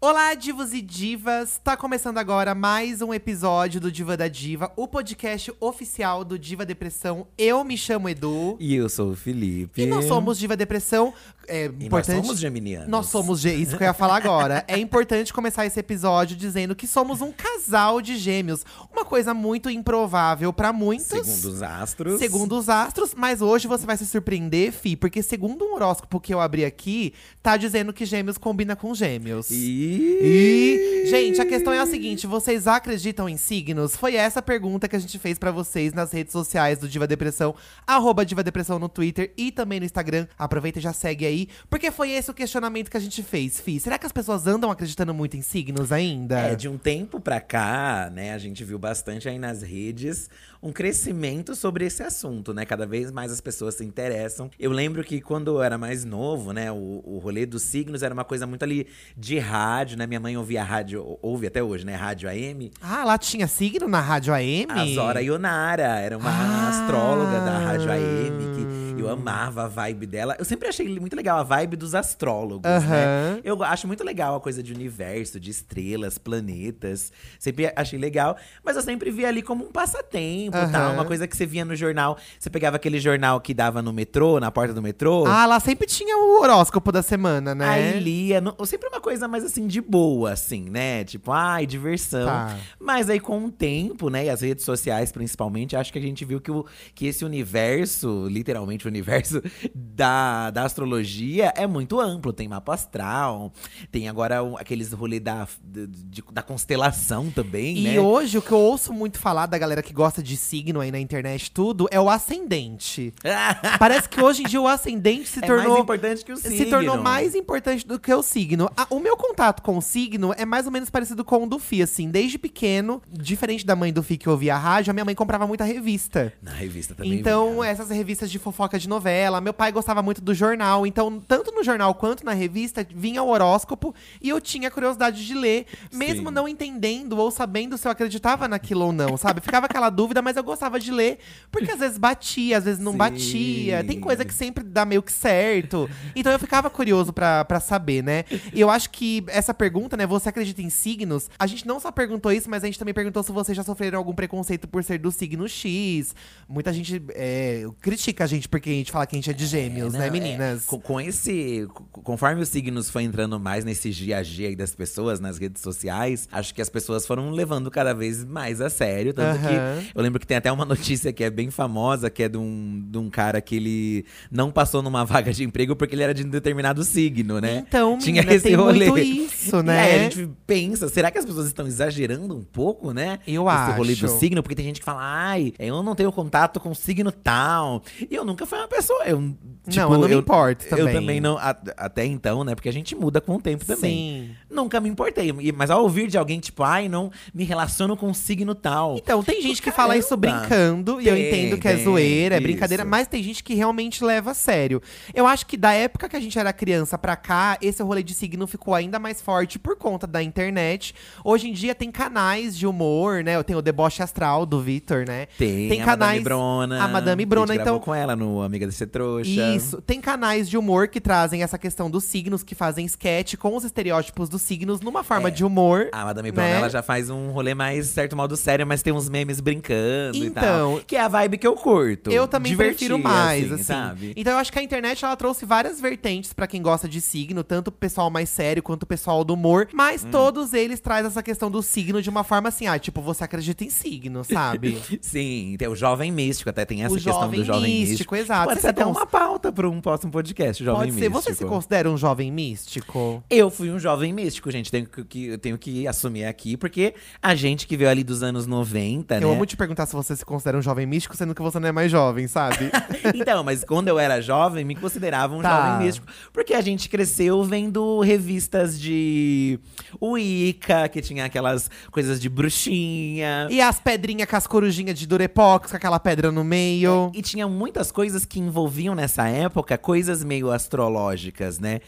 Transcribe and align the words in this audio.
Olá, 0.00 0.32
divos 0.34 0.72
e 0.72 0.80
divas! 0.80 1.60
Tá 1.64 1.76
começando 1.76 2.18
agora 2.18 2.54
mais 2.54 3.02
um 3.02 3.12
episódio 3.12 3.80
do 3.80 3.90
Diva 3.90 4.16
da 4.16 4.28
Diva, 4.28 4.70
o 4.76 4.86
podcast 4.86 5.52
oficial 5.58 6.24
do 6.24 6.38
Diva 6.38 6.64
Depressão. 6.64 7.26
Eu 7.36 7.64
me 7.64 7.76
chamo 7.76 8.08
Edu. 8.08 8.56
E 8.60 8.76
eu 8.76 8.88
sou 8.88 9.10
o 9.10 9.16
Felipe. 9.16 9.82
E 9.82 9.86
nós 9.86 10.04
somos 10.04 10.38
Diva 10.38 10.56
Depressão. 10.56 11.12
É 11.48 11.64
E 11.64 11.86
importante. 11.86 12.16
nós 12.18 12.26
somos 12.26 12.40
geminianos. 12.40 12.88
Nós 12.88 13.06
somos 13.06 13.44
isso 13.44 13.76
que 13.76 13.82
eu 13.82 13.88
ia 13.88 13.92
falar 13.94 14.18
agora. 14.18 14.64
É 14.68 14.76
importante 14.78 15.32
começar 15.32 15.66
esse 15.66 15.80
episódio 15.80 16.36
dizendo 16.36 16.76
que 16.76 16.86
somos 16.86 17.20
um 17.20 17.32
casal 17.32 18.00
de 18.00 18.16
gêmeos. 18.18 18.64
Uma 18.92 19.04
coisa 19.04 19.34
muito 19.34 19.68
improvável 19.68 20.52
pra 20.52 20.72
muitos. 20.72 21.06
Segundo 21.06 21.44
os 21.54 21.60
astros. 21.62 22.18
Segundo 22.20 22.56
os 22.56 22.68
astros, 22.68 23.14
mas 23.16 23.42
hoje 23.42 23.66
você 23.66 23.84
vai 23.84 23.96
se 23.96 24.06
surpreender, 24.06 24.70
Fi, 24.70 24.94
porque 24.94 25.24
segundo 25.24 25.64
um 25.64 25.74
horóscopo 25.74 26.20
que 26.20 26.32
eu 26.32 26.40
abri 26.40 26.64
aqui, 26.64 27.12
tá 27.42 27.56
dizendo 27.56 27.92
que 27.92 28.04
gêmeos 28.04 28.38
combina 28.38 28.76
com 28.76 28.94
gêmeos. 28.94 29.50
E... 29.50 29.87
E, 29.96 31.06
gente, 31.06 31.40
a 31.40 31.46
questão 31.46 31.72
é 31.72 31.78
a 31.78 31.86
seguinte: 31.86 32.26
vocês 32.26 32.66
acreditam 32.66 33.28
em 33.28 33.36
signos? 33.36 33.96
Foi 33.96 34.14
essa 34.16 34.40
a 34.40 34.42
pergunta 34.42 34.88
que 34.88 34.96
a 34.96 34.98
gente 34.98 35.18
fez 35.18 35.38
pra 35.38 35.50
vocês 35.50 35.92
nas 35.92 36.12
redes 36.12 36.32
sociais 36.32 36.78
do 36.78 36.88
Diva 36.88 37.06
Depressão, 37.06 37.54
arroba 37.86 38.24
Diva 38.24 38.42
Depressão 38.42 38.78
no 38.78 38.88
Twitter 38.88 39.32
e 39.36 39.50
também 39.50 39.80
no 39.80 39.86
Instagram. 39.86 40.26
Aproveita 40.38 40.78
e 40.78 40.82
já 40.82 40.92
segue 40.92 41.26
aí, 41.26 41.48
porque 41.70 41.90
foi 41.90 42.10
esse 42.10 42.30
o 42.30 42.34
questionamento 42.34 42.90
que 42.90 42.96
a 42.96 43.00
gente 43.00 43.22
fez, 43.22 43.60
Fi. 43.60 43.80
Será 43.80 43.98
que 43.98 44.06
as 44.06 44.12
pessoas 44.12 44.46
andam 44.46 44.70
acreditando 44.70 45.14
muito 45.14 45.36
em 45.36 45.42
signos 45.42 45.92
ainda? 45.92 46.38
É, 46.38 46.54
de 46.54 46.68
um 46.68 46.78
tempo 46.78 47.20
pra 47.20 47.40
cá, 47.40 48.10
né, 48.12 48.32
a 48.32 48.38
gente 48.38 48.62
viu 48.64 48.78
bastante 48.78 49.28
aí 49.28 49.38
nas 49.38 49.62
redes 49.62 50.28
um 50.62 50.72
crescimento 50.72 51.54
sobre 51.54 51.84
esse 51.86 52.02
assunto, 52.02 52.52
né? 52.52 52.64
Cada 52.64 52.86
vez 52.86 53.10
mais 53.12 53.30
as 53.30 53.40
pessoas 53.40 53.74
se 53.76 53.84
interessam. 53.84 54.50
Eu 54.58 54.72
lembro 54.72 55.04
que 55.04 55.20
quando 55.20 55.56
eu 55.56 55.62
era 55.62 55.78
mais 55.78 56.04
novo, 56.04 56.52
né, 56.52 56.70
o, 56.72 57.00
o 57.04 57.18
rolê 57.22 57.46
dos 57.46 57.62
signos 57.62 58.02
era 58.02 58.12
uma 58.12 58.24
coisa 58.24 58.46
muito 58.46 58.62
ali 58.64 58.86
de 59.16 59.38
rádio, 59.38 59.96
né? 59.96 60.06
Minha 60.06 60.20
mãe 60.20 60.36
ouvia 60.36 60.62
rádio, 60.64 61.02
ou- 61.04 61.18
ouve 61.22 61.46
até 61.46 61.62
hoje, 61.62 61.84
né? 61.86 61.94
Rádio 61.94 62.28
AM. 62.28 62.70
Ah, 62.82 63.04
lá 63.04 63.16
tinha 63.18 63.46
signo 63.46 63.86
na 63.86 64.00
Rádio 64.00 64.34
AM? 64.34 64.66
A 64.70 64.84
Zora 64.94 65.22
Ionara 65.22 65.98
era 66.00 66.18
uma 66.18 66.30
Ah. 66.30 66.68
astróloga 66.70 67.40
da 67.40 67.58
Rádio 67.58 67.90
AM, 67.92 68.38
que 68.56 68.87
eu 69.00 69.10
amava 69.10 69.64
a 69.64 69.68
vibe 69.68 70.06
dela. 70.06 70.36
Eu 70.38 70.44
sempre 70.44 70.68
achei 70.68 70.88
muito 71.00 71.14
legal 71.16 71.38
a 71.38 71.42
vibe 71.42 71.76
dos 71.76 71.94
astrólogos, 71.94 72.64
Aham. 72.70 72.88
né? 72.88 73.40
Eu 73.44 73.62
acho 73.62 73.86
muito 73.86 74.02
legal 74.04 74.34
a 74.36 74.40
coisa 74.40 74.62
de 74.62 74.72
universo, 74.72 75.38
de 75.40 75.50
estrelas, 75.50 76.18
planetas. 76.18 77.12
Sempre 77.38 77.72
achei 77.76 77.98
legal. 77.98 78.36
Mas 78.64 78.76
eu 78.76 78.82
sempre 78.82 79.10
via 79.10 79.28
ali 79.28 79.42
como 79.42 79.64
um 79.66 79.70
passatempo 79.72 80.56
e 80.56 80.72
tal. 80.72 80.92
Uma 80.94 81.04
coisa 81.04 81.26
que 81.26 81.36
você 81.36 81.46
via 81.46 81.64
no 81.64 81.76
jornal. 81.76 82.18
Você 82.38 82.50
pegava 82.50 82.76
aquele 82.76 82.98
jornal 83.00 83.40
que 83.40 83.52
dava 83.54 83.82
no 83.82 83.92
metrô, 83.92 84.40
na 84.40 84.50
porta 84.50 84.72
do 84.74 84.82
metrô. 84.82 85.24
Ah, 85.26 85.46
lá 85.46 85.60
sempre 85.60 85.86
tinha 85.86 86.16
o 86.16 86.40
horóscopo 86.40 86.90
da 86.92 87.02
semana, 87.02 87.54
né? 87.54 87.68
Aí 87.68 88.00
lia, 88.00 88.40
no- 88.40 88.54
sempre 88.66 88.88
uma 88.88 89.00
coisa 89.00 89.26
mais 89.28 89.44
assim, 89.44 89.66
de 89.66 89.80
boa, 89.80 90.32
assim, 90.32 90.68
né? 90.70 91.04
Tipo, 91.04 91.32
ai, 91.32 91.66
diversão. 91.66 92.26
Tá. 92.26 92.56
Mas 92.78 93.08
aí 93.10 93.20
com 93.20 93.44
o 93.44 93.50
tempo, 93.50 94.08
né, 94.10 94.26
e 94.26 94.30
as 94.30 94.40
redes 94.40 94.64
sociais 94.64 95.12
principalmente, 95.12 95.76
acho 95.76 95.92
que 95.92 95.98
a 95.98 96.02
gente 96.02 96.24
viu 96.24 96.40
que, 96.40 96.50
o, 96.50 96.64
que 96.94 97.06
esse 97.06 97.24
universo, 97.24 98.26
literalmente 98.28 98.86
o 98.88 98.90
universo 98.90 99.42
da, 99.74 100.50
da 100.50 100.64
astrologia, 100.64 101.52
é 101.56 101.66
muito 101.66 102.00
amplo. 102.00 102.32
Tem 102.32 102.48
mapa 102.48 102.74
astral, 102.74 103.52
tem 103.90 104.08
agora 104.08 104.38
aqueles 104.58 104.92
rolê 104.92 105.20
da, 105.20 105.46
de- 105.64 106.24
da 106.32 106.42
constelação 106.42 107.30
também, 107.30 107.78
E 107.78 107.82
né? 107.94 108.00
hoje 108.00 108.38
o 108.38 108.42
que 108.42 108.52
eu 108.52 108.58
ouço 108.58 108.92
muito 108.92 109.18
falar 109.18 109.46
da 109.46 109.58
galera 109.58 109.82
que 109.82 109.92
gosta 109.92 110.22
de 110.22 110.36
signo 110.36 110.80
aí 110.80 110.90
na 110.90 110.98
internet 110.98 111.50
tudo 111.50 111.88
é 111.90 112.00
o 112.00 112.08
ascendente. 112.08 113.12
Parece 113.78 114.08
que 114.08 114.20
hoje 114.20 114.42
em 114.42 114.46
dia 114.46 114.60
o 114.60 114.66
ascendente 114.68 115.28
se 115.28 115.38
é 115.38 115.46
tornou 115.46 115.68
mais 115.68 115.80
importante 115.82 116.24
que 116.24 116.32
o 116.32 116.36
signo. 116.36 116.56
se 116.56 116.66
tornou 116.66 116.98
mais 117.02 117.34
importante 117.34 117.86
do 117.86 117.98
que 117.98 118.12
o 118.12 118.22
signo. 118.22 118.70
A- 118.76 118.86
o 118.90 119.00
meu 119.00 119.16
contato 119.16 119.62
com 119.62 119.76
o 119.76 119.82
signo 119.82 120.32
é 120.36 120.44
mais 120.44 120.66
ou 120.66 120.72
menos 120.72 120.90
parecido 120.90 121.24
com 121.24 121.44
o 121.44 121.46
do 121.48 121.58
Fi, 121.58 121.82
assim. 121.82 122.10
Desde 122.10 122.38
pequeno, 122.38 123.02
diferente 123.10 123.64
da 123.66 123.74
mãe 123.76 123.92
do 123.92 124.02
Fi 124.02 124.16
que 124.16 124.28
ouvia 124.28 124.54
a 124.54 124.58
rádio, 124.58 124.90
a 124.90 124.94
minha 124.94 125.04
mãe 125.04 125.14
comprava 125.14 125.46
muita 125.46 125.64
revista. 125.64 126.32
Na 126.42 126.52
revista 126.52 126.94
também. 126.94 127.14
Então, 127.18 127.54
vinha. 127.54 127.66
essas 127.66 127.90
revistas 127.90 128.30
de 128.30 128.38
fofoca 128.38 128.77
de 128.78 128.88
novela. 128.88 129.40
Meu 129.40 129.52
pai 129.52 129.72
gostava 129.72 130.02
muito 130.02 130.20
do 130.20 130.34
jornal. 130.34 130.86
Então, 130.86 131.20
tanto 131.20 131.52
no 131.52 131.62
jornal 131.62 131.94
quanto 131.94 132.24
na 132.24 132.32
revista, 132.32 132.86
vinha 132.94 133.22
o 133.22 133.28
horóscopo 133.28 133.94
e 134.22 134.28
eu 134.28 134.40
tinha 134.40 134.70
curiosidade 134.70 135.26
de 135.26 135.34
ler, 135.34 135.66
mesmo 135.92 136.28
Sim. 136.28 136.34
não 136.34 136.48
entendendo 136.48 137.18
ou 137.18 137.30
sabendo 137.30 137.76
se 137.76 137.86
eu 137.86 137.92
acreditava 137.92 138.48
naquilo 138.48 138.86
ou 138.86 138.92
não, 138.92 139.16
sabe? 139.16 139.40
Ficava 139.40 139.66
aquela 139.66 139.90
dúvida, 139.90 140.22
mas 140.22 140.36
eu 140.36 140.42
gostava 140.42 140.78
de 140.78 140.90
ler, 140.90 141.18
porque 141.50 141.70
às 141.70 141.78
vezes 141.78 141.98
batia, 141.98 142.58
às 142.58 142.64
vezes 142.64 142.80
não 142.80 142.92
Sim. 142.92 142.98
batia. 142.98 143.84
Tem 143.84 144.00
coisa 144.00 144.24
que 144.24 144.32
sempre 144.32 144.64
dá 144.64 144.84
meio 144.84 145.02
que 145.02 145.12
certo. 145.12 145.88
Então 146.14 146.32
eu 146.32 146.38
ficava 146.38 146.70
curioso 146.70 147.12
pra, 147.12 147.44
pra 147.44 147.60
saber, 147.60 148.02
né? 148.02 148.24
E 148.52 148.60
eu 148.60 148.70
acho 148.70 148.90
que 148.90 149.24
essa 149.28 149.52
pergunta, 149.52 149.96
né? 149.96 150.06
Você 150.06 150.28
acredita 150.28 150.62
em 150.62 150.70
signos? 150.70 151.30
A 151.38 151.46
gente 151.46 151.66
não 151.66 151.80
só 151.80 151.90
perguntou 151.90 152.32
isso, 152.32 152.48
mas 152.48 152.62
a 152.62 152.66
gente 152.66 152.78
também 152.78 152.94
perguntou 152.94 153.22
se 153.22 153.32
vocês 153.32 153.56
já 153.56 153.62
sofreram 153.62 153.98
algum 153.98 154.14
preconceito 154.14 154.66
por 154.68 154.82
ser 154.84 154.98
do 154.98 155.10
signo 155.10 155.48
X. 155.48 156.14
Muita 156.48 156.72
gente 156.72 157.02
é, 157.10 157.66
critica 157.80 158.24
a 158.24 158.26
gente 158.26 158.48
porque 158.48 158.67
a 158.70 158.74
gente 158.74 158.92
fala 158.92 159.06
que 159.06 159.14
a 159.14 159.18
gente 159.18 159.30
é 159.30 159.32
de 159.32 159.46
gêmeos, 159.46 159.92
Não, 159.92 160.00
né, 160.00 160.06
é, 160.06 160.10
meninas? 160.10 160.64
com, 160.64 160.80
com 160.80 161.00
esse. 161.00 161.66
co- 161.72 161.84
Conforme 162.02 162.40
os 162.42 162.48
signos 162.48 162.88
foi 162.90 163.02
entrando 163.02 163.38
mais 163.38 163.64
nesse 163.64 163.90
dia 163.90 164.18
a 164.18 164.22
dia 164.22 164.48
aí 164.48 164.56
das 164.56 164.74
pessoas, 164.74 165.20
nas 165.20 165.36
redes 165.38 165.60
sociais, 165.62 166.28
acho 166.32 166.54
que 166.54 166.62
as 166.62 166.68
pessoas 166.68 167.06
foram 167.06 167.30
levando 167.30 167.70
cada 167.70 167.92
vez 167.92 168.24
mais 168.24 168.60
a 168.60 168.70
sério. 168.70 169.12
Tanto 169.12 169.36
Aham. 169.38 169.48
que 169.82 169.88
eu 169.94 170.02
lembro 170.02 170.18
que 170.20 170.26
tem 170.26 170.36
até 170.36 170.50
uma 170.50 170.64
notícia 170.66 171.12
que 171.12 171.22
é 171.24 171.30
bem 171.30 171.50
famosa, 171.50 172.08
que 172.10 172.22
é 172.22 172.28
de 172.28 172.38
um, 172.38 172.82
de 172.90 172.98
um 172.98 173.10
cara 173.10 173.40
que 173.40 173.56
ele 173.56 174.04
não 174.30 174.50
passou 174.50 174.82
numa 174.82 175.04
vaga 175.06 175.32
de 175.32 175.44
emprego 175.44 175.74
porque 175.76 175.94
ele 175.94 176.02
era 176.02 176.14
de 176.14 176.24
um 176.24 176.30
determinado 176.30 176.82
signo, 176.84 177.40
né? 177.40 177.64
Então, 177.68 177.98
Tinha 177.98 178.22
menina, 178.22 178.34
esse 178.34 178.54
rolê. 178.54 178.86
muito 178.90 178.98
isso, 178.98 179.56
E 179.58 179.62
né? 179.62 179.80
aí 179.80 179.94
a 179.94 179.98
gente 180.04 180.28
pensa, 180.46 180.88
será 180.88 181.10
que 181.10 181.18
as 181.18 181.24
pessoas 181.24 181.46
estão 181.46 181.66
exagerando 181.66 182.36
um 182.36 182.42
pouco, 182.42 182.92
né? 182.92 183.18
Eu 183.26 183.46
Esse 183.48 183.72
rolê 183.76 183.94
do 183.94 184.06
acho. 184.06 184.18
signo, 184.18 184.42
porque 184.42 184.54
tem 184.54 184.64
gente 184.64 184.78
que 184.80 184.84
fala, 184.84 185.00
ai, 185.02 185.52
eu 185.58 185.82
não 185.82 185.94
tenho 185.94 186.10
contato 186.12 186.58
com 186.60 186.74
signo 186.74 187.10
tal. 187.12 187.82
E 188.10 188.14
eu 188.14 188.24
nunca 188.24 188.46
fui 188.46 188.57
uma 188.60 188.68
pessoa. 188.68 189.04
Eu, 189.04 189.34
tipo, 189.68 189.80
eu 189.94 189.98
não 189.98 190.08
me 190.08 190.14
importo 190.14 190.64
Eu 190.66 190.76
também. 190.78 190.94
também 190.94 191.20
não. 191.20 191.36
a- 191.38 191.56
até 191.76 192.04
então, 192.04 192.44
né? 192.44 192.54
Porque 192.54 192.68
a 192.68 192.72
gente 192.72 192.94
muda 192.94 193.20
com 193.20 193.36
o 193.36 193.40
tempo 193.40 193.64
também. 193.64 193.90
Sim. 194.28 194.30
Nunca 194.50 194.80
me 194.80 194.88
importei. 194.88 195.32
Mas 195.54 195.70
ao 195.70 195.82
ouvir 195.82 196.08
de 196.08 196.16
alguém, 196.18 196.40
tipo, 196.40 196.62
ai, 196.62 196.88
não 196.88 197.10
me 197.34 197.44
relaciono 197.44 197.96
com 197.96 198.12
signo 198.14 198.54
tal. 198.54 198.96
Então, 198.96 199.22
tem 199.22 199.40
gente 199.42 199.60
que 199.60 199.70
fala 199.70 199.96
isso 199.96 200.16
Caramba. 200.16 200.40
brincando, 200.40 201.00
e 201.00 201.08
eu 201.08 201.14
Tem, 201.14 201.28
entendo 201.28 201.60
que 201.60 201.68
é 201.68 201.74
tem, 201.74 201.84
zoeira, 201.84 202.34
é 202.34 202.38
isso. 202.38 202.42
brincadeira, 202.46 202.84
mas 202.84 203.06
tem 203.06 203.22
gente 203.22 203.44
que 203.44 203.54
realmente 203.54 204.02
leva 204.04 204.30
a 204.30 204.34
sério. 204.34 204.80
Eu 205.14 205.26
acho 205.26 205.44
que 205.46 205.56
da 205.56 205.72
época 205.72 206.08
que 206.08 206.16
a 206.16 206.20
gente 206.20 206.38
era 206.38 206.52
criança 206.52 206.96
pra 206.96 207.14
cá, 207.16 207.58
esse 207.60 207.82
rolê 207.82 208.02
de 208.02 208.14
signo 208.14 208.46
ficou 208.46 208.74
ainda 208.74 208.98
mais 208.98 209.20
forte 209.20 209.58
por 209.58 209.76
conta 209.76 210.06
da 210.06 210.22
internet. 210.22 210.94
Hoje 211.24 211.48
em 211.48 211.52
dia 211.52 211.74
tem 211.74 211.90
canais 211.90 212.56
de 212.56 212.66
humor, 212.66 213.22
né? 213.22 213.40
Tem 213.42 213.54
o 213.56 213.62
Deboche 213.62 214.02
Astral 214.02 214.46
do 214.46 214.60
Vitor, 214.60 215.04
né? 215.06 215.26
Tem, 215.36 215.68
tem 215.68 215.82
a 215.82 215.84
canais- 215.84 215.98
Madame 215.98 216.20
Brona. 216.24 216.82
a 216.84 216.88
Madame 216.88 217.24
Brona, 217.26 217.54
então- 217.54 217.78
com 217.78 217.94
ela 217.94 218.16
no 218.16 218.37
Amiga 218.42 218.66
de 218.66 218.72
Ser 218.72 218.86
Trouxa. 218.86 219.54
Isso. 219.56 219.80
Tem 219.82 220.00
canais 220.00 220.48
de 220.48 220.56
humor 220.56 220.88
que 220.88 221.00
trazem 221.00 221.42
essa 221.42 221.58
questão 221.58 221.90
dos 221.90 222.04
signos, 222.04 222.42
que 222.42 222.54
fazem 222.54 222.84
sketch 222.86 223.36
com 223.36 223.56
os 223.56 223.64
estereótipos 223.64 224.28
dos 224.28 224.42
signos 224.42 224.80
numa 224.80 225.02
forma 225.02 225.28
É. 225.28 225.30
de 225.30 225.44
humor. 225.44 225.88
A 225.92 226.04
Madame 226.04 226.30
Brona, 226.32 226.48
né? 226.48 226.56
ela 226.56 226.68
já 226.68 226.82
faz 226.82 227.10
um 227.10 227.30
rolê 227.30 227.54
mais 227.54 227.86
certo 227.88 228.16
modo 228.16 228.36
sério, 228.36 228.66
mas 228.66 228.82
tem 228.82 228.92
uns 228.92 229.08
memes 229.08 229.40
brincando 229.40 230.16
e 230.16 230.26
Então, 230.26 230.74
tal. 230.76 230.80
Que 230.86 230.96
é 230.96 231.00
a 231.00 231.08
vibe 231.08 231.38
que 231.38 231.46
eu 231.46 231.54
curto. 231.54 232.10
Eu 232.10 232.26
também 232.28 232.50
Divertir, 232.52 232.88
prefiro 232.88 232.98
mais, 232.98 233.50
assim. 233.52 233.62
sabe? 233.62 234.12
Então 234.16 234.32
eu 234.34 234.38
acho 234.38 234.52
que 234.52 234.58
a 234.58 234.62
internet 234.62 235.04
ela 235.04 235.16
trouxe 235.16 235.44
várias 235.44 235.80
vertentes 235.80 236.32
pra 236.32 236.46
quem 236.46 236.62
gosta 236.62 236.88
de 236.88 237.00
signo, 237.00 237.42
tanto 237.44 237.68
o 237.68 237.72
pessoal 237.72 238.10
mais 238.10 238.28
sério 238.28 238.62
quanto 238.62 238.82
o 238.84 238.86
pessoal 238.86 239.24
do 239.24 239.34
humor, 239.34 239.68
mas 239.72 240.04
Hum. 240.04 240.10
todos 240.10 240.52
eles 240.52 240.80
trazem 240.80 241.06
essa 241.06 241.22
questão 241.22 241.50
do 241.50 241.62
signo 241.62 242.00
de 242.02 242.08
uma 242.10 242.24
forma 242.24 242.48
assim, 242.48 242.66
ah, 242.66 242.78
tipo, 242.78 243.00
você 243.00 243.24
acredita 243.24 243.64
em 243.64 243.70
signo, 243.70 244.24
sabe? 244.24 244.78
Sim, 245.00 245.56
tem 245.58 245.68
o 245.68 245.74
jovem 245.76 246.10
místico, 246.12 246.50
até 246.50 246.64
tem 246.64 246.82
essa 246.84 246.94
o 246.94 246.96
questão 246.96 247.12
jovem 247.22 247.40
do 247.40 247.44
jovem 247.46 247.62
místico. 247.62 247.90
místico, 247.90 248.16
exato. 248.28 248.44
Pode 248.48 248.60
Você 248.60 248.66
ser 248.66 248.68
até 248.70 248.84
cons- 248.84 248.96
uma 248.96 249.06
pauta 249.06 249.50
para 249.52 249.68
um 249.68 249.80
próximo 249.80 250.12
podcast, 250.12 250.62
jovem 250.62 250.80
Pode 250.80 250.92
ser. 250.92 251.08
místico. 251.10 251.22
Você 251.22 251.34
se 251.34 251.44
considera 251.44 251.90
um 251.90 251.96
jovem 251.96 252.30
místico? 252.30 253.22
Eu 253.30 253.50
fui 253.50 253.70
um 253.70 253.78
jovem 253.78 254.12
místico, 254.12 254.50
gente. 254.50 254.70
Tenho 254.70 254.86
que, 254.86 255.38
tenho 255.38 255.58
que 255.58 255.86
assumir 255.88 256.24
aqui, 256.24 256.56
porque 256.56 256.94
a 257.22 257.34
gente 257.34 257.66
que 257.66 257.76
veio 257.76 257.90
ali 257.90 258.04
dos 258.04 258.22
anos 258.22 258.46
90, 258.46 259.16
Eu 259.16 259.28
né? 259.28 259.34
amo 259.34 259.46
te 259.46 259.56
perguntar 259.56 259.86
se 259.86 259.94
você 259.94 260.14
se 260.14 260.24
considera 260.24 260.56
um 260.58 260.62
jovem 260.62 260.86
místico, 260.86 261.16
sendo 261.16 261.34
que 261.34 261.42
você 261.42 261.58
não 261.58 261.68
é 261.68 261.72
mais 261.72 261.90
jovem, 261.90 262.26
sabe? 262.28 262.70
Então, 263.14 263.42
mas 263.42 263.64
quando 263.64 263.88
eu 263.88 263.98
era 263.98 264.20
jovem, 264.20 264.64
me 264.64 264.74
considerava 264.74 265.34
um 265.34 265.40
Tá. 265.42 265.72
jovem 265.72 265.86
místico. 265.86 266.06
Porque 266.32 266.52
a 266.54 266.60
gente 266.60 266.88
cresceu 266.88 267.42
vendo 267.44 268.00
revistas 268.00 268.78
de 268.78 269.58
Wicca, 270.00 270.88
que 270.88 271.00
tinha 271.00 271.24
aquelas 271.24 271.70
coisas 271.90 272.20
de 272.20 272.28
bruxinha. 272.28 273.48
e 273.50 273.60
as 273.60 273.78
pedrinhas 273.80 274.28
com 274.28 274.36
as 274.36 274.46
corujinhas 274.46 274.98
de 274.98 275.06
Durepox, 275.06 275.70
com 275.70 275.76
aquela 275.76 275.98
pedra 275.98 276.30
no 276.30 276.44
meio. 276.44 277.10
E 277.14 277.22
tinha 277.22 277.46
muitas 277.48 277.90
coisas 277.90 278.17
que 278.24 278.38
envolviam 278.40 278.94
nessa 278.94 279.28
época 279.28 279.76
coisas 279.78 280.22
meio 280.24 280.50
astrológicas, 280.50 281.58
né? 281.58 281.80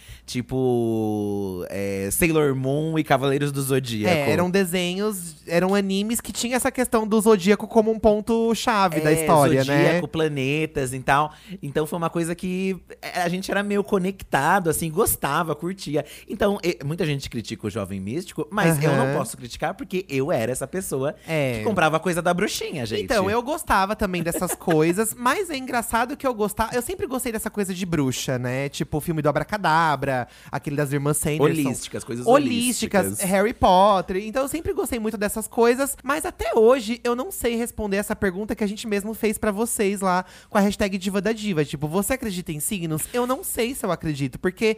Tipo, 0.55 1.65
é, 1.71 2.09
Sailor 2.11 2.55
Moon 2.55 2.99
e 2.99 3.05
Cavaleiros 3.05 3.53
do 3.53 3.63
Zodíaco. 3.63 4.15
É, 4.15 4.31
eram 4.31 4.51
desenhos, 4.51 5.37
eram 5.47 5.75
animes 5.75 6.21
que 6.21 6.33
tinha 6.33 6.57
essa 6.57 6.71
questão 6.71 7.07
do 7.07 7.21
zodíaco 7.21 7.67
como 7.69 7.91
um 7.91 7.99
ponto 7.99 8.55
chave 8.55 9.01
da 9.01 9.11
É, 9.13 9.21
história, 9.21 9.61
zodíaco, 9.63 10.03
né? 10.07 10.07
planetas 10.11 10.93
e 10.93 11.01
tal. 11.01 11.33
Então 11.63 11.87
foi 11.87 11.97
uma 11.97 12.11
coisa 12.11 12.35
que 12.35 12.77
é, 13.01 13.23
a 13.23 13.29
gente 13.29 13.51
era 13.51 13.63
meio 13.63 13.83
conectado, 13.85 14.69
assim, 14.71 14.91
gostava, 14.91 15.55
curtia. 15.55 16.05
Então, 16.29 16.59
muita 16.85 17.05
gente 17.07 17.29
critica 17.31 17.67
o 17.67 17.71
jovem 17.71 18.01
místico, 18.01 18.47
mas 18.51 18.83
eu 18.83 18.95
não 18.97 19.17
posso 19.17 19.37
criticar 19.37 19.75
porque 19.75 20.05
eu 20.09 20.33
era 20.33 20.51
essa 20.53 20.67
pessoa 20.67 21.15
É. 21.27 21.59
que 21.59 21.65
comprava 21.65 21.99
coisa 22.01 22.21
da 22.21 22.33
bruxinha, 22.35 22.85
gente. 22.87 23.03
Então, 23.05 23.31
eu 23.31 23.43
gostava 23.43 23.95
também 23.95 24.23
dessas 24.23 24.55
coisas, 24.55 25.15
mas 25.15 25.51
é 25.51 25.57
engraçado 25.57 26.17
que 26.21 26.27
eu 26.27 26.35
gostava. 26.35 26.75
Eu 26.75 26.83
sempre 26.83 27.07
gostei 27.07 27.33
dessa 27.33 27.49
coisa 27.49 27.73
de 27.73 27.87
bruxa, 27.87 28.39
né? 28.39 28.69
Tipo 28.69 28.99
o 28.99 29.01
filme 29.01 29.23
do 29.23 29.29
Abracadabra, 29.29 30.29
aquele 30.53 30.77
das 30.77 30.93
irmãs 30.93 31.17
Sanderson. 31.17 31.45
Holísticas, 31.45 32.05
coisas 32.05 32.27
holísticas, 32.27 33.07
holísticas. 33.07 33.31
Harry 33.31 33.55
Potter. 33.55 34.19
Então 34.19 34.43
eu 34.43 34.49
sempre 34.49 34.75
gostei 34.75 34.99
muito 34.99 35.17
dessas 35.17 35.49
coisas, 35.49 35.97
mas 36.05 36.27
até 36.27 36.53
hoje 36.55 37.01
eu 37.03 37.17
não 37.17 37.33
sei 37.33 37.57
responder 37.57 37.97
essa 37.97 38.15
pergunta 38.15 38.55
que 38.55 38.63
a 38.63 38.67
gente 38.67 38.87
mesmo 38.87 39.15
fez 39.15 39.39
pra 39.39 39.51
vocês 39.51 40.03
lá 40.03 40.27
com 40.51 40.59
a 40.59 40.61
hashtag 40.61 40.99
Diva 40.99 41.23
da 41.23 41.33
Diva. 41.33 41.65
Tipo, 41.65 41.89
você 41.89 42.13
acredita 42.13 42.53
em 42.53 42.61
signos? 42.61 43.05
Eu 43.15 43.27
não 43.27 43.43
sei 43.43 43.75
se 43.75 43.87
eu 43.87 43.91
acredito, 43.91 44.39
porque. 44.39 44.77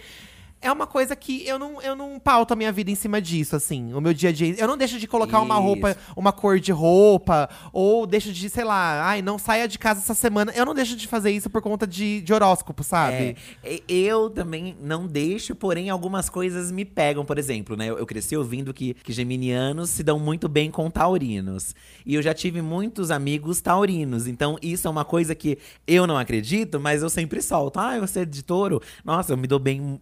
É 0.62 0.70
uma 0.70 0.86
coisa 0.86 1.16
que 1.16 1.46
eu 1.46 1.58
não, 1.58 1.82
eu 1.82 1.96
não 1.96 2.18
pauto 2.20 2.52
a 2.54 2.56
minha 2.56 2.70
vida 2.70 2.90
em 2.90 2.94
cima 2.94 3.20
disso, 3.20 3.56
assim. 3.56 3.92
O 3.92 4.00
meu 4.00 4.14
dia 4.14 4.28
a 4.30 4.32
dia. 4.32 4.54
Eu 4.56 4.68
não 4.68 4.76
deixo 4.76 4.98
de 4.98 5.06
colocar 5.08 5.40
uma 5.40 5.54
Isso. 5.56 5.62
roupa, 5.64 5.96
uma 6.16 6.32
cor 6.32 6.60
de 6.60 6.70
roupa, 6.70 7.48
ou 7.72 8.06
deixo 8.06 8.32
de, 8.32 8.48
sei 8.48 8.62
lá, 8.64 9.02
ai, 9.04 9.20
não 9.22 9.38
saia 9.38 9.66
de 9.66 9.78
casa 9.78 10.00
essa 10.00 10.14
semana. 10.14 10.52
Eu 10.54 10.64
não 10.64 10.72
deixo 10.74 10.94
de 10.96 11.08
fazer 11.08 11.32
isso 11.32 11.50
por 11.50 11.60
conta 11.60 11.86
de, 11.86 12.20
de 12.20 12.32
horóscopo, 12.32 12.84
sabe? 12.84 13.36
É, 13.64 13.82
eu 13.88 14.30
também 14.30 14.76
não 14.80 15.06
deixo, 15.06 15.54
porém 15.56 15.90
algumas 15.90 16.28
coisas 16.30 16.70
me 16.70 16.84
pegam. 16.84 17.24
Por 17.24 17.38
exemplo, 17.38 17.76
né? 17.76 17.86
Eu, 17.90 17.98
eu 17.98 18.06
cresci 18.06 18.36
ouvindo 18.36 18.72
que, 18.72 18.94
que 18.94 19.12
geminianos 19.12 19.90
se 19.90 20.02
dão 20.04 20.18
muito 20.18 20.48
bem 20.48 20.70
com 20.70 20.88
taurinos. 20.88 21.74
E 22.06 22.14
eu 22.14 22.22
já 22.22 22.32
tive 22.32 22.62
muitos 22.62 23.10
amigos 23.10 23.60
taurinos. 23.60 24.26
Então, 24.28 24.56
isso 24.62 24.86
é 24.86 24.90
uma 24.90 25.04
coisa 25.04 25.34
que 25.34 25.58
eu 25.86 26.06
não 26.06 26.16
acredito, 26.16 26.78
mas 26.78 27.02
eu 27.02 27.10
sempre 27.10 27.42
solto. 27.42 27.80
Ah, 27.80 27.98
você 27.98 28.20
é 28.20 28.24
de 28.24 28.42
touro? 28.44 28.80
Nossa, 29.04 29.32
eu 29.32 29.36
me 29.36 29.46
dou 29.48 29.58
bem, 29.58 29.80
mu- 29.80 30.00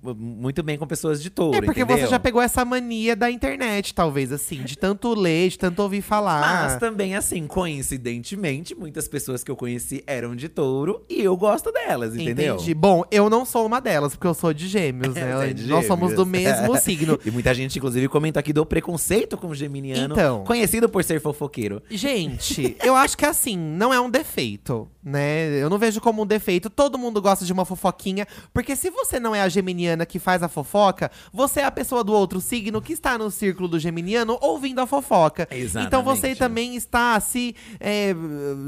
muito 0.50 0.62
bem 0.64 0.76
com 0.76 0.86
pessoas 0.86 1.22
de 1.22 1.30
touro. 1.30 1.56
É 1.56 1.60
porque 1.62 1.82
entendeu? 1.82 2.04
você 2.04 2.10
já 2.10 2.18
pegou 2.18 2.42
essa 2.42 2.64
mania 2.64 3.14
da 3.14 3.30
internet, 3.30 3.94
talvez, 3.94 4.32
assim, 4.32 4.62
de 4.62 4.76
tanto 4.76 5.14
ler, 5.14 5.48
de 5.48 5.58
tanto 5.58 5.80
ouvir 5.80 6.02
falar. 6.02 6.40
Mas 6.40 6.76
também, 6.76 7.14
assim, 7.14 7.46
coincidentemente, 7.46 8.74
muitas 8.74 9.06
pessoas 9.06 9.44
que 9.44 9.50
eu 9.50 9.54
conheci 9.54 10.02
eram 10.06 10.34
de 10.34 10.48
touro 10.48 11.04
e 11.08 11.22
eu 11.22 11.36
gosto 11.36 11.70
delas, 11.70 12.16
entendeu? 12.16 12.56
Entendi. 12.56 12.74
Bom, 12.74 13.04
eu 13.12 13.30
não 13.30 13.44
sou 13.44 13.64
uma 13.64 13.80
delas, 13.80 14.14
porque 14.14 14.26
eu 14.26 14.34
sou 14.34 14.52
de 14.52 14.66
gêmeos, 14.66 15.14
né? 15.14 15.50
É 15.50 15.52
de 15.52 15.68
Nós 15.68 15.86
somos 15.86 16.14
do 16.14 16.26
mesmo 16.26 16.76
signo. 16.82 17.18
E 17.24 17.30
muita 17.30 17.54
gente, 17.54 17.78
inclusive, 17.78 18.08
comenta 18.08 18.40
aqui 18.40 18.52
do 18.52 18.66
preconceito 18.66 19.36
com 19.36 19.46
o 19.46 19.54
geminiano. 19.54 20.14
Então. 20.14 20.42
Conhecido 20.44 20.88
por 20.88 21.04
ser 21.04 21.20
fofoqueiro. 21.20 21.80
Gente, 21.88 22.76
eu 22.82 22.96
acho 22.96 23.16
que 23.16 23.24
assim, 23.24 23.56
não 23.56 23.94
é 23.94 24.00
um 24.00 24.10
defeito, 24.10 24.88
né? 25.02 25.62
Eu 25.62 25.70
não 25.70 25.78
vejo 25.78 26.00
como 26.00 26.22
um 26.22 26.26
defeito. 26.26 26.68
Todo 26.68 26.98
mundo 26.98 27.22
gosta 27.22 27.44
de 27.44 27.52
uma 27.52 27.64
fofoquinha. 27.64 28.26
Porque 28.52 28.74
se 28.74 28.90
você 28.90 29.20
não 29.20 29.32
é 29.32 29.42
a 29.42 29.48
geminiana 29.48 30.04
que 30.04 30.18
faz 30.18 30.39
a 30.42 30.48
fofoca, 30.48 31.10
você 31.32 31.60
é 31.60 31.64
a 31.64 31.70
pessoa 31.70 32.02
do 32.04 32.12
outro 32.12 32.40
signo 32.40 32.80
que 32.82 32.92
está 32.92 33.16
no 33.18 33.30
círculo 33.30 33.68
do 33.68 33.78
geminiano 33.78 34.38
ouvindo 34.40 34.80
a 34.80 34.86
fofoca. 34.86 35.46
Exatamente. 35.50 35.86
Então 35.88 36.02
você 36.02 36.34
também 36.34 36.76
está 36.76 37.18
se. 37.20 37.54
é, 37.78 38.14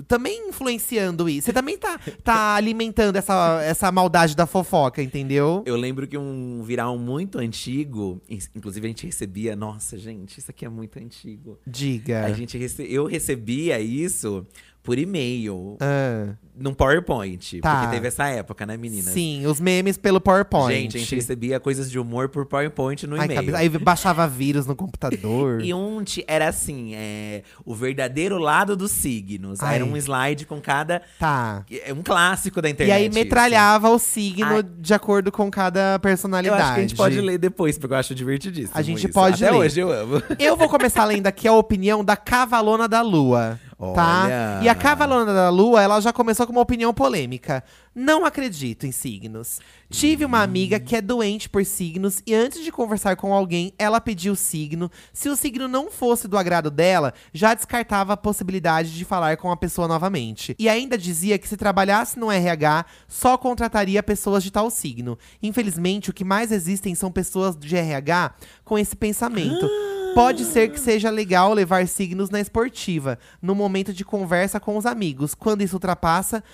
também 0.08 0.48
influenciando 0.48 1.28
isso. 1.28 1.46
Você 1.46 1.52
também 1.52 1.76
tá, 1.78 1.98
tá 2.22 2.54
alimentando 2.56 3.16
essa, 3.16 3.60
essa 3.62 3.90
maldade 3.92 4.34
da 4.36 4.46
fofoca, 4.46 5.02
entendeu? 5.02 5.62
Eu 5.66 5.76
lembro 5.76 6.06
que 6.06 6.16
um 6.18 6.62
viral 6.62 6.98
muito 6.98 7.38
antigo, 7.38 8.20
in- 8.28 8.38
inclusive 8.54 8.86
a 8.86 8.88
gente 8.88 9.06
recebia, 9.06 9.54
nossa, 9.56 9.96
gente, 9.98 10.38
isso 10.38 10.50
aqui 10.50 10.64
é 10.64 10.68
muito 10.68 10.98
antigo. 10.98 11.58
Diga. 11.66 12.24
A 12.24 12.32
gente 12.32 12.56
rece- 12.58 12.86
eu 12.88 13.06
recebia 13.06 13.80
isso 13.80 14.46
por 14.82 14.98
e-mail, 14.98 15.76
Ah, 15.80 16.34
num 16.58 16.74
PowerPoint. 16.74 17.60
Tá. 17.60 17.76
Porque 17.82 17.94
teve 17.94 18.08
essa 18.08 18.26
época, 18.28 18.66
né, 18.66 18.76
meninas? 18.76 19.06
sim, 19.12 19.46
os 19.46 19.60
memes 19.60 19.96
pelo 19.96 20.20
PowerPoint. 20.20 20.74
Gente, 20.82 20.96
a 20.96 21.00
gente 21.00 21.14
recebia 21.14 21.58
coisas 21.60 21.90
de 21.90 21.98
humor 21.98 22.28
por 22.28 22.44
PowerPoint 22.46 23.06
no 23.06 23.16
Ai, 23.18 23.26
e-mail. 23.26 23.56
Aí 23.56 23.68
baixava 23.70 24.26
vírus 24.28 24.66
no 24.66 24.74
computador. 24.76 25.62
E 25.62 25.72
um 25.72 26.02
ti- 26.02 26.24
era 26.26 26.48
assim, 26.48 26.92
é, 26.94 27.42
o 27.64 27.74
verdadeiro 27.74 28.38
lado 28.38 28.76
dos 28.76 28.90
signos. 28.90 29.60
Ai. 29.60 29.76
Era 29.76 29.84
um 29.84 29.96
slide 29.96 30.44
com 30.46 30.60
cada. 30.60 31.00
Tá. 31.18 31.64
É 31.86 31.92
um 31.92 32.02
clássico 32.02 32.60
da 32.60 32.68
E 32.68 32.72
internet. 32.72 32.96
aí 32.96 33.06
isso. 33.06 33.14
metralhava 33.18 33.88
o 33.88 33.98
signo 33.98 34.56
Ai. 34.56 34.62
de 34.78 34.92
acordo 34.94 35.30
com 35.32 35.50
cada 35.50 35.94
Eu 35.94 36.00
personalidade. 36.00 36.60
acho 36.62 36.74
que 36.74 36.78
a 36.78 36.82
gente 36.82 36.96
pode 36.96 37.20
ler 37.20 37.38
depois, 37.38 37.78
porque 37.78 37.94
eu 37.94 37.98
acho 37.98 38.14
divertidíssimo. 38.14 38.72
A 38.74 38.82
gente 38.82 39.04
isso. 39.04 39.12
pode 39.12 39.42
Até 39.44 39.52
ler. 39.52 39.58
hoje 39.58 39.80
eu 39.80 39.92
amo. 39.92 40.22
Eu 40.38 40.56
vou 40.56 40.68
começar 40.68 41.04
lendo 41.04 41.26
aqui 41.28 41.46
a 41.48 41.52
opinião 41.52 42.04
da 42.04 42.16
Cavalona 42.16 42.88
da 42.88 43.00
Lua. 43.00 43.58
Tá? 43.90 44.24
Olha. 44.24 44.60
E 44.62 44.68
a 44.68 44.74
Cavalona 44.74 45.34
da 45.34 45.50
Lua, 45.50 45.82
ela 45.82 46.00
já 46.00 46.12
começou 46.12 46.46
com 46.46 46.52
uma 46.52 46.60
opinião 46.60 46.94
polêmica. 46.94 47.64
Não 47.94 48.24
acredito 48.24 48.86
em 48.86 48.92
signos. 48.92 49.60
Tive 49.90 50.24
uma 50.24 50.40
amiga 50.40 50.78
que 50.78 50.94
é 50.94 51.02
doente 51.02 51.48
por 51.48 51.64
signos 51.64 52.22
e 52.26 52.32
antes 52.32 52.62
de 52.62 52.70
conversar 52.70 53.16
com 53.16 53.34
alguém, 53.34 53.74
ela 53.78 54.00
pediu 54.00 54.34
o 54.34 54.36
signo. 54.36 54.90
Se 55.12 55.28
o 55.28 55.36
signo 55.36 55.66
não 55.66 55.90
fosse 55.90 56.28
do 56.28 56.38
agrado 56.38 56.70
dela, 56.70 57.12
já 57.34 57.54
descartava 57.54 58.12
a 58.12 58.16
possibilidade 58.16 58.94
de 58.94 59.04
falar 59.04 59.36
com 59.36 59.50
a 59.50 59.56
pessoa 59.56 59.88
novamente. 59.88 60.54
E 60.58 60.68
ainda 60.68 60.96
dizia 60.96 61.36
que 61.36 61.48
se 61.48 61.56
trabalhasse 61.56 62.18
no 62.18 62.30
RH, 62.30 62.86
só 63.08 63.36
contrataria 63.36 64.02
pessoas 64.02 64.42
de 64.44 64.50
tal 64.50 64.70
signo. 64.70 65.18
Infelizmente, 65.42 66.08
o 66.08 66.14
que 66.14 66.24
mais 66.24 66.52
existem 66.52 66.94
são 66.94 67.10
pessoas 67.10 67.56
de 67.56 67.76
RH 67.76 68.34
com 68.64 68.78
esse 68.78 68.94
pensamento. 68.94 69.68
Pode 70.14 70.44
ser 70.44 70.70
que 70.70 70.78
seja 70.78 71.08
legal 71.08 71.54
levar 71.54 71.88
signos 71.88 72.28
na 72.28 72.38
esportiva, 72.38 73.18
no 73.40 73.54
momento 73.54 73.94
de 73.94 74.04
conversa 74.04 74.60
com 74.60 74.76
os 74.76 74.84
amigos. 74.84 75.34
Quando 75.34 75.62
isso 75.62 75.76
ultrapassa, 75.76 76.44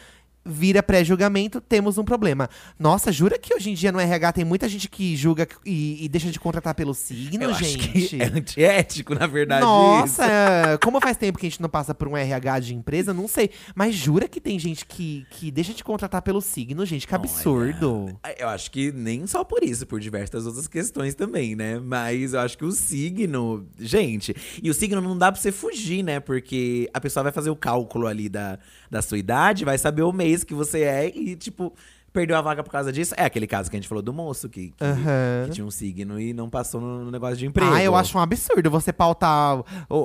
vira 0.44 0.82
pré-julgamento, 0.82 1.61
temos 1.61 1.99
um 1.99 2.05
problema. 2.05 2.49
Nossa, 2.79 3.12
jura 3.12 3.38
que 3.38 3.55
hoje 3.55 3.70
em 3.70 3.75
dia 3.75 3.93
no 3.93 4.00
RH 4.00 4.32
tem 4.32 4.44
muita 4.44 4.69
gente 4.69 4.88
que 4.88 5.14
julga 5.17 5.46
e, 5.64 6.05
e 6.05 6.08
deixa 6.08 6.31
de 6.31 6.40
contratar 6.40 6.75
pelo 6.75 6.94
signo, 6.94 7.44
Eu 7.44 7.55
gente? 7.55 8.17
é 8.20 8.26
antiético, 8.26 9.14
na 9.14 9.26
verdade. 9.26 9.62
Nossa, 9.62 10.25
isso. 10.25 10.79
como 10.82 11.00
faz 11.00 11.17
tempo 11.17 11.38
que 11.38 11.46
a 11.46 11.50
gente 11.50 11.61
não 11.61 11.69
passa 11.69 11.94
por 11.94 12.08
um 12.08 12.17
RH 12.17 12.61
de 12.61 12.75
empresa, 12.75 13.12
não 13.12 13.29
sei. 13.29 13.50
Mas 13.75 13.94
jura 13.94 14.26
que 14.26 14.40
tem 14.40 14.58
gente 14.58 14.87
que, 14.87 15.26
que 15.31 15.50
deixa 15.50 15.75
de 15.75 15.85
contratar 15.85 16.23
pelo 16.23 16.40
signo, 16.40 16.85
gente? 16.87 17.06
Que 17.06 17.14
absurdo. 17.14 18.19
Eu 18.38 18.49
acho 18.49 18.70
que 18.70 18.90
nem 18.93 19.26
só 19.26 19.44
por 19.44 19.62
isso, 19.62 19.87
por 19.87 20.00
diversas 20.00 20.46
outras 20.46 20.67
questões 20.67 21.14
também, 21.14 21.55
né? 21.55 21.79
Mas 21.79 22.32
eu 22.32 22.40
acho 22.40 22.56
que 22.56 22.64
o 22.64 22.73
signo. 22.73 23.67
Gente, 23.79 24.35
e 24.62 24.70
o 24.70 24.75
signo 24.75 25.00
não 25.00 25.17
dá 25.17 25.31
pra 25.31 25.40
você 25.40 25.52
fugir, 25.52 26.02
né? 26.02 26.20
Porque 26.20 26.88
a 26.94 27.00
pessoa 27.00 27.23
vai 27.23 27.32
fazer 27.32 27.50
o 27.50 27.56
cálculo 27.56 28.06
ali 28.06 28.29
da, 28.29 28.58
da 28.90 29.02
sua 29.02 29.19
idade, 29.19 29.64
vai 29.64 29.79
saber 29.79 30.02
o 30.02 30.12
mês 30.12 30.44
que 30.44 30.55
você 30.55 30.82
é 30.82 31.08
e, 31.08 31.37
tipo. 31.37 31.75
Perdeu 32.19 32.37
a 32.37 32.41
vaga 32.41 32.65
por 32.65 32.73
causa 32.73 32.93
disso. 32.93 33.15
É 33.17 33.25
aquele 33.25 33.47
caso 33.47 33.70
que 33.70 33.76
a 33.76 33.79
gente 33.79 33.88
falou 33.88 34.03
do 34.03 34.12
moço 34.12 34.49
que, 34.49 34.70
que, 34.70 34.82
Aham. 34.85 35.44
que 35.47 35.50
tinha 35.53 35.65
um 35.65 35.70
signo 35.70 36.20
e 36.20 36.32
não 36.32 36.50
passou 36.50 36.81
no, 36.81 37.05
no 37.05 37.11
negócio 37.12 37.37
de 37.37 37.47
emprego. 37.47 37.70
Ah, 37.73 37.81
eu 37.81 37.94
acho 37.94 38.19
um 38.19 38.20
absurdo 38.20 38.69
você 38.70 38.93
pautar 38.93 39.62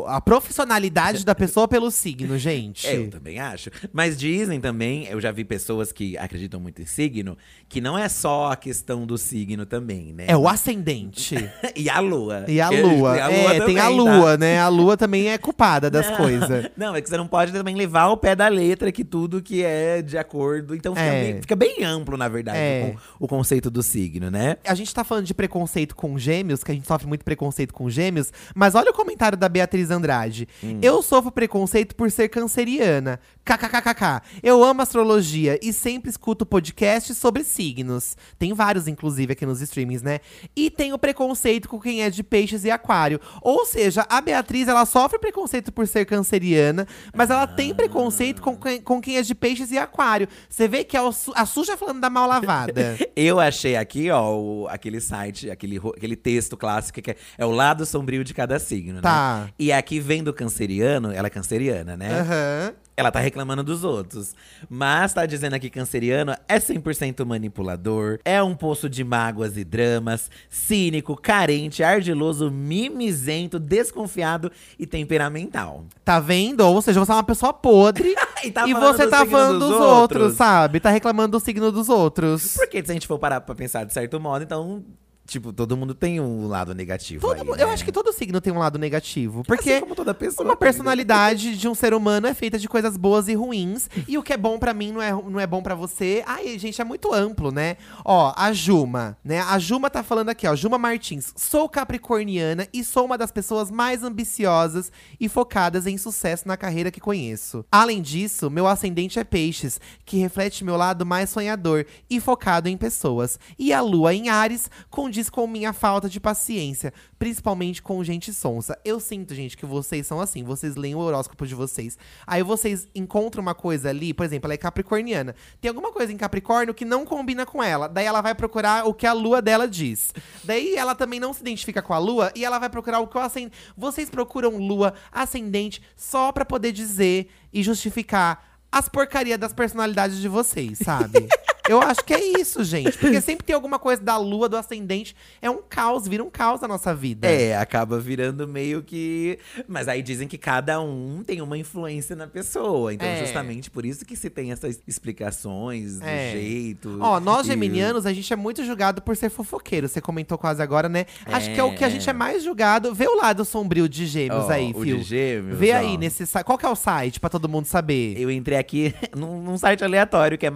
a 0.07 0.21
profissionalidade 0.21 1.25
da 1.25 1.33
pessoa 1.33 1.67
pelo 1.67 1.89
signo, 1.89 2.38
gente. 2.39 2.85
É, 2.85 2.97
eu 2.97 3.09
também 3.09 3.39
acho. 3.39 3.71
Mas 3.91 4.15
dizem 4.15 4.61
também, 4.61 5.07
eu 5.07 5.19
já 5.19 5.31
vi 5.31 5.43
pessoas 5.43 5.91
que 5.91 6.15
acreditam 6.17 6.59
muito 6.59 6.81
em 6.83 6.85
signo, 6.85 7.35
que 7.67 7.81
não 7.81 7.97
é 7.97 8.07
só 8.07 8.51
a 8.51 8.55
questão 8.55 9.07
do 9.07 9.17
signo 9.17 9.65
também, 9.65 10.13
né? 10.13 10.25
É 10.27 10.38
o 10.38 10.47
ascendente. 10.47 11.35
e 11.75 11.89
a 11.89 11.99
lua. 11.99 12.45
E 12.47 12.61
a 12.61 12.69
lua. 12.69 13.13
tem 13.15 13.21
a 13.21 13.31
é, 13.31 13.47
tem 13.47 13.55
a 13.57 13.59
também, 13.59 13.75
tá? 13.75 13.88
lua, 13.89 14.38
né? 14.38 14.59
A 14.59 14.67
lua 14.67 14.95
também 14.95 15.29
é 15.29 15.38
culpada 15.39 15.89
das 15.89 16.09
coisas. 16.11 16.69
Não, 16.77 16.95
é 16.95 17.01
que 17.01 17.09
você 17.09 17.17
não 17.17 17.27
pode 17.27 17.51
também 17.51 17.75
levar 17.75 18.03
ao 18.03 18.17
pé 18.17 18.35
da 18.35 18.47
letra 18.47 18.91
que 18.91 19.03
tudo 19.03 19.41
que 19.41 19.63
é 19.63 20.01
de 20.01 20.17
acordo. 20.17 20.75
Então 20.75 20.93
fica, 20.93 21.05
É. 21.07 21.31
bem, 21.31 21.41
fica 21.41 21.55
bem 21.55 21.83
amplo, 21.83 22.02
na 22.17 22.27
verdade, 22.27 22.57
É. 22.57 22.95
o, 23.19 23.25
o 23.25 23.27
conceito 23.27 23.69
do 23.72 23.81
signo, 23.81 24.29
né? 24.29 24.57
A 24.65 24.75
gente 24.75 24.93
tá 24.93 25.03
falando 25.03 25.25
de 25.25 25.33
preconceito 25.33 25.95
com 25.95 26.17
gêmeos, 26.17 26.63
que 26.63 26.72
a 26.72 26.74
gente 26.75 26.88
sofre 26.88 27.07
muito 27.07 27.24
preconceito 27.25 27.74
com 27.74 27.89
gêmeos, 27.89 28.31
mas 28.55 28.75
olha 28.75 28.91
o 28.91 28.93
comentário 28.93 29.38
da 29.38 29.48
Beatriz 29.50 29.89
Andrade. 29.91 30.48
Hum. 30.63 30.79
Eu 30.81 31.01
sofro 31.01 31.31
preconceito 31.31 31.95
por 31.95 32.10
ser 32.12 32.29
canceriana. 32.29 33.19
KKKKK. 33.45 34.22
Eu 34.41 34.63
amo 34.63 34.81
astrologia 34.81 35.60
e 35.62 35.74
sempre 35.74 36.10
escuto 36.10 36.45
podcasts 36.45 37.17
sobre 37.17 37.43
signos. 37.43 38.15
Tem 38.39 38.53
vários, 38.53 38.88
inclusive, 38.88 39.33
aqui 39.33 39.45
nos 39.45 39.62
streamings, 39.62 40.01
né? 40.01 40.19
E 40.55 40.69
tenho 40.69 40.98
preconceito 40.98 41.67
com 41.67 41.79
quem 41.79 42.01
é 42.03 42.10
de 42.10 42.24
peixes 42.24 42.63
e 42.63 42.72
aquário. 42.72 43.19
Ou 43.41 43.65
seja, 43.65 44.05
a 44.10 44.22
Beatriz, 44.22 44.67
ela 44.67 44.86
sofre 44.86 45.19
preconceito 45.19 45.72
por 45.72 45.88
ser 45.88 46.05
canceriana, 46.05 46.88
mas 47.13 47.29
ela 47.29 47.45
tem 47.45 47.74
preconceito 47.74 48.41
com, 48.41 48.55
quem- 48.55 48.81
com 48.81 49.01
quem 49.01 49.17
é 49.17 49.22
de 49.22 49.36
peixes 49.36 49.72
e 49.72 49.77
aquário. 49.77 50.27
Você 50.50 50.67
vê 50.67 50.83
que 50.83 50.98
su- 51.12 51.33
a 51.36 51.45
suja 51.45 51.75
falando 51.93 52.01
da 52.01 52.09
mal 52.09 52.27
lavada. 52.27 52.97
Eu 53.15 53.39
achei 53.39 53.75
aqui, 53.75 54.09
ó, 54.09 54.35
o- 54.35 54.67
aquele 54.69 55.00
site, 55.00 55.50
aquele, 55.50 55.77
aquele 55.77 56.15
texto 56.15 56.57
clássico 56.57 57.01
que 57.01 57.12
é, 57.12 57.15
é 57.38 57.45
o 57.45 57.51
lado 57.51 57.85
sombrio 57.85 58.23
de 58.23 58.33
cada 58.33 58.57
signo, 58.59 59.01
Tá. 59.01 59.43
né? 59.45 59.50
E 59.59 59.71
aqui 59.71 60.00
vem 60.00 60.23
do 60.23 60.33
canceriano, 60.33 61.12
ela 61.12 61.27
é 61.27 61.29
canceriana, 61.29 61.95
né? 61.95 62.19
Aham. 62.19 62.73
Ela 62.95 63.12
tá 63.12 63.19
reclamando 63.19 63.63
dos 63.63 63.83
outros. 63.83 64.35
Mas 64.69 65.13
tá 65.13 65.25
dizendo 65.25 65.55
aqui 65.55 65.69
canceriano 65.69 66.35
é 66.47 66.59
100% 66.59 67.25
manipulador, 67.25 68.19
é 68.23 68.41
um 68.41 68.55
poço 68.55 68.88
de 68.88 69.03
mágoas 69.03 69.57
e 69.57 69.63
dramas, 69.63 70.29
cínico, 70.50 71.15
carente, 71.15 71.83
ardiloso, 71.83 72.51
mimizento, 72.51 73.59
desconfiado 73.59 74.51
e 74.77 74.85
temperamental. 74.85 75.85
Tá 76.05 76.19
vendo? 76.19 76.62
Ou 76.62 76.81
seja, 76.81 77.00
você 77.00 77.12
é 77.12 77.15
uma 77.15 77.23
pessoa 77.23 77.51
podre 77.53 78.13
E 78.43 78.51
tá 78.51 78.67
e 78.67 78.73
você 78.73 79.07
tá 79.07 79.25
falando 79.25 79.59
dos 79.59 79.69
dos 79.69 79.79
outros. 79.79 80.21
outros, 80.21 80.33
sabe? 80.33 80.79
Tá 80.81 80.89
reclamando 80.89 81.39
do 81.39 81.43
signo 81.43 81.71
dos 81.71 81.88
outros. 81.88 82.55
Porque 82.55 82.83
se 82.83 82.91
a 82.91 82.93
gente 82.93 83.07
for 83.07 83.17
parar 83.17 83.39
pra 83.39 83.55
pensar 83.55 83.85
de 83.85 83.93
certo 83.93 84.19
modo, 84.19 84.43
então, 84.43 84.83
tipo, 85.25 85.51
todo 85.53 85.75
mundo 85.77 85.93
tem 85.95 86.19
um 86.19 86.47
lado 86.47 86.73
negativo. 86.75 87.21
Todo 87.27 87.39
aí, 87.39 87.43
mu- 87.45 87.55
né? 87.55 87.63
Eu 87.63 87.69
acho 87.69 87.83
que 87.85 87.91
todo 87.91 88.11
signo 88.13 88.39
tem 88.41 88.51
um 88.53 88.59
lado 88.59 88.77
negativo. 88.77 89.43
Porque 89.45 89.71
Assim 89.73 89.81
como 89.81 89.95
toda 89.95 90.13
pessoa. 90.13 90.45
uma 90.47 90.53
né? 90.53 90.57
personalidade 90.59 91.57
de 91.57 91.67
um 91.67 91.73
ser 91.75 91.93
humano 91.93 92.27
é 92.27 92.33
feita 92.33 92.57
de 92.59 92.67
coisas 92.69 92.97
boas 92.97 93.27
e 93.27 93.33
ruins. 93.33 93.89
E 94.07 94.17
o 94.17 94.23
que 94.23 94.33
é 94.33 94.37
bom 94.37 94.59
pra 94.59 94.73
mim 94.73 94.91
não 94.91 95.01
é, 95.01 95.11
não 95.11 95.39
é 95.39 95.47
bom 95.47 95.61
pra 95.63 95.73
você. 95.75 96.23
Ai, 96.27 96.59
gente, 96.59 96.79
é 96.79 96.83
muito 96.83 97.13
amplo, 97.13 97.51
né? 97.51 97.77
Ó, 98.05 98.33
a 98.35 98.51
Juma, 98.53 99.17
né? 99.23 99.39
A 99.39 99.57
Juma 99.57 99.89
tá 99.89 100.03
falando 100.03 100.29
aqui, 100.29 100.45
ó. 100.47 100.55
Juma 100.55 100.77
Martins. 100.77 101.33
Sou 101.35 101.67
capricorniana 101.69 102.67
e 102.73 102.83
sou 102.83 103.05
uma 103.05 103.17
das 103.17 103.31
pessoas 103.31 103.71
mais 103.71 104.03
ambiciosas 104.03 104.91
e 105.19 105.29
focadas 105.29 105.87
em 105.87 105.97
sucesso 105.97 106.47
na 106.47 106.57
carreira 106.57 106.91
que 106.91 106.99
conheço. 106.99 107.65
Além 107.71 108.01
disso, 108.01 108.49
meu 108.49 108.67
ascendente 108.67 109.17
é 109.19 109.23
peixes, 109.23 109.79
que 110.05 110.17
reflete 110.17 110.63
meu 110.65 110.75
lado 110.75 111.05
mais 111.05 111.29
sonhador 111.29 111.85
e 112.09 112.19
focado 112.19 112.67
em 112.69 112.77
pessoas. 112.77 113.39
E 113.57 113.71
a 113.73 113.81
lua 113.81 114.13
em 114.13 114.29
Ares 114.29 114.69
condiz 115.13 115.29
com 115.29 115.46
minha 115.46 115.72
falta 115.72 116.10
de 116.10 116.20
paciência, 116.20 116.91
principalmente 117.20 117.84
com 117.84 118.03
gente 118.03 118.34
sonsa. 118.34 118.75
Eu 118.84 119.00
sinto, 119.00 119.36
gente, 119.36 119.55
que 119.55 119.63
vocês 119.63 120.08
são 120.08 120.20
assim. 120.20 120.43
Vocês 120.43 120.75
leem 120.75 120.96
o 120.96 120.98
horóscopo 120.98 121.46
de 121.46 121.53
vocês. 121.53 122.00
Aí 122.25 122.41
vocês 122.41 122.88
encontram 122.96 123.43
uma 123.43 123.53
coisa 123.53 123.89
ali, 123.89 124.12
por 124.12 124.25
exemplo, 124.25 124.48
ela 124.48 124.55
é 124.55 124.58
capricorniana. 124.58 125.36
Tem 125.62 125.70
alguma 125.70 125.91
coisa 125.91 126.12
em 126.12 126.17
Capricórnio 126.17 126.74
que 126.74 126.84
não 126.84 127.05
combina 127.05 127.46
com 127.46 127.62
ela. 127.62 127.88
Daí 127.88 128.08
ela 128.08 128.22
vai 128.22 128.34
procurar 128.34 128.88
o 128.88 128.93
que 128.93 129.05
a 129.05 129.13
lua 129.13 129.39
dela 129.39 129.67
diz. 129.67 130.12
Daí 130.43 130.74
ela 130.74 130.96
também 130.96 131.20
não 131.20 131.32
se 131.32 131.41
identifica 131.41 131.84
com 131.84 131.93
a 131.93 132.00
lua 132.00 132.32
e 132.34 132.43
ela 132.43 132.58
vai 132.58 132.72
procurar 132.72 133.00
o 133.00 133.05
que 133.05 133.15
o 133.15 133.22
ascendente. 133.22 133.55
Vocês 133.77 134.10
procuram 134.10 134.58
lua, 134.58 134.96
ascendente, 135.12 135.79
só 135.96 136.32
pra 136.32 136.43
poder 136.43 136.72
dizer 136.72 137.29
e 137.53 137.62
justificar 137.62 138.58
as 138.72 138.89
porcarias 138.89 139.38
das 139.38 139.53
personalidades 139.53 140.17
de 140.17 140.27
vocês, 140.27 140.79
sabe? 140.79 141.27
Eu 141.70 141.82
acho 141.82 142.03
que 142.03 142.13
é 142.13 142.39
isso, 142.39 142.63
gente. 142.63 142.98
Porque 142.98 143.20
sempre 143.22 143.46
tem 143.46 143.53
alguma 143.55 143.79
coisa 143.79 144.01
da 144.01 144.17
lua, 144.17 144.50
do 144.50 144.58
ascendente. 144.58 145.15
É 145.41 145.50
um 145.50 145.60
caos, 145.67 146.08
vira 146.08 146.24
um 146.24 146.29
caos 146.29 146.60
na 146.62 146.67
nossa 146.67 146.93
vida. 146.93 147.27
É, 147.27 147.58
acaba 147.58 148.00
virando 148.00 148.48
meio 148.48 148.82
que. 148.84 149.39
Mas 149.67 149.88
aí 149.88 150.01
dizem 150.01 150.27
que 150.27 150.38
cada 150.38 150.82
um 150.82 151.24
tem 151.25 151.41
uma 151.41 151.58
influência 151.58 152.15
na 152.15 152.27
pessoa. 152.27 152.93
Então, 152.93 153.08
É. 153.08 153.20
justamente 153.20 153.72
por 153.72 153.86
isso 153.86 154.05
que 154.05 154.15
se 154.15 154.29
tem 154.29 154.51
essas 154.51 154.82
explicações 154.88 156.00
do 156.00 156.05
É. 156.05 156.32
jeito. 156.32 156.98
Ó, 157.00 157.20
nós 157.20 157.46
e- 157.46 157.50
geminianos, 157.50 158.05
a 158.05 158.13
gente 158.13 158.32
é 158.32 158.36
muito 158.36 158.63
julgado 158.65 159.01
por 159.01 159.15
ser 159.15 159.29
fofoqueiro. 159.29 159.88
Você 159.88 160.01
comentou 160.01 160.38
quase 160.38 160.62
agora, 160.62 160.89
né? 160.89 161.05
Acho 161.25 161.53
que 161.53 161.60
é 161.60 161.63
o 161.63 161.74
que 161.74 161.84
a 161.84 161.88
É. 161.88 161.89
gente 161.91 162.10
é 162.10 162.13
mais 162.13 162.43
julgado. 162.43 162.93
Vê 162.93 163.08
o 163.08 163.15
lado 163.15 163.46
sombrio 163.46 163.88
de 163.88 164.05
gêmeos 164.05 164.46
Ó, 164.46 164.51
aí, 164.51 164.74
Fio. 164.74 164.98
de 164.98 165.03
gêmeos, 165.03 165.58
Vê 165.58 165.72
ó. 165.72 165.77
aí 165.77 165.98
nesse 165.98 166.25
site. 166.25 166.46
Qual 166.46 166.58
que 166.58 166.65
é 166.65 166.70
o 166.70 166.75
site 166.75 167.20
pra 167.20 167.29
todo 167.29 167.48
mundo 167.48 167.65
saber? 167.65 168.20
Eu 168.20 168.29
entrei 168.29 168.58
aqui 168.58 168.93
num, 169.15 169.41
num 169.41 169.58
site 169.58 169.84
aleatório 169.84 170.38
que 170.38 170.46
é 170.46 170.50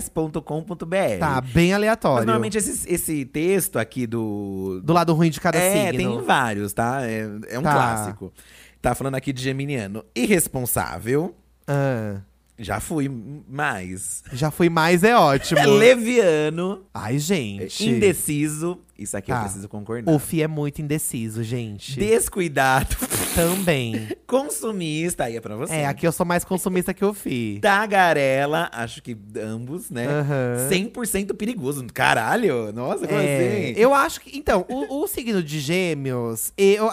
maisgoiás.com.br. 0.00 1.18
Tá, 1.18 1.40
bem 1.40 1.72
aleatório. 1.74 2.16
Mas 2.18 2.26
normalmente 2.26 2.58
esse, 2.58 2.92
esse 2.92 3.24
texto 3.24 3.78
aqui 3.78 4.06
do. 4.06 4.80
Do 4.82 4.92
lado 4.92 5.12
ruim 5.14 5.30
de 5.30 5.40
cada 5.40 5.58
é, 5.58 5.90
signo. 5.90 5.98
tem 5.98 6.24
vários, 6.24 6.72
tá? 6.72 7.02
É, 7.06 7.28
é 7.48 7.58
um 7.58 7.62
Tá. 7.62 7.72
clássico. 7.72 8.32
Tá 8.80 8.94
falando 8.94 9.14
aqui 9.16 9.32
de 9.32 9.42
Geminiano. 9.42 10.04
Irresponsável. 10.14 11.34
Ah, 11.66 12.20
Já 12.62 12.78
fui 12.78 13.10
mais. 13.48 14.22
já 14.32 14.50
fui 14.50 14.68
mais, 14.68 15.02
é 15.02 15.16
ótimo. 15.16 15.58
É 15.60 15.66
leviano. 15.66 16.84
Ai, 16.92 17.18
gente. 17.18 17.88
Indeciso. 17.88 18.78
Isso 18.98 19.16
aqui 19.16 19.30
eu 19.32 19.36
Tá. 19.36 19.42
preciso 19.44 19.66
concordar. 19.66 20.12
O 20.12 20.18
Fi 20.18 20.42
é 20.42 20.46
muito 20.46 20.82
indeciso, 20.82 21.42
gente. 21.42 21.98
Descuidado. 21.98 22.94
Também. 23.34 24.08
Consumista. 24.26 25.24
Aí 25.24 25.36
é 25.36 25.40
pra 25.40 25.56
você. 25.56 25.72
É, 25.72 25.86
aqui 25.86 26.06
eu 26.06 26.12
sou 26.12 26.26
mais 26.26 26.44
consumista 26.44 26.92
que 26.92 27.02
o 27.02 27.14
Fi. 27.14 27.58
Tagarela. 27.62 28.68
Acho 28.72 29.02
que 29.02 29.16
ambos, 29.38 29.88
né? 29.90 30.06
Aham. 30.06 30.68
100% 30.70 31.34
perigoso. 31.34 31.86
Caralho. 31.94 32.72
Nossa, 32.74 33.06
como 33.08 33.18
É, 33.20 33.70
assim? 33.70 33.80
eu 33.80 33.94
acho 33.94 34.20
que. 34.20 34.36
Então, 34.36 34.66
o, 34.68 35.02
o 35.02 35.06
signo 35.08 35.42
de 35.42 35.60
Gêmeos, 35.60 36.52
eu, 36.58 36.90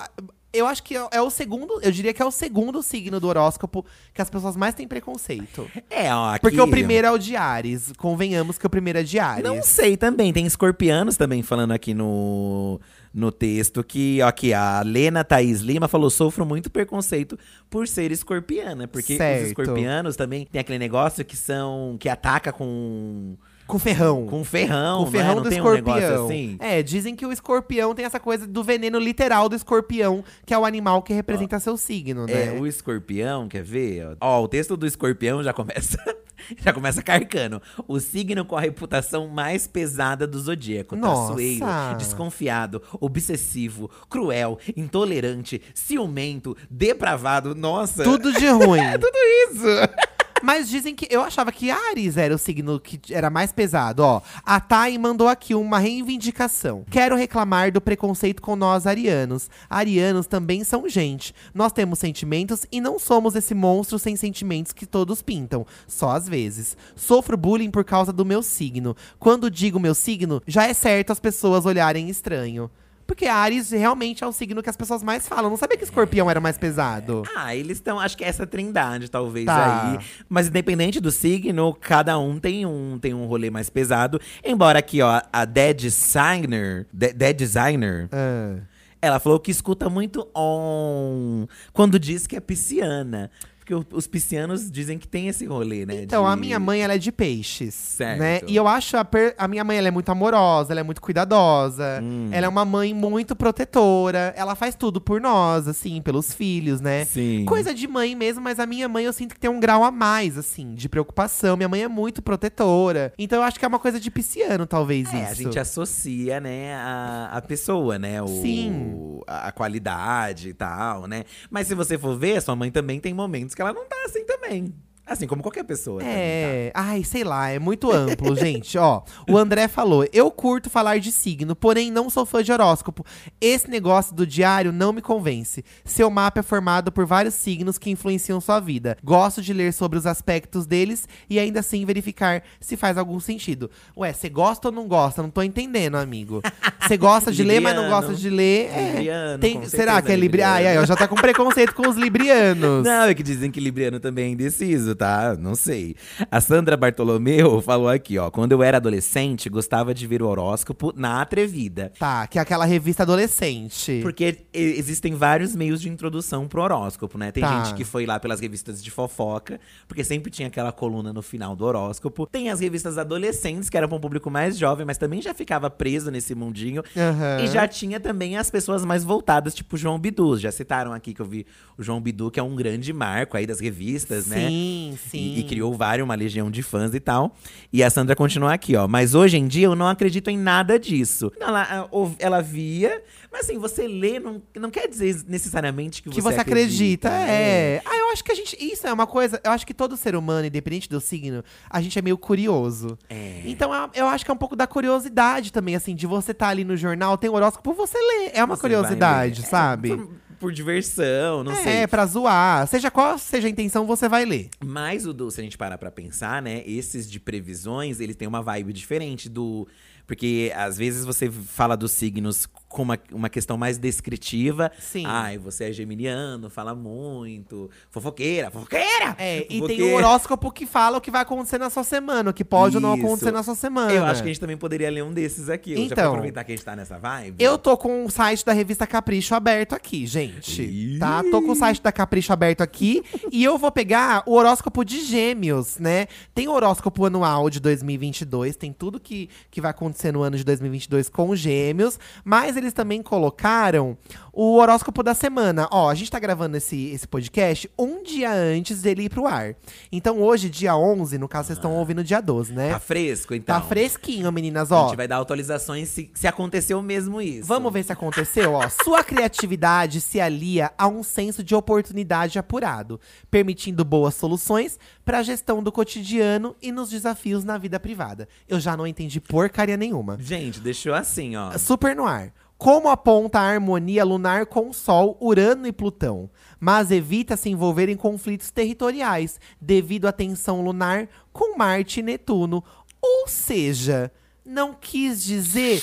eu 0.58 0.68
acho 0.68 0.84
que 0.84 0.96
é, 0.96 1.08
é 1.12 1.22
o 1.22 1.30
segundo. 1.30 1.80
Eu 1.82 1.92
diria 1.92 2.14
que 2.14 2.22
é 2.22 2.26
o 2.26 2.32
segundo 2.32 2.82
signo 2.82 3.20
do 3.20 3.28
horóscopo 3.28 3.86
que 4.14 4.22
as 4.22 4.30
pessoas 4.30 4.56
mais 4.56 4.74
têm 4.76 4.88
preconceito. 4.88 5.70
É, 5.90 6.14
ó, 6.14 6.32
aqui, 6.32 6.42
Porque 6.42 6.60
o 6.60 6.68
primeiro 6.68 7.08
é 7.08 7.12
o 7.12 7.18
de 7.18 7.36
Ares. 7.36 7.92
Convenhamos 7.98 8.58
que 8.58 8.66
o 8.66 8.70
primeiro 8.70 9.00
é 9.00 9.04
de 9.04 9.20
Ares. 9.20 9.44
Não 9.44 9.62
sei 9.62 9.96
também. 9.96 10.34
Tem 10.34 10.46
escorpianos 10.46 11.18
também 11.18 11.42
falando 11.42 11.72
aqui 11.72 11.94
no, 11.94 12.80
no 13.14 13.32
texto 13.32 13.84
que, 13.84 14.20
ó, 14.22 14.28
aqui, 14.28 14.54
a 14.54 14.82
Lena 14.82 15.24
Thaís 15.24 15.62
Lima 15.62 15.88
falou: 15.88 16.10
sofro 16.10 16.46
muito 16.46 16.70
preconceito 16.70 17.38
por 17.70 17.88
ser 17.88 18.12
escorpiana. 18.12 18.88
Porque 18.88 19.18
Certo. 19.18 19.42
os 19.44 19.48
escorpianos 19.50 20.16
também 20.16 20.46
tem 20.46 20.60
aquele 20.62 20.80
negócio 20.80 21.24
que 21.24 21.36
são. 21.36 21.98
que 22.00 22.10
ataca 22.10 22.52
com. 22.52 23.36
Com 23.68 23.78
ferrão. 23.78 24.26
com 24.28 24.44
ferrão. 24.44 25.04
Com 25.04 25.10
o 25.10 25.12
ferrão 25.12 25.32
é? 25.32 25.36
Não 25.36 25.44
do 25.44 25.50
escorpião. 25.50 26.24
um 26.24 26.26
assim? 26.26 26.56
É, 26.60 26.82
dizem 26.82 27.16
que 27.16 27.26
o 27.26 27.32
escorpião 27.32 27.94
tem 27.94 28.06
essa 28.06 28.20
coisa 28.20 28.48
do 28.48 28.64
veneno 28.64 28.98
literal 28.98 29.50
do 29.50 29.56
escorpião, 29.56 30.24
que 30.46 30.54
é 30.54 30.58
o 30.58 30.66
animal 30.66 31.02
que 31.02 31.14
representa 31.14 31.60
seu 31.60 31.76
signo, 31.78 32.26
né? 32.26 32.56
É, 32.56 32.60
o 32.60 32.66
escorpião, 32.66 33.48
quer 33.48 33.64
ver? 33.64 34.16
Ó, 34.22 34.44
o 34.44 34.48
texto 34.48 34.78
do 34.78 34.88
escorpião 34.88 35.44
já 35.44 35.54
começa. 35.54 35.98
já 36.64 36.72
começa 36.72 37.02
carcando. 37.02 37.62
O 37.88 38.00
signo 38.00 38.46
com 38.46 38.56
a 38.56 38.62
reputação 38.62 39.28
mais 39.28 39.68
pesada 39.68 40.26
do 40.26 40.40
zodíaco. 40.40 40.96
Nossa. 40.96 41.34
Traiçoeiro, 41.34 41.98
desconfiado, 41.98 42.82
obsessivo, 43.02 43.90
cruel, 44.10 44.58
intolerante, 44.76 45.62
ciumento, 45.74 46.56
depravado. 46.70 47.54
Nossa! 47.54 48.04
Tudo 48.04 48.32
de 48.32 48.48
ruim. 48.50 48.82
tudo 49.00 49.18
isso! 49.52 50.17
Mas 50.44 50.70
dizem 50.70 50.96
que. 50.96 51.08
Eu 51.10 51.22
achava 51.22 51.52
que 51.52 51.72
Ares 51.72 52.18
era 52.18 52.34
o 52.34 52.38
signo 52.38 52.80
que 52.80 53.14
era 53.14 53.30
mais 53.30 53.52
pesado, 53.52 54.04
ó. 54.04 54.22
A 54.44 54.60
Thay 54.60 54.98
mandou 54.98 55.28
aqui 55.28 55.56
uma 55.56 55.80
reivindicação. 55.80 56.86
Quero 56.90 57.16
reclamar 57.16 57.72
do 57.72 57.82
preconceito 57.82 58.42
com 58.42 58.56
nós 58.56 58.86
arianos. 58.86 59.50
Arianos 59.70 60.28
também 60.28 60.64
são 60.64 60.88
gente. 60.88 61.34
Nós 61.54 61.72
temos 61.72 62.00
sentimentos 62.00 62.66
e 62.72 62.80
não 62.80 63.00
somos 63.00 63.36
esse 63.36 63.54
monstro 63.54 64.00
sem 64.00 64.16
sentimentos 64.16 64.72
que 64.72 64.86
todos 64.86 65.22
pintam. 65.22 65.66
Só 65.88 66.12
às 66.12 66.28
vezes. 66.28 66.78
Sofro 66.96 67.38
bullying 67.38 67.72
por 67.72 67.84
causa 67.84 68.14
do 68.14 68.26
meu 68.26 68.42
signo. 68.44 68.96
Quando 69.20 69.52
digo 69.52 69.80
meu 69.80 69.96
signo, 69.96 70.42
já 70.48 70.66
é 70.68 70.74
certo 70.74 71.12
as 71.12 71.20
pessoas 71.20 71.66
olharem 71.66 72.10
estranho. 72.10 72.70
Porque 73.08 73.26
Ares 73.26 73.72
realmente 73.72 74.24
é 74.24 74.28
o 74.28 74.34
signo 74.34 74.62
que 74.62 74.70
as 74.70 74.76
pessoas 74.76 75.02
mais 75.02 75.28
falam. 75.28 75.50
Não 75.50 75.56
sabia 75.58 75.78
que 75.78 75.84
escorpião 75.86 76.30
era 76.30 76.42
mais 76.42 76.58
pesado. 76.58 77.24
Ah, 77.36 77.56
eles 77.56 77.78
estão. 77.78 78.00
Acho 78.00 78.18
que 78.18 78.24
é 78.24 78.28
essa 78.28 78.46
trindade, 78.46 79.10
talvez, 79.10 79.46
Tá. 79.46 79.92
aí. 79.94 80.00
Mas 80.28 80.48
independente 80.48 81.00
do 81.00 81.10
signo, 81.10 81.74
cada 81.74 82.20
um 82.20 82.38
tem 82.38 82.66
um, 82.66 83.00
tem 83.00 83.14
um 83.14 83.26
rolê 83.26 83.50
mais 83.50 83.70
pesado. 83.70 84.20
Embora 84.44 84.80
aqui, 84.80 85.02
ó, 85.02 85.22
a 85.32 85.46
Dead 85.46 85.78
Designer. 85.78 86.86
De- 86.92 87.14
Dead 87.14 87.36
Designer. 87.36 88.10
Ah. 88.12 88.58
Ela 89.02 89.20
falou 89.20 89.40
que 89.40 89.52
escuta 89.52 89.90
muito 89.90 90.28
on 90.36 91.46
quando 91.72 91.98
diz 92.00 92.28
que 92.28 92.36
é 92.36 92.40
pisciana. 92.40 93.32
Porque 93.68 93.86
os 93.94 94.08
piscianos 94.08 94.72
dizem 94.72 94.98
que 94.98 95.06
tem 95.06 95.28
esse 95.28 95.46
rolê, 95.46 95.86
né? 95.86 96.04
Então, 96.04 96.24
de- 96.24 96.30
a 96.32 96.36
minha 96.38 96.58
mãe, 96.58 96.82
ela 96.82 96.94
é 96.94 96.98
de 96.98 97.12
peixes, 97.12 97.74
Certo. 97.74 98.18
né? 98.20 98.40
E 98.48 98.56
eu 98.56 98.66
acho 98.66 98.96
a, 98.96 99.04
per- 99.04 99.36
a 99.38 99.46
minha 99.46 99.62
mãe, 99.64 99.78
ela 99.78 99.90
é 99.90 99.92
muito 99.92 100.10
amorosa, 100.10 100.72
ela 100.72 100.80
é 100.80 100.84
muito 100.84 101.02
cuidadosa. 101.02 102.00
Hum. 102.02 102.30
Ela 102.32 102.46
é 102.46 102.50
uma 102.50 102.64
mãe 102.64 102.94
muito 102.94 103.36
protetora. 103.36 104.34
Ela 104.38 104.56
faz 104.56 104.74
tudo 104.74 105.02
por 105.02 105.20
nós, 105.20 105.68
assim, 105.68 106.02
pelos 106.02 106.34
filhos, 106.34 106.80
né? 106.80 107.04
Sim. 107.04 107.44
Coisa 107.46 107.74
de 107.74 107.88
mãe 107.90 108.16
mesmo, 108.16 108.42
mas 108.42 108.58
a 108.58 108.66
minha 108.66 108.88
mãe 108.88 109.04
eu 109.04 109.12
sinto 109.12 109.34
que 109.36 109.40
tem 109.42 109.50
um 109.50 109.60
grau 109.60 109.84
a 109.84 109.92
mais, 109.92 110.38
assim, 110.38 110.74
de 110.74 110.88
preocupação. 110.88 111.58
Minha 111.58 111.68
mãe 111.68 111.84
é 111.84 111.88
muito 111.90 112.22
protetora. 112.22 113.12
Então 113.18 113.40
eu 113.40 113.44
acho 113.44 113.60
que 113.60 113.66
é 113.66 113.68
uma 113.68 113.80
coisa 113.80 114.00
de 114.00 114.10
pisciano, 114.10 114.66
talvez, 114.66 115.14
É, 115.14 115.24
isso. 115.24 115.32
a 115.32 115.34
gente 115.34 115.60
associa, 115.60 116.40
né, 116.40 116.74
a, 116.76 117.32
a 117.34 117.42
pessoa, 117.42 118.00
né? 118.00 118.22
O, 118.22 118.28
Sim. 118.28 119.20
A, 119.28 119.50
a 119.50 119.52
qualidade 119.52 120.50
e 120.50 120.54
tal, 120.54 121.06
né? 121.06 121.26
Mas 121.50 121.68
se 121.68 121.76
você 121.76 121.98
for 121.98 122.18
ver, 122.18 122.42
sua 122.42 122.56
mãe 122.56 122.72
também 122.72 123.00
tem 123.02 123.14
momentos 123.14 123.57
que 123.58 123.62
ela 123.64 123.74
não 123.74 123.86
tá 123.88 123.96
assim 124.06 124.24
também. 124.24 124.72
Assim 125.08 125.26
como 125.26 125.42
qualquer 125.42 125.64
pessoa. 125.64 126.00
também, 126.02 126.14
É, 126.16 126.72
ai, 126.74 127.04
sei 127.04 127.24
lá, 127.24 127.50
é 127.50 127.60
muito 127.60 127.92
amplo, 127.92 128.36
gente. 128.38 128.78
Ó, 128.78 129.02
o 129.30 129.38
André 129.38 129.68
falou: 129.68 130.06
eu 130.12 130.30
curto 130.30 130.70
falar 130.70 131.00
de 131.00 131.12
signo, 131.12 131.56
porém 131.56 131.90
não 131.92 132.10
sou 132.10 132.26
fã 132.26 132.44
de 132.44 132.52
horóscopo. 132.52 133.06
Esse 133.40 133.70
negócio 133.70 134.14
do 134.16 134.28
diário 134.28 134.72
não 134.72 134.92
me 134.92 135.02
convence. 135.02 135.64
Seu 135.86 136.10
mapa 136.10 136.42
é 136.42 136.44
formado 136.44 136.92
por 136.92 137.06
vários 137.06 137.34
signos 137.36 137.78
que 137.78 137.90
influenciam 137.90 138.42
sua 138.42 138.60
vida. 138.60 138.98
Gosto 139.04 139.42
de 139.42 139.54
ler 139.54 139.72
sobre 139.74 139.98
os 139.98 140.06
aspectos 140.06 140.66
deles 140.66 141.08
e 141.30 141.40
ainda 141.40 141.60
assim 141.62 141.86
verificar 141.86 142.44
se 142.60 142.76
faz 142.76 142.98
algum 142.98 143.20
sentido. 143.20 143.70
Ué, 143.96 144.12
você 144.12 144.28
gosta 144.30 144.68
ou 144.68 144.74
não 144.74 144.88
gosta? 144.88 145.22
Não 145.22 145.30
tô 145.30 145.42
entendendo, 145.42 145.96
amigo. 145.96 146.42
Você 146.82 146.98
gosta 146.98 147.32
de 147.32 147.44
ler, 147.44 147.60
mas 147.60 147.76
não 147.76 147.90
gosta 147.90 148.14
de 148.14 148.30
ler. 148.30 148.70
É. 148.74 148.92
Libriano, 148.98 149.40
Tem- 149.40 149.66
será 149.66 150.02
que 150.02 150.12
é 150.12 150.14
é 150.14 150.18
libriano? 150.18 150.54
Ai, 150.54 150.68
ai, 150.68 150.78
ó, 150.80 150.86
já 150.86 150.96
tá 150.96 151.08
com 151.08 151.16
preconceito 151.16 151.74
com 151.74 151.88
os 151.88 151.96
librianos. 151.96 152.84
Não, 152.88 153.04
é 153.04 153.14
que 153.14 153.24
dizem 153.24 153.52
que 153.52 153.60
Libriano 153.60 154.00
também 154.00 154.26
é 154.26 154.30
indeciso, 154.30 154.96
tá? 154.98 155.36
Não 155.40 155.56
sei. 155.56 155.96
A 156.30 156.42
Sandra 156.42 156.76
Bartolomeu 156.76 157.62
falou 157.62 157.88
aqui, 157.88 158.18
ó. 158.18 158.30
Quando 158.30 158.52
eu 158.52 158.62
era 158.64 158.78
adolescente, 158.78 159.50
gostava 159.50 159.94
de 159.94 160.06
ver 160.08 160.22
o 160.22 160.28
horóscopo 160.28 160.92
na 160.96 161.22
Atrevida. 161.22 161.92
Tá, 161.98 162.28
que 162.28 162.38
é 162.40 162.42
aquela 162.42 162.66
revista 162.66 163.04
adolescente. 163.04 164.00
Porque 164.02 164.46
existem 164.54 165.14
vários 165.14 165.56
meios 165.56 165.80
de 165.80 165.90
introdução 165.90 166.48
pro 166.48 166.62
horóscopo, 166.62 167.18
né? 167.18 167.32
Tem 167.32 167.44
Tá. 167.44 167.64
gente 167.64 167.76
que 167.76 167.84
foi 167.86 168.06
lá 168.06 168.20
pelas 168.20 168.40
revistas 168.40 168.84
de 168.84 168.90
fofoca, 168.92 169.60
porque 169.88 170.04
sempre 170.04 170.32
tinha 170.32 170.48
aquela 170.48 170.72
coluna 170.72 171.14
no 171.14 171.22
final 171.22 171.56
do 171.56 171.64
horóscopo. 171.66 172.26
Tem 172.26 172.50
as 172.50 172.60
revistas 172.60 172.98
adolescentes, 172.98 173.70
que 173.70 173.78
eram 173.78 173.88
pra 173.88 173.98
um 173.98 174.02
público 174.02 174.30
mais 174.32 174.58
jovem, 174.58 174.86
mas 174.86 174.98
também 174.98 175.22
já 175.22 175.34
ficava 175.34 175.70
preso 175.70 176.10
nesse 176.10 176.34
mundinho. 176.34 176.82
Aham. 176.96 177.44
E 177.44 177.48
já 177.48 177.68
tinha 177.68 178.00
também 178.00 178.38
as 178.38 178.50
pessoas 178.50 178.84
mais 178.84 179.04
voltadas, 179.04 179.54
tipo 179.54 179.76
o 179.76 179.78
João 179.78 180.00
Bidu. 180.00 180.38
Já 180.38 180.52
citaram 180.52 180.94
aqui 180.94 181.14
que 181.14 181.22
eu 181.22 181.26
vi 181.26 181.46
o 181.78 181.84
João 181.84 182.02
Bidu, 182.02 182.32
que 182.32 182.40
é 182.40 182.44
um 182.44 182.56
grande 182.56 182.92
marco 182.92 183.38
aí 183.38 183.46
das 183.46 183.60
revistas, 183.60 184.26
né? 184.28 184.48
Sim, 184.92 184.98
sim. 185.10 185.18
E, 185.36 185.40
e 185.40 185.44
criou 185.44 185.74
vários, 185.74 186.04
uma 186.06 186.16
legião 186.16 186.50
de 186.52 186.62
fãs 186.64 186.94
e 186.94 187.00
tal. 187.00 187.36
E 187.72 187.84
a 187.84 187.90
Sandra 187.90 188.16
continua 188.16 188.54
aqui, 188.54 188.76
ó. 188.76 188.88
Mas 188.88 189.14
hoje 189.16 189.38
em 189.38 189.48
dia 189.48 189.66
eu 189.66 189.76
não 189.76 189.88
acredito 189.88 190.30
em 190.30 190.38
nada 190.38 190.80
disso. 190.80 191.32
Ela, 191.40 191.64
a- 191.64 191.88
ou- 191.92 192.16
ela 192.20 192.42
via, 192.42 193.02
mas 193.32 193.42
assim, 193.42 193.58
você 193.58 193.88
lê 193.88 194.20
não, 194.20 194.42
não 194.56 194.70
quer 194.70 194.88
dizer 194.88 195.24
necessariamente 195.28 196.02
que, 196.02 196.10
que 196.10 196.22
você 196.22 196.40
acredita. 196.40 197.10
acredita, 197.10 197.32
é. 197.32 197.82
Ah, 197.86 197.98
eu 197.98 198.10
acho 198.12 198.24
que 198.24 198.32
a 198.32 198.36
gente. 198.36 198.56
Isso 198.60 198.88
é 198.88 198.94
uma 198.94 199.08
coisa. 199.08 199.40
Eu 199.44 199.52
acho 199.52 199.66
que 199.66 199.74
todo 199.74 199.98
ser 199.98 200.16
humano, 200.16 200.48
independente 200.48 200.90
do 200.90 201.00
signo, 201.02 201.44
a 201.70 201.82
gente 201.82 201.98
é 201.98 202.02
meio 202.02 202.18
curioso. 202.18 202.98
É. 203.10 203.42
Então 203.46 203.72
a- 203.74 203.90
eu 203.94 204.08
acho 204.08 204.24
que 204.26 204.32
é 204.32 204.34
um 204.34 204.38
pouco 204.38 204.56
da 204.56 204.66
curiosidade 204.68 205.52
também, 205.52 205.76
assim, 205.76 205.96
de 205.96 206.08
você 206.08 206.32
estar 206.32 206.50
ali 206.50 206.64
no 206.64 206.76
jornal, 206.78 207.18
tem 207.18 207.30
horóscopo, 207.30 207.74
você 207.74 207.98
lê. 207.98 208.32
É 208.34 208.44
uma 208.44 208.56
Você 208.56 208.62
curiosidade, 208.62 209.42
sabe? 209.44 209.92
É, 209.92 209.96
por, 210.40 210.52
diversão, 210.52 211.44
não 211.44 211.52
é, 211.52 211.64
sei. 211.64 211.88
pra 211.88 212.06
zoar. 212.06 212.68
Seja 212.68 212.90
qual 212.92 213.18
seja 213.18 213.48
a 213.48 213.50
intenção, 213.50 213.86
você 213.86 214.08
vai 214.08 214.26
ler. 214.26 214.50
Mas 214.64 215.06
o 215.06 215.14
do, 215.14 215.30
se 215.30 215.42
a 215.42 215.44
gente 215.44 215.58
parar 215.58 215.78
pra 215.78 215.92
pensar, 215.92 216.42
né? 216.42 216.64
Esses 216.66 217.10
de 217.10 217.20
previsões, 217.20 218.00
eles 218.00 218.16
têm 218.16 218.28
uma 218.28 218.42
vibe 218.42 218.74
diferente 218.74 219.30
do. 219.30 219.68
Porque 220.06 220.54
às 220.56 220.78
vezes 220.78 221.04
você 221.04 221.30
fala 221.30 221.76
dos 221.76 221.92
signos 221.92 222.48
com 222.68 222.82
uma, 222.84 223.00
uma 223.12 223.30
questão 223.30 223.58
mais 223.58 223.78
descritiva. 223.78 224.72
Sim. 224.80 225.04
Ai, 225.06 225.38
você 225.38 225.66
é 225.66 225.72
geminiano, 225.72 226.50
fala 226.50 226.76
muito. 226.76 227.70
Fofoqueira, 227.90 228.52
fofoqueira! 228.52 229.16
É, 229.18 229.46
e 229.50 229.62
tem 229.66 229.82
o 229.84 229.96
horóscopo 229.96 230.52
que 230.52 230.66
fala 230.66 230.98
o 230.98 231.02
que 231.02 231.10
vai 231.10 231.22
acontecer 231.22 231.58
na 231.58 231.70
sua 231.70 231.84
semana, 231.84 232.30
o 232.30 232.34
que 232.34 232.44
pode 232.44 232.76
ou 232.78 232.82
não 232.82 232.96
Isso. 232.96 233.06
acontecer 233.06 233.32
na 233.32 233.42
sua 233.44 233.56
semana. 233.56 233.92
Eu 233.94 234.04
acho 234.06 234.22
que 234.22 234.30
a 234.30 234.32
gente 234.32 234.40
também 234.40 234.58
poderia 234.58 234.90
ler 234.92 235.04
um 235.04 235.14
desses 235.14 235.50
aqui. 235.50 235.74
hoje, 235.74 235.88
pra 235.88 235.94
Então. 235.96 236.12
aproveitar 236.12 236.44
que 236.44 236.52
a 236.52 236.56
gente 236.56 236.66
tá 236.66 236.76
nessa 236.76 236.98
vibe. 236.98 237.36
Eu 237.42 237.58
tô 237.58 237.78
com 237.78 238.06
o 238.06 238.12
site 238.12 238.46
da 238.46 238.52
revista 238.54 238.86
Capricho 238.86 239.34
aberto 239.34 239.74
aqui, 239.74 240.06
gente. 240.06 240.62
Ih. 240.62 241.00
Tá? 241.00 241.24
Tô 241.32 241.42
com 241.42 241.52
o 241.52 241.56
site 241.56 241.82
da 241.82 241.92
Capricho 241.92 242.34
aberto 242.34 242.62
aqui. 242.62 243.04
e 243.32 243.44
eu 243.44 243.58
vou 243.58 243.72
pegar 243.72 244.24
o 244.26 244.34
horóscopo 244.34 244.84
de 244.84 245.02
gêmeos, 245.06 245.78
né? 245.80 246.08
Tem 246.36 246.48
o 246.48 246.52
horóscopo 246.52 247.06
anual 247.06 247.50
de 247.50 247.60
2022. 247.60 248.56
Tem 248.56 248.74
tudo 248.74 249.00
que, 249.00 249.30
que 249.50 249.62
vai 249.62 249.72
acontecer 249.72 250.12
no 250.12 250.22
ano 250.22 250.36
de 250.38 250.44
2022 250.44 251.08
com 251.10 251.30
os 251.30 251.40
gêmeos. 251.40 252.00
Mas 252.26 252.57
eles 252.58 252.74
também 252.74 253.02
colocaram 253.02 253.98
o 254.34 254.56
horóscopo 254.58 255.02
da 255.02 255.14
semana. 255.14 255.68
Ó, 255.72 255.90
a 255.90 255.96
gente 255.96 256.12
tá 256.12 256.20
gravando 256.20 256.58
esse, 256.58 256.90
esse 256.90 257.08
podcast 257.08 257.70
um 257.78 258.04
dia 258.04 258.32
antes 258.32 258.82
dele 258.82 259.04
ir 259.04 259.10
pro 259.10 259.26
ar. 259.26 259.56
Então 259.92 260.22
hoje, 260.22 260.50
dia 260.50 260.76
11, 260.76 261.18
no 261.18 261.28
caso 261.28 261.48
vocês 261.48 261.58
estão 261.58 261.74
ouvindo 261.76 262.04
dia 262.04 262.22
12, 262.22 262.54
né? 262.54 262.72
Tá 262.72 262.80
fresco, 262.80 263.34
então. 263.34 263.60
Tá 263.60 263.66
fresquinho, 263.66 264.32
meninas, 264.32 264.72
A 264.72 264.76
ó. 264.82 264.88
gente 264.88 264.98
vai 264.98 265.08
dar 265.08 265.20
atualizações 265.20 265.90
se, 265.90 266.12
se 266.14 266.28
aconteceu 266.28 266.82
mesmo 266.82 267.22
isso. 267.22 267.48
Vamos 267.48 267.72
ver 267.74 267.84
se 267.84 267.92
aconteceu, 267.92 268.54
ó. 268.54 268.68
Sua 268.84 269.04
criatividade 269.04 270.02
se 270.02 270.20
alia 270.20 270.72
a 270.78 270.88
um 270.88 271.04
senso 271.04 271.44
de 271.44 271.56
oportunidade 271.56 272.38
apurado, 272.38 273.00
permitindo 273.32 273.84
boas 273.84 274.16
soluções 274.16 274.78
para 275.04 275.20
a 275.20 275.24
gestão 275.24 275.64
do 275.64 275.72
cotidiano 275.72 276.56
e 276.62 276.72
nos 276.72 276.90
desafios 276.90 277.44
na 277.44 277.58
vida 277.58 277.80
privada. 277.80 278.28
Eu 278.48 278.60
já 278.60 278.76
não 278.78 278.86
entendi 278.86 279.20
porcaria 279.20 279.78
nenhuma. 279.78 280.18
Gente, 280.20 280.60
deixou 280.60 280.94
assim, 280.94 281.36
ó. 281.36 281.58
Super 281.58 281.96
no 281.96 282.06
ar. 282.06 282.32
Como 282.58 282.90
aponta 282.90 283.40
a 283.40 283.44
harmonia 283.44 284.04
lunar 284.04 284.48
com 284.48 284.74
Sol, 284.74 285.16
Urano 285.22 285.68
e 285.68 285.72
Plutão, 285.72 286.28
mas 286.60 286.90
evita 286.90 287.38
se 287.38 287.52
envolver 287.52 287.88
em 287.88 287.96
conflitos 287.96 288.50
territoriais 288.50 289.40
devido 289.62 290.08
à 290.08 290.12
tensão 290.12 290.64
lunar 290.64 291.08
com 291.32 291.56
Marte 291.56 292.00
e 292.00 292.04
Netuno. 292.04 292.64
Ou 293.00 293.28
seja, 293.28 294.12
não 294.48 294.74
quis 294.74 295.24
dizer 295.24 295.82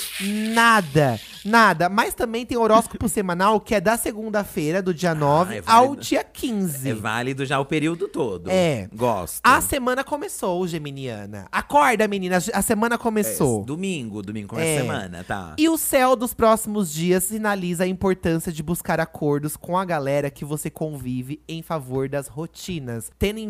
nada, 0.55 1.19
nada. 1.45 1.89
Mas 1.89 2.15
também 2.15 2.45
tem 2.47 2.57
horóscopo 2.57 3.09
semanal 3.09 3.61
que 3.61 3.75
é 3.75 3.81
da 3.81 3.97
segunda-feira, 3.97 4.83
do 4.83 4.93
dia 4.95 5.15
9, 5.15 5.57
é 5.59 5.63
ao 5.67 5.95
dia 5.97 6.25
15. 6.25 6.91
É 6.91 6.95
válido 6.95 7.45
já 7.45 7.59
o 7.61 7.65
período 7.65 8.09
todo. 8.09 8.51
É. 8.51 8.89
Gosto. 8.95 9.41
A 9.43 9.61
semana 9.61 10.03
começou, 10.05 10.67
Geminiana. 10.67 11.47
Acorda, 11.53 12.07
meninas, 12.09 12.51
a 12.53 12.63
semana 12.63 12.97
começou. 12.99 13.63
É, 13.63 13.67
domingo, 13.67 14.23
domingo 14.23 14.49
começa 14.49 14.69
É. 14.69 14.79
a 14.79 14.81
semana, 14.83 15.25
tá? 15.25 15.55
E 15.59 15.69
o 15.69 15.77
céu 15.77 16.17
dos 16.17 16.33
próximos 16.35 16.93
dias 16.93 17.25
sinaliza 17.25 17.85
a 17.85 17.87
importância 17.87 18.53
de 18.53 18.63
buscar 18.63 19.01
acordos 19.01 19.57
com 19.57 19.77
a 19.79 19.85
galera 19.85 20.31
que 20.31 20.45
você 20.45 20.71
convive 20.71 21.41
em 21.49 21.63
favor 21.63 22.09
das 22.09 22.29
rotinas. 22.29 23.11
Tendo 23.19 23.39
em, 23.39 23.49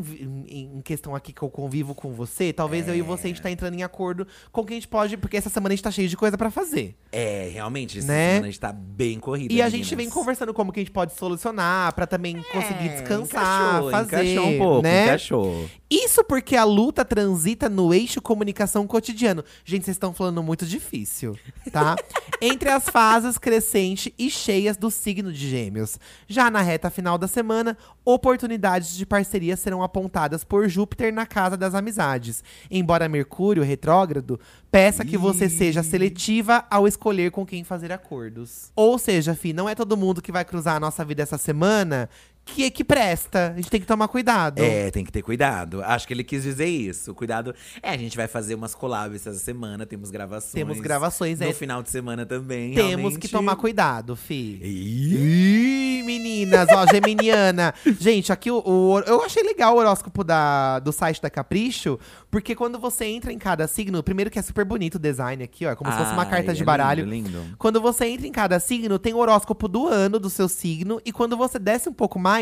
em- 0.49 0.75
em 0.77 0.81
questão 0.83 1.15
aqui 1.15 1.33
que 1.33 1.43
eu 1.43 1.51
convivo 1.51 1.95
com 1.95 2.13
você, 2.13 2.53
talvez 2.53 2.89
eu 2.89 2.95
e 2.95 3.03
você 3.03 3.27
a 3.27 3.29
gente 3.29 3.43
tá 3.43 3.51
entrando 3.51 3.75
em 3.75 3.83
acordo 3.83 4.27
com 4.53 4.65
quem 4.65 4.77
a 4.77 4.81
gente 4.81 4.89
pode, 4.89 5.04
porque 5.19 5.37
essa 5.37 5.49
semana 5.51 5.73
a 5.73 5.77
gente 5.77 5.85
tá 5.85 5.91
cheio 5.91 6.09
de 6.09 6.17
coisa 6.17 6.37
pra 6.39 6.51
fazer. 6.51 6.97
É, 7.13 7.51
realmente, 7.53 7.99
essa 7.99 8.09
Né? 8.09 8.29
semana 8.31 8.47
a 8.47 8.51
gente 8.51 8.61
tá 8.61 8.73
bem 8.73 9.19
corrida. 9.21 9.53
E 9.53 9.61
a 9.61 9.67
meninas. 9.67 9.87
gente 9.87 9.97
vem 9.97 10.09
conversando 10.11 10.53
como 10.55 10.73
que 10.73 10.81
a 10.81 10.83
gente 10.83 10.91
pode 10.93 11.15
solucionar 11.15 11.93
pra 11.95 12.07
também 12.07 12.43
conseguir 12.53 12.89
É, 12.89 12.97
descansar, 12.97 13.83
encaixou, 13.83 13.91
fazer, 13.91 14.25
Encaixou 14.33 14.47
um 14.51 14.59
pouco, 14.59 14.83
né? 14.83 15.05
encaixou. 15.05 15.71
Isso 15.91 16.25
porque 16.25 16.57
a 16.57 16.65
luta 16.65 17.05
transita 17.05 17.69
no 17.69 17.95
eixo 17.95 18.21
comunicação 18.21 18.87
cotidiano. 18.87 19.45
Gente, 19.65 19.85
vocês 19.85 19.95
estão 19.95 20.13
falando 20.13 20.43
muito 20.43 20.67
difícil, 20.67 21.39
tá? 21.71 21.95
Entre 22.43 22.69
as 22.69 22.89
fases 22.89 23.39
crescente 23.39 24.13
e 24.19 24.29
cheias 24.31 24.77
do 24.77 24.91
signo 24.91 25.33
de 25.33 25.49
Gêmeos. 25.49 25.99
Já 26.27 26.51
na 26.51 26.63
reta 26.63 26.91
final 26.91 27.17
da 27.17 27.29
semana, 27.29 27.77
oportunidades 28.05 28.97
de 28.97 29.05
parceria 29.07 29.57
serão 29.57 29.83
apontadas 29.83 30.45
por 30.45 30.69
Júpiter 30.69 31.13
na 31.13 31.27
casa 31.27 31.57
das 31.57 31.75
amizades. 31.75 32.43
Embora 32.71 33.09
Mercúrio 33.09 33.63
retrógrado 33.63 34.39
peça 34.71 34.94
que 35.03 35.17
você 35.17 35.49
seja 35.49 35.83
seletiva 35.83 36.67
ao 36.71 36.87
escolher 36.87 37.31
com 37.31 37.47
quem 37.47 37.65
fazer 37.65 37.91
acordos. 37.91 38.71
Ou 38.77 38.99
seja, 38.99 39.35
fi, 39.35 39.55
não 39.55 39.67
é 39.67 39.75
todo 39.75 39.97
mundo 39.97 40.21
que 40.21 40.31
vai 40.31 40.45
cruzar 40.45 40.77
a 40.77 40.81
nossa 40.81 41.03
vida 41.07 41.23
essa 41.23 41.39
semana 41.39 42.11
que, 42.45 42.71
que 42.71 42.85
presta. 42.85 43.53
A 43.53 43.57
gente 43.57 43.71
tem 43.71 43.81
que 43.81 43.87
tomar 43.87 44.09
cuidado. 44.09 44.61
É, 44.63 44.91
tem 44.91 45.05
que 45.05 45.11
ter 45.11 45.23
cuidado. 45.23 45.83
Acho 45.83 46.07
que 46.07 46.13
ele 46.15 46.25
quis 46.25 46.43
dizer 46.43 46.67
isso. 46.67 47.15
Cuidado. 47.15 47.55
É, 47.83 47.91
a 47.91 47.97
gente 47.97 48.17
vai 48.17 48.29
fazer 48.29 48.55
umas 48.55 48.75
collabs 48.75 49.27
essa 49.27 49.39
semana, 49.39 49.87
temos 49.87 50.11
gravações. 50.11 50.53
Temos 50.53 50.81
gravações, 50.81 51.41
no 51.41 51.47
é. 51.47 51.53
final 51.53 51.83
de 51.83 51.91
semana 51.91 52.27
também. 52.27 52.75
Temos 52.75 52.89
realmente. 52.97 53.19
que 53.19 53.29
tomar 53.29 53.57
cuidado, 53.57 54.15
fi. 54.15 54.61
Ih, 54.63 56.03
meninas, 56.05 56.69
ó, 56.71 56.87
geminiana. 56.87 57.75
Gente, 57.99 58.33
aqui 58.33 58.51
o, 58.51 58.63
o- 58.65 59.01
eu 59.01 59.23
achei 59.23 59.43
legal 59.43 59.75
o 59.75 59.79
horóscopo 59.79 60.23
da, 60.23 60.79
do 60.81 60.93
site 60.93 61.21
da 61.23 61.31
Capricho, 61.31 61.99
porque 62.31 62.55
quando 62.55 62.79
você 62.79 63.07
entra 63.07 63.33
em 63.33 63.39
cada 63.39 63.67
signo, 63.67 64.03
primeiro 64.03 64.31
que 64.31 64.39
é 64.39 64.43
super 64.43 64.65
bonito 64.65 64.97
o 64.97 64.99
design 64.99 65.43
aqui, 65.43 65.67
ó, 65.67 65.71
é 65.71 65.75
como 65.75 65.91
se 65.91 65.97
fosse 65.97 66.13
uma 66.13 66.23
ai, 66.23 66.31
carta 66.31 66.53
de 66.55 66.63
é 66.63 66.65
baralho. 66.65 67.05
Lindo, 67.05 67.31
lindo. 67.31 67.57
Quando 67.59 67.81
você 67.81 68.07
entra 68.07 68.27
em 68.27 68.33
cada 68.33 68.61
signo, 68.61 68.99
tem 68.99 69.15
o 69.15 69.19
horóscopo 69.19 69.67
do 69.67 69.87
ano 69.89 70.19
do 70.19 70.29
seu 70.29 70.49
signo. 70.49 71.01
E 71.05 71.13
quando 71.13 71.37
você 71.37 71.59
desce 71.59 71.89
um 71.89 71.93
pouco 71.93 72.19
mais, 72.19 72.34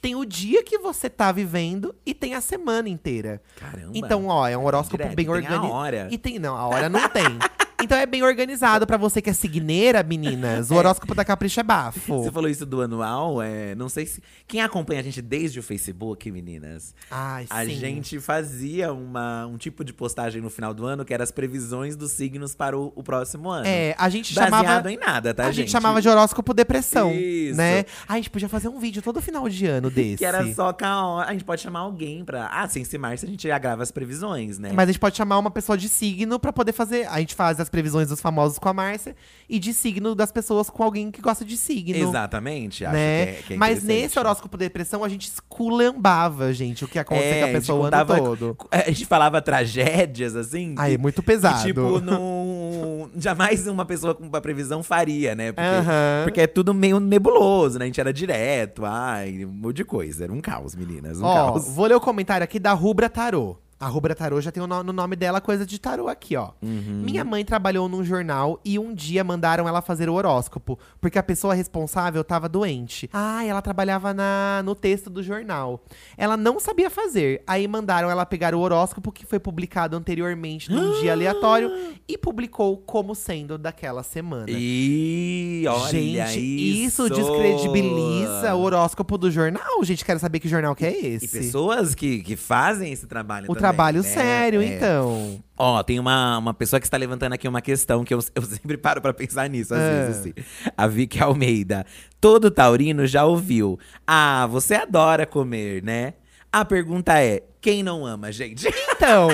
tem 0.00 0.14
o 0.14 0.24
dia 0.24 0.62
que 0.62 0.78
você 0.78 1.10
tá 1.10 1.30
vivendo 1.30 1.94
e 2.06 2.14
tem 2.14 2.34
a 2.34 2.40
semana 2.40 2.88
inteira. 2.88 3.40
Caramba. 3.56 3.92
Então, 3.94 4.26
ó, 4.26 4.48
é 4.48 4.56
um 4.56 4.64
horóscopo 4.64 4.96
Direto, 4.96 5.14
bem 5.14 5.26
tem 5.26 5.34
a 5.34 5.36
orgânico. 5.36 5.66
hora. 5.74 6.08
E 6.10 6.16
tem, 6.18 6.38
não, 6.38 6.56
a 6.56 6.66
hora 6.66 6.88
não 6.88 7.08
tem. 7.08 7.24
Então 7.82 7.98
é 7.98 8.06
bem 8.06 8.22
organizado 8.22 8.86
pra 8.86 8.96
você 8.96 9.20
que 9.22 9.30
é 9.30 9.32
signeira, 9.32 10.02
meninas. 10.02 10.70
O 10.70 10.74
horóscopo 10.74 11.14
da 11.14 11.24
Capricha 11.24 11.60
é 11.60 11.64
bafo. 11.64 12.22
Você 12.22 12.30
falou 12.30 12.48
isso 12.48 12.66
do 12.66 12.80
anual, 12.82 13.40
é, 13.42 13.74
não 13.74 13.88
sei 13.88 14.06
se. 14.06 14.22
Quem 14.46 14.60
acompanha 14.60 15.00
a 15.00 15.02
gente 15.02 15.22
desde 15.22 15.58
o 15.58 15.62
Facebook, 15.62 16.30
meninas? 16.30 16.94
Ai, 17.10 17.46
A 17.48 17.64
sim. 17.64 17.70
gente 17.76 18.20
fazia 18.20 18.92
uma, 18.92 19.46
um 19.46 19.56
tipo 19.56 19.84
de 19.84 19.92
postagem 19.92 20.40
no 20.42 20.50
final 20.50 20.74
do 20.74 20.84
ano 20.86 21.04
que 21.04 21.14
era 21.14 21.22
as 21.24 21.30
previsões 21.30 21.96
dos 21.96 22.12
signos 22.12 22.54
para 22.54 22.78
o, 22.78 22.92
o 22.94 23.02
próximo 23.02 23.48
ano. 23.50 23.66
É, 23.66 23.94
a 23.98 24.08
gente 24.08 24.34
Baseado 24.34 24.64
chamava. 24.64 24.92
em 24.92 24.96
nada, 24.98 25.32
tá, 25.34 25.46
a 25.46 25.52
gente 25.52 25.70
chamava 25.70 26.00
de 26.02 26.08
horóscopo 26.08 26.52
depressão, 26.52 27.12
Isso. 27.12 27.56
né? 27.56 27.84
A 28.08 28.16
gente 28.16 28.28
podia 28.30 28.48
fazer 28.48 28.68
um 28.68 28.78
vídeo 28.78 29.00
todo 29.00 29.20
final 29.22 29.48
de 29.48 29.66
ano 29.66 29.90
desse. 29.90 30.18
Que 30.20 30.24
era 30.26 30.52
só 30.52 30.70
caó. 30.72 31.20
A 31.20 31.32
gente 31.32 31.44
pode 31.44 31.62
chamar 31.62 31.80
alguém 31.80 32.24
pra. 32.24 32.46
Ah, 32.52 32.68
sem 32.68 32.84
se 32.84 32.98
Márcia, 32.98 33.26
a 33.26 33.30
gente 33.30 33.48
já 33.48 33.58
grava 33.58 33.82
as 33.82 33.90
previsões, 33.90 34.58
né? 34.58 34.70
Mas 34.74 34.88
a 34.88 34.92
gente 34.92 35.00
pode 35.00 35.16
chamar 35.16 35.38
uma 35.38 35.50
pessoa 35.50 35.78
de 35.78 35.88
signo 35.88 36.38
pra 36.38 36.52
poder 36.52 36.72
fazer. 36.72 37.06
A 37.08 37.20
gente 37.20 37.34
faz 37.34 37.58
as 37.58 37.69
previsões 37.70 38.08
dos 38.08 38.20
famosos 38.20 38.58
com 38.58 38.68
a 38.68 38.74
Márcia 38.74 39.16
e 39.48 39.58
de 39.58 39.72
signo 39.72 40.14
das 40.14 40.30
pessoas 40.30 40.68
com 40.68 40.82
alguém 40.82 41.10
que 41.10 41.22
gosta 41.22 41.44
de 41.44 41.56
signo. 41.56 41.96
Exatamente, 41.96 42.84
acho 42.84 42.94
Né? 42.94 43.26
que 43.26 43.30
é, 43.30 43.42
que 43.48 43.54
é 43.54 43.56
Mas 43.56 43.82
nesse 43.82 44.18
horóscopo 44.18 44.56
depressão, 44.58 45.02
a 45.02 45.08
gente 45.08 45.28
esculambava, 45.28 46.52
gente, 46.52 46.84
o 46.84 46.88
que 46.88 46.98
acontecia 46.98 47.28
É, 47.30 47.38
com 47.40 47.44
a 47.44 47.44
a 47.44 47.52
gente 47.52 47.60
pessoa 47.60 47.80
o 47.80 47.94
ano 47.94 48.06
todo. 48.06 48.56
A 48.70 48.90
gente 48.90 49.06
falava 49.06 49.40
tragédias, 49.40 50.34
assim. 50.36 50.74
Que- 50.74 50.82
é 50.82 50.98
muito 50.98 51.22
que, 51.22 51.26
pesado. 51.26 51.62
tipo, 51.64 52.00
não. 52.00 53.10
Jamais 53.16 53.66
uma 53.66 53.84
pessoa 53.84 54.14
com 54.14 54.24
uma 54.26 54.40
previsão 54.40 54.82
faria, 54.82 55.34
né? 55.34 55.52
Porque, 55.52 55.68
Aham. 55.68 56.20
porque 56.24 56.40
é 56.40 56.46
tudo 56.46 56.72
meio 56.74 56.98
nebuloso, 57.00 57.78
né? 57.78 57.84
A 57.84 57.86
gente 57.86 58.00
era 58.00 58.12
direto, 58.12 58.84
ai, 58.84 59.44
um 59.44 59.48
monte 59.48 59.76
de 59.76 59.84
coisa. 59.84 60.24
Era 60.24 60.32
um 60.32 60.40
caos, 60.40 60.74
meninas. 60.74 61.20
Um 61.20 61.24
Ó, 61.24 61.34
caos. 61.52 61.68
vou 61.68 61.86
ler 61.86 61.94
o 61.94 62.00
comentário 62.00 62.44
aqui 62.44 62.58
da 62.58 62.72
Rubra 62.72 63.08
Tarô. 63.08 63.56
A 63.80 63.88
Rubra 63.88 64.14
Tarô 64.14 64.38
já 64.42 64.52
tem 64.52 64.62
o 64.62 64.66
no, 64.66 64.82
no 64.82 64.92
nome 64.92 65.16
dela 65.16 65.40
coisa 65.40 65.64
de 65.64 65.80
tarô 65.80 66.06
aqui, 66.06 66.36
ó. 66.36 66.50
Uhum. 66.60 67.00
Minha 67.02 67.24
mãe 67.24 67.42
trabalhou 67.42 67.88
num 67.88 68.04
jornal 68.04 68.60
e 68.62 68.78
um 68.78 68.92
dia 68.92 69.24
mandaram 69.24 69.66
ela 69.66 69.80
fazer 69.80 70.10
o 70.10 70.12
horóscopo, 70.12 70.78
porque 71.00 71.18
a 71.18 71.22
pessoa 71.22 71.54
responsável 71.54 72.22
tava 72.22 72.46
doente. 72.46 73.08
Ah, 73.10 73.42
ela 73.42 73.62
trabalhava 73.62 74.12
na, 74.12 74.60
no 74.66 74.74
texto 74.74 75.08
do 75.08 75.22
jornal. 75.22 75.82
Ela 76.18 76.36
não 76.36 76.60
sabia 76.60 76.90
fazer. 76.90 77.42
Aí 77.46 77.66
mandaram 77.66 78.10
ela 78.10 78.26
pegar 78.26 78.54
o 78.54 78.60
horóscopo 78.60 79.10
que 79.10 79.24
foi 79.24 79.38
publicado 79.38 79.96
anteriormente 79.96 80.70
num 80.70 81.00
dia 81.00 81.12
aleatório 81.12 81.70
e 82.06 82.18
publicou 82.18 82.76
como 82.76 83.14
sendo 83.14 83.56
daquela 83.56 84.02
semana. 84.02 84.46
E 84.50 85.64
olha 85.66 85.88
gente, 85.88 86.38
isso. 86.38 87.06
isso 87.06 87.14
descredibiliza 87.14 88.54
o 88.54 88.60
horóscopo 88.60 89.16
do 89.16 89.30
jornal. 89.30 89.82
Gente, 89.82 90.04
quero 90.04 90.18
saber 90.18 90.38
que 90.38 90.48
jornal 90.48 90.74
que 90.74 90.84
é 90.84 90.92
esse. 90.92 91.24
E 91.24 91.28
pessoas 91.28 91.94
que, 91.94 92.22
que 92.22 92.36
fazem 92.36 92.92
esse 92.92 93.06
trabalho 93.06 93.46
O 93.50 93.54
também, 93.54 93.69
trabalho 93.70 94.02
né? 94.02 94.08
sério, 94.08 94.60
É. 94.62 94.66
então. 94.66 95.42
Ó, 95.56 95.82
tem 95.82 95.98
uma, 95.98 96.38
uma 96.38 96.54
pessoa 96.54 96.80
que 96.80 96.86
está 96.86 96.96
levantando 96.96 97.32
aqui 97.34 97.46
uma 97.46 97.60
questão 97.60 98.02
que 98.04 98.12
eu, 98.14 98.18
eu 98.34 98.42
sempre 98.42 98.76
paro 98.78 99.00
pra 99.02 99.12
pensar 99.12 99.48
nisso, 99.48 99.74
às 99.74 99.80
É. 99.80 100.06
vezes, 100.06 100.20
assim. 100.20 100.32
A 100.76 100.86
Vicky 100.86 101.22
Almeida. 101.22 101.84
Todo 102.20 102.50
taurino 102.50 103.06
já 103.06 103.24
ouviu. 103.24 103.78
Ah, 104.06 104.46
você 104.50 104.74
adora 104.74 105.26
comer, 105.26 105.82
né? 105.82 106.14
A 106.52 106.64
pergunta 106.64 107.20
é: 107.22 107.42
quem 107.60 107.82
não 107.82 108.04
ama, 108.06 108.30
gente? 108.32 108.66
Então, 109.00 109.28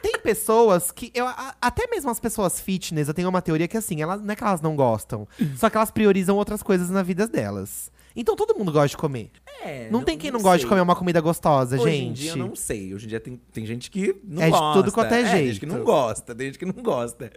tem 0.00 0.12
pessoas 0.20 0.90
que. 0.92 1.10
Eu, 1.14 1.26
a- 1.26 1.54
até 1.60 1.86
mesmo 1.88 2.08
as 2.10 2.20
pessoas 2.20 2.60
fitness, 2.60 3.08
eu 3.08 3.14
tenho 3.14 3.28
uma 3.28 3.42
teoria 3.42 3.66
que 3.66 3.76
assim, 3.76 4.00
elas, 4.00 4.20
não 4.22 4.32
é 4.32 4.36
que 4.36 4.44
elas 4.44 4.60
não 4.60 4.76
gostam, 4.76 5.26
só 5.56 5.68
que 5.68 5.76
elas 5.76 5.90
priorizam 5.90 6.36
outras 6.36 6.62
coisas 6.62 6.88
na 6.90 7.02
vida 7.02 7.26
delas. 7.26 7.90
Então 8.14 8.36
todo 8.36 8.56
mundo 8.56 8.70
gosta 8.72 8.88
de 8.88 8.96
comer. 8.96 9.30
É, 9.64 9.88
Não, 9.90 10.02
tem 10.02 10.16
quem 10.16 10.30
não, 10.30 10.40
gosta 10.40 10.58
de 10.58 10.62
sei. 10.62 10.68
comer 10.68 10.80
uma 10.80 10.94
comida 10.94 11.20
gostosa, 11.20 11.76
Hoje 11.80 11.90
gente. 11.96 12.06
em 12.08 12.12
dia 12.12 12.30
eu 12.32 12.36
não 12.36 12.54
sei. 12.54 12.94
Hoje 12.94 13.06
em 13.06 13.08
dia 13.08 13.20
tem, 13.20 13.40
tem 13.52 13.66
gente 13.66 13.90
que 13.90 14.14
não 14.24 14.40
É 14.42 14.46
de 14.46 14.50
gosta. 14.52 14.72
tudo 14.82 14.92
quanto 14.92 15.12
é 15.12 15.22
Tem 15.22 15.26
gente 15.26 15.60
que 15.60 15.66
jeito. 15.66 15.66
não 15.66 15.84
gosta, 15.84 16.34
tem 16.34 16.46
gente 16.46 16.58
que 16.58 16.64
não 16.64 16.82
gosta. 16.82 17.30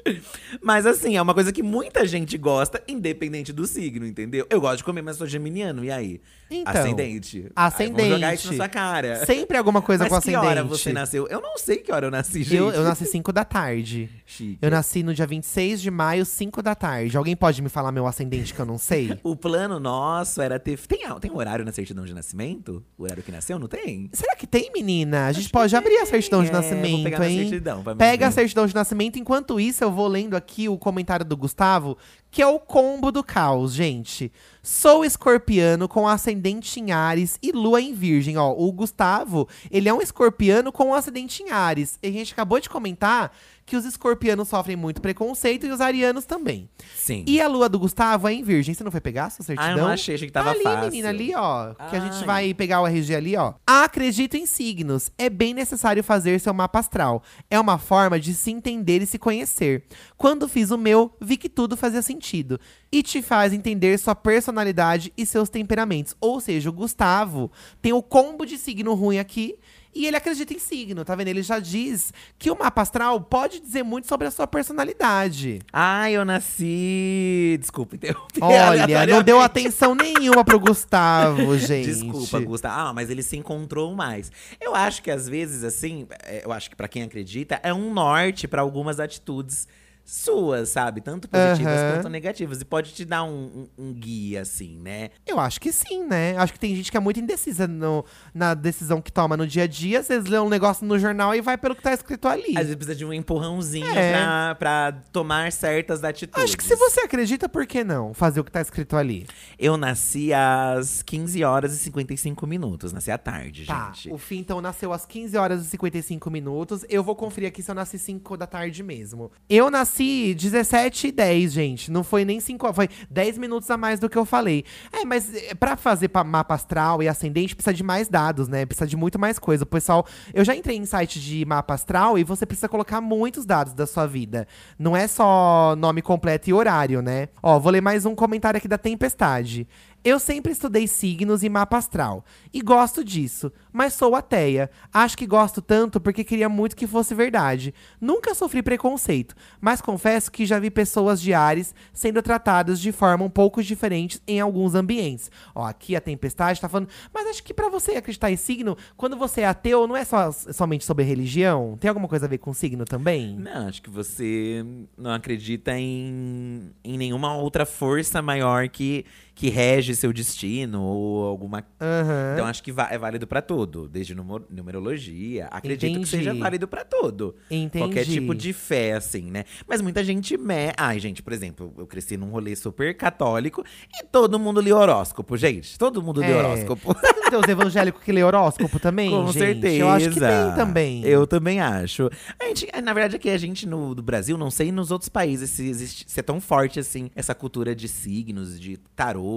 Mas 0.62 0.86
assim, 0.86 1.18
é 1.18 1.22
uma 1.22 1.34
coisa 1.34 1.52
que 1.52 1.64
muita 1.64 2.06
gente 2.06 2.38
gosta, 2.38 2.82
independente 2.88 3.52
do 3.52 3.66
signo, 3.66 4.06
entendeu? 4.06 4.46
Eu 4.50 4.62
gosto 4.62 4.78
de 4.78 4.84
comer, 4.84 5.02
mas 5.02 5.18
sou 5.18 5.28
geminiano, 5.28 5.84
e 5.84 5.92
aí? 5.92 6.22
Então, 6.50 6.74
ascendente. 6.82 7.50
ascendente. 7.56 8.02
Ai, 8.02 8.04
vamos 8.10 8.10
jogar 8.10 8.34
isso 8.34 8.48
na 8.50 8.56
sua 8.56 8.68
cara. 8.70 9.26
Sempre 9.26 9.58
alguma 9.58 9.82
coisa 9.82 10.04
mas 10.04 10.10
com 10.14 10.22
que 10.22 10.30
ascendente. 10.30 10.46
hora 10.46 10.64
você 10.64 10.92
nasceu? 10.94 11.28
Eu 11.28 11.42
não 11.42 11.58
sei 11.58 11.78
que 11.78 11.92
hora 11.92 12.08
eu 12.08 12.12
nasci, 12.12 12.44
gente. 12.44 12.56
Eu, 12.56 12.70
eu 12.72 12.84
nasci 12.84 13.06
5 13.06 13.32
da 13.32 13.46
tarde. 13.46 14.10
Chique. 14.26 14.58
Eu 14.62 14.70
nasci 14.70 15.02
no 15.02 15.14
dia 15.14 15.26
26 15.26 15.82
de 15.82 15.90
maio, 15.90 16.26
5 16.26 16.62
da 16.62 16.76
tarde. 16.76 17.16
Alguém 17.16 17.36
pode 17.38 17.62
me 17.62 17.70
falar 17.70 17.92
meu 17.94 18.06
ascendente 18.06 18.54
que 18.54 18.60
eu 18.60 18.66
não 18.66 18.78
sei? 18.78 19.18
O 19.24 19.36
plano 19.36 19.80
nosso 19.80 20.42
era 20.42 20.60
ter. 20.60 20.78
Tem, 20.78 21.00
tem 21.22 21.32
um 21.32 21.38
horário 21.38 21.64
na 21.64 21.72
certidão 21.72 22.01
de 22.06 22.14
nascimento? 22.14 22.84
O 22.98 23.04
horário 23.04 23.24
que 23.24 23.32
nasceu? 23.32 23.60
Não 23.60 23.68
tem? 23.68 24.10
Será 24.14 24.36
que 24.36 24.48
tem, 24.48 24.72
menina? 24.74 25.28
A 25.28 25.32
gente 25.32 25.46
Acho 25.46 25.52
pode 25.52 25.76
abrir 25.76 25.98
a 25.98 26.06
certidão 26.06 26.44
de 26.44 26.50
é, 26.50 26.52
nascimento, 26.52 27.04
pegar 27.04 27.30
hein? 27.30 27.50
certidão 27.50 27.84
Pega 27.98 28.28
a 28.28 28.32
certidão 28.32 28.66
de 28.66 28.76
nascimento. 28.76 29.20
Enquanto 29.20 29.60
isso, 29.60 29.84
eu 29.84 29.92
vou 29.92 30.08
lendo 30.08 30.36
aqui 30.36 30.68
o 30.68 30.78
comentário 30.78 31.26
do 31.26 31.38
Gustavo, 31.38 31.98
que 32.30 32.42
é 32.42 32.48
o 32.48 32.60
combo 32.60 33.12
do 33.12 33.24
caos, 33.24 33.74
gente. 33.74 34.32
Sou 34.64 35.04
escorpiano 35.04 35.88
com 35.88 36.08
ascendente 36.08 36.80
em 36.80 36.92
Ares 36.92 37.38
e 37.42 37.52
lua 37.52 37.82
em 37.82 37.94
Virgem. 37.94 38.38
Ó, 38.38 38.52
o 38.52 38.72
Gustavo, 38.72 39.48
ele 39.70 39.90
é 39.90 39.94
um 39.94 40.02
escorpiano 40.02 40.72
com 40.72 40.94
ascendente 40.94 41.44
em 41.44 41.50
Ares. 41.50 41.98
E 42.02 42.08
a 42.08 42.12
gente 42.12 42.34
acabou 42.34 42.60
de 42.60 42.70
comentar 42.70 43.32
que 43.72 43.78
os 43.78 43.86
escorpianos 43.86 44.50
sofrem 44.50 44.76
muito 44.76 45.02
preconceito 45.02 45.66
e 45.66 45.70
os 45.72 45.80
arianos 45.80 46.26
também. 46.26 46.70
Sim. 46.94 47.24
E 47.26 47.40
a 47.40 47.48
lua 47.48 47.70
do 47.70 47.80
Gustavo 47.80 48.28
é 48.28 48.34
em 48.34 48.44
Virgem. 48.44 48.74
Você 48.76 48.84
não 48.84 48.92
foi 48.92 49.00
pegar 49.00 49.28
a 49.28 49.30
sua 49.30 49.46
certidão? 49.46 49.70
Ah, 49.70 49.78
eu 49.78 49.78
não 49.86 49.88
achei, 49.88 50.16
achei 50.16 50.28
que 50.28 50.34
tava 50.34 50.50
Tá 50.50 50.56
ali, 50.56 50.64
fácil. 50.64 50.90
menina, 50.90 51.08
ali, 51.08 51.34
ó. 51.34 51.74
Que 51.90 51.96
a 51.96 52.00
gente 52.02 52.18
Ai. 52.18 52.26
vai 52.26 52.54
pegar 52.54 52.82
o 52.82 52.86
RG 52.88 53.16
ali, 53.16 53.38
ó. 53.38 53.54
Acredito 53.66 54.36
em 54.36 54.46
signos. 54.46 55.10
É 55.18 55.30
bem 55.30 55.54
necessário 55.54 56.04
fazer 56.04 56.38
seu 56.42 56.54
mapa 56.54 56.80
astral. 56.80 57.24
É 57.50 57.58
uma 57.58 57.78
forma 57.78 58.20
de 58.20 58.34
se 58.34 58.52
entender 58.52 59.02
e 59.02 59.06
se 59.06 59.18
conhecer. 59.18 59.86
Quando 60.18 60.50
fiz 60.50 60.70
o 60.70 60.78
meu, 60.78 61.16
vi 61.22 61.38
que 61.38 61.48
tudo 61.48 61.78
fazia 61.78 62.02
sentido. 62.02 62.60
E 62.92 63.02
te 63.02 63.22
faz 63.22 63.54
entender 63.54 63.98
sua 63.98 64.14
personalidade 64.16 65.14
e 65.18 65.26
seus 65.26 65.48
temperamentos. 65.48 66.14
Ou 66.20 66.42
seja, 66.42 66.70
o 66.70 66.74
Gustavo 66.74 67.50
tem 67.82 67.94
o 67.94 68.04
combo 68.04 68.46
de 68.46 68.58
signo 68.58 68.94
ruim 68.96 69.18
aqui. 69.18 69.58
E 69.94 70.08
ele 70.08 70.16
acredita 70.16 70.54
em 70.54 70.60
signo, 70.60 71.04
tá 71.04 71.16
vendo? 71.16 71.28
Ele 71.28 71.42
já 71.42 71.60
diz 71.60 72.14
que 72.40 72.50
o 72.50 72.58
mapa 72.58 72.82
astral 72.82 73.20
pode 73.20 73.60
dizer 73.60 73.84
muito 73.84 74.08
sobre 74.08 74.28
a 74.28 74.32
sua 74.32 74.48
personalidade. 74.48 75.60
Ai, 75.72 76.14
eu 76.14 76.24
nasci. 76.24 77.58
Desculpa, 77.60 77.96
interrompi. 77.96 78.40
Olha, 78.42 78.88
não 79.06 79.22
deu 79.22 79.40
atenção 79.42 79.94
nenhuma 79.94 80.46
pro 80.46 80.60
Gustavo, 80.60 81.56
gente. 81.60 81.88
Desculpa, 81.88 82.40
Gustavo. 82.40 82.80
Ah, 82.80 82.94
mas 82.94 83.10
ele 83.10 83.22
se 83.22 83.36
encontrou 83.36 83.94
mais. 83.94 84.32
Eu 84.60 84.74
acho 84.74 85.04
que 85.04 85.12
às 85.12 85.28
vezes, 85.28 85.64
assim, 85.64 86.08
é, 86.24 86.46
eu 86.46 86.52
acho 86.54 86.70
que 86.70 86.76
pra 86.76 86.88
quem 86.88 87.04
acredita, 87.04 87.60
é 87.62 87.74
um 87.74 87.94
norte 87.94 88.48
pra 88.48 88.62
algumas 88.62 89.00
atitudes 89.00 89.68
suas, 90.14 90.70
sabe? 90.70 91.00
Tanto 91.02 91.30
positivas 91.30 91.74
Aham. 91.80 91.94
quanto 91.96 92.10
negativas. 92.10 92.60
E 92.62 92.66
pode 92.66 92.92
te 92.94 93.06
dar 93.06 93.24
um, 93.24 93.68
um- 93.78 93.86
um 93.86 93.94
guia, 93.94 94.42
assim, 94.42 94.78
né? 94.78 95.10
Eu 95.26 95.40
acho 95.40 95.60
que 95.62 95.72
sim, 95.72 96.04
né? 96.06 96.36
Acho 96.38 96.52
que 96.54 96.60
tem 96.60 96.76
gente 96.76 96.92
que 96.92 96.98
é 96.98 97.00
muito 97.00 97.20
indecisa 97.20 97.68
no- 97.68 98.04
na 98.34 98.54
decisão 98.54 99.02
que 99.02 99.12
toma 99.12 99.38
no 99.38 99.48
dia 99.48 99.64
a 99.64 99.68
dia. 99.68 100.00
Às 100.00 100.08
vezes 100.10 100.28
lê 100.30 100.38
um 100.40 100.50
negócio 100.50 100.86
no 100.86 101.00
jornal 101.00 101.34
e 101.34 101.40
vai 101.42 101.58
pelo 101.58 101.76
que 101.76 101.82
tá 101.82 101.94
escrito 101.94 102.28
ali. 102.28 102.50
Às 102.58 102.64
vezes 102.64 102.76
precisa 102.76 102.96
de 102.96 103.06
um 103.06 103.14
empurrãozinho 103.14 103.88
É. 103.88 104.12
pra, 104.12 104.56
pra 104.56 104.92
tomar 105.14 105.52
certas 105.52 106.04
atitudes. 106.04 106.44
Acho 106.44 106.58
que 106.58 106.64
se 106.64 106.76
você 106.76 107.02
acredita, 107.02 107.48
por 107.48 107.66
que 107.66 107.84
não 107.84 108.14
fazer 108.14 108.40
o 108.42 108.44
que 108.44 108.52
tá 108.52 108.60
escrito 108.62 108.98
ali? 108.98 109.26
Eu 109.58 109.78
nasci 109.78 110.34
às 110.34 111.02
15 111.04 111.44
horas 111.44 111.74
e 111.74 111.78
55 111.78 112.46
minutos. 112.46 112.92
Nasci 112.92 113.12
à 113.12 113.18
tarde, 113.18 113.66
Tá, 113.66 113.92
gente. 113.94 114.14
o 114.14 114.18
fim 114.18 114.40
então 114.40 114.60
nasceu 114.60 114.92
às 114.92 115.06
15 115.06 115.38
horas 115.38 115.66
e 115.66 115.70
55 115.70 116.30
minutos. 116.30 116.84
Eu 116.90 117.04
vou 117.04 117.16
conferir 117.16 117.48
aqui 117.48 117.64
se 117.64 117.72
eu 117.72 117.76
nasci 117.76 117.98
5 117.98 118.36
da 118.36 118.46
tarde 118.48 118.84
mesmo. 118.84 119.32
Eu 119.50 119.70
nasci 119.72 120.01
17 120.36 121.08
e 121.08 121.12
10, 121.12 121.52
gente. 121.52 121.92
Não 121.92 122.04
foi 122.04 122.26
nem 122.26 122.40
5 122.40 122.66
horas, 122.66 122.76
foi 122.76 122.90
10 123.10 123.38
minutos 123.38 123.70
a 123.70 123.78
mais 123.78 124.00
do 124.00 124.10
que 124.10 124.18
eu 124.18 124.26
falei. 124.26 124.64
É, 124.92 125.06
mas 125.06 125.34
é, 125.34 125.54
pra 125.54 125.76
fazer 125.78 126.08
pa- 126.10 126.24
mapa 126.24 126.56
astral 126.56 127.02
e 127.04 127.08
ascendente 127.08 127.56
precisa 127.56 127.74
de 127.74 127.84
mais 127.84 128.08
dados, 128.08 128.48
né? 128.48 128.66
Precisa 128.66 128.88
de 128.88 128.96
muito 128.98 129.18
mais 129.20 129.38
coisa. 129.40 129.64
O 129.64 129.68
pessoal, 129.68 130.06
eu 130.34 130.44
já 130.44 130.56
entrei 130.56 130.78
em 130.78 130.86
site 130.86 131.20
de 131.20 131.46
mapa 131.46 131.74
astral 131.74 132.18
e 132.18 132.24
você 132.24 132.46
precisa 132.46 132.68
colocar 132.70 133.02
muitos 133.02 133.46
dados 133.46 133.74
da 133.74 133.86
sua 133.88 134.06
vida. 134.08 134.48
Não 134.78 134.96
é 134.96 135.08
só 135.08 135.76
nome 135.78 136.02
completo 136.02 136.50
e 136.50 136.54
horário, 136.54 137.02
né? 137.02 137.30
Ó, 137.42 137.60
vou 137.60 137.72
ler 137.72 137.82
mais 137.82 138.06
um 138.06 138.16
comentário 138.16 138.58
aqui 138.58 138.68
da 138.68 138.78
Tempestade. 138.78 139.68
Eu 140.04 140.20
sempre 140.20 140.52
estudei 140.52 140.88
signos 140.88 141.44
e 141.44 141.50
mapa 141.50 141.78
astral. 141.78 142.26
E 142.52 142.60
gosto 142.60 143.04
disso. 143.04 143.52
Mas 143.72 143.94
sou 143.94 144.16
ateia. 144.16 144.70
Acho 144.92 145.16
que 145.16 145.28
gosto 145.28 145.62
tanto 145.62 146.02
porque 146.02 146.24
queria 146.24 146.50
muito 146.50 146.76
que 146.76 146.88
fosse 146.88 147.14
verdade. 147.14 147.72
Nunca 148.00 148.34
sofri 148.34 148.64
preconceito. 148.64 149.36
Mas 149.60 149.80
confesso 149.80 150.32
que 150.32 150.44
já 150.44 150.58
vi 150.58 150.72
pessoas 150.72 151.22
de 151.22 151.36
Ares 151.36 151.76
sendo 151.94 152.20
tratadas 152.24 152.80
de 152.80 152.92
forma 152.92 153.24
um 153.24 153.30
pouco 153.30 153.62
diferente 153.62 154.20
em 154.28 154.40
alguns 154.40 154.74
ambientes. 154.74 155.30
Ó, 155.54 155.66
aqui 155.66 155.96
a 155.96 156.02
Tempestade 156.02 156.60
tá 156.60 156.68
falando. 156.68 156.90
Mas 157.14 157.28
acho 157.28 157.44
que 157.44 157.54
pra 157.54 157.70
você 157.70 157.92
acreditar 157.92 158.32
em 158.32 158.38
signo, 158.38 158.76
quando 158.98 159.16
você 159.16 159.42
é 159.42 159.46
ateu, 159.46 159.88
não 159.88 159.96
é 159.96 160.04
só, 160.04 160.32
somente 160.32 160.84
sobre 160.84 161.06
religião? 161.06 161.78
Tem 161.80 161.90
alguma 161.90 162.08
coisa 162.08 162.26
a 162.26 162.30
ver 162.30 162.40
com 162.40 162.54
signo 162.54 162.86
também? 162.86 163.36
Não, 163.36 163.68
acho 163.68 163.84
que 163.84 163.90
você 163.90 164.66
não 164.98 165.12
acredita 165.12 165.78
em, 165.78 166.72
em 166.84 166.98
nenhuma 166.98 167.36
outra 167.36 167.68
força 167.68 168.20
maior 168.20 168.68
que, 168.68 169.06
que 169.42 169.50
rege 169.50 169.96
seu 169.96 170.14
destino 170.14 170.84
ou 170.84 171.26
alguma. 171.26 171.66
Aham. 171.82 172.34
Então 172.36 172.46
acho 172.46 172.62
que 172.62 172.72
é 172.92 172.98
válido 173.00 173.26
pra 173.26 173.42
tudo, 173.42 173.88
desde 173.88 174.14
numerologia. 174.14 175.48
Acredito 175.48 175.88
Entendi. 175.90 176.00
que 176.02 176.08
seja 176.08 176.32
válido 176.32 176.68
pra 176.68 176.86
tudo. 176.86 177.34
Entendi. 177.50 177.84
Qualquer 177.84 178.06
tipo 178.06 178.36
de 178.36 178.54
fé, 178.54 178.94
assim, 178.94 179.32
né? 179.32 179.46
Mas 179.68 179.82
muita 179.82 180.04
gente. 180.04 180.38
Me... 180.38 180.72
Ai, 180.78 181.00
gente, 181.00 181.24
por 181.24 181.34
exemplo, 181.34 181.74
eu 181.76 181.88
cresci 181.88 182.18
num 182.18 182.30
rolê 182.30 182.56
super 182.56 182.96
católico 182.96 183.64
e 184.00 184.06
todo 184.06 184.38
mundo 184.38 184.62
lia 184.62 184.76
horóscopo, 184.78 185.36
gente. 185.36 185.76
Todo 185.76 186.04
mundo 186.04 186.22
lia 186.22 186.36
É. 186.36 186.38
horóscopo. 186.38 186.96
Não 187.24 187.30
tem 187.32 187.40
os 187.40 187.48
evangélicos 187.48 188.04
que 188.04 188.12
lê 188.12 188.24
horóscopo 188.24 188.80
também, 188.80 189.10
Com 189.10 189.26
gente? 189.26 189.40
certeza. 189.40 189.76
Eu 189.76 189.90
acho 189.90 190.10
que 190.12 190.20
tem 190.20 190.56
também. 190.56 191.04
Eu 191.04 191.26
também 191.26 191.60
acho. 191.60 192.12
A 192.40 192.46
gente, 192.46 192.68
na 192.84 192.94
verdade, 192.94 193.16
aqui 193.16 193.30
a 193.32 193.38
gente 193.40 193.68
no 193.68 193.96
do 193.96 194.04
Brasil, 194.04 194.38
não 194.38 194.52
sei 194.52 194.72
nos 194.72 194.92
outros 194.92 195.10
países 195.10 195.50
se 195.50 195.68
existe 195.68 196.06
se 196.08 196.20
é 196.20 196.24
tão 196.24 196.40
forte 196.40 196.80
assim 196.80 197.10
essa 197.16 197.34
cultura 197.34 197.74
de 197.74 197.88
signos, 197.88 198.60
de 198.60 198.78
tarô. 198.96 199.31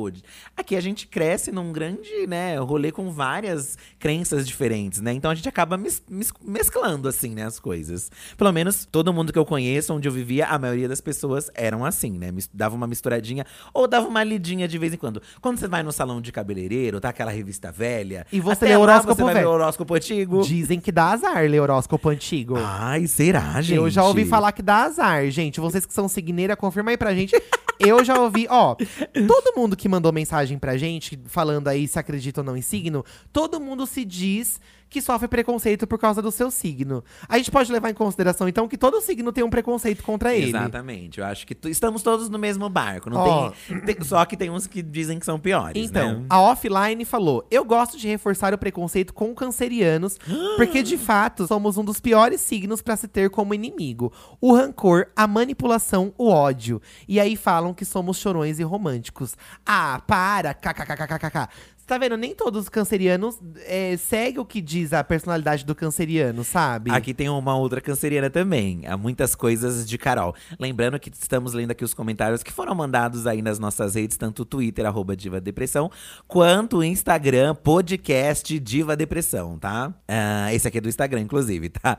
Aqui 0.57 0.77
a 0.77 0.81
gente 0.81 1.07
cresce 1.07 1.51
num 1.53 1.73
grande, 1.73 2.27
né, 2.27 2.57
rolê 2.59 2.91
com 2.91 3.11
várias 3.11 3.77
crenças 3.99 4.47
diferentes, 4.47 5.01
né? 5.01 5.13
Então 5.13 5.31
a 5.31 5.35
gente 5.35 5.49
acaba 5.49 5.77
mes- 5.77 6.03
mes- 6.09 6.33
mesclando 6.43 7.09
assim, 7.09 7.31
né, 7.35 7.45
as 7.45 7.59
coisas. 7.59 8.11
Pelo 8.37 8.53
menos 8.53 8.85
todo 8.85 9.13
mundo 9.13 9.33
que 9.33 9.39
eu 9.39 9.45
conheço, 9.45 9.93
onde 9.95 10.09
eu 10.09 10.13
vivia, 10.13 10.47
a 10.47 10.59
maioria 10.59 10.89
das 10.89 11.01
pessoas 11.01 11.51
eram 11.55 11.85
assim, 11.85 12.13
né? 12.13 12.33
Dava 12.53 12.75
uma 12.75 12.87
misturadinha 12.87 13.45
ou 13.73 13.87
dava 13.87 14.07
uma 14.09 14.23
lidinha 14.25 14.67
de 14.69 14.79
vez 14.79 14.93
em 14.93 14.97
quando. 14.97 15.23
Quando 15.41 15.59
você 15.59 15.69
vai 15.69 15.83
no 15.83 15.93
salão 15.93 16.21
de 16.21 16.33
cabeleireiro, 16.33 17.01
tá 17.01 17.09
aquela 17.11 17.31
revista 17.31 17.71
velha, 17.73 18.27
E 18.33 18.41
você 18.41 18.65
lê 18.67 18.77
horóscopo 18.77 19.15
você 19.17 19.23
vai 19.25 19.35
velho. 19.35 19.49
horóscopo 19.51 19.95
antigo. 19.95 20.43
Dizem 20.43 20.81
que 20.81 20.91
dá 20.93 21.13
azar 21.13 21.43
ler 21.49 21.61
horóscopo 21.61 22.09
antigo. 22.09 22.57
Ai, 22.59 23.07
será, 23.07 23.61
gente? 23.63 23.77
Eu 23.77 23.89
já 23.91 24.05
ouvi 24.05 24.25
falar 24.25 24.53
que 24.53 24.63
dá 24.63 24.85
azar, 24.85 25.29
gente. 25.31 25.61
Vocês 25.61 25.85
que 25.87 25.93
são 25.95 26.09
signeira, 26.09 26.57
confirma 26.57 26.91
aí 26.91 26.97
pra 26.97 27.15
gente. 27.15 27.35
Eu 27.79 28.05
já 28.05 28.19
ouvi, 28.21 28.47
ó, 28.49 28.75
todo 29.27 29.55
mundo 29.57 29.77
que 29.77 29.84
mandou 29.89 30.13
mensagem 30.13 30.59
pra 30.59 30.77
gente, 30.77 31.19
falando 31.27 31.69
aí 31.69 31.87
se 31.87 31.99
acredita 31.99 32.41
ou 32.41 32.45
não 32.45 32.57
em 32.57 32.63
signo, 32.63 33.05
todo 33.33 33.61
mundo 33.61 33.87
se 33.87 34.05
diz 34.05 34.61
que 34.95 35.03
sofre 35.03 35.27
preconceito 35.27 35.89
por 35.89 35.99
causa 35.99 36.23
do 36.23 36.31
seu 36.31 36.53
signo. 36.53 37.03
A 37.29 37.37
gente 37.37 37.51
pode 37.51 37.73
levar 37.73 37.91
em 37.91 37.95
consideração, 37.95 38.49
então, 38.49 38.69
que 38.69 38.79
todo 38.79 39.01
signo 39.01 39.33
tem 39.33 39.43
um 39.43 39.51
preconceito 39.51 40.05
contra 40.05 40.33
ele. 40.33 40.51
Exatamente. 40.51 41.19
Eu 41.19 41.27
acho 41.27 41.45
que 41.45 41.57
estamos 41.69 42.01
todos 42.01 42.29
no 42.29 42.39
mesmo 42.39 42.69
barco. 42.69 43.11
Não 43.11 43.19
Ó. 43.19 43.51
tem, 43.67 43.81
tem- 43.81 44.05
Só 44.05 44.25
que 44.25 44.37
tem 44.37 44.51
uns 44.51 44.69
que 44.69 44.81
dizem 44.83 45.19
que 45.19 45.27
são 45.27 45.37
piores, 45.41 45.85
Então, 45.91 46.21
né? 46.21 46.27
a 46.31 46.41
offline 46.41 47.05
falou: 47.05 47.45
Eu 47.51 47.65
gosto 47.65 47.99
de 47.99 48.07
reforçar 48.07 48.55
o 48.55 48.59
preconceito 48.59 49.13
com 49.13 49.35
cancerianos, 49.35 50.17
porque 50.57 50.81
de 50.81 50.97
fato 50.97 51.45
somos 51.49 51.77
um 51.77 51.85
dos 51.85 51.99
piores 51.99 52.41
signos 52.41 52.81
pra 52.81 52.95
se 52.97 53.09
ter 53.09 53.31
como 53.31 53.53
inimigo: 53.53 54.13
o 54.41 54.55
rancor, 54.55 55.09
a 55.17 55.27
manipulação, 55.27 56.15
o 56.17 56.29
ódio. 56.31 56.81
E 57.09 57.19
aí 57.19 57.35
falam 57.35 57.75
que 57.75 57.85
somos 57.85 58.17
chorões 58.17 58.61
e 58.61 58.63
românticos. 58.63 59.37
Ah, 59.67 60.01
para! 60.07 60.55
KKKKKK. 60.55 61.49
Você 61.85 61.89
tá 61.89 61.99
vendo? 61.99 62.17
Nem 62.17 62.35
todos 62.35 62.63
os 62.63 62.69
cancerianos 62.71 63.39
é, 63.67 63.95
seguem 63.99 64.41
o 64.41 64.45
que 64.47 64.63
diz 64.63 64.95
a 64.95 65.05
personalidade 65.05 65.67
do 65.67 65.75
canceriano, 65.75 66.43
sabe? 66.43 66.91
Aqui 66.91 67.13
tem 67.13 67.29
uma 67.29 67.55
outra 67.59 67.79
canceriana 67.79 68.31
também. 68.31 68.87
Há 68.87 68.97
muitas 68.97 69.35
coisas 69.35 69.87
de 69.87 69.99
Carol. 69.99 70.35
Lembrando 70.59 70.99
que 70.99 71.11
estamos 71.11 71.53
lendo 71.53 71.73
aqui 71.73 71.85
os 71.85 71.93
comentários 71.93 72.43
que 72.43 72.51
foram 72.51 72.75
mandados 72.75 73.27
aí 73.27 73.43
nas 73.43 73.59
nossas 73.59 73.97
redes, 73.97 74.17
tanto 74.17 74.41
o 74.41 74.45
Twitter, 74.47 74.87
arroba 74.87 75.15
Diva 75.15 75.43
Depressão, 75.43 75.91
quanto 76.27 76.79
o 76.79 76.83
Instagram, 76.83 77.55
podcast 77.55 78.59
Diva 78.59 78.97
Depressão, 78.97 79.59
tá? 79.59 79.93
Ah, 80.09 80.55
esse 80.55 80.67
aqui 80.67 80.79
é 80.79 80.81
do 80.81 80.89
Instagram, 80.89 81.21
inclusive, 81.21 81.69
tá? 81.69 81.99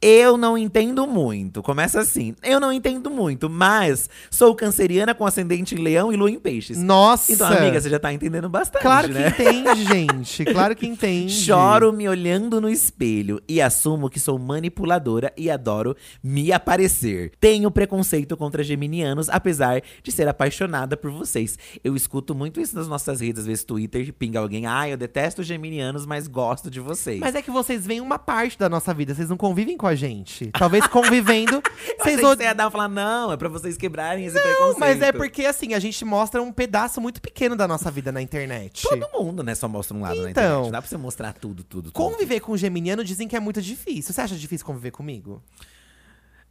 Eu 0.00 0.36
não 0.36 0.56
entendo 0.56 1.04
muito. 1.04 1.64
Começa 1.64 1.98
assim. 1.98 2.36
Eu 2.44 2.60
não 2.60 2.72
entendo 2.72 3.10
muito, 3.10 3.50
mas 3.50 4.08
sou 4.30 4.54
canceriana 4.54 5.16
com 5.16 5.26
ascendente 5.26 5.74
em 5.74 5.78
leão 5.78 6.12
e 6.12 6.16
lua 6.16 6.30
em 6.30 6.38
peixes. 6.38 6.78
Nossa! 6.78 7.32
Então, 7.32 7.48
amiga, 7.48 7.80
você 7.80 7.90
já 7.90 7.98
tá 7.98 8.12
entendendo 8.12 8.48
bastante, 8.48 8.82
Claro 8.82 9.08
que 9.08 9.15
né? 9.18 9.28
entende, 9.28 9.84
gente. 9.84 10.44
Claro 10.44 10.74
que 10.74 10.86
entende. 10.86 11.32
Choro 11.32 11.92
me 11.92 12.08
olhando 12.08 12.60
no 12.60 12.68
espelho 12.68 13.42
e 13.48 13.60
assumo 13.60 14.08
que 14.08 14.20
sou 14.20 14.38
manipuladora 14.38 15.32
e 15.36 15.50
adoro 15.50 15.96
me 16.22 16.52
aparecer. 16.52 17.32
Tenho 17.40 17.70
preconceito 17.70 18.36
contra 18.36 18.62
geminianos, 18.62 19.28
apesar 19.28 19.82
de 20.02 20.12
ser 20.12 20.28
apaixonada 20.28 20.96
por 20.96 21.10
vocês. 21.10 21.58
Eu 21.82 21.96
escuto 21.96 22.34
muito 22.34 22.60
isso 22.60 22.76
nas 22.76 22.88
nossas 22.88 23.20
redes, 23.20 23.40
às 23.40 23.46
vezes 23.46 23.64
Twitter, 23.64 24.12
pinga 24.12 24.40
alguém, 24.40 24.66
ah, 24.66 24.88
eu 24.88 24.96
detesto 24.96 25.42
geminianos, 25.42 26.06
mas 26.06 26.26
gosto 26.26 26.70
de 26.70 26.80
vocês. 26.80 27.20
Mas 27.20 27.34
é 27.34 27.42
que 27.42 27.50
vocês 27.50 27.86
veem 27.86 28.00
uma 28.00 28.18
parte 28.18 28.58
da 28.58 28.68
nossa 28.68 28.92
vida, 28.92 29.14
vocês 29.14 29.28
não 29.28 29.36
convivem 29.36 29.76
com 29.76 29.86
a 29.86 29.94
gente. 29.94 30.50
Talvez 30.58 30.86
convivendo, 30.86 31.62
vocês 31.98 32.20
que 32.20 32.24
odeiam. 32.24 32.36
você 32.36 32.42
ia 32.44 32.54
dar 32.54 32.68
e 32.68 32.70
falar, 32.70 32.88
não, 32.88 33.32
é 33.32 33.36
pra 33.36 33.48
vocês 33.48 33.76
quebrarem 33.76 34.26
esse 34.26 34.40
preconceito. 34.40 34.78
Mas 34.78 35.02
é 35.02 35.12
porque, 35.12 35.44
assim, 35.44 35.74
a 35.74 35.78
gente 35.78 36.04
mostra 36.04 36.42
um 36.42 36.52
pedaço 36.52 37.00
muito 37.00 37.20
pequeno 37.20 37.56
da 37.56 37.66
nossa 37.66 37.90
vida 37.90 38.12
na 38.12 38.20
internet. 38.22 38.82
Todo 38.82 39.05
mundo, 39.12 39.42
né, 39.42 39.54
só 39.54 39.68
mostra 39.68 39.96
um 39.96 40.00
lado 40.00 40.22
na 40.22 40.30
Então, 40.30 40.42
internet. 40.42 40.62
Não 40.64 40.70
dá 40.70 40.80
pra 40.82 40.88
você 40.88 40.96
mostrar 40.96 41.32
tudo, 41.32 41.62
tudo, 41.64 41.90
tudo. 41.90 41.92
Conviver 41.92 42.40
com 42.40 42.52
um 42.52 42.56
geminiano 42.56 43.04
dizem 43.04 43.26
que 43.28 43.36
é 43.36 43.40
muito 43.40 43.60
difícil. 43.62 44.12
Você 44.12 44.20
acha 44.20 44.36
difícil 44.36 44.66
conviver 44.66 44.90
comigo? 44.90 45.42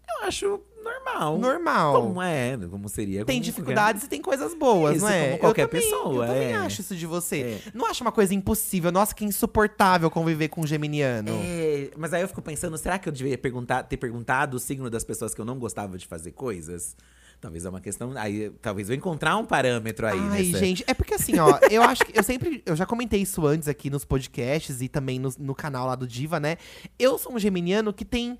Eu 0.07 0.27
acho 0.27 0.61
normal. 0.83 1.37
Normal. 1.37 2.01
Como 2.01 2.21
é, 2.21 2.57
como 2.69 2.87
seria. 2.87 3.25
Tem 3.25 3.37
como 3.37 3.43
dificuldades 3.45 4.03
e 4.03 4.07
tem 4.07 4.21
coisas 4.21 4.53
boas, 4.53 4.97
Isso, 4.97 5.05
não 5.05 5.11
é? 5.11 5.25
como 5.29 5.39
qualquer 5.39 5.63
eu 5.63 5.67
também, 5.69 5.81
pessoa, 5.81 6.25
Eu 6.25 6.33
também 6.33 6.51
é. 6.51 6.55
acho 6.55 6.81
isso 6.81 6.95
de 6.95 7.05
você. 7.05 7.41
É. 7.41 7.71
Não 7.73 7.85
acha 7.85 8.03
uma 8.03 8.11
coisa 8.11 8.33
impossível. 8.33 8.91
Nossa, 8.91 9.13
que 9.15 9.25
insuportável 9.25 10.09
conviver 10.11 10.47
com 10.49 10.61
um 10.61 10.67
geminiano. 10.67 11.31
É, 11.43 11.89
mas 11.97 12.13
aí 12.13 12.21
eu 12.21 12.27
fico 12.27 12.41
pensando, 12.41 12.77
será 12.77 12.99
que 12.99 13.09
eu 13.09 13.13
devia 13.13 13.37
perguntar, 13.37 13.83
ter 13.83 13.97
perguntado 13.97 14.57
o 14.57 14.59
signo 14.59 14.89
das 14.89 15.03
pessoas 15.03 15.33
que 15.33 15.41
eu 15.41 15.45
não 15.45 15.57
gostava 15.57 15.97
de 15.97 16.05
fazer 16.05 16.31
coisas? 16.31 16.95
Talvez 17.39 17.65
é 17.65 17.69
uma 17.69 17.81
questão. 17.81 18.13
Aí 18.15 18.51
talvez 18.61 18.89
eu 18.89 18.95
encontrar 18.95 19.37
um 19.37 19.45
parâmetro 19.45 20.07
aí. 20.07 20.19
Ai, 20.19 20.43
nessa- 20.43 20.59
gente, 20.59 20.83
é 20.87 20.93
porque 20.93 21.13
assim, 21.13 21.37
ó, 21.39 21.59
eu 21.69 21.83
acho 21.83 22.05
que 22.05 22.17
eu 22.17 22.23
sempre. 22.23 22.63
Eu 22.65 22.75
já 22.75 22.85
comentei 22.85 23.21
isso 23.21 23.45
antes 23.45 23.67
aqui 23.67 23.89
nos 23.89 24.03
podcasts 24.03 24.81
e 24.81 24.87
também 24.87 25.19
no, 25.19 25.29
no 25.39 25.53
canal 25.53 25.87
lá 25.87 25.95
do 25.95 26.07
Diva, 26.07 26.39
né? 26.39 26.57
Eu 26.97 27.17
sou 27.17 27.33
um 27.33 27.39
geminiano 27.39 27.93
que 27.93 28.03
tem 28.05 28.39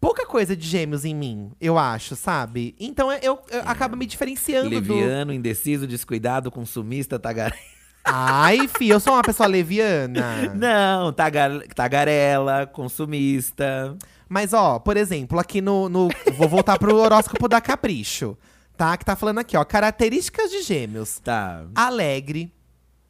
pouca 0.00 0.26
coisa 0.26 0.56
de 0.56 0.66
gêmeos 0.66 1.04
em 1.04 1.14
mim, 1.14 1.52
eu 1.60 1.78
acho, 1.78 2.16
sabe? 2.16 2.74
Então 2.78 3.12
eu, 3.12 3.38
eu 3.50 3.60
acabo 3.64 3.96
me 3.96 4.04
diferenciando 4.04 4.68
do. 4.68 4.94
Leviano, 4.94 5.32
indeciso, 5.32 5.86
descuidado, 5.86 6.50
consumista, 6.50 7.20
tagar... 7.20 7.56
Ai, 8.04 8.66
fi, 8.76 8.88
eu 8.88 8.98
sou 8.98 9.12
uma 9.12 9.22
pessoa 9.22 9.46
leviana. 9.46 10.52
Não, 10.56 11.12
tagar... 11.12 11.62
tagarela, 11.68 12.66
consumista. 12.66 13.96
Mas, 14.32 14.54
ó, 14.54 14.78
por 14.78 14.96
exemplo, 14.96 15.38
aqui 15.38 15.60
no, 15.60 15.90
no. 15.90 16.08
Vou 16.38 16.48
voltar 16.48 16.78
pro 16.78 16.96
horóscopo 16.96 17.46
da 17.48 17.60
Capricho. 17.60 18.34
Tá? 18.78 18.96
Que 18.96 19.04
tá 19.04 19.14
falando 19.14 19.36
aqui, 19.40 19.58
ó. 19.58 19.62
Características 19.62 20.50
de 20.50 20.62
gêmeos. 20.62 21.18
Tá. 21.18 21.66
Alegre. 21.74 22.50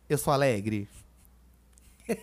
Eu 0.09 0.19
sou 0.19 0.33
alegre. 0.33 0.89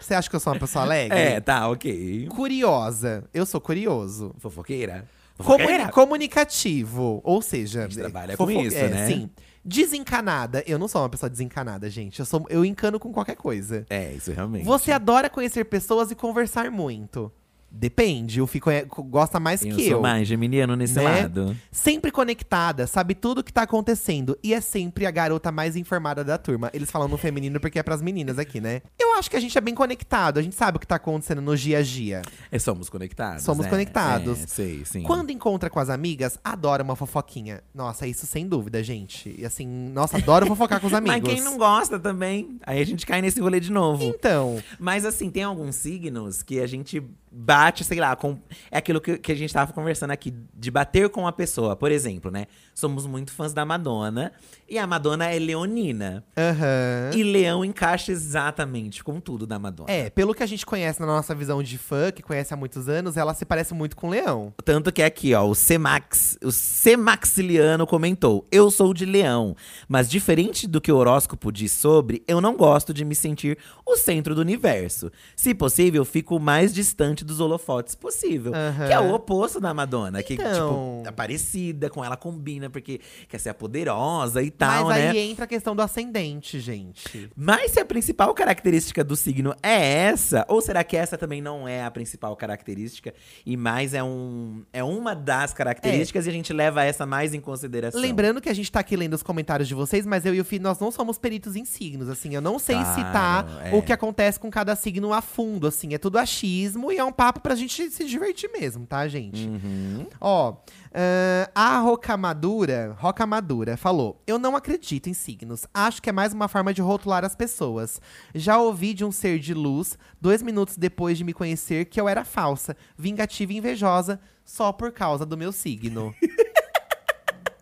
Você 0.00 0.12
acha 0.12 0.28
que 0.28 0.34
eu 0.34 0.40
sou 0.40 0.52
uma 0.52 0.58
pessoa 0.58 0.84
alegre? 0.84 1.16
É, 1.16 1.40
tá, 1.40 1.68
ok. 1.68 2.26
Curiosa. 2.28 3.22
Eu 3.32 3.46
sou 3.46 3.60
curioso. 3.60 4.34
Fofoqueira? 4.40 5.08
Comuni- 5.38 5.58
Fofoqueira? 5.62 5.92
comunicativo. 5.92 7.20
Ou 7.22 7.40
seja, 7.40 7.84
A 7.84 7.88
gente 7.88 7.96
trabalha 7.98 8.36
com 8.36 8.50
isso, 8.50 8.76
é, 8.76 8.88
né? 8.88 9.06
Sim. 9.06 9.30
Desencanada. 9.64 10.64
Eu 10.66 10.80
não 10.80 10.88
sou 10.88 11.00
uma 11.02 11.08
pessoa 11.08 11.30
desencanada, 11.30 11.88
gente. 11.88 12.18
Eu, 12.18 12.26
sou, 12.26 12.44
eu 12.50 12.64
encano 12.64 12.98
com 12.98 13.12
qualquer 13.12 13.36
coisa. 13.36 13.86
É, 13.88 14.12
isso 14.12 14.32
realmente. 14.32 14.64
Você 14.64 14.90
adora 14.90 15.30
conhecer 15.30 15.64
pessoas 15.64 16.10
e 16.10 16.16
conversar 16.16 16.72
muito. 16.72 17.30
Depende, 17.70 18.40
o 18.40 18.46
Fico 18.46 18.70
é- 18.70 18.86
gosta 18.86 19.38
mais 19.38 19.62
eu 19.62 19.76
que 19.76 19.82
sou 19.84 19.92
eu. 19.92 20.00
mais 20.00 20.26
geminiano 20.26 20.74
nesse 20.76 20.94
né? 20.94 21.02
lado. 21.02 21.56
Sempre 21.70 22.10
conectada, 22.10 22.86
sabe 22.86 23.14
tudo 23.14 23.40
o 23.40 23.44
que 23.44 23.52
tá 23.52 23.62
acontecendo. 23.62 24.38
E 24.42 24.54
é 24.54 24.60
sempre 24.60 25.04
a 25.04 25.10
garota 25.10 25.52
mais 25.52 25.76
informada 25.76 26.24
da 26.24 26.38
turma. 26.38 26.70
Eles 26.72 26.90
falam 26.90 27.08
no 27.08 27.18
feminino 27.18 27.60
porque 27.60 27.78
é 27.78 27.82
pras 27.82 28.00
meninas 28.00 28.38
aqui, 28.38 28.60
né? 28.60 28.80
Eu 28.98 29.14
acho 29.14 29.30
que 29.30 29.36
a 29.36 29.40
gente 29.40 29.56
é 29.56 29.60
bem 29.60 29.74
conectado. 29.74 30.38
A 30.38 30.42
gente 30.42 30.54
sabe 30.54 30.76
o 30.76 30.80
que 30.80 30.86
tá 30.86 30.96
acontecendo 30.96 31.42
no 31.42 31.56
dia 31.56 31.78
a 31.78 31.82
dia. 31.82 32.22
É, 32.50 32.58
somos 32.58 32.88
conectados. 32.88 33.42
Somos 33.42 33.66
né? 33.66 33.70
conectados. 33.70 34.42
É, 34.42 34.46
sei, 34.46 34.84
sim. 34.84 35.02
Quando 35.02 35.30
encontra 35.30 35.68
com 35.68 35.78
as 35.78 35.90
amigas, 35.90 36.38
adora 36.42 36.82
uma 36.82 36.96
fofoquinha. 36.96 37.62
Nossa, 37.74 38.06
isso 38.06 38.26
sem 38.26 38.48
dúvida, 38.48 38.82
gente. 38.82 39.34
E 39.38 39.44
assim, 39.44 39.66
nossa, 39.66 40.16
adoro 40.16 40.46
fofocar 40.46 40.80
com 40.80 40.86
os 40.86 40.94
amigos. 40.94 41.20
Mas 41.28 41.34
quem 41.34 41.42
não 41.42 41.58
gosta 41.58 41.98
também? 41.98 42.58
Aí 42.62 42.80
a 42.80 42.86
gente 42.86 43.04
cai 43.04 43.20
nesse 43.20 43.40
rolê 43.40 43.60
de 43.60 43.70
novo. 43.70 44.02
Então, 44.02 44.62
Mas 44.78 45.04
assim, 45.04 45.30
tem 45.30 45.42
alguns 45.42 45.76
signos 45.76 46.42
que 46.42 46.60
a 46.60 46.66
gente 46.66 47.02
bate, 47.36 47.84
sei 47.84 48.00
lá, 48.00 48.16
com. 48.16 48.38
É 48.70 48.78
aquilo 48.78 49.00
que, 49.00 49.18
que 49.18 49.30
a 49.30 49.34
gente 49.34 49.52
tava 49.52 49.72
conversando 49.72 50.10
aqui, 50.10 50.34
de 50.54 50.70
bater 50.70 51.08
com 51.10 51.26
a 51.26 51.32
pessoa. 51.32 51.76
Por 51.76 51.92
exemplo, 51.92 52.30
né? 52.30 52.46
Somos 52.74 53.06
muito 53.06 53.30
fãs 53.32 53.52
da 53.52 53.64
Madonna. 53.64 54.32
E 54.68 54.78
a 54.78 54.86
Madonna 54.86 55.26
é 55.26 55.38
leonina. 55.38 56.24
aham. 56.36 57.10
E 57.14 57.22
leão 57.22 57.64
encaixa 57.64 58.10
exatamente 58.10 59.04
com 59.04 59.20
tudo 59.20 59.46
da 59.46 59.58
Madonna. 59.58 59.90
É, 59.90 60.10
pelo 60.10 60.34
que 60.34 60.42
a 60.42 60.46
gente 60.46 60.66
conhece 60.66 60.98
na 60.98 61.06
nossa 61.06 61.34
visão 61.34 61.62
de 61.62 61.78
fã, 61.78 62.10
que 62.10 62.22
conhece 62.22 62.52
há 62.52 62.56
muitos 62.56 62.88
anos, 62.88 63.16
ela 63.16 63.32
se 63.34 63.44
parece 63.44 63.74
muito 63.74 63.94
com 63.94 64.08
o 64.08 64.10
leão. 64.10 64.52
Tanto 64.64 64.90
que 64.90 65.02
aqui, 65.02 65.34
ó, 65.34 65.46
o 65.46 65.54
Semax, 65.54 66.38
o 66.42 66.50
Semaxiliano 66.50 67.86
comentou: 67.86 68.46
Eu 68.50 68.70
sou 68.70 68.92
de 68.92 69.04
leão, 69.04 69.54
mas 69.88 70.10
diferente 70.10 70.66
do 70.66 70.80
que 70.80 70.90
o 70.90 70.96
horóscopo 70.96 71.52
diz 71.52 71.70
sobre, 71.72 72.24
eu 72.26 72.40
não 72.40 72.56
gosto 72.56 72.92
de 72.92 73.04
me 73.04 73.14
sentir 73.14 73.58
o 73.84 73.96
centro 73.96 74.34
do 74.34 74.40
universo. 74.40 75.12
Se 75.36 75.54
possível, 75.54 76.04
fico 76.04 76.40
mais 76.40 76.74
distante 76.74 77.24
dos 77.26 77.40
holofotes 77.40 77.94
possível. 77.94 78.52
Aham. 78.54 78.86
Que 78.86 78.92
é 78.92 79.00
o 79.00 79.12
oposto 79.12 79.60
da 79.60 79.74
Madonna. 79.74 80.22
Que, 80.22 80.34
Então. 80.34 80.98
tipo, 81.00 81.08
é 81.08 81.10
parecida, 81.12 81.90
com 81.90 82.04
ela 82.04 82.16
combina, 82.16 82.70
porque 82.70 83.00
quer 83.28 83.38
ser 83.38 83.50
a 83.50 83.54
poderosa 83.54 84.42
e 84.42 84.50
tal, 84.50 84.86
Mas 84.86 84.96
né? 84.98 85.10
aí 85.10 85.18
entra 85.30 85.44
a 85.44 85.48
questão 85.48 85.74
do 85.76 85.82
ascendente, 85.82 86.58
gente. 86.60 87.28
Mas 87.36 87.72
se 87.72 87.80
a 87.80 87.84
principal 87.84 88.32
característica 88.34 89.02
do 89.04 89.16
signo 89.16 89.54
é 89.62 90.04
essa, 90.06 90.44
ou 90.48 90.60
será 90.60 90.82
que 90.84 90.96
essa 90.96 91.18
também 91.18 91.42
não 91.42 91.66
é 91.68 91.84
a 91.84 91.90
principal 91.90 92.34
característica 92.36 93.12
e 93.44 93.56
mais 93.56 93.92
é 93.94 94.02
um 94.02 94.62
é 94.72 94.82
uma 94.84 95.14
das 95.14 95.52
características 95.52 96.26
e 96.26 96.30
a 96.30 96.32
gente 96.32 96.52
leva 96.52 96.84
essa 96.84 97.04
mais 97.04 97.34
em 97.34 97.40
consideração? 97.40 98.00
Lembrando 98.00 98.40
que 98.40 98.48
a 98.48 98.54
gente 98.54 98.70
tá 98.70 98.80
aqui 98.80 98.96
lendo 98.96 99.14
os 99.14 99.22
comentários 99.22 99.68
de 99.68 99.74
vocês, 99.74 100.06
mas 100.06 100.24
eu 100.24 100.34
e 100.34 100.40
o 100.40 100.44
Fih, 100.44 100.58
nós 100.58 100.78
não 100.78 100.90
somos 100.90 101.18
peritos 101.18 101.56
em 101.56 101.64
signos, 101.64 102.08
assim. 102.08 102.34
Eu 102.34 102.40
não 102.40 102.58
sei 102.58 102.76
Claro, 102.76 102.94
citar 102.94 103.66
é. 103.66 103.74
o 103.74 103.82
que 103.82 103.92
acontece 103.92 104.38
com 104.38 104.50
cada 104.50 104.76
signo 104.76 105.12
a 105.12 105.20
fundo, 105.22 105.66
assim. 105.66 105.94
É 105.94 105.98
tudo 105.98 106.18
achismo 106.18 106.92
e 106.92 106.98
é 106.98 107.04
um 107.04 107.12
papo 107.16 107.40
pra 107.40 107.54
gente 107.54 107.90
se 107.90 108.04
divertir 108.04 108.50
mesmo, 108.52 108.86
tá, 108.86 109.06
gente? 109.08 109.46
Uhum. 109.46 110.06
Ó, 110.20 110.56
ahn, 110.94 111.46
a 111.54 111.78
Roca 111.80 112.16
Madura, 112.16 112.94
Roca 112.98 113.26
Madura 113.26 113.76
falou: 113.76 114.22
Eu 114.26 114.38
não 114.38 114.54
acredito 114.54 115.08
em 115.08 115.14
signos. 115.14 115.66
Acho 115.72 116.02
que 116.02 116.10
é 116.10 116.12
mais 116.12 116.32
uma 116.32 116.48
forma 116.48 116.74
de 116.74 116.82
rotular 116.82 117.24
as 117.24 117.34
pessoas. 117.34 118.00
Já 118.34 118.58
ouvi 118.58 118.92
de 118.94 119.04
um 119.04 119.10
ser 119.12 119.38
de 119.38 119.54
luz, 119.54 119.96
dois 120.20 120.42
minutos 120.42 120.76
depois 120.76 121.16
de 121.18 121.24
me 121.24 121.32
conhecer, 121.32 121.86
que 121.86 122.00
eu 122.00 122.08
era 122.08 122.24
falsa, 122.24 122.76
vingativa 122.96 123.52
e 123.52 123.56
invejosa, 123.56 124.20
só 124.44 124.70
por 124.72 124.92
causa 124.92 125.24
do 125.24 125.36
meu 125.36 125.52
signo. 125.52 126.14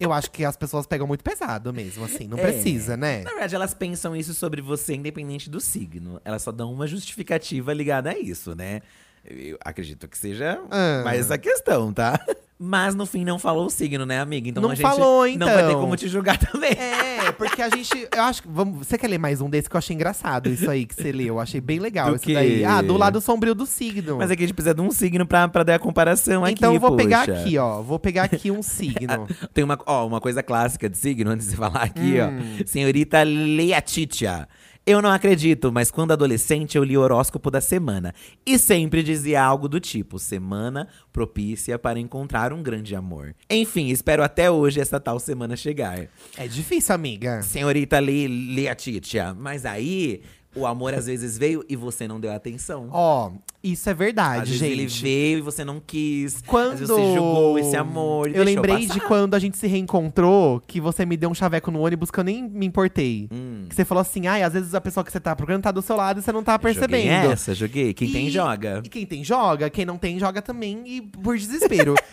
Eu 0.00 0.12
acho 0.12 0.30
que 0.32 0.44
as 0.44 0.56
pessoas 0.56 0.86
pegam 0.86 1.06
muito 1.06 1.22
pesado 1.22 1.72
mesmo, 1.72 2.04
assim. 2.04 2.26
Não 2.26 2.36
É. 2.36 2.42
precisa, 2.42 2.96
né? 2.96 3.22
Na 3.22 3.30
verdade, 3.30 3.54
elas 3.54 3.72
pensam 3.72 4.14
isso 4.14 4.34
sobre 4.34 4.60
você 4.60 4.94
independente 4.94 5.48
do 5.48 5.60
signo. 5.60 6.20
Elas 6.24 6.42
só 6.42 6.50
dão 6.50 6.72
uma 6.72 6.86
justificativa 6.86 7.72
ligada 7.72 8.10
a 8.10 8.18
isso, 8.18 8.54
né? 8.56 8.82
Eu 9.26 9.56
acredito 9.64 10.06
que 10.06 10.18
seja 10.18 10.60
Ah. 10.70 11.02
mais 11.04 11.20
essa 11.20 11.38
questão, 11.38 11.92
tá? 11.92 12.18
Mas 12.56 12.94
no 12.94 13.04
fim 13.04 13.24
não 13.24 13.36
falou 13.38 13.66
o 13.66 13.70
signo, 13.70 14.06
né, 14.06 14.20
amiga? 14.20 14.48
Então 14.48 14.62
Não 14.62 14.70
a 14.70 14.74
gente 14.74 14.82
falou, 14.86 15.26
não 15.36 15.46
vai 15.46 15.56
ter 15.56 15.64
então. 15.70 15.80
como 15.80 15.96
te 15.96 16.06
julgar 16.08 16.38
também. 16.38 16.70
É, 16.70 17.32
porque 17.32 17.60
a 17.60 17.68
gente. 17.68 18.06
Eu 18.14 18.22
acho 18.22 18.42
que. 18.42 18.48
Vamos, 18.48 18.78
você 18.86 18.96
quer 18.96 19.08
ler 19.08 19.18
mais 19.18 19.40
um 19.40 19.50
desse 19.50 19.68
que 19.68 19.74
eu 19.74 19.78
achei 19.78 19.92
engraçado, 19.94 20.48
isso 20.48 20.70
aí 20.70 20.86
que 20.86 20.94
você 20.94 21.10
leu? 21.10 21.26
Eu 21.34 21.40
achei 21.40 21.60
bem 21.60 21.80
legal 21.80 22.10
Do 22.10 22.16
isso 22.16 22.24
quê? 22.24 22.32
daí. 22.34 22.64
Ah, 22.64 22.80
do 22.80 22.96
lado 22.96 23.20
sombrio 23.20 23.54
do 23.56 23.66
signo. 23.66 24.18
Mas 24.18 24.30
é 24.30 24.36
que 24.36 24.44
a 24.44 24.46
gente 24.46 24.54
precisa 24.54 24.72
de 24.74 24.80
um 24.80 24.90
signo 24.92 25.26
pra, 25.26 25.48
pra 25.48 25.64
dar 25.64 25.74
a 25.74 25.78
comparação 25.80 26.44
aqui, 26.44 26.54
então 26.54 26.72
eu 26.72 26.80
vou 26.80 26.94
pegar 26.94 27.26
poxa. 27.26 27.40
aqui, 27.40 27.58
ó. 27.58 27.82
Vou 27.82 27.98
pegar 27.98 28.22
aqui 28.24 28.50
um 28.52 28.62
signo. 28.62 29.26
Tem 29.52 29.64
uma, 29.64 29.76
ó, 29.84 30.06
uma 30.06 30.20
coisa 30.20 30.40
clássica 30.42 30.88
de 30.88 30.96
signo, 30.96 31.30
antes 31.32 31.48
de 31.50 31.56
falar 31.56 31.82
aqui, 31.82 32.20
Hum. 32.20 32.58
ó. 32.60 32.64
Senhorita 32.66 33.22
Leatitia. 33.24 34.48
Eu 34.86 35.00
não 35.00 35.10
acredito, 35.10 35.72
mas 35.72 35.90
quando 35.90 36.12
adolescente 36.12 36.76
eu 36.76 36.84
li 36.84 36.94
o 36.94 37.00
horóscopo 37.00 37.50
da 37.50 37.60
semana. 37.60 38.14
E 38.44 38.58
sempre 38.58 39.02
dizia 39.02 39.42
algo 39.42 39.66
do 39.66 39.80
tipo: 39.80 40.18
semana 40.18 40.88
propícia 41.10 41.78
para 41.78 41.98
encontrar 41.98 42.52
um 42.52 42.62
grande 42.62 42.94
amor. 42.94 43.34
Enfim, 43.48 43.88
espero 43.88 44.22
até 44.22 44.50
hoje 44.50 44.80
essa 44.80 45.00
tal 45.00 45.18
semana 45.18 45.56
chegar. 45.56 46.06
É 46.36 46.46
difícil, 46.46 46.94
amiga. 46.94 47.40
Senhorita 47.40 47.98
Le 47.98 48.28
Leatitia. 48.54 49.32
Mas 49.32 49.64
aí, 49.64 50.20
o 50.56 50.66
amor 50.66 50.94
às 50.94 51.06
vezes 51.06 51.36
veio 51.36 51.64
e 51.68 51.74
você 51.76 52.06
não 52.06 52.20
deu 52.20 52.32
atenção. 52.32 52.88
Ó, 52.92 53.30
isso 53.62 53.88
é 53.88 53.92
às 53.92 53.98
verdade, 53.98 54.40
vezes 54.44 54.58
gente. 54.58 54.72
ele 54.72 54.86
veio 54.86 55.38
e 55.38 55.40
você 55.40 55.64
não 55.64 55.80
quis. 55.84 56.42
Quando 56.46 56.72
Às 56.74 56.80
vezes 56.80 56.94
você 56.94 57.14
julgou 57.14 57.58
esse 57.58 57.76
amor. 57.76 58.30
Eu 58.34 58.44
lembrei 58.44 58.86
passar. 58.86 58.94
de 58.94 59.00
quando 59.00 59.34
a 59.34 59.38
gente 59.38 59.56
se 59.56 59.66
reencontrou, 59.66 60.60
que 60.66 60.80
você 60.80 61.04
me 61.06 61.16
deu 61.16 61.30
um 61.30 61.34
chaveco 61.34 61.70
no 61.70 61.80
ônibus 61.80 62.10
que 62.10 62.20
eu 62.20 62.24
nem 62.24 62.42
me 62.48 62.66
importei. 62.66 63.28
Hum. 63.32 63.66
Que 63.68 63.74
você 63.74 63.84
falou 63.84 64.02
assim, 64.02 64.26
ai, 64.26 64.42
às 64.42 64.52
vezes 64.52 64.74
a 64.74 64.80
pessoa 64.80 65.02
que 65.04 65.10
você 65.10 65.20
tá 65.20 65.34
procurando 65.34 65.62
tá 65.62 65.70
do 65.72 65.82
seu 65.82 65.96
lado 65.96 66.20
e 66.20 66.22
você 66.22 66.30
não 66.32 66.42
tá 66.42 66.52
Joguei 66.54 66.74
percebendo. 66.74 67.32
essa, 67.32 67.54
joguei. 67.54 67.94
Quem 67.94 68.10
tem, 68.12 68.26
E- 68.28 68.30
joga. 68.30 68.82
E 68.84 68.88
quem 68.88 69.06
tem, 69.06 69.24
joga. 69.24 69.70
Quem 69.70 69.84
não 69.84 69.96
tem, 69.98 70.18
joga 70.18 70.40
também. 70.42 70.82
E 70.86 71.00
por 71.02 71.36
desespero. 71.36 71.94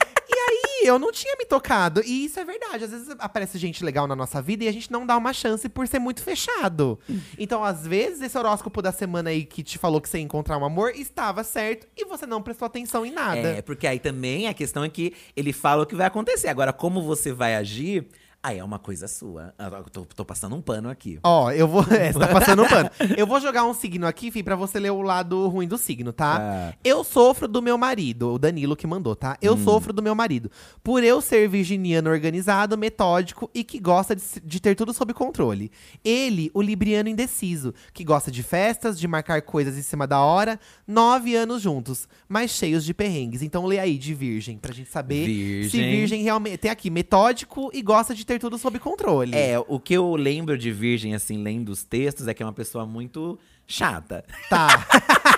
e 0.83 0.87
eu 0.87 0.97
não 0.97 1.11
tinha 1.11 1.35
me 1.37 1.45
tocado. 1.45 2.01
E 2.03 2.25
isso 2.25 2.39
é 2.39 2.45
verdade. 2.45 2.83
Às 2.83 2.91
vezes 2.91 3.09
aparece 3.19 3.57
gente 3.57 3.83
legal 3.83 4.07
na 4.07 4.15
nossa 4.15 4.41
vida 4.41 4.63
e 4.63 4.67
a 4.67 4.71
gente 4.71 4.91
não 4.91 5.05
dá 5.05 5.15
uma 5.15 5.33
chance 5.33 5.67
por 5.69 5.87
ser 5.87 5.99
muito 5.99 6.21
fechado. 6.23 6.99
Então, 7.37 7.63
às 7.63 7.85
vezes, 7.85 8.21
esse 8.21 8.37
horóscopo 8.37 8.81
da 8.81 8.91
semana 8.91 9.29
aí 9.29 9.45
que 9.45 9.63
te 9.63 9.77
falou 9.77 10.01
que 10.01 10.09
você 10.09 10.17
ia 10.17 10.23
encontrar 10.23 10.57
um 10.57 10.65
amor 10.65 10.91
estava 10.95 11.43
certo 11.43 11.87
e 11.95 12.05
você 12.05 12.25
não 12.25 12.41
prestou 12.41 12.65
atenção 12.65 13.05
em 13.05 13.11
nada. 13.11 13.39
É, 13.39 13.61
porque 13.61 13.85
aí 13.85 13.99
também 13.99 14.47
a 14.47 14.53
questão 14.53 14.83
é 14.83 14.89
que 14.89 15.13
ele 15.35 15.53
fala 15.53 15.83
o 15.83 15.85
que 15.85 15.95
vai 15.95 16.07
acontecer. 16.07 16.47
Agora, 16.47 16.73
como 16.73 17.01
você 17.01 17.31
vai 17.31 17.55
agir, 17.55 18.07
aí 18.43 18.57
é 18.57 18.63
uma 18.63 18.79
coisa 18.79 19.07
sua. 19.07 19.53
Eu 19.59 19.83
tô, 19.91 20.05
tô 20.05 20.25
passando 20.25 20.55
um 20.55 20.61
pano 20.61 20.89
aqui. 20.89 21.19
Ó, 21.23 21.51
eu 21.51 21.67
vou. 21.67 21.81
É, 21.91 22.11
você 22.11 22.19
tá 22.19 22.27
passando 22.27 22.63
um 22.63 22.67
pano. 22.67 22.89
Eu 23.17 23.27
vou 23.27 23.39
jogar 23.39 23.63
um 23.65 23.73
signo 23.73 24.07
aqui, 24.07 24.31
Fih, 24.31 24.41
pra 24.43 24.55
você 24.55 24.79
ler 24.79 24.91
o 24.91 25.01
lado 25.01 25.47
ruim 25.47 25.67
do 25.67 25.77
signo, 25.77 26.11
tá? 26.13 26.37
Tá. 26.39 26.73
Eu 26.83 27.03
sofro 27.03 27.47
do 27.47 27.61
meu 27.61 27.77
marido, 27.77 28.33
o 28.33 28.39
Danilo 28.39 28.75
que 28.75 28.87
mandou, 28.87 29.15
tá? 29.15 29.37
Eu 29.41 29.53
Hum. 29.53 29.63
sofro 29.63 29.91
do 29.93 30.01
meu 30.01 30.15
marido. 30.15 30.49
Por 30.83 31.03
eu 31.03 31.21
ser 31.21 31.47
virginiano 31.49 32.09
organizado, 32.09 32.77
metódico 32.77 33.49
e 33.53 33.63
que 33.63 33.79
gosta 33.79 34.15
de, 34.15 34.21
se- 34.21 34.39
de 34.39 34.59
ter 34.59 34.75
tudo 34.75 34.93
sob 34.93 35.13
controle. 35.13 35.71
Ele, 36.03 36.49
o 36.53 36.61
libriano 36.61 37.09
indeciso, 37.09 37.73
que 37.93 38.03
gosta 38.03 38.31
de 38.31 38.41
festas, 38.41 38.99
de 38.99 39.07
marcar 39.07 39.41
coisas 39.41 39.77
em 39.77 39.81
cima 39.81 40.07
da 40.07 40.19
hora. 40.21 40.59
Nove 40.87 41.35
anos 41.35 41.61
juntos, 41.61 42.07
mas 42.27 42.51
cheios 42.51 42.83
de 42.85 42.93
perrengues. 42.93 43.41
Então 43.41 43.65
lê 43.65 43.77
aí 43.79 43.97
de 43.97 44.13
virgem, 44.13 44.57
pra 44.57 44.73
gente 44.73 44.89
saber 44.89 45.25
se 45.25 45.31
Virgem. 45.33 45.91
virgem 45.91 46.23
realmente. 46.23 46.57
Tem 46.57 46.71
aqui, 46.71 46.89
metódico 46.89 47.69
e 47.73 47.81
gosta 47.81 48.15
de 48.15 48.25
ter 48.25 48.30
tudo 48.39 48.57
sob 48.57 48.79
controle. 48.79 49.35
É, 49.35 49.57
o 49.67 49.79
que 49.79 49.93
eu 49.93 50.15
lembro 50.15 50.57
de 50.57 50.71
Virgem, 50.71 51.13
assim, 51.15 51.41
lendo 51.41 51.69
os 51.69 51.83
textos, 51.83 52.27
é 52.27 52.33
que 52.33 52.41
é 52.43 52.45
uma 52.45 52.53
pessoa 52.53 52.85
muito 52.85 53.37
chata. 53.67 54.23
Tá. 54.49 54.67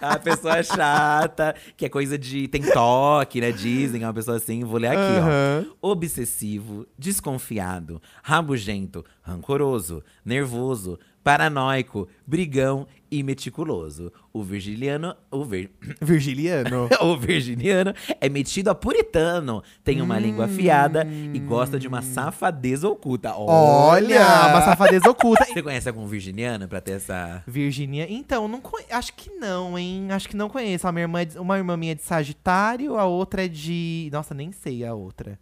É 0.00 0.06
uma 0.06 0.18
pessoa 0.18 0.62
chata, 0.62 1.54
que 1.76 1.84
é 1.84 1.88
coisa 1.88 2.18
de. 2.18 2.48
Tem 2.48 2.62
toque, 2.62 3.40
né? 3.40 3.52
Dizem, 3.52 4.02
é 4.02 4.06
uma 4.06 4.12
pessoa 4.14 4.36
assim. 4.36 4.64
Vou 4.64 4.78
ler 4.78 4.88
aqui, 4.88 4.98
Aham. 5.18 5.66
ó. 5.82 5.90
Obsessivo, 5.92 6.86
desconfiado, 6.98 8.00
rabugento, 8.22 9.04
rancoroso, 9.22 10.02
nervoso, 10.24 10.98
paranoico, 11.24 12.06
brigão 12.26 12.86
e 13.10 13.22
meticuloso. 13.22 14.12
O 14.32 14.42
virgiliano. 14.42 15.14
O, 15.30 15.44
vir, 15.44 15.70
Virgiliano. 16.02 16.88
o 17.00 17.16
virginiano 17.16 17.94
é 18.20 18.28
metido 18.28 18.68
a 18.68 18.74
puritano, 18.74 19.62
tem 19.82 20.02
uma 20.02 20.18
língua 20.18 20.44
afiada 20.44 21.06
e 21.32 21.38
gosta 21.38 21.78
de 21.78 21.88
uma 21.88 22.02
safadeza 22.02 22.86
oculta. 22.88 23.32
Olha, 23.36 24.20
uma 24.50 24.60
safadeza 24.62 25.08
oculta. 25.08 25.44
Você 25.50 25.62
conhece 25.62 25.88
algum 25.88 26.06
virginiano 26.06 26.68
pra 26.68 26.80
ter 26.80 26.92
essa. 26.92 27.42
Virgínia. 27.46 28.06
Então, 28.10 28.46
não 28.46 28.60
conhe- 28.60 28.86
acho 28.90 29.14
que 29.14 29.30
não, 29.30 29.78
hein? 29.78 30.08
Acho 30.10 30.28
que 30.28 30.36
não 30.36 30.48
conheço. 30.50 30.86
A 30.86 30.92
minha 30.92 31.04
irmã 31.04 31.20
é 31.20 31.24
de- 31.24 31.38
uma 31.38 31.56
irmã 31.56 31.76
minha 31.76 31.92
é 31.92 31.94
de 31.94 32.02
Sagitário, 32.02 32.96
a 32.98 33.04
outra 33.06 33.44
é 33.44 33.48
de. 33.48 34.10
Nossa, 34.12 34.34
nem 34.34 34.52
sei 34.52 34.84
a 34.84 34.92
outra. 34.94 35.38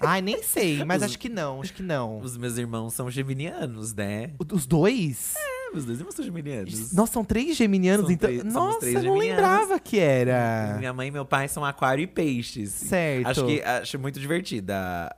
Ai, 0.00 0.20
nem 0.22 0.42
sei, 0.42 0.84
mas 0.84 0.98
Os- 1.02 1.08
acho 1.08 1.18
que 1.18 1.28
não, 1.28 1.60
acho 1.60 1.72
que 1.74 1.82
não. 1.82 2.20
Os 2.20 2.36
meus 2.36 2.56
irmãos 2.56 2.94
são 2.94 3.10
geminianos, 3.10 3.94
né? 3.94 4.30
Os 4.52 4.66
dois? 4.66 5.34
É, 5.36 5.70
Meus 5.72 5.84
dois 5.84 5.98
irmãos 5.98 6.14
são 6.14 6.24
geminianos. 6.24 6.92
Nossa, 6.92 7.12
são 7.12 7.24
três 7.24 7.56
geminianos, 7.56 8.06
São 8.06 8.12
então. 8.14 8.28
três- 8.30 8.44
Nossa, 8.44 8.78
três 8.80 8.94
eu 8.96 9.02
não 9.02 9.14
geminianos. 9.16 9.42
lembrava 9.42 9.78
que 9.80 9.98
era. 9.98 10.76
Minha 10.78 10.92
mãe 10.94 11.08
e 11.08 11.10
meu 11.10 11.26
pai 11.26 11.46
são 11.48 11.64
aquário 11.64 12.02
e 12.02 12.06
peixes. 12.06 12.70
Certo. 12.70 13.26
Acho 13.28 13.46
que 13.46 13.60
acho 13.62 13.98
muito 13.98 14.18
divertida 14.18 15.14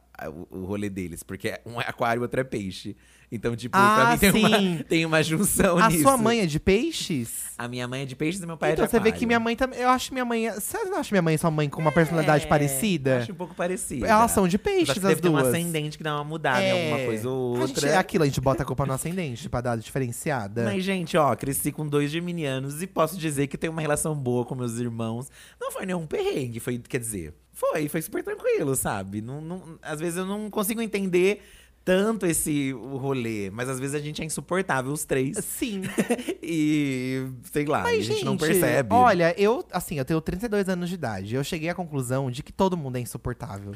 o, 0.51 0.59
o 0.59 0.65
rolê 0.65 0.89
deles, 0.91 1.23
porque 1.23 1.59
um 1.65 1.81
é 1.81 1.85
aquário 1.87 2.21
e 2.21 2.23
outro 2.23 2.41
é 2.41 2.45
peixe. 2.45 2.97
Então, 3.33 3.55
tipo, 3.55 3.77
Ah, 3.79 4.17
pra 4.19 4.33
mim 4.33 4.33
tem 4.33 4.45
uma, 4.47 4.85
tem 4.85 5.07
uma 5.07 5.23
junção 5.23 5.79
A 5.79 5.89
nisso. 5.89 6.03
sua 6.03 6.17
mãe 6.17 6.41
é 6.41 6.47
de 6.47 6.59
peixes? 6.59 7.51
A 7.57 7.69
minha 7.69 7.87
mãe 7.87 8.03
é 8.03 8.05
de 8.05 8.17
peixes 8.17 8.43
e 8.43 8.47
meu 8.47 8.57
pai 8.57 8.73
então 8.73 8.85
é 8.85 8.89
de 8.89 8.91
você 8.91 8.99
vê 8.99 9.13
que 9.13 9.25
minha 9.27 9.39
mãe 9.39 9.55
também. 9.55 9.79
Eu 9.79 9.89
acho 9.91 10.13
minha 10.13 10.25
mãe. 10.25 10.51
Você 10.51 10.83
não 10.85 10.99
acha 10.99 11.13
minha 11.13 11.23
mãe 11.23 11.35
e 11.35 11.39
sua 11.39 11.51
mãe 11.51 11.69
com 11.69 11.81
uma 11.81 11.93
personalidade 11.93 12.45
É, 12.45 12.49
parecida? 12.49 13.19
Acho 13.19 13.31
um 13.33 13.37
pouco 13.37 13.55
parecida. 13.55 14.07
Elas 14.07 14.31
são 14.33 14.49
de 14.49 14.59
peixes, 14.59 14.91
as 14.97 15.03
deve 15.03 15.21
ter 15.21 15.29
um 15.29 15.33
duas. 15.33 15.47
ascendente 15.47 15.97
que 15.97 16.03
dá 16.03 16.17
uma 16.17 16.25
mudada 16.25 16.61
em 16.63 16.71
alguma 16.73 17.07
coisa 17.07 17.29
ou 17.29 17.57
A 17.57 17.67
gente, 17.67 17.69
outra. 17.77 17.89
é 17.91 17.97
aquilo, 17.99 18.25
a 18.25 18.27
gente 18.27 18.41
bota 18.41 18.63
a 18.63 18.67
culpa 18.67 18.85
no 18.87 18.93
ascendente 18.95 19.49
pra 19.49 19.61
dar 19.61 19.77
diferenciada. 19.79 20.65
Mas, 20.65 20.83
gente, 20.83 21.17
ó, 21.17 21.37
cresci 21.37 21.71
com 21.71 21.87
dois 21.87 22.11
geminianos 22.11 22.83
e 22.83 22.87
posso 22.87 23.17
dizer 23.17 23.47
que 23.47 23.57
tenho 23.57 23.73
uma 23.73 23.83
relação 23.83 24.15
boa 24.15 24.45
com 24.45 24.55
meus 24.57 24.79
irmãos. 24.79 25.29
Não 25.61 25.71
foi 25.71 25.87
nenhum 25.87 26.07
perrengue, 26.07 26.59
foi, 26.61 26.79
quer 26.79 26.99
dizer, 26.99 27.35
foi, 27.53 27.89
foi 27.89 28.01
super 28.03 28.25
tranquilo, 28.25 28.75
sabe? 28.75 29.21
Não, 29.21 29.41
não- 29.41 29.79
às 29.83 30.01
vezes 30.01 30.17
eu 30.17 30.25
não 30.27 30.49
consigo 30.51 30.81
entender 30.81 31.43
tanto 31.85 32.27
esse 32.27 32.73
rolê, 32.73 33.51
mas 33.51 33.69
às 33.69 33.81
vezes 33.81 33.95
a 33.95 33.99
gente 33.99 34.21
é 34.21 34.25
insuportável, 34.25 34.93
os 34.93 35.05
três. 35.05 35.39
Sim. 35.39 35.83
e, 36.43 37.27
sei 37.51 37.65
lá, 37.65 37.83
Mas, 37.83 37.99
a 37.99 38.03
gente, 38.03 38.13
gente, 38.17 38.25
não 38.25 38.37
percebe. 38.37 38.95
Olha, 38.95 39.35
eu, 39.39 39.65
assim, 39.73 39.99
eu 39.99 40.05
tenho 40.05 40.21
32 40.21 40.69
anos 40.69 40.89
de 40.89 40.95
idade. 40.95 41.35
Eu 41.35 41.43
cheguei 41.43 41.69
à 41.69 41.75
conclusão 41.75 42.31
de 42.31 42.43
que 42.43 42.53
todo 42.53 42.77
mundo 42.77 42.97
é 42.97 43.01
insuportável. 43.01 43.75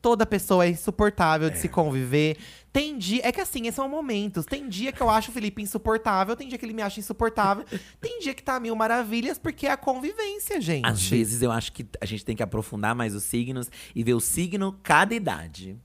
Toda 0.00 0.26
pessoa 0.26 0.64
é 0.64 0.68
insuportável 0.68 1.48
de 1.48 1.58
se 1.58 1.68
conviver. 1.68 2.36
Tem 2.72 2.98
dia. 2.98 3.20
É 3.24 3.30
que 3.30 3.40
assim, 3.40 3.70
são 3.70 3.88
momentos. 3.88 4.44
Tem 4.44 4.68
dia 4.68 4.90
que 4.90 5.00
eu 5.00 5.08
acho 5.08 5.30
o 5.30 5.34
Felipe 5.34 5.62
insuportável, 5.62 6.34
tem 6.34 6.48
dia 6.48 6.58
que 6.58 6.64
ele 6.64 6.72
me 6.72 6.82
acha 6.82 6.98
insuportável. 6.98 7.64
tem 8.00 8.18
dia 8.18 8.34
que 8.34 8.42
tá 8.42 8.58
mil 8.58 8.74
maravilhas, 8.74 9.38
porque 9.38 9.66
é 9.66 9.70
a 9.70 9.76
convivência, 9.76 10.60
gente. 10.60 10.86
Às 10.86 11.06
vezes 11.06 11.40
eu 11.40 11.52
acho 11.52 11.72
que 11.72 11.86
a 12.00 12.06
gente 12.06 12.24
tem 12.24 12.34
que 12.34 12.42
aprofundar 12.42 12.96
mais 12.96 13.14
os 13.14 13.22
signos 13.22 13.70
e 13.94 14.02
ver 14.02 14.14
o 14.14 14.20
signo 14.20 14.76
cada 14.82 15.14
idade. 15.14 15.78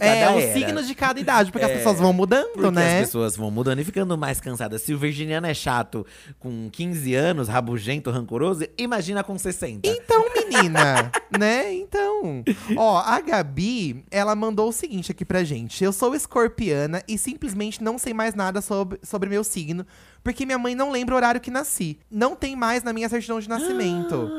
É, 0.00 0.30
os 0.34 0.42
era. 0.44 0.52
signos 0.54 0.86
de 0.86 0.94
cada 0.94 1.20
idade, 1.20 1.52
porque 1.52 1.64
as 1.64 1.70
É, 1.70 1.76
pessoas 1.76 1.98
vão 1.98 2.12
mudando, 2.12 2.70
né? 2.70 3.00
as 3.00 3.06
pessoas 3.06 3.36
vão 3.36 3.50
mudando 3.50 3.80
e 3.80 3.84
ficando 3.84 4.16
mais 4.16 4.40
cansadas. 4.40 4.80
Se 4.82 4.94
o 4.94 4.98
virginiano 4.98 5.46
é 5.46 5.52
chato 5.52 6.06
com 6.38 6.70
15 6.70 7.14
anos, 7.14 7.48
rabugento, 7.48 8.10
rancoroso, 8.10 8.64
imagina 8.78 9.22
com 9.22 9.36
60. 9.36 9.86
Então, 9.86 10.24
menina, 10.34 11.12
né? 11.38 11.72
Então. 11.74 12.42
Ó, 12.76 12.98
a 12.98 13.20
Gabi, 13.20 14.04
ela 14.10 14.34
mandou 14.34 14.68
o 14.70 14.72
seguinte 14.72 15.12
aqui 15.12 15.24
pra 15.24 15.44
gente. 15.44 15.84
Eu 15.84 15.92
sou 15.92 16.14
escorpiana 16.14 17.02
e 17.06 17.18
simplesmente 17.18 17.82
não 17.82 17.98
sei 17.98 18.14
mais 18.14 18.34
nada 18.34 18.62
sobre, 18.62 18.98
sobre 19.02 19.28
meu 19.28 19.44
signo, 19.44 19.84
porque 20.24 20.46
minha 20.46 20.58
mãe 20.58 20.74
não 20.74 20.90
lembra 20.90 21.14
o 21.14 21.16
horário 21.16 21.40
que 21.40 21.50
nasci. 21.50 21.98
Não 22.10 22.34
tem 22.34 22.56
mais 22.56 22.82
na 22.82 22.92
minha 22.92 23.08
certidão 23.08 23.38
de 23.38 23.48
nascimento. 23.48 24.30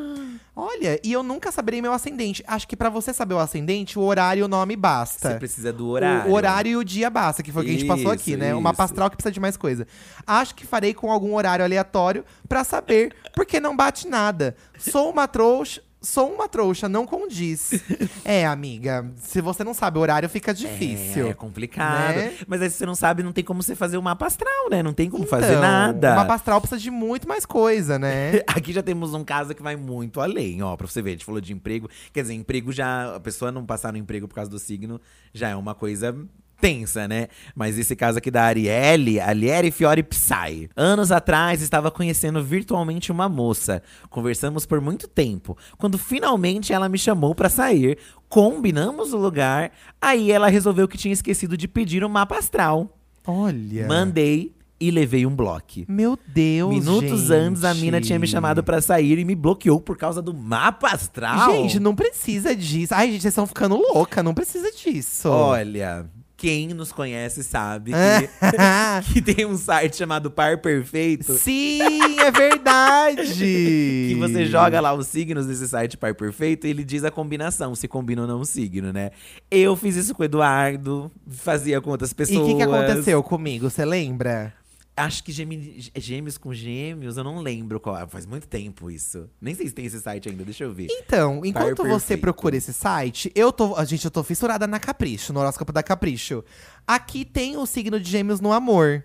Olha, 0.60 1.00
e 1.02 1.14
eu 1.14 1.24
nunca 1.24 1.54
saberei 1.54 1.82
meu 1.82 1.94
ascendente. 1.94 2.44
Acho 2.46 2.68
que 2.68 2.76
pra 2.76 2.90
você 2.90 3.14
saber 3.14 3.34
o 3.34 3.40
ascendente, 3.40 3.98
o 3.98 4.02
horário 4.02 4.42
e 4.42 4.44
o 4.44 4.48
nome 4.48 4.76
basta. 4.76 5.30
Você 5.30 5.36
precisa 5.36 5.72
do 5.72 5.88
horário. 5.88 6.30
O 6.30 6.34
horário 6.34 6.70
e 6.70 6.76
o 6.76 6.84
dia 6.84 7.10
basta, 7.10 7.42
que 7.42 7.50
foi 7.50 7.62
o 7.62 7.66
que 7.66 7.72
a 7.72 7.74
gente 7.78 7.88
passou 7.88 8.12
aqui, 8.12 8.36
né? 8.36 8.54
Uma 8.54 8.74
pastral 8.74 9.10
que 9.10 9.16
precisa 9.16 9.32
de 9.32 9.40
mais 9.40 9.56
coisa. 9.56 9.88
Acho 10.28 10.54
que 10.54 10.68
farei 10.68 10.94
com 10.94 11.10
algum 11.10 11.34
horário 11.36 11.64
aleatório 11.64 12.26
pra 12.48 12.66
saber, 12.66 13.16
porque 13.34 13.60
não 13.60 13.74
bate 13.74 14.06
nada. 14.08 14.54
Sou 14.78 15.10
uma 15.10 15.28
trouxa. 15.30 15.82
Sou 16.02 16.34
uma 16.34 16.48
trouxa, 16.48 16.88
não 16.88 17.06
condiz. 17.06 17.72
é, 18.24 18.46
amiga, 18.48 19.12
se 19.18 19.42
você 19.42 19.66
não 19.66 19.74
sabe 19.74 19.98
o 19.98 20.02
horário, 20.02 20.30
fica 20.30 20.54
difícil. 20.54 21.28
É, 21.28 21.30
é 21.32 21.34
complicado. 21.34 22.16
né? 22.16 22.34
Mas 22.48 22.62
aí 22.62 22.70
se 22.70 22.78
você 22.78 22.86
não 22.86 22.96
sabe, 22.96 23.22
não 23.22 23.34
tem 23.34 23.44
como 23.44 23.62
você 23.62 23.76
fazer 23.76 23.98
o 23.98 24.02
mapa 24.02 24.26
astral, 24.26 24.70
né? 24.70 24.82
Não 24.82 24.94
tem 24.94 25.10
como 25.10 25.26
fazer 25.28 25.50
Então, 25.52 25.62
nada. 25.62 26.14
Uma 26.14 26.26
pastral 26.26 26.62
precisa 26.62 26.80
de 26.80 26.90
muito 26.90 27.28
mais 27.28 27.46
coisa, 27.46 28.00
né? 28.00 28.42
Aqui 28.48 28.72
já 28.72 28.82
temos 28.82 29.14
um 29.14 29.26
caso 29.26 29.54
que 29.54 29.62
vai 29.62 29.76
muito 29.76 30.22
além, 30.22 30.62
ó, 30.64 30.78
pra 30.78 30.88
você 30.88 31.02
ver. 31.02 31.10
A 31.10 31.14
gente 31.14 31.26
falou 31.26 31.42
de 31.42 31.52
emprego. 31.52 31.90
Quer 32.14 32.22
dizer, 32.22 32.34
emprego 32.34 32.72
já. 32.72 33.16
A 33.16 33.20
pessoa 33.20 33.52
não 33.52 33.66
passar 33.66 33.92
no 33.92 33.98
emprego 33.98 34.26
por 34.28 34.36
causa 34.36 34.50
do 34.50 34.58
signo 34.60 35.02
já 35.34 35.50
é 35.50 35.56
uma 35.56 35.76
coisa 35.76 36.16
tensa, 36.60 37.08
né? 37.08 37.28
Mas 37.56 37.78
esse 37.78 37.96
caso 37.96 38.18
aqui 38.18 38.30
da 38.30 38.44
Arielle, 38.44 39.20
Aliere 39.20 39.72
Fiore 39.72 40.04
Psy. 40.04 40.70
Anos 40.76 41.12
atrás, 41.12 41.62
estava 41.62 41.90
conhecendo 41.90 42.44
virtualmente 42.44 43.12
uma 43.12 43.30
moça. 43.30 43.82
Conversamos 44.10 44.66
por 44.66 44.82
muito 44.82 45.08
tempo. 45.08 45.58
Quando 45.78 45.98
finalmente 45.98 46.74
ela 46.74 46.90
me 46.90 46.98
chamou 46.98 47.34
pra 47.34 47.50
sair, 47.50 47.98
combinamos 48.28 49.14
o 49.14 49.18
lugar. 49.18 49.72
Aí 50.02 50.32
ela 50.32 50.50
resolveu 50.50 50.88
que 50.88 50.98
tinha 50.98 51.14
esquecido 51.14 51.58
de 51.58 51.68
pedir 51.68 52.04
um 52.04 52.10
mapa 52.10 52.38
astral. 52.38 52.98
Olha. 53.26 53.88
Mandei 53.88 54.54
e 54.80 54.92
levei 54.92 55.26
um 55.26 55.36
bloco. 55.36 55.84
Meu 55.88 56.18
Deus, 56.28 56.74
Minutos 56.74 57.22
gente. 57.22 57.34
antes, 57.34 57.64
a 57.64 57.74
mina 57.74 58.00
tinha 58.00 58.18
me 58.18 58.26
chamado 58.26 58.64
pra 58.64 58.82
sair 58.82 59.20
e 59.20 59.26
me 59.26 59.36
bloqueou 59.36 59.82
por 59.82 59.98
causa 59.98 60.22
do 60.22 60.34
mapa 60.34 60.90
astral. 60.90 61.52
Gente, 61.52 61.80
não 61.80 61.94
precisa 61.94 62.56
disso. 62.56 62.94
Ai, 62.96 63.12
gente, 63.12 63.22
vocês 63.22 63.32
estão 63.34 63.46
ficando 63.46 63.76
louca, 63.76 64.24
não 64.24 64.34
precisa 64.34 64.72
disso. 64.72 65.28
Olha, 65.30 66.10
quem 66.40 66.70
nos 66.70 66.92
conhece 66.92 67.44
sabe 67.44 67.92
Ah. 67.94 69.02
que, 69.06 69.14
que 69.22 69.22
tem 69.22 69.46
um 69.46 69.58
site 69.58 69.98
chamado 69.98 70.32
Par 70.32 70.58
Perfeito. 70.58 71.34
Sim, 71.34 71.82
é 72.22 72.32
verdade. 72.32 73.20
Que 74.10 74.16
você 74.18 74.46
joga 74.46 74.80
lá 74.80 74.94
os 74.94 75.08
signos 75.08 75.46
desse 75.46 75.68
site 75.68 75.98
Par 75.98 76.16
Perfeito 76.16 76.66
e 76.66 76.70
ele 76.70 76.84
diz 76.84 77.04
a 77.04 77.12
combinação, 77.12 77.76
se 77.76 77.88
combina 77.88 78.22
ou 78.24 78.28
não 78.28 78.40
o 78.40 78.46
signo, 78.46 78.92
né? 78.94 79.12
Eu 79.52 79.76
fiz 79.76 79.96
isso 79.96 80.16
com 80.16 80.22
o 80.22 80.26
Eduardo, 80.26 81.12
fazia 81.28 81.80
com 81.82 81.90
outras 81.92 82.12
E 82.12 82.16
pessoas. 82.16 82.40
o 82.40 82.46
que, 82.48 82.56
que 82.56 82.62
aconteceu 82.64 83.22
comigo? 83.22 83.70
Você 83.70 83.84
lembra? 83.86 84.54
Acho 85.00 85.24
que 85.24 85.32
gême- 85.32 85.90
gêmeos 85.96 86.38
com 86.38 86.54
gêmeos, 86.54 87.18
eu 87.18 87.24
não 87.24 87.40
lembro 87.42 87.80
qual. 87.80 88.08
Faz 88.08 88.26
muito 88.26 88.48
tempo 88.48 88.90
isso. 88.92 89.30
Nem 89.42 89.56
sei 89.56 89.68
se 89.68 89.74
tem 89.74 89.86
esse 89.86 90.00
site 90.00 90.30
ainda, 90.30 90.44
deixa 90.44 90.64
eu 90.64 90.74
ver. 90.74 90.88
Então, 90.92 91.44
enquanto 91.46 91.78
você 91.84 91.90
perfeito. 92.00 92.22
procura 92.22 92.56
esse 92.58 92.74
site, 92.74 93.32
eu 93.36 93.52
tô. 93.52 93.76
A 93.76 93.86
gente, 93.86 94.04
eu 94.06 94.12
tô 94.12 94.24
fissurada 94.24 94.68
na 94.68 94.80
Capricho, 94.80 95.32
no 95.34 95.40
horóscopo 95.40 95.72
da 95.72 95.82
Capricho. 95.82 96.44
Aqui 96.88 97.24
tem 97.26 97.58
o 97.58 97.66
signo 97.66 98.00
de 98.00 98.10
gêmeos 98.10 98.40
no 98.40 98.52
amor. 98.52 99.04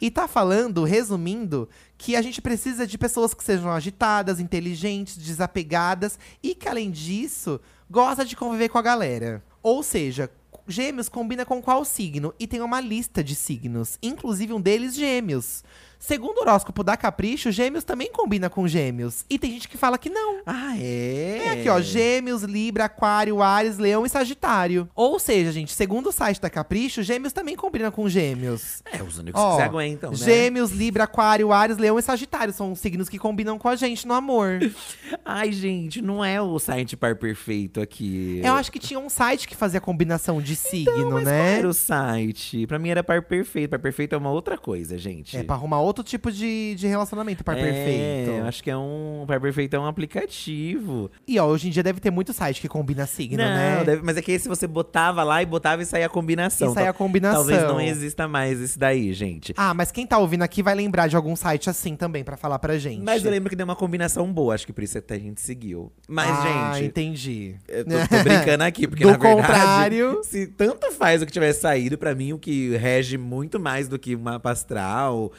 E 0.00 0.10
tá 0.10 0.28
falando, 0.28 0.84
resumindo, 0.84 1.66
que 1.96 2.14
a 2.14 2.20
gente 2.20 2.42
precisa 2.42 2.86
de 2.86 2.98
pessoas 2.98 3.32
que 3.32 3.42
sejam 3.42 3.70
agitadas, 3.70 4.38
inteligentes, 4.38 5.16
desapegadas 5.16 6.18
e 6.42 6.54
que, 6.54 6.68
além 6.68 6.90
disso, 6.90 7.58
gosta 7.90 8.24
de 8.24 8.36
conviver 8.36 8.68
com 8.68 8.76
a 8.78 8.82
galera. 8.82 9.42
Ou 9.62 9.82
seja, 9.82 10.28
gêmeos 10.66 11.08
combina 11.08 11.44
com 11.44 11.60
qual 11.60 11.84
signo? 11.84 12.34
E 12.38 12.46
tem 12.46 12.60
uma 12.60 12.80
lista 12.80 13.22
de 13.22 13.34
signos, 13.34 13.98
inclusive 14.02 14.52
um 14.52 14.60
deles 14.60 14.94
gêmeos. 14.94 15.64
Segundo 16.02 16.38
o 16.38 16.40
horóscopo 16.40 16.82
da 16.82 16.96
Capricho, 16.96 17.52
gêmeos 17.52 17.84
também 17.84 18.10
combina 18.10 18.50
com 18.50 18.66
gêmeos. 18.66 19.24
E 19.30 19.38
tem 19.38 19.52
gente 19.52 19.68
que 19.68 19.76
fala 19.78 19.96
que 19.96 20.10
não. 20.10 20.40
Ah, 20.44 20.76
é? 20.76 21.42
É 21.44 21.50
aqui, 21.52 21.68
ó, 21.68 21.80
Gêmeos, 21.80 22.42
Libra, 22.42 22.86
Aquário, 22.86 23.40
Ares, 23.40 23.78
Leão 23.78 24.04
e 24.04 24.08
Sagitário. 24.08 24.88
Ou 24.96 25.20
seja, 25.20 25.52
gente, 25.52 25.72
segundo 25.72 26.08
o 26.08 26.12
site 26.12 26.40
da 26.40 26.50
Capricho, 26.50 27.04
Gêmeos 27.04 27.32
também 27.32 27.54
combina 27.54 27.88
com 27.92 28.08
Gêmeos. 28.08 28.82
É, 28.92 29.00
os 29.00 29.16
únicos 29.18 29.40
Ó, 29.40 29.50
que 29.50 29.56
se 29.58 29.62
aguentam, 29.62 30.10
né? 30.10 30.16
Gêmeos, 30.16 30.72
Libra, 30.72 31.04
Aquário, 31.04 31.52
Ares, 31.52 31.78
Leão 31.78 31.96
e 31.96 32.02
Sagitário 32.02 32.52
são 32.52 32.72
os 32.72 32.80
signos 32.80 33.08
que 33.08 33.16
combinam 33.16 33.56
com 33.56 33.68
a 33.68 33.76
gente 33.76 34.04
no 34.04 34.14
amor. 34.14 34.58
Ai, 35.24 35.52
gente, 35.52 36.02
não 36.02 36.24
é 36.24 36.42
o 36.42 36.58
site 36.58 36.96
par 36.96 37.14
perfeito 37.14 37.80
aqui. 37.80 38.40
Eu 38.42 38.54
acho 38.54 38.72
que 38.72 38.80
tinha 38.80 38.98
um 38.98 39.08
site 39.08 39.46
que 39.46 39.54
fazia 39.54 39.80
combinação 39.80 40.42
de 40.42 40.56
signo, 40.56 40.92
Então, 40.98 41.10
Mas 41.12 41.22
qual 41.22 41.32
né? 41.32 41.58
era 41.58 41.68
o 41.68 41.72
site? 41.72 42.66
Pra 42.66 42.76
mim 42.80 42.88
era 42.88 43.04
par 43.04 43.22
perfeito. 43.22 43.70
Par 43.70 43.78
perfeito 43.78 44.16
é 44.16 44.18
uma 44.18 44.32
outra 44.32 44.58
coisa, 44.58 44.98
gente. 44.98 45.36
É 45.36 45.44
pra 45.44 45.54
arrumar 45.54 45.80
outro 45.92 46.04
tipo 46.04 46.30
de, 46.32 46.74
de 46.74 46.86
relacionamento 46.86 47.44
par 47.44 47.56
É, 47.56 47.62
perfeito. 47.62 48.30
eu 48.38 48.44
acho 48.46 48.62
que 48.62 48.70
é 48.70 48.76
um. 48.76 49.24
Par 49.26 49.40
perfeito 49.40 49.74
é 49.76 49.78
um 49.78 49.86
aplicativo. 49.86 51.10
E 51.26 51.38
ó, 51.38 51.46
hoje 51.46 51.68
em 51.68 51.70
dia 51.70 51.82
deve 51.82 52.00
ter 52.00 52.10
muito 52.10 52.32
site 52.32 52.60
que 52.60 52.68
combina 52.68 53.06
signo, 53.06 53.38
não, 53.38 53.44
né? 53.44 53.84
deve- 53.84 54.02
mas 54.02 54.16
é 54.16 54.22
que 54.22 54.32
esse 54.32 54.48
você 54.48 54.66
botava 54.66 55.22
lá 55.22 55.42
e 55.42 55.46
botava 55.46 55.82
e 55.82 55.86
saía 55.86 56.06
a 56.06 56.08
combinação. 56.08 56.70
E 56.70 56.74
saía 56.74 56.90
a 56.90 56.92
Tal- 56.92 56.98
combinação. 56.98 57.38
Talvez 57.46 57.62
não 57.62 57.80
exista 57.80 58.26
mais 58.26 58.60
esse 58.60 58.78
daí, 58.78 59.12
gente. 59.12 59.52
Ah, 59.56 59.74
mas 59.74 59.90
quem 59.92 60.06
tá 60.06 60.18
ouvindo 60.18 60.42
aqui 60.42 60.62
vai 60.62 60.74
lembrar 60.74 61.06
de 61.08 61.16
algum 61.16 61.36
site 61.36 61.68
assim 61.70 61.96
também 61.96 62.24
pra 62.24 62.36
falar 62.36 62.58
pra 62.58 62.78
gente. 62.78 63.02
Mas 63.02 63.24
eu 63.24 63.30
lembro 63.30 63.50
que 63.50 63.56
deu 63.56 63.64
uma 63.64 63.76
combinação 63.76 64.32
boa, 64.32 64.54
acho 64.54 64.66
que 64.66 64.72
por 64.72 64.82
isso 64.82 64.98
até 64.98 65.14
a 65.14 65.18
gente 65.18 65.40
seguiu. 65.40 65.92
Mas, 66.08 66.28
ah, 66.30 66.72
gente. 66.74 66.86
entendi. 66.86 67.54
Eu 67.68 67.84
tô, 67.84 67.90
tô 67.90 68.22
brincando 68.22 68.64
aqui, 68.64 68.86
porque 68.88 69.02
Do 69.04 69.10
na 69.12 69.18
verdade, 69.18 69.42
contrário- 69.42 70.20
se 70.24 70.46
tanto 70.46 70.90
faz 70.92 71.22
o 71.22 71.26
que 71.26 71.32
tiver 71.32 71.52
saído, 71.52 71.98
pra 71.98 72.14
mim 72.14 72.32
o 72.32 72.38
que 72.38 72.76
rege 72.76 73.18
muito 73.18 73.58
mais 73.60 73.88
do 73.88 73.98
que 73.98 74.14
uma 74.14 74.40
astral, 74.44 75.32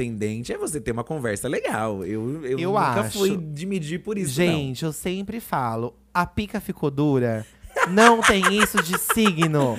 ascendente, 0.00 0.52
é 0.52 0.58
você 0.58 0.80
ter 0.80 0.92
uma 0.92 1.02
conversa 1.04 1.48
legal. 1.48 2.04
Eu, 2.04 2.44
eu, 2.44 2.58
Eu 2.58 2.70
nunca 2.72 3.00
acho. 3.00 3.18
fui 3.18 3.36
de 3.36 3.64
medir 3.66 4.00
por 4.02 4.18
isso, 4.18 4.32
Gente, 4.34 4.84
eu 4.84 4.92
sempre 4.92 5.40
falo, 5.40 5.94
a 6.12 6.26
pica 6.26 6.60
ficou 6.60 6.90
dura. 6.90 7.46
Não 7.90 8.20
tem 8.20 8.58
isso 8.58 8.82
de 8.82 8.98
signo. 8.98 9.76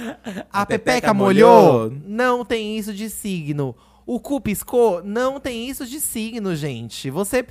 A, 0.52 0.62
A 0.62 0.66
pepeca, 0.66 0.92
pepeca 0.94 1.14
molhou? 1.14 1.90
molhou? 1.90 1.94
Não 2.06 2.46
tem 2.46 2.78
isso 2.78 2.94
de 2.94 3.10
signo. 3.10 3.76
O 4.06 4.20
cu 4.20 4.40
piscou? 4.40 5.04
Não 5.04 5.40
tem 5.40 5.68
isso 5.70 5.86
de 5.86 6.00
signo, 6.00 6.56
gente. 6.56 7.10
Você. 7.10 7.46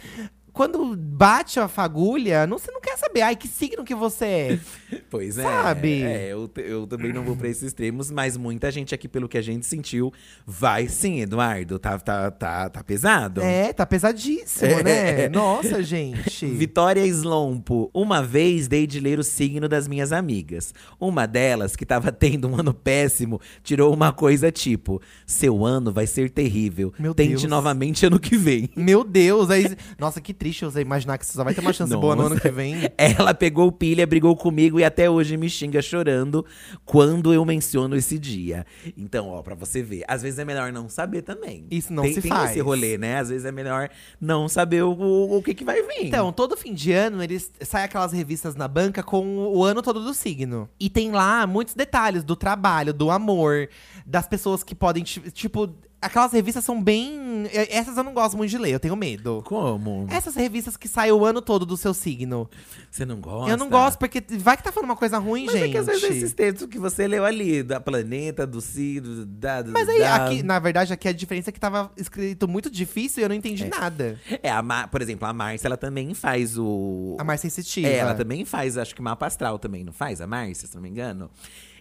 Quando 0.56 0.96
bate 0.96 1.60
a 1.60 1.68
fagulha, 1.68 2.46
não, 2.46 2.58
você 2.58 2.72
não 2.72 2.80
quer 2.80 2.96
saber. 2.96 3.20
Ai, 3.20 3.36
que 3.36 3.46
signo 3.46 3.84
que 3.84 3.94
você 3.94 4.24
é. 4.24 4.58
Pois 5.10 5.36
é. 5.36 5.42
Sabe? 5.42 6.02
É, 6.02 6.32
eu, 6.32 6.50
eu 6.56 6.86
também 6.86 7.12
não 7.12 7.22
vou 7.22 7.36
pra 7.36 7.48
esses 7.48 7.62
extremos, 7.64 8.10
mas 8.10 8.36
muita 8.36 8.70
gente 8.70 8.94
aqui, 8.94 9.06
pelo 9.06 9.28
que 9.28 9.36
a 9.36 9.42
gente 9.42 9.66
sentiu, 9.66 10.12
vai 10.46 10.88
sim, 10.88 11.20
Eduardo. 11.20 11.78
Tá, 11.78 11.98
tá, 11.98 12.30
tá, 12.30 12.70
tá 12.70 12.82
pesado. 12.82 13.42
É, 13.42 13.72
tá 13.72 13.84
pesadíssimo, 13.84 14.82
né? 14.82 15.28
Nossa, 15.28 15.82
gente. 15.82 16.46
Vitória 16.56 17.04
Slompo. 17.06 17.90
Uma 17.92 18.22
vez 18.22 18.66
dei 18.66 18.86
de 18.86 18.98
ler 18.98 19.18
o 19.18 19.24
signo 19.24 19.68
das 19.68 19.86
minhas 19.86 20.10
amigas. 20.10 20.72
Uma 20.98 21.26
delas, 21.26 21.76
que 21.76 21.84
tava 21.84 22.10
tendo 22.10 22.48
um 22.48 22.58
ano 22.58 22.72
péssimo, 22.72 23.40
tirou 23.62 23.92
uma 23.92 24.10
coisa 24.10 24.50
tipo: 24.50 25.02
Seu 25.26 25.66
ano 25.66 25.92
vai 25.92 26.06
ser 26.06 26.30
terrível. 26.30 26.94
Meu 26.98 27.14
Tente 27.14 27.30
Deus. 27.30 27.44
novamente 27.44 28.06
ano 28.06 28.18
que 28.18 28.38
vem. 28.38 28.70
Meu 28.74 29.04
Deus, 29.04 29.50
aí. 29.50 29.76
Nossa, 29.98 30.20
que 30.20 30.32
triste 30.32 30.45
você 30.54 30.80
imaginar 30.80 31.18
que 31.18 31.26
você 31.26 31.32
só 31.32 31.44
vai 31.44 31.54
ter 31.54 31.60
uma 31.60 31.72
chance 31.72 31.94
boa 31.96 32.14
no 32.14 32.22
Nossa. 32.22 32.34
ano 32.34 32.40
que 32.40 32.50
vem. 32.50 32.74
Ela 32.96 33.34
pegou 33.34 33.70
pilha, 33.72 34.06
brigou 34.06 34.36
comigo 34.36 34.78
e 34.80 34.84
até 34.84 35.08
hoje 35.10 35.36
me 35.36 35.48
xinga 35.50 35.80
chorando 35.82 36.44
quando 36.84 37.32
eu 37.32 37.44
menciono 37.44 37.96
esse 37.96 38.18
dia. 38.18 38.64
Então, 38.96 39.28
ó, 39.28 39.42
pra 39.42 39.54
você 39.54 39.82
ver, 39.82 40.04
às 40.06 40.22
vezes 40.22 40.38
é 40.38 40.44
melhor 40.44 40.72
não 40.72 40.88
saber 40.88 41.22
também. 41.22 41.66
Isso 41.70 41.92
não 41.92 42.02
tem, 42.04 42.14
se 42.14 42.22
tem 42.22 42.30
faz. 42.30 42.50
esse 42.50 42.60
rolê, 42.60 42.96
né? 42.98 43.18
Às 43.18 43.28
vezes 43.30 43.44
é 43.44 43.52
melhor 43.52 43.88
não 44.20 44.48
saber 44.48 44.82
o, 44.82 44.92
o, 44.92 45.38
o 45.38 45.42
que, 45.42 45.54
que 45.54 45.64
vai 45.64 45.82
vir. 45.82 46.06
Então, 46.06 46.32
todo 46.32 46.56
fim 46.56 46.72
de 46.74 46.92
ano, 46.92 47.22
eles 47.22 47.50
saem 47.62 47.84
aquelas 47.84 48.12
revistas 48.12 48.54
na 48.54 48.68
banca 48.68 49.02
com 49.02 49.24
o 49.38 49.64
ano 49.64 49.82
todo 49.82 50.02
do 50.02 50.14
signo. 50.14 50.68
E 50.78 50.88
tem 50.90 51.10
lá 51.10 51.46
muitos 51.46 51.74
detalhes 51.74 52.22
do 52.24 52.36
trabalho, 52.36 52.92
do 52.92 53.10
amor, 53.10 53.68
das 54.04 54.26
pessoas 54.26 54.62
que 54.62 54.74
podem, 54.74 55.02
ti- 55.02 55.30
tipo. 55.30 55.74
Aquelas 56.00 56.30
revistas 56.32 56.62
são 56.64 56.80
bem. 56.82 57.48
Essas 57.52 57.96
eu 57.96 58.04
não 58.04 58.12
gosto 58.12 58.36
muito 58.36 58.50
de 58.50 58.58
ler, 58.58 58.70
eu 58.70 58.78
tenho 58.80 58.94
medo. 58.94 59.42
como? 59.46 60.06
Essas 60.10 60.34
revistas 60.34 60.76
que 60.76 60.86
saem 60.86 61.10
o 61.10 61.24
ano 61.24 61.40
todo 61.40 61.64
do 61.64 61.76
seu 61.76 61.94
signo. 61.94 62.48
Você 62.90 63.04
não 63.06 63.16
gosta? 63.20 63.50
Eu 63.50 63.56
não 63.56 63.68
gosto, 63.70 63.98
porque 63.98 64.22
vai 64.38 64.56
que 64.56 64.62
tá 64.62 64.70
falando 64.70 64.90
uma 64.90 64.96
coisa 64.96 65.18
ruim, 65.18 65.46
Mas 65.46 65.54
gente. 65.54 65.64
é 65.64 65.68
que 65.70 65.78
às 65.78 65.86
vezes 65.86 66.04
esses 66.04 66.32
textos 66.34 66.68
que 66.68 66.78
você 66.78 67.08
leu 67.08 67.24
ali, 67.24 67.62
da 67.62 67.80
planeta, 67.80 68.46
do 68.46 68.60
signo, 68.60 69.24
da. 69.24 69.64
Mas 69.64 69.88
aí, 69.88 69.98
da... 70.00 70.26
aqui, 70.26 70.42
na 70.42 70.58
verdade, 70.58 70.92
aqui 70.92 71.08
a 71.08 71.12
diferença 71.12 71.50
é 71.50 71.52
que 71.52 71.58
tava 71.60 71.90
escrito 71.96 72.46
muito 72.46 72.70
difícil 72.70 73.22
e 73.22 73.24
eu 73.24 73.28
não 73.28 73.36
entendi 73.36 73.64
nada. 73.64 74.20
É, 74.42 74.50
a 74.50 74.62
Mar- 74.62 74.88
por 74.88 75.00
exemplo, 75.00 75.26
a 75.26 75.32
Márcia, 75.32 75.66
ela 75.66 75.76
também 75.78 76.12
faz 76.14 76.58
o. 76.58 77.16
A 77.18 77.24
mais 77.24 77.40
sensitiva. 77.40 77.88
É, 77.88 77.96
ela 77.96 78.14
também 78.14 78.44
faz, 78.44 78.76
acho 78.76 78.94
que 78.94 79.00
mapa 79.02 79.26
astral 79.26 79.58
também, 79.58 79.82
não 79.82 79.92
faz? 79.94 80.20
A 80.20 80.26
Márcia, 80.26 80.68
se 80.68 80.74
não 80.74 80.82
me 80.82 80.88
engano. 80.90 81.30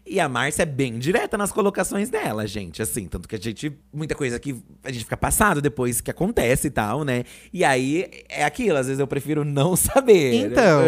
E 0.07 0.19
a 0.19 0.29
Márcia 0.29 0.63
é 0.63 0.65
bem 0.65 0.99
direta 0.99 1.35
nas 1.37 1.51
colocações 1.51 2.09
dela, 2.09 2.45
gente. 2.45 2.81
Assim, 2.81 3.07
tanto 3.07 3.27
que 3.27 3.35
a 3.35 3.39
gente. 3.39 3.75
Muita 3.91 4.13
coisa 4.13 4.39
que 4.39 4.55
a 4.83 4.91
gente 4.91 5.03
fica 5.03 5.17
passado 5.17 5.61
depois 5.61 5.99
que 5.99 6.11
acontece 6.11 6.67
e 6.67 6.71
tal, 6.71 7.03
né? 7.03 7.23
E 7.51 7.63
aí 7.65 8.07
é 8.29 8.43
aquilo, 8.45 8.77
às 8.77 8.85
vezes 8.85 8.99
eu 8.99 9.07
prefiro 9.07 9.43
não 9.43 9.75
saber. 9.77 10.45
Então. 10.45 10.81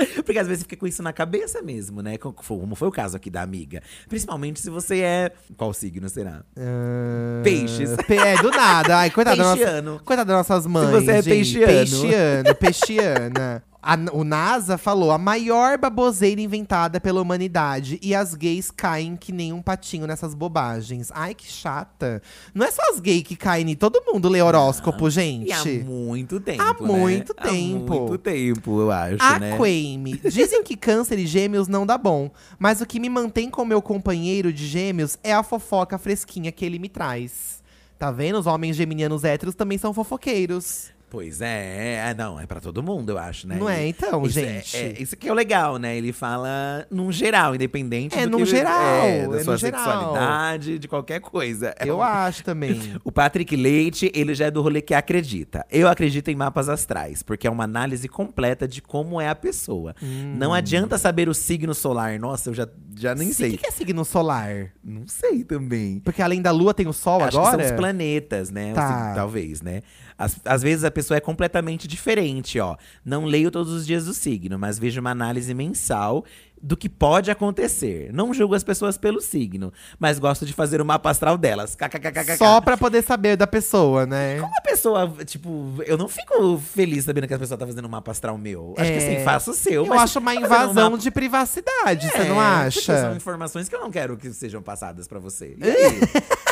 Porque 0.24 0.38
às 0.38 0.48
vezes 0.48 0.62
fica 0.62 0.76
com 0.76 0.86
isso 0.86 1.02
na 1.02 1.12
cabeça 1.12 1.60
mesmo, 1.60 2.00
né? 2.00 2.16
Como 2.16 2.34
foi, 2.40 2.58
como 2.58 2.74
foi 2.74 2.88
o 2.88 2.90
caso 2.90 3.14
aqui 3.18 3.28
da 3.28 3.42
amiga. 3.42 3.82
Principalmente 4.08 4.58
se 4.58 4.70
você 4.70 5.00
é. 5.00 5.30
Qual 5.58 5.74
signo 5.74 6.08
será? 6.08 6.42
Ah, 6.56 7.42
Peixes. 7.44 7.90
pe- 8.06 8.16
É, 8.16 8.40
do 8.40 8.50
nada. 8.50 8.96
Ai, 9.00 9.10
coitada 9.10 9.36
da 9.36 9.42
nossa, 9.42 9.56
Peixiano. 9.58 10.00
coitada 10.02 10.32
das 10.32 10.48
nossas 10.48 10.66
mães. 10.66 10.90
você 10.90 11.10
é 11.10 11.22
gente. 11.22 11.58
peixiano. 11.58 11.66
Peixiano, 11.66 12.54
peixiana. 12.54 13.62
A- 13.82 13.96
o 14.12 14.24
NASA 14.24 14.76
falou 14.76 15.10
a 15.10 15.16
maior 15.18 15.78
baboseira 15.78 16.40
inventada 16.40 17.00
pela 17.00 17.20
humanidade. 17.22 17.98
E 18.02 18.14
as 18.14 18.34
gays 18.34 18.70
caem 18.70 19.16
que 19.16 19.32
nem 19.32 19.52
um 19.52 19.62
patinho 19.62 20.06
nessas 20.06 20.34
bobagens. 20.34 21.10
Ai, 21.14 21.34
que 21.34 21.46
chata. 21.50 22.20
Não 22.54 22.66
é 22.66 22.70
só 22.70 22.82
as 22.92 23.00
gays 23.00 23.22
que 23.22 23.34
caem, 23.36 23.74
todo 23.74 24.02
mundo 24.06 24.28
lê 24.28 24.42
horóscopo, 24.42 25.08
gente. 25.08 25.48
E 25.48 25.52
há 25.52 25.64
muito 25.84 26.38
tempo. 26.40 26.62
Há 26.62 26.74
né? 26.74 26.78
muito 26.80 27.34
Há 27.36 27.42
tempo. 27.48 27.94
muito 28.00 28.18
tempo, 28.18 28.80
eu 28.80 28.90
acho, 28.90 29.16
A 29.22 29.38
né? 29.38 29.56
Quaime. 29.56 30.20
Dizem 30.30 30.62
que 30.62 30.76
câncer 30.76 31.18
e 31.18 31.26
gêmeos 31.26 31.66
não 31.68 31.86
dá 31.86 31.96
bom. 31.96 32.30
Mas 32.58 32.80
o 32.80 32.86
que 32.86 33.00
me 33.00 33.08
mantém 33.08 33.48
com 33.48 33.64
meu 33.64 33.80
companheiro 33.80 34.52
de 34.52 34.66
gêmeos 34.66 35.18
é 35.24 35.32
a 35.32 35.42
fofoca 35.42 35.96
fresquinha 35.96 36.52
que 36.52 36.64
ele 36.64 36.78
me 36.78 36.88
traz. 36.88 37.60
Tá 37.98 38.10
vendo? 38.10 38.38
Os 38.38 38.46
homens 38.46 38.76
geminianos 38.76 39.24
héteros 39.24 39.54
também 39.54 39.78
são 39.78 39.92
fofoqueiros. 39.92 40.90
Pois 41.10 41.40
é, 41.40 41.96
é, 42.08 42.14
não, 42.16 42.38
é 42.38 42.46
pra 42.46 42.60
todo 42.60 42.82
mundo, 42.82 43.10
eu 43.10 43.18
acho, 43.18 43.48
né? 43.48 43.56
Não 43.58 43.68
é, 43.68 43.84
então, 43.88 44.22
isso 44.24 44.38
gente. 44.40 44.76
É, 44.76 44.80
é- 44.90 45.02
isso 45.02 45.16
que 45.16 45.28
é 45.28 45.32
o 45.32 45.34
legal, 45.34 45.76
né? 45.76 45.96
Ele 45.96 46.12
fala 46.12 46.86
num 46.88 47.10
geral, 47.10 47.52
independente 47.54 48.16
É, 48.16 48.24
do 48.26 48.30
num 48.30 48.38
que, 48.38 48.46
geral, 48.46 48.80
é, 49.04 49.18
é 49.18 49.22
da 49.28 49.36
no 49.38 49.44
sua 49.44 49.56
geral. 49.56 49.84
sexualidade, 49.84 50.78
de 50.78 50.86
qualquer 50.86 51.20
coisa. 51.20 51.74
É 51.78 51.88
Eu 51.88 51.98
um- 51.98 52.02
acho 52.02 52.44
também. 52.44 52.80
O 53.02 53.10
Patrick 53.10 53.56
Leite, 53.56 54.10
ele 54.14 54.34
já 54.34 54.46
é 54.46 54.50
do 54.52 54.62
rolê 54.62 54.80
que 54.80 54.94
acredita. 54.94 55.66
Eu 55.70 55.88
acredito 55.88 56.28
em 56.28 56.36
mapas 56.36 56.68
astrais, 56.68 57.22
porque 57.24 57.46
é 57.46 57.50
uma 57.50 57.64
análise 57.64 58.08
completa 58.08 58.68
de 58.68 58.80
como 58.80 59.20
é 59.20 59.28
a 59.28 59.34
pessoa. 59.34 59.94
Hum. 60.02 60.34
Não 60.38 60.54
adianta 60.54 60.96
saber 60.96 61.28
o 61.28 61.34
signo 61.34 61.74
solar. 61.74 62.20
Nossa, 62.20 62.50
eu 62.50 62.54
já, 62.54 62.68
já 62.96 63.16
nem 63.16 63.30
O 63.30 63.34
sei. 63.34 63.50
que, 63.52 63.56
que 63.58 63.66
é 63.66 63.70
signo 63.72 64.04
solar? 64.04 64.70
Não 64.84 65.08
sei 65.08 65.42
também. 65.42 65.98
Porque 65.98 66.22
além 66.22 66.40
da 66.40 66.52
lua 66.52 66.72
tem 66.72 66.86
o 66.86 66.92
sol 66.92 67.22
Acho 67.24 67.36
agora? 67.36 67.58
são 67.64 67.66
os 67.66 67.72
planetas, 67.76 68.50
né? 68.50 68.72
Tá. 68.74 69.12
Talvez, 69.14 69.60
né? 69.60 69.82
Às, 70.16 70.36
às 70.44 70.62
vezes 70.62 70.84
a 70.84 70.90
pessoa 71.00 71.16
é 71.16 71.20
completamente 71.20 71.88
diferente, 71.88 72.58
ó. 72.60 72.76
Não 73.04 73.24
leio 73.24 73.50
todos 73.50 73.72
os 73.72 73.86
dias 73.86 74.04
do 74.04 74.12
signo, 74.14 74.58
mas 74.58 74.78
vejo 74.78 75.00
uma 75.00 75.10
análise 75.10 75.52
mensal 75.54 76.24
do 76.62 76.76
que 76.76 76.90
pode 76.90 77.30
acontecer. 77.30 78.10
Não 78.12 78.34
julgo 78.34 78.54
as 78.54 78.62
pessoas 78.62 78.98
pelo 78.98 79.18
signo, 79.22 79.72
mas 79.98 80.18
gosto 80.18 80.44
de 80.44 80.52
fazer 80.52 80.78
o 80.78 80.84
mapa 80.84 81.08
astral 81.10 81.38
delas. 81.38 81.74
KKKKK. 81.74 82.36
Só 82.36 82.60
pra 82.60 82.76
poder 82.76 83.00
saber 83.02 83.34
da 83.34 83.46
pessoa, 83.46 84.04
né? 84.04 84.38
Uma 84.42 84.60
pessoa, 84.60 85.10
tipo, 85.24 85.72
eu 85.86 85.96
não 85.96 86.06
fico 86.06 86.58
feliz 86.58 87.04
sabendo 87.06 87.26
que 87.26 87.32
a 87.32 87.38
pessoa 87.38 87.56
tá 87.56 87.66
fazendo 87.66 87.86
um 87.86 87.90
mapa 87.90 88.10
astral 88.10 88.36
meu. 88.36 88.74
Acho 88.76 88.90
que 88.92 88.98
É. 88.98 89.14
assim, 89.14 89.24
faça 89.24 89.50
o 89.50 89.54
seu. 89.54 89.86
Eu 89.86 89.94
acho 89.94 90.18
uma 90.18 90.34
tá 90.34 90.40
fazendo 90.40 90.52
um 90.52 90.62
invasão 90.64 90.90
mapa- 90.90 91.02
de 91.02 91.10
privacidade, 91.10 92.08
você 92.10 92.18
É, 92.18 92.20
não 92.28 92.34
Tipo, 92.34 92.40
acha? 92.40 93.00
são 93.00 93.16
informações 93.16 93.66
que 93.66 93.74
eu 93.74 93.80
não 93.80 93.90
quero 93.90 94.18
que 94.18 94.30
sejam 94.30 94.60
passadas 94.60 95.08
pra 95.08 95.18
você. 95.18 95.56
E 95.58 95.64
aí? 95.64 96.00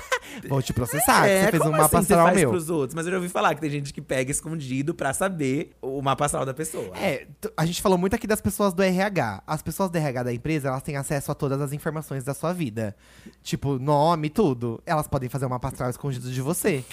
Vou 0.48 0.60
te 0.62 0.72
processar, 0.72 1.22
que 1.24 1.28
É, 1.30 1.44
você 1.44 1.50
fez 1.52 1.62
um 1.62 1.70
mapa 1.70 1.84
assim 1.84 1.90
você 1.96 2.12
astral 2.12 2.26
faz 2.26 2.36
meu. 2.36 2.50
pros 2.50 2.70
outros? 2.70 2.94
Mas 2.94 3.06
eu 3.06 3.12
já 3.12 3.16
ouvi 3.18 3.28
falar 3.28 3.54
que 3.54 3.60
tem 3.60 3.70
gente 3.70 3.92
que 3.92 4.00
pega 4.02 4.30
escondido 4.30 4.94
pra 4.94 5.12
saber 5.14 5.70
o 5.80 6.02
mapa 6.02 6.26
astral 6.26 6.44
da 6.44 6.52
pessoa. 6.54 6.96
É, 6.96 7.26
a 7.56 7.64
gente 7.66 7.80
falou 7.82 7.96
muito 7.98 8.14
aqui 8.14 8.26
das 8.26 8.40
pessoas 8.40 8.72
do 8.74 8.82
RH. 8.82 9.42
As 9.46 9.62
pessoas 9.62 9.90
do 9.90 9.96
RH 9.96 10.22
da 10.22 10.32
empresa, 10.32 10.68
elas 10.68 10.82
têm 10.82 10.96
acesso 10.96 11.32
a 11.32 11.34
todas 11.34 11.60
as 11.60 11.72
informações 11.72 12.22
da 12.24 12.34
sua 12.34 12.52
vida. 12.52 12.94
Tipo, 13.42 13.78
nome, 13.78 14.28
tudo. 14.30 14.80
Elas 14.84 15.08
podem 15.08 15.28
fazer 15.28 15.46
um 15.46 15.50
mapa 15.50 15.68
astral 15.68 15.90
escondido 15.90 16.30
de 16.30 16.40
você. 16.42 16.84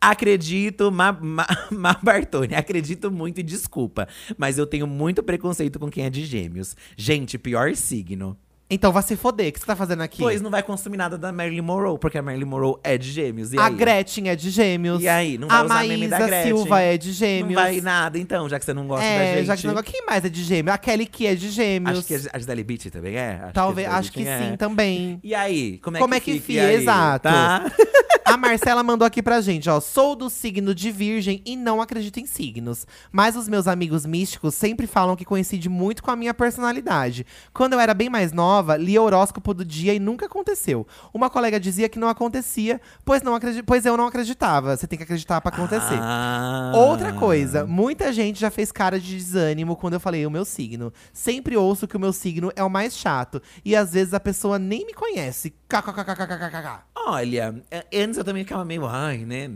Acredito, 0.00 0.90
Ma, 0.90 1.12
Ma, 1.12 1.46
Ma 1.70 1.96
Bartoni, 2.02 2.56
acredito 2.56 3.08
muito 3.08 3.38
e 3.38 3.42
desculpa. 3.42 4.08
Mas 4.36 4.58
eu 4.58 4.66
tenho 4.66 4.84
muito 4.84 5.22
preconceito 5.22 5.78
com 5.78 5.88
quem 5.88 6.04
é 6.04 6.10
de 6.10 6.24
gêmeos. 6.24 6.74
Gente, 6.96 7.38
pior 7.38 7.76
signo. 7.76 8.36
Então 8.72 8.90
vai 8.90 9.02
se 9.02 9.16
foder. 9.16 9.48
O 9.48 9.52
que 9.52 9.60
você 9.60 9.66
tá 9.66 9.76
fazendo 9.76 10.02
aqui? 10.02 10.18
Pois 10.18 10.40
não 10.40 10.50
vai 10.50 10.62
consumir 10.62 10.96
nada 10.96 11.18
da 11.18 11.30
Marilyn 11.30 11.60
Monroe, 11.60 11.98
porque 11.98 12.16
a 12.16 12.22
Marilyn 12.22 12.46
Monroe 12.46 12.76
é 12.82 12.96
de 12.96 13.10
gêmeos. 13.10 13.52
E 13.52 13.58
a 13.58 13.66
aí? 13.66 13.74
Gretchen 13.74 14.30
é 14.30 14.36
de 14.36 14.48
gêmeos. 14.50 15.02
E 15.02 15.08
aí? 15.08 15.36
Não 15.36 15.48
vai 15.48 15.58
a 15.58 15.64
usar 15.64 15.82
meme 15.86 16.08
da 16.08 16.18
Maísa 16.18 16.30
Gretchen? 16.30 16.56
Silva 16.56 16.80
é 16.80 16.96
de 16.96 17.08
Não 17.08 17.14
gêmeos. 17.14 17.54
vai 17.54 17.80
nada, 17.82 18.18
então, 18.18 18.48
já 18.48 18.58
que 18.58 18.64
você 18.64 18.72
não 18.72 18.86
gosta 18.86 19.04
da 19.04 19.12
é, 19.12 19.36
gente. 19.36 19.46
já 19.46 19.56
que 19.56 19.66
não, 19.66 19.82
quem 19.82 20.06
mais 20.06 20.24
é 20.24 20.28
de 20.28 20.42
gêmeos? 20.42 20.74
A 20.74 20.78
Kelly 20.78 21.06
que 21.06 21.26
é 21.26 21.34
de 21.34 21.50
gêmeos. 21.50 21.98
Acho 21.98 22.06
que 22.06 22.14
a 22.14 22.38
Gisele 22.38 22.64
Beach 22.64 22.90
também 22.90 23.16
é? 23.16 23.40
Acho 23.42 23.52
Talvez, 23.52 23.86
Gisele 23.86 24.00
acho 24.00 24.12
que 24.12 24.26
é. 24.26 24.38
sim 24.38 24.56
também. 24.56 25.20
E 25.22 25.34
aí? 25.34 25.78
Como 25.78 25.96
é 25.96 26.00
Como 26.00 26.12
que 26.14 26.16
é 26.16 26.20
que 26.20 26.32
fica? 26.40 26.46
fica? 26.46 26.66
Aí? 26.66 26.74
Exato. 26.76 27.22
Tá? 27.24 27.70
A 28.24 28.36
Marcela 28.36 28.82
mandou 28.82 29.04
aqui 29.04 29.20
pra 29.22 29.40
gente, 29.40 29.68
ó. 29.68 29.80
Sou 29.80 30.14
do 30.14 30.30
signo 30.30 30.74
de 30.74 30.90
Virgem 30.92 31.42
e 31.44 31.56
não 31.56 31.82
acredito 31.82 32.18
em 32.18 32.24
signos. 32.24 32.86
Mas 33.10 33.36
os 33.36 33.48
meus 33.48 33.66
amigos 33.66 34.06
místicos 34.06 34.54
sempre 34.54 34.86
falam 34.86 35.16
que 35.16 35.24
coincide 35.24 35.68
muito 35.68 36.02
com 36.02 36.10
a 36.10 36.16
minha 36.16 36.32
personalidade. 36.32 37.26
Quando 37.52 37.72
eu 37.72 37.80
era 37.80 37.92
bem 37.92 38.08
mais 38.08 38.32
nova, 38.32 38.61
lia 38.76 39.02
horóscopo 39.02 39.52
do 39.54 39.64
dia 39.64 39.94
e 39.94 39.98
nunca 39.98 40.26
aconteceu. 40.26 40.86
Uma 41.12 41.28
colega 41.28 41.58
dizia 41.58 41.88
que 41.88 41.98
não 41.98 42.08
acontecia, 42.08 42.80
pois, 43.04 43.22
não 43.22 43.34
acredi 43.34 43.62
pois 43.62 43.84
eu 43.84 43.96
não 43.96 44.06
acreditava. 44.06 44.76
Você 44.76 44.86
tem 44.86 44.96
que 44.96 45.04
acreditar 45.04 45.40
pra 45.40 45.52
acontecer. 45.52 45.98
Ah. 46.00 46.72
Outra 46.74 47.12
coisa, 47.12 47.66
muita 47.66 48.12
gente 48.12 48.40
já 48.40 48.50
fez 48.50 48.72
cara 48.72 48.98
de 48.98 49.16
desânimo 49.16 49.76
quando 49.76 49.94
eu 49.94 50.00
falei 50.00 50.26
o 50.26 50.30
meu 50.30 50.44
signo. 50.44 50.92
Sempre 51.12 51.56
ouço 51.56 51.86
que 51.86 51.96
o 51.96 52.00
meu 52.00 52.12
signo 52.12 52.50
é 52.56 52.62
o 52.62 52.70
mais 52.70 52.96
chato. 52.96 53.40
E 53.64 53.74
às 53.76 53.92
vezes 53.92 54.14
a 54.14 54.20
pessoa 54.20 54.58
nem 54.58 54.86
me 54.86 54.94
conhece. 54.94 55.54
KKKKKKK. 55.68 56.84
Olha, 56.94 57.62
antes 57.92 58.18
eu 58.18 58.24
também 58.24 58.44
ficava 58.44 58.64
meio, 58.64 58.86
ai, 58.86 59.18
né? 59.18 59.50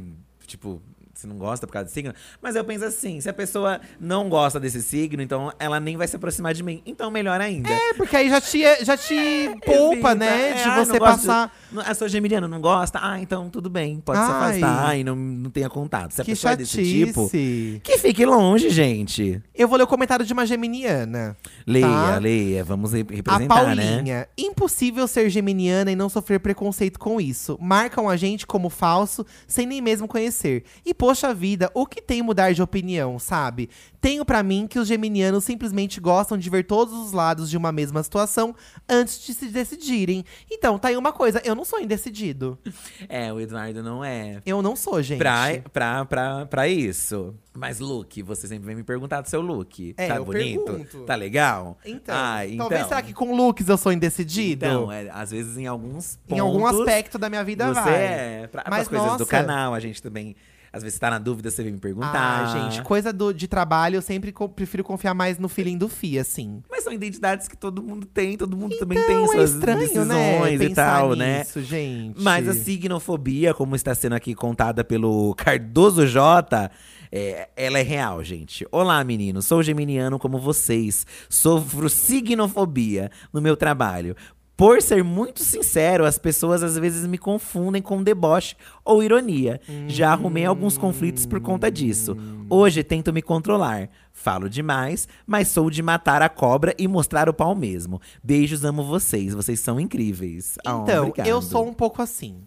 Tipo, 0.46 0.80
você 1.18 1.26
não 1.26 1.36
gosta 1.36 1.66
por 1.66 1.72
causa 1.72 1.86
do 1.88 1.92
signo. 1.92 2.12
Mas 2.40 2.56
eu 2.56 2.64
penso 2.64 2.84
assim: 2.84 3.20
se 3.20 3.28
a 3.28 3.32
pessoa 3.32 3.80
não 3.98 4.28
gosta 4.28 4.60
desse 4.60 4.82
signo, 4.82 5.22
então 5.22 5.52
ela 5.58 5.80
nem 5.80 5.96
vai 5.96 6.06
se 6.06 6.16
aproximar 6.16 6.52
de 6.54 6.62
mim. 6.62 6.82
Então, 6.84 7.10
melhor 7.10 7.40
ainda. 7.40 7.70
É, 7.70 7.94
porque 7.94 8.16
aí 8.16 8.28
já 8.28 8.40
te, 8.40 8.84
já 8.84 8.96
te 8.96 9.50
poupa, 9.64 10.10
Evita. 10.10 10.14
né? 10.14 10.50
É, 10.50 10.54
de 10.54 10.68
ah, 10.68 10.84
você 10.84 10.92
de- 10.92 10.98
passar. 10.98 11.56
A 11.84 11.94
sua 11.94 12.08
geminiana 12.08 12.46
não 12.46 12.60
gosta? 12.60 12.98
Ah, 13.02 13.20
então 13.20 13.50
tudo 13.50 13.68
bem, 13.68 14.00
pode 14.00 14.18
se 14.18 14.24
Ai. 14.24 14.30
afastar. 14.60 14.86
Ai, 14.86 15.04
não, 15.04 15.16
não 15.16 15.50
tenha 15.50 15.68
contato. 15.68 16.12
Se 16.12 16.20
a 16.20 16.24
Que 16.24 16.32
pessoa 16.32 16.52
é 16.52 16.56
desse 16.56 16.82
tipo, 16.82 17.24
chatice. 17.24 17.80
que 17.82 17.98
fique 17.98 18.24
longe, 18.24 18.70
gente. 18.70 19.42
Eu 19.54 19.66
vou 19.66 19.76
ler 19.76 19.84
o 19.84 19.86
comentário 19.86 20.24
de 20.24 20.32
uma 20.32 20.46
geminiana. 20.46 21.36
Leia, 21.66 21.86
Tá. 21.86 22.18
leia, 22.18 22.62
vamos 22.64 22.92
re- 22.92 23.00
A 23.10 23.14
representar, 23.14 23.74
né? 23.74 23.84
Paulinha. 23.96 24.28
Impossível 24.38 25.08
ser 25.08 25.28
geminiana 25.28 25.90
e 25.90 25.96
não 25.96 26.08
sofrer 26.08 26.38
preconceito 26.40 26.98
com 26.98 27.20
isso. 27.20 27.58
Marcam 27.60 28.08
a 28.08 28.16
gente 28.16 28.46
como 28.46 28.70
falso, 28.70 29.26
sem 29.48 29.66
nem 29.66 29.80
mesmo 29.80 30.06
conhecer. 30.06 30.62
E 30.84 30.94
poxa 30.94 31.34
vida, 31.34 31.70
o 31.74 31.84
que 31.86 32.00
tem 32.00 32.22
mudar 32.22 32.52
de 32.52 32.62
opinião, 32.62 33.18
sabe? 33.18 33.68
Tenho 34.00 34.24
pra 34.24 34.40
mim 34.42 34.66
que 34.68 34.78
os 34.78 34.86
geminianos 34.86 35.42
simplesmente 35.42 36.00
gostam 36.00 36.38
de 36.38 36.48
ver 36.48 36.64
todos 36.64 36.94
os 36.94 37.10
lados 37.12 37.50
de 37.50 37.56
uma 37.56 37.72
mesma 37.72 38.00
situação 38.04 38.54
antes 38.88 39.18
de 39.20 39.34
se 39.34 39.46
decidirem. 39.48 40.24
Então, 40.48 40.78
tá 40.78 40.88
aí 40.88 40.96
uma 40.96 41.12
coisa, 41.12 41.42
eu 41.44 41.55
não 41.56 41.64
sou 41.64 41.80
indecidido. 41.80 42.58
É, 43.08 43.32
o 43.32 43.38
Eduardo 43.40 43.82
não 43.82 44.04
é. 44.04 44.40
Eu 44.44 44.60
não 44.62 44.74
sou, 44.76 45.02
gente. 45.02 45.18
Pra, 45.18 45.46
pra, 45.72 46.04
pra, 46.04 46.46
pra 46.46 46.68
isso. 46.68 47.34
Mas 47.54 47.78
look, 47.78 48.22
você 48.22 48.46
sempre 48.48 48.66
vem 48.66 48.76
me 48.76 48.82
perguntar 48.82 49.20
do 49.20 49.28
seu 49.28 49.40
look. 49.40 49.94
É, 49.96 50.08
tá 50.08 50.16
eu 50.16 50.24
bonito? 50.24 50.64
pergunto. 50.64 50.98
Tá 51.04 51.14
legal? 51.14 51.78
Então, 51.84 52.14
Ah, 52.14 52.38
talvez 52.56 52.80
então. 52.80 52.88
será 52.88 53.02
que 53.02 53.12
com 53.12 53.34
looks 53.34 53.68
eu 53.68 53.76
sou 53.78 53.92
indecidido? 53.92 54.64
Então, 54.66 54.90
é, 54.92 55.08
às 55.10 55.30
vezes 55.30 55.56
em 55.56 55.66
alguns 55.66 56.16
pontos. 56.16 56.36
em 56.36 56.40
algum 56.40 56.66
aspecto 56.66 57.18
da 57.18 57.28
minha 57.28 57.44
vida 57.44 57.66
Você 57.68 57.80
vai. 57.80 57.94
é. 58.02 58.48
Pra, 58.50 58.64
Mas, 58.68 58.82
as 58.82 58.88
coisas 58.88 59.06
do 59.08 59.10
nossa. 59.18 59.26
canal, 59.26 59.72
a 59.74 59.80
gente 59.80 60.02
também. 60.02 60.34
Às 60.76 60.82
vezes 60.82 60.98
tá 60.98 61.08
na 61.08 61.18
dúvida, 61.18 61.50
você 61.50 61.62
vem 61.62 61.72
me 61.72 61.78
perguntar. 61.78 62.12
Ah, 62.14 62.46
gente, 62.58 62.82
coisa 62.82 63.12
do, 63.12 63.32
de 63.32 63.48
trabalho, 63.48 63.96
eu 63.96 64.02
sempre 64.02 64.30
co- 64.30 64.48
prefiro 64.48 64.84
confiar 64.84 65.14
mais 65.14 65.38
no 65.38 65.48
feeling 65.48 65.78
do 65.78 65.88
Fia, 65.88 66.20
assim. 66.20 66.62
Mas 66.70 66.84
são 66.84 66.92
identidades 66.92 67.48
que 67.48 67.56
todo 67.56 67.82
mundo 67.82 68.06
tem, 68.06 68.36
todo 68.36 68.56
mundo 68.56 68.76
também 68.78 68.98
Então, 68.98 69.08
tem 69.08 69.24
é 69.24 69.26
suas 69.28 69.54
estranho, 69.54 69.78
decisões 69.78 70.06
né? 70.08 70.54
e 70.54 70.58
Pensar 70.58 70.98
tal, 70.98 71.16
né? 71.16 71.38
nisso, 71.38 71.62
gente. 71.62 72.22
Mas 72.22 72.46
a 72.46 72.52
signofobia, 72.52 73.54
como 73.54 73.74
está 73.74 73.94
sendo 73.94 74.14
aqui 74.14 74.34
contada 74.34 74.84
pelo 74.84 75.34
Cardoso 75.34 76.06
J, 76.06 76.70
é, 77.10 77.48
ela 77.56 77.78
é 77.78 77.82
real, 77.82 78.22
gente. 78.22 78.66
Olá, 78.70 79.02
meninos. 79.02 79.46
Sou 79.46 79.62
geminiano 79.62 80.18
como 80.18 80.38
vocês. 80.38 81.06
Sofro 81.30 81.88
signofobia 81.88 83.10
no 83.32 83.40
meu 83.40 83.56
trabalho. 83.56 84.14
Por 84.56 84.80
ser 84.80 85.04
muito 85.04 85.42
sincero, 85.44 86.06
as 86.06 86.18
pessoas 86.18 86.62
às 86.62 86.78
vezes 86.78 87.06
me 87.06 87.18
confundem 87.18 87.82
com 87.82 88.02
deboche 88.02 88.56
ou 88.82 89.02
ironia. 89.02 89.60
Já 89.86 90.12
arrumei 90.12 90.46
alguns 90.46 90.78
conflitos 90.78 91.26
por 91.26 91.40
conta 91.40 91.70
disso. 91.70 92.16
Hoje 92.48 92.82
tento 92.82 93.12
me 93.12 93.20
controlar. 93.20 93.90
Falo 94.14 94.48
demais, 94.48 95.06
mas 95.26 95.48
sou 95.48 95.68
de 95.68 95.82
matar 95.82 96.22
a 96.22 96.28
cobra 96.30 96.74
e 96.78 96.88
mostrar 96.88 97.28
o 97.28 97.34
pau 97.34 97.54
mesmo. 97.54 98.00
Beijos, 98.24 98.64
amo 98.64 98.82
vocês. 98.82 99.34
Vocês 99.34 99.60
são 99.60 99.78
incríveis. 99.78 100.56
Ah, 100.64 100.80
Então, 100.82 101.08
obrigado. 101.08 101.26
eu 101.26 101.42
sou 101.42 101.68
um 101.68 101.74
pouco 101.74 102.00
assim. 102.00 102.38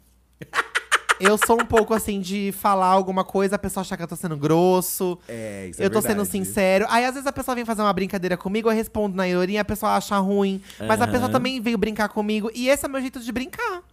Eu 1.19 1.37
sou 1.37 1.61
um 1.61 1.65
pouco 1.65 1.93
assim 1.93 2.21
de 2.21 2.53
falar 2.53 2.87
alguma 2.87 3.23
coisa, 3.25 3.57
a 3.57 3.59
pessoa 3.59 3.81
achar 3.81 3.97
que 3.97 4.03
eu 4.03 4.07
tô 4.07 4.15
sendo 4.15 4.37
grosso. 4.37 5.17
É, 5.27 5.67
isso 5.69 5.81
é 5.81 5.85
eu 5.85 5.89
tô 5.89 6.01
sendo 6.01 6.23
sincero. 6.23 6.85
Aí 6.89 7.03
às 7.03 7.13
vezes 7.13 7.27
a 7.27 7.31
pessoa 7.33 7.55
vem 7.55 7.65
fazer 7.65 7.81
uma 7.81 7.91
brincadeira 7.91 8.37
comigo, 8.37 8.69
eu 8.69 8.73
respondo 8.73 9.15
na 9.15 9.27
ironia, 9.27 9.61
a 9.61 9.65
pessoa 9.65 9.95
acha 9.95 10.17
ruim. 10.17 10.61
Mas 10.79 11.01
a 11.01 11.03
Aham. 11.03 11.11
pessoa 11.11 11.29
também 11.29 11.59
veio 11.59 11.77
brincar 11.77 12.07
comigo. 12.09 12.49
E 12.55 12.69
esse 12.69 12.85
é 12.85 12.87
o 12.87 12.91
meu 12.91 13.01
jeito 13.01 13.19
de 13.19 13.31
brincar. 13.31 13.83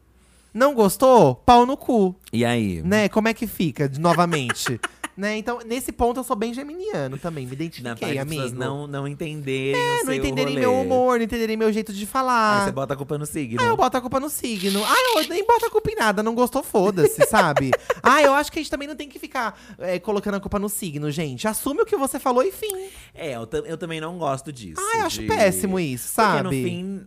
Não 0.55 0.73
gostou? 0.73 1.35
Pau 1.35 1.67
no 1.67 1.77
cu. 1.77 2.15
E 2.33 2.45
aí? 2.45 2.81
Né? 2.83 3.09
Como 3.11 3.29
é 3.29 3.35
que 3.35 3.47
fica, 3.47 3.91
novamente? 3.99 4.81
né? 5.17 5.37
Então, 5.37 5.59
nesse 5.65 5.91
ponto, 5.93 6.21
eu 6.21 6.25
sou 6.25 6.37
bem 6.37 6.53
geminiano 6.53 7.17
também. 7.19 7.47
Me 7.47 7.53
identifiquei, 7.55 8.19
amigo. 8.19 8.43
pessoas 8.43 8.53
não, 8.53 8.87
não 8.87 9.09
entenderem 9.09 9.81
É, 9.81 10.05
não 10.05 10.13
entenderem 10.13 10.55
rolê. 10.55 10.61
meu 10.61 10.81
humor, 10.81 11.19
não 11.19 11.25
entenderem 11.25 11.57
meu 11.57 11.73
jeito 11.73 11.93
de 11.93 12.01
Aí 12.01 12.07
falar. 12.07 12.65
você 12.65 12.73
bota 12.73 12.95
a 12.95 12.97
culpa 12.97 13.17
no 13.17 13.25
signo. 13.27 13.61
Ah, 13.63 13.67
eu 13.67 13.77
boto 13.77 13.97
a 13.97 14.01
culpa 14.01 14.21
no 14.21 14.29
signo. 14.29 14.83
Ah, 14.85 15.21
eu 15.23 15.29
nem 15.29 15.47
boto 15.47 15.65
a 15.67 15.71
culpa 15.71 15.91
em 15.91 15.95
nada, 15.97 16.23
não 16.23 16.35
gostou, 16.35 16.63
foda-se, 16.63 17.25
sabe? 17.27 17.71
Ah, 18.03 18.23
eu 18.23 18.35
acho 18.35 18.53
que 18.53 18.59
a 18.59 18.63
gente 18.63 18.71
também 18.71 18.87
não 18.89 18.97
tem 18.97 19.09
que 19.09 19.19
ficar 19.19 19.59
é, 19.79 19.99
colocando 19.99 20.35
a 20.35 20.41
culpa 20.41 20.59
no 20.59 20.69
signo, 20.69 21.11
gente. 21.11 21.49
Assume 21.49 21.83
o 21.83 21.87
que 21.87 21.97
você 21.97 22.19
falou 22.19 22.43
e 22.43 22.53
fim. 22.53 22.89
É, 23.15 23.33
eu, 23.37 23.49
eu 23.65 23.79
também 23.79 24.01
não 24.01 24.19
gosto 24.19 24.53
disso. 24.53 24.81
Ah, 24.81 24.99
eu 24.99 25.07
acho 25.07 25.21
de- 25.23 25.27
péssimo 25.27 25.81
isso, 25.81 26.09
sabe? 26.13 26.43
Porque 26.43 26.57
no 26.57 26.63
fim, 26.69 27.07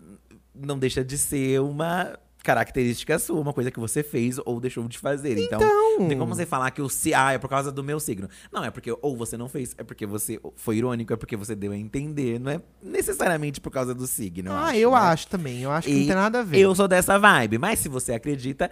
não 0.55 0.78
deixa 0.80 1.03
de 1.03 1.18
ser 1.18 1.62
uma 1.62 2.18
característica 2.43 3.19
sua, 3.19 3.39
uma 3.39 3.53
coisa 3.53 3.69
que 3.69 3.79
você 3.79 4.01
fez 4.01 4.39
ou 4.45 4.59
deixou 4.59 4.87
de 4.87 4.97
fazer. 4.97 5.37
Então, 5.37 5.59
não 5.99 6.07
tem 6.07 6.17
como 6.17 6.33
você 6.33 6.45
falar 6.45 6.71
que 6.71 6.81
o 6.81 6.89
si, 6.89 7.13
ah, 7.13 7.33
é 7.33 7.37
por 7.37 7.49
causa 7.49 7.71
do 7.71 7.83
meu 7.83 7.99
signo. 7.99 8.29
Não, 8.51 8.63
é 8.63 8.71
porque 8.71 8.95
ou 9.01 9.15
você 9.17 9.37
não 9.37 9.49
fez, 9.49 9.75
é 9.77 9.83
porque 9.83 10.05
você 10.05 10.39
foi 10.55 10.77
irônico, 10.77 11.13
é 11.13 11.17
porque 11.17 11.35
você 11.35 11.55
deu 11.55 11.71
a 11.71 11.77
entender, 11.77 12.39
não 12.39 12.51
é 12.51 12.61
necessariamente 12.81 13.59
por 13.59 13.71
causa 13.71 13.93
do 13.93 14.07
signo. 14.07 14.51
ah, 14.51 14.67
acho, 14.67 14.77
eu 14.77 14.91
né? 14.91 14.97
acho 14.97 15.27
também. 15.27 15.61
Eu 15.61 15.71
acho 15.71 15.87
que 15.87 15.93
E 15.93 15.99
não 15.99 16.05
tem 16.07 16.15
nada 16.15 16.39
a 16.39 16.43
ver. 16.43 16.59
Eu 16.59 16.73
sou 16.73 16.87
dessa 16.87 17.17
vibe, 17.17 17.57
mas 17.57 17.79
se 17.79 17.89
você 17.89 18.13
acredita, 18.13 18.71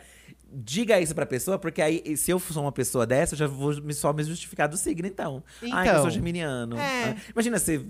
diga 0.52 1.00
isso 1.00 1.14
pra 1.14 1.26
pessoa, 1.26 1.60
porque 1.60 1.82
aí, 1.82 2.16
se 2.18 2.32
eu 2.32 2.40
sou 2.40 2.64
uma 2.64 2.72
pessoa 2.72 3.06
dessa, 3.06 3.34
eu 3.34 3.38
já 3.40 3.48
vou 3.48 3.76
me, 3.82 3.94
só 3.94 4.12
me 4.14 4.24
justificar 4.24 4.68
do 4.68 4.78
signo, 4.78 5.08
então. 5.08 5.44
Ah, 5.58 5.60
que 5.60 5.66
eu 5.90 5.92
Então. 5.92 6.02
sou 6.04 6.10
geminiano. 6.10 6.78
É. 6.78 7.04
Ah, 7.10 7.16
imagina, 7.34 7.60
você 7.60 7.82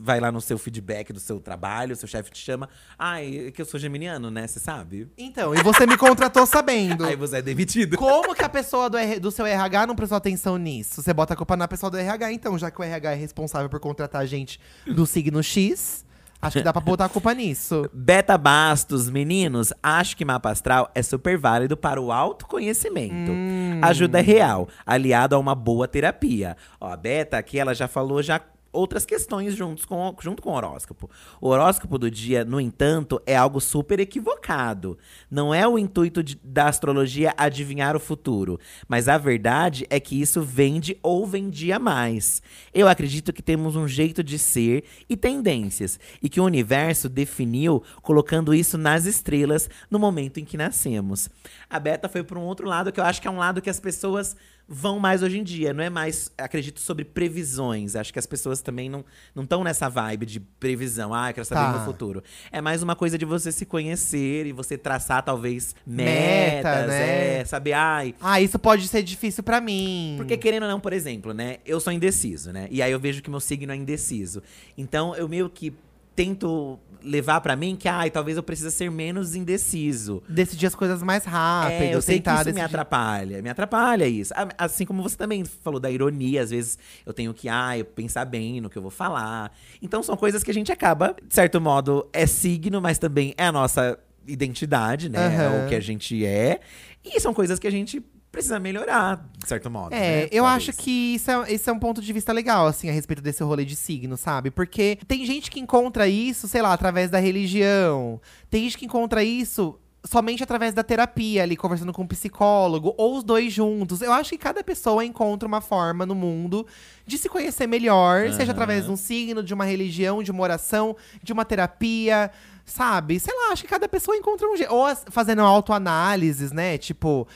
vai 0.00 0.20
lá 0.20 0.30
no 0.32 0.40
seu 0.40 0.56
feedback 0.58 1.12
do 1.12 1.20
seu 1.20 1.40
trabalho, 1.40 1.92
o 1.92 1.96
seu 1.96 2.08
chefe 2.08 2.30
te 2.30 2.38
chama, 2.38 2.68
ai, 2.98 3.50
que 3.54 3.60
eu 3.60 3.66
sou 3.66 3.78
geminiano, 3.78 4.30
né? 4.30 4.46
Você 4.46 4.60
sabe? 4.60 5.08
Então, 5.18 5.54
e 5.54 5.62
você 5.62 5.86
me 5.86 5.96
contratou 5.96 6.46
sabendo. 6.46 7.04
Aí 7.04 7.16
você 7.16 7.36
é 7.38 7.42
demitido. 7.42 7.96
Como 7.96 8.34
que 8.34 8.42
a 8.44 8.48
pessoa 8.48 8.88
do, 8.88 8.96
R- 8.96 9.18
do 9.20 9.30
seu 9.30 9.44
RH 9.46 9.86
não 9.86 9.96
prestou 9.96 10.16
atenção 10.16 10.56
nisso? 10.56 11.02
Você 11.02 11.12
bota 11.12 11.34
a 11.34 11.36
culpa 11.36 11.56
na 11.56 11.68
pessoa 11.68 11.90
do 11.90 11.96
RH, 11.98 12.32
então, 12.32 12.58
já 12.58 12.70
que 12.70 12.80
o 12.80 12.84
RH 12.84 13.12
é 13.12 13.14
responsável 13.16 13.68
por 13.68 13.80
contratar 13.80 14.26
gente 14.26 14.58
do 14.86 15.04
signo 15.06 15.42
X, 15.42 16.04
acho 16.40 16.58
que 16.58 16.64
dá 16.64 16.72
pra 16.72 16.80
botar 16.80 17.06
a 17.06 17.08
culpa 17.08 17.34
nisso. 17.34 17.88
Beta 17.92 18.38
Bastos, 18.38 19.08
meninos, 19.10 19.72
acho 19.82 20.16
que 20.16 20.24
mapa 20.24 20.50
astral 20.50 20.90
é 20.94 21.02
super 21.02 21.36
válido 21.36 21.76
para 21.76 22.00
o 22.00 22.12
autoconhecimento. 22.12 23.32
Hum. 23.32 23.80
Ajuda 23.82 24.20
real, 24.20 24.68
aliado 24.84 25.34
a 25.34 25.38
uma 25.38 25.54
boa 25.54 25.88
terapia. 25.88 26.56
Ó, 26.80 26.88
a 26.88 26.96
Beta 26.96 27.38
aqui, 27.38 27.58
ela 27.58 27.74
já 27.74 27.88
falou 27.88 28.22
já 28.22 28.40
outras 28.72 29.04
questões 29.04 29.54
juntos 29.54 29.84
com, 29.84 30.14
junto 30.20 30.42
com 30.42 30.50
o 30.50 30.54
horóscopo. 30.54 31.10
O 31.40 31.48
horóscopo 31.48 31.98
do 31.98 32.10
dia, 32.10 32.44
no 32.44 32.60
entanto, 32.60 33.20
é 33.26 33.36
algo 33.36 33.60
super 33.60 33.98
equivocado. 34.00 34.98
Não 35.30 35.54
é 35.54 35.66
o 35.66 35.78
intuito 35.78 36.22
de- 36.22 36.38
da 36.42 36.66
astrologia 36.68 37.34
adivinhar 37.36 37.96
o 37.96 38.00
futuro, 38.00 38.58
mas 38.86 39.08
a 39.08 39.16
verdade 39.18 39.86
é 39.90 39.98
que 39.98 40.20
isso 40.20 40.42
vende 40.42 40.98
ou 41.02 41.26
vendia 41.26 41.78
mais. 41.78 42.42
Eu 42.72 42.88
acredito 42.88 43.32
que 43.32 43.42
temos 43.42 43.76
um 43.76 43.88
jeito 43.88 44.22
de 44.22 44.38
ser 44.38 44.84
e 45.08 45.16
tendências, 45.16 45.98
e 46.22 46.28
que 46.28 46.40
o 46.40 46.44
universo 46.44 47.08
definiu 47.08 47.82
colocando 48.02 48.54
isso 48.54 48.76
nas 48.76 49.06
estrelas 49.06 49.68
no 49.90 49.98
momento 49.98 50.38
em 50.38 50.44
que 50.44 50.56
nascemos. 50.56 51.28
A 51.68 51.78
Beta 51.80 52.08
foi 52.08 52.22
para 52.22 52.38
um 52.38 52.44
outro 52.44 52.66
lado 52.66 52.92
que 52.92 53.00
eu 53.00 53.04
acho 53.04 53.20
que 53.20 53.28
é 53.28 53.30
um 53.30 53.38
lado 53.38 53.62
que 53.62 53.70
as 53.70 53.80
pessoas 53.80 54.36
vão 54.68 54.98
mais 54.98 55.22
hoje 55.22 55.38
em 55.38 55.42
dia. 55.42 55.72
Não 55.72 55.82
é 55.82 55.88
mais, 55.88 56.30
acredito, 56.36 56.78
sobre 56.80 57.02
previsões. 57.04 57.96
Acho 57.96 58.12
que 58.12 58.18
as 58.18 58.26
pessoas 58.26 58.60
também 58.60 58.90
não 58.90 59.02
estão 59.42 59.64
nessa 59.64 59.88
vibe 59.88 60.26
de 60.26 60.40
previsão. 60.40 61.14
Ah, 61.14 61.30
eu 61.30 61.34
quero 61.34 61.44
saber 61.46 61.60
Tá. 61.72 61.72
meu 61.78 61.84
futuro. 61.86 62.22
É 62.52 62.60
mais 62.60 62.82
uma 62.82 62.94
coisa 62.94 63.16
de 63.16 63.24
você 63.24 63.50
se 63.50 63.64
conhecer 63.64 64.46
e 64.46 64.52
você 64.52 64.76
traçar, 64.76 65.22
talvez, 65.22 65.74
Meta, 65.86 66.68
metas. 66.68 66.86
né? 66.88 67.38
É, 67.40 67.44
saber, 67.46 67.72
ai, 67.72 68.14
Ah, 68.20 68.40
isso 68.40 68.58
pode 68.58 68.86
ser 68.88 69.02
difícil 69.02 69.42
pra 69.42 69.60
mim. 69.60 70.14
porque 70.18 70.36
querendo 70.36 70.64
ou 70.64 70.68
não, 70.68 70.80
por 70.80 70.92
exemplo, 70.92 71.32
né? 71.32 71.56
Eu 71.64 71.80
sou 71.80 71.92
indeciso, 71.92 72.52
né? 72.52 72.68
E 72.70 72.82
aí 72.82 72.92
eu 72.92 73.00
vejo 73.00 73.22
que 73.22 73.30
meu 73.30 73.40
signo 73.40 73.72
é 73.72 73.76
indeciso. 73.76 74.42
Então 74.76 75.14
eu 75.14 75.28
meio 75.28 75.48
que 75.48 75.72
tento 76.14 76.78
levar 77.02 77.40
pra 77.40 77.54
mim 77.56 77.76
que, 77.76 77.88
ai, 77.88 78.10
talvez 78.10 78.36
eu 78.36 78.42
precise 78.42 78.70
ser 78.70 78.90
menos 78.90 79.34
indeciso. 79.34 80.22
Decidir 80.28 80.66
as 80.66 80.74
coisas 80.74 81.02
mais 81.02 81.24
rápido, 81.24 81.82
é, 81.82 81.94
eu 81.94 82.02
sei 82.02 82.20
que 82.20 82.28
isso 82.28 82.38
me 82.38 82.44
decidir- 82.44 82.60
atrapalha. 82.64 83.42
Me 83.42 83.48
atrapalha 83.50 84.06
isso. 84.06 84.32
A- 84.34 84.48
Assim 84.58 84.84
como 84.84 85.02
você 85.02 85.16
também 85.16 85.44
falou 85.44 85.78
da 85.80 85.90
ironia, 85.90 86.42
às 86.42 86.50
vezes 86.50 86.78
eu 87.06 87.12
tenho 87.12 87.32
que, 87.32 87.48
ai, 87.48 87.84
pensar 87.84 88.24
bem 88.24 88.60
no 88.60 88.68
que 88.70 88.76
eu 88.76 88.82
vou 88.82 88.90
falar. 88.90 89.52
Então 89.80 90.02
são 90.02 90.16
coisas 90.16 90.42
que 90.42 90.50
a 90.50 90.54
gente 90.54 90.72
acaba, 90.72 91.14
de 91.26 91.34
certo 91.34 91.60
modo, 91.60 92.08
é 92.12 92.26
signo, 92.26 92.80
mas 92.80 92.98
também 92.98 93.34
é 93.36 93.46
a 93.46 93.52
nossa 93.52 93.98
identidade, 94.26 95.08
né? 95.08 95.18
É 95.34 95.46
Aham. 95.46 95.64
o 95.64 95.68
que 95.68 95.74
a 95.74 95.80
gente 95.80 96.24
é. 96.24 96.60
E 97.04 97.18
são 97.20 97.32
coisas 97.32 97.58
que 97.58 97.66
a 97.66 97.70
gente 97.70 98.02
precisa 98.30 98.58
melhorar, 98.58 99.24
de 99.38 99.48
certo 99.48 99.70
modo. 99.70 99.94
É, 99.94 99.98
né? 99.98 100.28
eu 100.30 100.44
Talvez. 100.44 100.68
acho 100.68 100.72
que 100.72 101.14
isso 101.14 101.30
é, 101.30 101.52
esse 101.52 101.68
é 101.68 101.72
um 101.72 101.78
ponto 101.78 102.00
de 102.00 102.12
vista 102.12 102.32
legal, 102.32 102.66
assim, 102.66 102.88
a 102.88 102.92
respeito 102.92 103.22
desse 103.22 103.42
rolê 103.42 103.64
de 103.64 103.74
signo, 103.74 104.16
sabe? 104.16 104.50
Porque 104.50 104.98
tem 105.06 105.24
gente 105.24 105.50
que 105.50 105.60
encontra 105.60 106.06
isso, 106.08 106.46
sei 106.46 106.62
lá, 106.62 106.72
através 106.72 107.10
da 107.10 107.18
religião. 107.18 108.20
Tem 108.50 108.62
gente 108.62 108.78
que 108.78 108.84
encontra 108.84 109.24
isso 109.24 109.78
somente 110.04 110.42
através 110.42 110.72
da 110.72 110.82
terapia, 110.82 111.42
ali, 111.42 111.56
conversando 111.56 111.92
com 111.92 112.02
um 112.02 112.06
psicólogo, 112.06 112.94
ou 112.96 113.16
os 113.16 113.24
dois 113.24 113.52
juntos. 113.52 114.00
Eu 114.00 114.12
acho 114.12 114.30
que 114.30 114.38
cada 114.38 114.62
pessoa 114.62 115.04
encontra 115.04 115.46
uma 115.46 115.60
forma 115.60 116.06
no 116.06 116.14
mundo 116.14 116.66
de 117.06 117.18
se 117.18 117.28
conhecer 117.28 117.66
melhor, 117.66 118.30
seja 118.30 118.44
Aham. 118.44 118.52
através 118.52 118.84
de 118.84 118.90
um 118.90 118.96
signo, 118.96 119.42
de 119.42 119.52
uma 119.52 119.64
religião, 119.64 120.22
de 120.22 120.30
uma 120.30 120.42
oração, 120.42 120.96
de 121.22 121.32
uma 121.32 121.44
terapia. 121.44 122.30
Sabe? 122.64 123.18
Sei 123.18 123.34
lá, 123.34 123.52
acho 123.52 123.62
que 123.62 123.68
cada 123.68 123.88
pessoa 123.88 124.14
encontra 124.14 124.46
um 124.46 124.54
jeito. 124.54 124.72
Ou 124.72 124.94
fazendo 125.10 125.40
autoanálises, 125.40 126.52
né? 126.52 126.76
Tipo, 126.76 127.26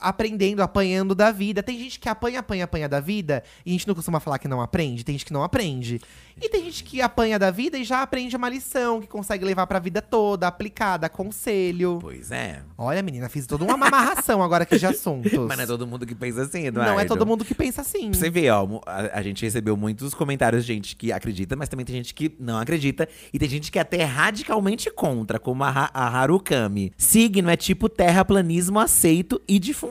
aprendendo, 0.00 0.62
apanhando 0.62 1.14
da 1.14 1.30
vida. 1.30 1.62
Tem 1.62 1.78
gente 1.78 1.98
que 1.98 2.08
apanha, 2.08 2.40
apanha, 2.40 2.64
apanha 2.64 2.88
da 2.88 3.00
vida 3.00 3.42
e 3.64 3.70
a 3.70 3.72
gente 3.72 3.86
não 3.86 3.94
costuma 3.94 4.20
falar 4.20 4.38
que 4.38 4.48
não 4.48 4.60
aprende. 4.60 5.04
Tem 5.04 5.14
gente 5.14 5.24
que 5.24 5.32
não 5.32 5.42
aprende. 5.42 6.00
E 6.40 6.48
tem 6.48 6.64
gente 6.64 6.82
que 6.82 7.00
apanha 7.00 7.38
da 7.38 7.50
vida 7.50 7.78
e 7.78 7.84
já 7.84 8.02
aprende 8.02 8.34
uma 8.34 8.48
lição, 8.48 9.00
que 9.00 9.06
consegue 9.06 9.44
levar 9.44 9.68
pra 9.68 9.78
vida 9.78 10.02
toda, 10.02 10.48
aplicada, 10.48 11.08
conselho. 11.08 11.98
Pois 12.00 12.32
é. 12.32 12.60
Olha, 12.76 13.02
menina, 13.02 13.28
fiz 13.28 13.46
toda 13.46 13.64
uma 13.64 13.74
amarração 13.74 14.42
agora 14.42 14.64
aqui 14.64 14.76
de 14.76 14.86
assuntos. 14.86 15.32
Mas 15.46 15.56
não 15.56 15.64
é 15.64 15.66
todo 15.66 15.86
mundo 15.86 16.04
que 16.04 16.14
pensa 16.14 16.42
assim, 16.42 16.66
Eduardo. 16.66 16.92
Não 16.92 16.98
é 16.98 17.04
todo 17.04 17.24
mundo 17.24 17.44
que 17.44 17.54
pensa 17.54 17.82
assim. 17.82 18.10
Pra 18.10 18.18
você 18.18 18.30
ver, 18.30 18.50
ó, 18.50 18.80
a, 18.84 19.18
a 19.18 19.22
gente 19.22 19.44
recebeu 19.44 19.76
muitos 19.76 20.12
comentários 20.12 20.66
de 20.66 20.74
gente 20.74 20.96
que 20.96 21.12
acredita, 21.12 21.54
mas 21.54 21.68
também 21.68 21.86
tem 21.86 21.94
gente 21.94 22.12
que 22.12 22.34
não 22.40 22.58
acredita. 22.58 23.08
E 23.32 23.38
tem 23.38 23.48
gente 23.48 23.70
que 23.70 23.78
é 23.78 23.82
até 23.82 24.02
radicalmente 24.02 24.90
contra, 24.90 25.38
como 25.38 25.62
a, 25.62 25.90
a 25.94 26.08
Harukami. 26.08 26.92
Signo 26.96 27.48
é 27.48 27.56
tipo 27.56 27.88
terraplanismo 27.88 28.80
aceito 28.80 29.40
e 29.46 29.58
difundido. 29.58 29.83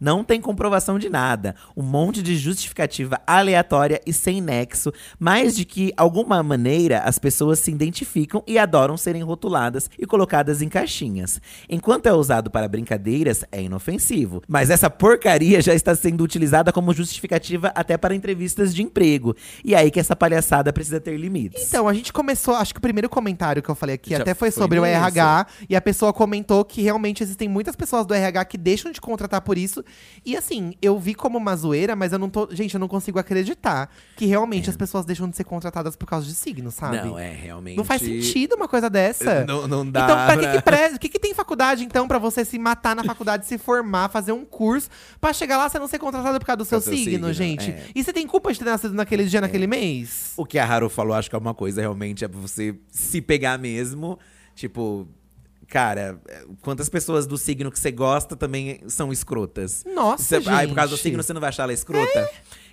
Não 0.00 0.24
tem 0.24 0.40
comprovação 0.40 0.98
de 0.98 1.10
nada. 1.10 1.54
Um 1.76 1.82
monte 1.82 2.22
de 2.22 2.36
justificativa 2.36 3.20
aleatória 3.26 4.00
e 4.06 4.12
sem 4.12 4.40
nexo, 4.40 4.92
mas 5.18 5.54
de 5.54 5.64
que, 5.64 5.92
alguma 5.96 6.42
maneira, 6.42 7.00
as 7.00 7.18
pessoas 7.18 7.58
se 7.58 7.70
identificam 7.70 8.42
e 8.46 8.58
adoram 8.58 8.96
serem 8.96 9.22
rotuladas 9.22 9.90
e 9.98 10.06
colocadas 10.06 10.62
em 10.62 10.68
caixinhas. 10.68 11.40
Enquanto 11.68 12.06
é 12.06 12.12
usado 12.12 12.50
para 12.50 12.68
brincadeiras, 12.68 13.44
é 13.52 13.62
inofensivo. 13.62 14.42
Mas 14.48 14.70
essa 14.70 14.88
porcaria 14.88 15.60
já 15.60 15.74
está 15.74 15.94
sendo 15.94 16.24
utilizada 16.24 16.72
como 16.72 16.94
justificativa 16.94 17.72
até 17.74 17.96
para 17.96 18.14
entrevistas 18.14 18.74
de 18.74 18.82
emprego. 18.82 19.36
E 19.64 19.74
aí 19.74 19.90
que 19.90 20.00
essa 20.00 20.16
palhaçada 20.16 20.72
precisa 20.72 21.00
ter 21.00 21.16
limites. 21.16 21.68
Então, 21.68 21.86
a 21.86 21.94
gente 21.94 22.12
começou, 22.12 22.54
acho 22.54 22.72
que 22.72 22.78
o 22.78 22.82
primeiro 22.82 23.08
comentário 23.08 23.62
que 23.62 23.68
eu 23.68 23.74
falei 23.74 23.96
aqui 23.96 24.10
Já 24.10 24.18
até 24.18 24.34
foi 24.34 24.46
foi 24.46 24.50
sobre 24.50 24.78
o. 24.78 24.84
RH. 24.84 25.46
E 25.68 25.76
a 25.76 25.80
pessoa 25.80 26.12
comentou 26.12 26.64
que 26.64 26.82
realmente 26.82 27.22
existem 27.22 27.48
muitas 27.48 27.74
pessoas 27.74 28.06
do 28.06 28.14
RH 28.14 28.44
que 28.46 28.58
deixam 28.58 28.90
de 28.92 29.00
contratar 29.06 29.40
por 29.40 29.56
isso. 29.56 29.82
E 30.24 30.36
assim, 30.36 30.74
eu 30.82 30.98
vi 30.98 31.14
como 31.14 31.38
uma 31.38 31.56
zoeira, 31.56 31.96
mas 31.96 32.12
eu 32.12 32.18
não 32.18 32.28
tô. 32.28 32.48
Gente, 32.50 32.74
eu 32.74 32.80
não 32.80 32.88
consigo 32.88 33.18
acreditar 33.18 33.88
que 34.16 34.26
realmente 34.26 34.68
as 34.68 34.76
pessoas 34.76 35.06
deixam 35.06 35.28
de 35.30 35.36
ser 35.36 35.44
contratadas 35.44 35.96
por 35.96 36.06
causa 36.06 36.26
de 36.26 36.34
signo, 36.34 36.70
sabe? 36.70 36.98
É. 36.98 37.04
Não, 37.04 37.18
é 37.18 37.30
realmente. 37.30 37.76
Não 37.76 37.84
faz 37.84 38.02
sentido 38.02 38.54
uma 38.56 38.68
coisa 38.68 38.90
dessa. 38.90 39.44
Não, 39.46 39.66
não 39.66 39.88
dá. 39.90 40.04
Então, 40.04 40.16
pra 40.26 40.36
que, 40.36 40.62
pra- 40.62 40.78
que, 40.88 40.88
pre... 40.90 40.98
que, 40.98 41.08
que 41.08 41.18
tem 41.18 41.32
faculdade, 41.32 41.84
então, 41.84 42.06
pra 42.06 42.18
você 42.18 42.44
se 42.44 42.58
matar 42.58 42.94
na 42.94 43.04
faculdade, 43.04 43.46
se 43.46 43.56
formar, 43.56 44.08
fazer 44.10 44.32
um 44.32 44.44
curso, 44.44 44.90
pra 45.20 45.32
chegar 45.32 45.56
lá 45.56 45.68
você 45.68 45.78
não 45.78 45.88
ser 45.88 45.98
contratado 45.98 46.38
por 46.38 46.44
causa 46.46 46.56
do 46.58 46.64
seu 46.64 46.80
seu 46.80 46.92
signo, 46.92 47.10
signo, 47.12 47.32
gente? 47.32 47.70
é. 47.70 47.86
E 47.94 48.02
você 48.04 48.12
tem 48.12 48.26
culpa 48.26 48.52
de 48.52 48.58
ter 48.58 48.64
nascido 48.66 48.92
naquele 48.94 49.24
dia, 49.24 49.40
naquele 49.40 49.66
mês? 49.66 50.32
O 50.36 50.44
que 50.44 50.58
a 50.58 50.66
Haru 50.66 50.88
falou, 50.90 51.14
acho 51.14 51.30
que 51.30 51.36
é 51.36 51.38
uma 51.38 51.54
coisa 51.54 51.80
realmente, 51.80 52.24
é 52.24 52.28
pra 52.28 52.40
você 52.40 52.74
se 52.90 53.20
pegar 53.20 53.56
mesmo. 53.58 54.18
Tipo, 54.54 55.06
cara, 55.68 56.20
é, 56.28 56.44
quantas 56.62 56.88
pessoas 56.88 57.26
do 57.26 57.36
signo 57.36 57.70
que 57.70 57.78
você 57.78 57.90
gosta 57.90 58.36
também 58.36 58.80
são 58.88 59.12
escrotas? 59.12 59.84
Nossa, 59.94 60.22
Você- 60.22 60.36
gente. 60.40 60.48
Aí, 60.50 60.66
por 60.68 60.74
causa 60.74 60.90
do 60.94 60.96
signo, 60.98 61.22
você 61.22 61.32
não 61.32 61.40
vai 61.40 61.48
achar 61.48 61.64
ela 61.64 61.72
escrota? 61.72 62.28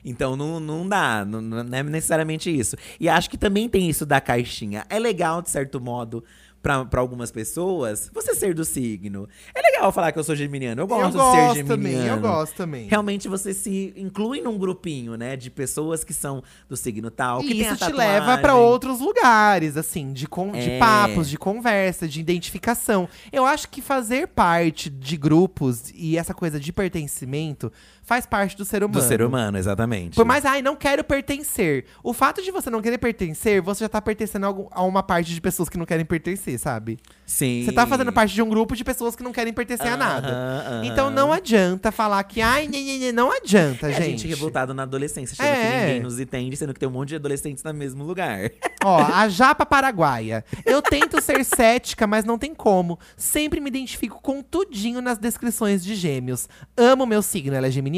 Então 0.05 0.35
não, 0.35 0.59
não 0.59 0.87
dá, 0.87 1.23
não, 1.23 1.41
não 1.41 1.77
é 1.77 1.81
necessariamente 1.83 2.49
isso. 2.55 2.75
E 2.99 3.07
acho 3.07 3.29
que 3.29 3.37
também 3.37 3.69
tem 3.69 3.89
isso 3.89 4.05
da 4.05 4.19
caixinha. 4.19 4.85
É 4.89 4.99
legal, 4.99 5.41
de 5.41 5.49
certo 5.49 5.79
modo, 5.79 6.23
pra, 6.63 6.83
pra 6.85 6.99
algumas 7.01 7.29
pessoas 7.29 8.09
você 8.11 8.33
ser 8.33 8.55
do 8.55 8.65
signo. 8.65 9.27
É 9.53 9.61
legal 9.61 9.91
falar 9.91 10.11
que 10.11 10.17
eu 10.17 10.23
sou 10.23 10.35
geminiano. 10.35 10.81
Eu 10.81 10.87
gosto, 10.87 11.17
eu 11.17 11.21
gosto 11.21 11.35
de 11.35 11.53
ser 11.59 11.65
geminiano. 11.67 11.67
também, 11.67 12.07
eu 12.07 12.19
gosto 12.19 12.55
também. 12.55 12.87
Realmente 12.87 13.27
você 13.27 13.53
se 13.53 13.93
inclui 13.95 14.41
num 14.41 14.57
grupinho, 14.57 15.15
né? 15.17 15.35
De 15.35 15.51
pessoas 15.51 16.03
que 16.03 16.13
são 16.13 16.41
do 16.67 16.75
signo 16.75 17.11
tal. 17.11 17.41
Que 17.41 17.53
E 17.53 17.65
a 17.65 17.73
isso 17.73 17.85
te 17.85 17.91
leva 17.91 18.37
tatuagem. 18.37 18.57
outros 18.61 18.99
lugares, 19.01 19.75
assim, 19.77 20.13
de, 20.13 20.25
con- 20.27 20.53
de 20.53 20.71
É. 20.71 20.79
papos, 20.79 21.29
de 21.29 21.37
conversa, 21.37 22.07
de 22.07 22.19
identificação. 22.21 23.07
Eu 23.31 23.45
acho 23.45 23.67
que 23.69 23.81
fazer 23.81 24.27
parte 24.29 24.89
de 24.89 25.17
grupos 25.17 25.91
e 25.93 26.17
essa 26.17 26.33
coisa 26.33 26.57
de 26.59 26.71
pertencimento 26.73 27.71
faz 28.03 28.25
parte 28.25 28.55
do 28.55 28.65
ser 28.65 28.83
humano. 28.83 29.01
Do 29.01 29.07
ser 29.07 29.21
humano, 29.21 29.57
exatamente. 29.57 30.15
Por 30.15 30.25
mais, 30.25 30.45
ai, 30.45 30.61
não 30.61 30.75
quero 30.75 31.03
pertencer. 31.03 31.85
O 32.03 32.13
fato 32.13 32.41
de 32.41 32.51
você 32.51 32.69
não 32.69 32.81
querer 32.81 32.97
pertencer, 32.97 33.61
você 33.61 33.83
já 33.85 33.89
tá 33.89 34.01
pertencendo 34.01 34.45
a 34.45 34.53
a 34.79 34.83
uma 34.83 35.01
parte 35.01 35.33
de 35.33 35.39
pessoas 35.41 35.69
que 35.69 35.77
não 35.77 35.85
querem 35.85 36.05
pertencer, 36.05 36.59
sabe? 36.59 36.99
Sim. 37.25 37.63
Você 37.65 37.71
tá 37.71 37.87
fazendo 37.87 38.11
parte 38.11 38.33
de 38.33 38.41
um 38.41 38.49
grupo 38.49 38.75
de 38.75 38.83
pessoas 38.83 39.15
que 39.15 39.23
não 39.23 39.31
querem 39.31 39.53
pertencer 39.53 39.87
a 39.87 39.97
nada. 39.97 40.27
Aham, 40.27 40.63
aham. 40.67 40.85
Então 40.85 41.09
não 41.09 41.31
adianta 41.31 41.91
falar 41.91 42.23
que, 42.23 42.41
ai, 42.41 42.67
nhê, 42.67 42.81
nhê, 42.81 42.97
nhê, 42.97 43.11
não 43.11 43.31
adianta, 43.31 43.87
É 43.89 43.95
a 43.95 43.99
gente. 44.01 44.21
gente 44.21 44.27
revoltado 44.27 44.73
na 44.73 44.83
adolescência, 44.83 45.33
achando 45.39 45.55
É. 45.55 45.69
que 45.71 45.77
ninguém 45.85 45.99
nos 46.01 46.19
entende, 46.19 46.55
sendo 46.57 46.73
que 46.73 46.79
tem 46.79 46.89
um 46.89 46.91
monte 46.91 47.09
de 47.09 47.15
adolescentes 47.15 47.63
no 47.63 47.73
mesmo 47.73 48.03
lugar. 48.03 48.51
Ó, 48.83 48.97
a 49.01 49.27
japa 49.29 49.65
paraguaia. 49.65 50.43
Eu 50.65 50.81
tento 50.81 51.21
ser 51.21 51.43
cética, 51.45 52.05
mas 52.05 52.25
não 52.25 52.37
tem 52.37 52.53
como. 52.53 52.99
Sempre 53.15 53.59
me 53.61 53.69
identifico 53.69 54.21
com 54.21 54.41
tudinho 54.41 55.01
nas 55.01 55.17
descrições 55.17 55.83
de 55.83 55.95
gêmeos. 55.95 56.49
Amo 56.75 57.05
meu 57.05 57.21
signo, 57.21 57.55
ela 57.55 57.67
é 57.67 57.71
geminiana. 57.71 57.93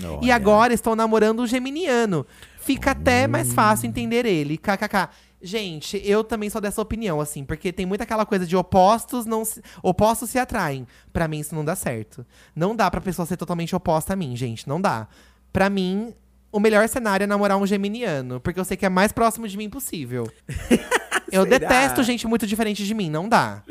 E 0.00 0.04
Olha. 0.06 0.34
agora 0.34 0.74
estou 0.74 0.94
namorando 0.94 1.40
um 1.40 1.46
geminiano. 1.46 2.26
Fica 2.60 2.90
até 2.90 3.26
mais 3.26 3.52
fácil 3.52 3.86
entender 3.88 4.26
ele. 4.26 4.58
KKK. 4.58 5.08
Gente, 5.40 6.00
eu 6.04 6.24
também 6.24 6.50
sou 6.50 6.60
dessa 6.60 6.80
opinião, 6.80 7.20
assim, 7.20 7.44
porque 7.44 7.72
tem 7.72 7.86
muita 7.86 8.04
aquela 8.04 8.26
coisa 8.26 8.46
de 8.46 8.56
opostos 8.56 9.26
não 9.26 9.44
se, 9.44 9.62
opostos 9.82 10.30
se 10.30 10.38
atraem. 10.38 10.86
Pra 11.12 11.28
mim 11.28 11.38
isso 11.38 11.54
não 11.54 11.64
dá 11.64 11.76
certo. 11.76 12.26
Não 12.54 12.74
dá 12.74 12.90
pra 12.90 13.00
pessoa 13.00 13.26
ser 13.26 13.36
totalmente 13.36 13.76
oposta 13.76 14.14
a 14.14 14.16
mim, 14.16 14.34
gente, 14.34 14.66
não 14.66 14.80
dá. 14.80 15.06
Pra 15.52 15.70
mim, 15.70 16.12
o 16.50 16.58
melhor 16.58 16.88
cenário 16.88 17.24
é 17.24 17.26
namorar 17.26 17.58
um 17.58 17.66
geminiano, 17.66 18.40
porque 18.40 18.58
eu 18.58 18.64
sei 18.64 18.76
que 18.76 18.86
é 18.86 18.88
mais 18.88 19.12
próximo 19.12 19.46
de 19.46 19.56
mim 19.56 19.70
possível. 19.70 20.26
Eu 21.32 21.44
Será? 21.44 21.58
detesto 21.58 22.02
gente 22.02 22.26
muito 22.26 22.46
diferente 22.46 22.84
de 22.84 22.94
mim, 22.94 23.10
não 23.10 23.28
dá. 23.28 23.62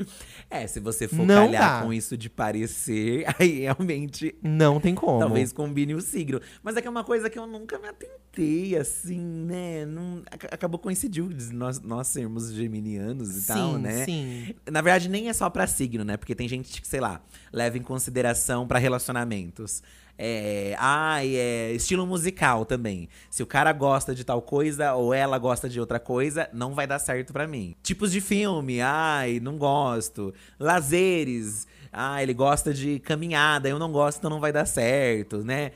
É, 0.49 0.67
se 0.67 0.79
você 0.79 1.07
for 1.07 1.25
Não 1.25 1.45
calhar 1.47 1.79
dá. 1.79 1.85
com 1.85 1.91
isso 1.93 2.15
de 2.17 2.29
parecer, 2.29 3.25
aí 3.39 3.61
realmente 3.61 4.35
Não 4.43 4.79
tem 4.79 4.93
como. 4.93 5.19
talvez 5.19 5.51
combine 5.51 5.93
o 5.95 6.01
signo. 6.01 6.39
Mas 6.61 6.75
é 6.77 6.81
que 6.81 6.87
é 6.87 6.91
uma 6.91 7.03
coisa 7.03 7.29
que 7.29 7.39
eu 7.39 7.47
nunca 7.47 7.79
me 7.79 7.87
atentei, 7.87 8.77
assim, 8.77 9.19
né? 9.19 9.85
Não, 9.85 10.21
ac- 10.31 10.47
acabou 10.51 10.79
coincidiu 10.79 11.27
de 11.29 11.51
nós, 11.53 11.81
nós 11.81 12.07
sermos 12.07 12.51
geminianos 12.53 13.35
e 13.35 13.41
sim, 13.41 13.47
tal, 13.47 13.77
né? 13.77 14.05
sim. 14.05 14.53
Na 14.69 14.81
verdade, 14.81 15.09
nem 15.09 15.29
é 15.29 15.33
só 15.33 15.49
pra 15.49 15.65
signo, 15.65 16.03
né? 16.03 16.17
Porque 16.17 16.35
tem 16.35 16.47
gente 16.47 16.81
que, 16.81 16.87
sei 16.87 16.99
lá, 16.99 17.21
leva 17.51 17.77
em 17.77 17.81
consideração 17.81 18.67
pra 18.67 18.77
relacionamentos. 18.79 19.81
É, 20.17 20.75
ai, 20.79 21.35
é 21.35 21.71
estilo 21.73 22.05
musical 22.05 22.65
também. 22.65 23.09
Se 23.29 23.43
o 23.43 23.45
cara 23.45 23.73
gosta 23.73 24.15
de 24.15 24.23
tal 24.23 24.41
coisa 24.41 24.93
ou 24.93 25.13
ela 25.13 25.37
gosta 25.37 25.67
de 25.67 25.79
outra 25.79 25.99
coisa, 25.99 26.49
não 26.53 26.73
vai 26.73 26.87
dar 26.87 26.99
certo 26.99 27.33
pra 27.33 27.47
mim. 27.47 27.75
Tipos 27.83 28.11
de 28.11 28.21
filme, 28.21 28.79
ai, 28.81 29.39
não 29.41 29.57
gosto. 29.57 30.33
Lazeres, 30.59 31.67
ah, 31.91 32.21
ele 32.21 32.33
gosta 32.33 32.73
de 32.73 32.99
caminhada, 32.99 33.67
eu 33.69 33.79
não 33.79 33.91
gosto, 33.91 34.19
então 34.19 34.29
não 34.29 34.39
vai 34.39 34.51
dar 34.51 34.65
certo, 34.65 35.43
né? 35.43 35.71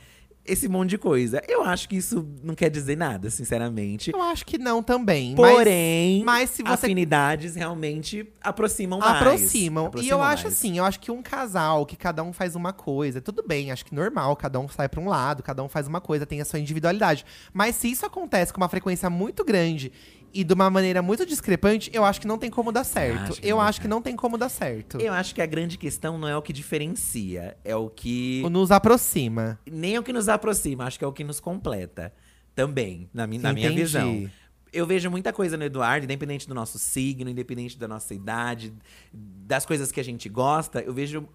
Esse 0.52 0.68
monte 0.68 0.90
de 0.92 0.98
coisa. 0.98 1.42
Eu 1.48 1.64
acho 1.64 1.88
que 1.88 1.96
isso 1.98 2.28
não 2.44 2.56
quer 2.56 2.70
dizer 2.70 2.98
nada, 2.98 3.30
sinceramente. 3.30 4.12
Eu 4.14 4.22
acho 4.22 4.46
que 4.46 4.58
não 4.58 4.82
também. 4.82 5.36
mas- 5.38 5.54
Porém, 5.56 6.24
mas 6.24 6.50
se 6.50 6.64
você- 6.64 6.74
afinidades 6.74 7.56
realmente 7.56 8.28
aproximam 8.42 9.00
mais. 9.00 9.16
aproximam. 9.22 9.84
E 9.84 9.86
eu 9.86 9.88
Aproximam 9.90 10.22
acho 10.24 10.44
mais. 10.46 10.56
assim, 10.58 10.78
eu 10.78 10.86
acho 10.86 11.00
que 11.00 11.12
um 11.12 11.22
casal 11.22 11.86
que 11.86 11.96
cada 11.96 12.24
um 12.24 12.34
faz 12.34 12.56
uma 12.56 12.74
coisa, 12.74 13.22
tudo 13.22 13.44
bem, 13.46 13.72
acho 13.72 13.86
que 13.86 13.94
normal, 13.94 14.36
cada 14.36 14.60
um 14.60 14.68
sai 14.68 14.90
pra 14.90 15.00
um 15.00 15.08
lado, 15.08 15.44
cada 15.44 15.64
um 15.64 15.70
faz 15.70 15.88
uma 15.88 16.02
coisa, 16.02 16.26
tem 16.26 16.42
a 16.42 16.46
sua 16.46 16.60
individualidade. 16.60 17.26
Mas 17.54 17.76
se 17.76 17.90
isso 17.92 18.06
acontece 18.06 18.52
com 18.54 18.60
uma 18.62 18.70
frequência 18.70 19.10
muito 19.10 19.44
grande 19.46 19.92
e 20.34 20.44
de 20.44 20.54
uma 20.54 20.70
maneira 20.70 21.02
muito 21.02 21.26
discrepante, 21.26 21.90
eu 21.94 22.04
acho 22.06 22.22
que 22.22 22.28
não 22.28 22.38
tem 22.38 22.50
como 22.50 22.72
dar 22.72 22.84
certo. 22.84 23.32
acho 23.32 23.42
eu 23.44 23.60
acho 23.60 23.82
que 23.82 23.88
não 23.88 24.02
tem 24.02 24.16
como 24.16 24.38
dar 24.38 24.50
certo. 24.50 25.00
Eu 25.00 25.14
acho 25.14 25.34
que 25.34 25.42
a 25.42 25.46
grande 25.46 25.78
questão 25.78 26.18
não 26.18 26.28
é 26.28 26.36
o 26.36 26.42
que 26.42 26.54
diferencia, 26.54 27.58
é 27.64 27.76
o 27.76 27.90
que. 27.90 28.42
O 28.46 28.50
Nos 28.50 28.72
aproxima. 28.72 29.60
Nem 29.70 29.98
o 29.98 30.04
que 30.04 30.14
nos 30.14 30.30
aproxima, 30.30 30.86
acho 30.86 30.98
que 30.98 31.06
é 31.06 31.08
o 31.08 31.14
que 31.14 31.24
nos 31.24 31.40
completa. 31.40 32.14
Também, 32.56 33.10
na, 33.14 33.26
mi 33.26 33.38
na 33.38 33.54
minha 33.54 33.72
visão. 33.72 34.30
Eu 34.72 34.86
vejo 34.86 35.10
muita 35.10 35.34
coisa 35.34 35.58
no 35.58 35.64
Eduardo, 35.64 36.04
independente 36.04 36.48
do 36.48 36.54
nosso 36.54 36.78
signo, 36.78 37.30
independente 37.30 37.78
da 37.78 37.88
nossa 37.88 38.14
idade, 38.14 38.72
das 39.12 39.66
coisas 39.66 39.92
que 39.92 40.00
a 40.00 40.04
gente 40.04 40.30
gosta. 40.30 40.80
Eu 40.80 40.94
vejo 40.94 41.28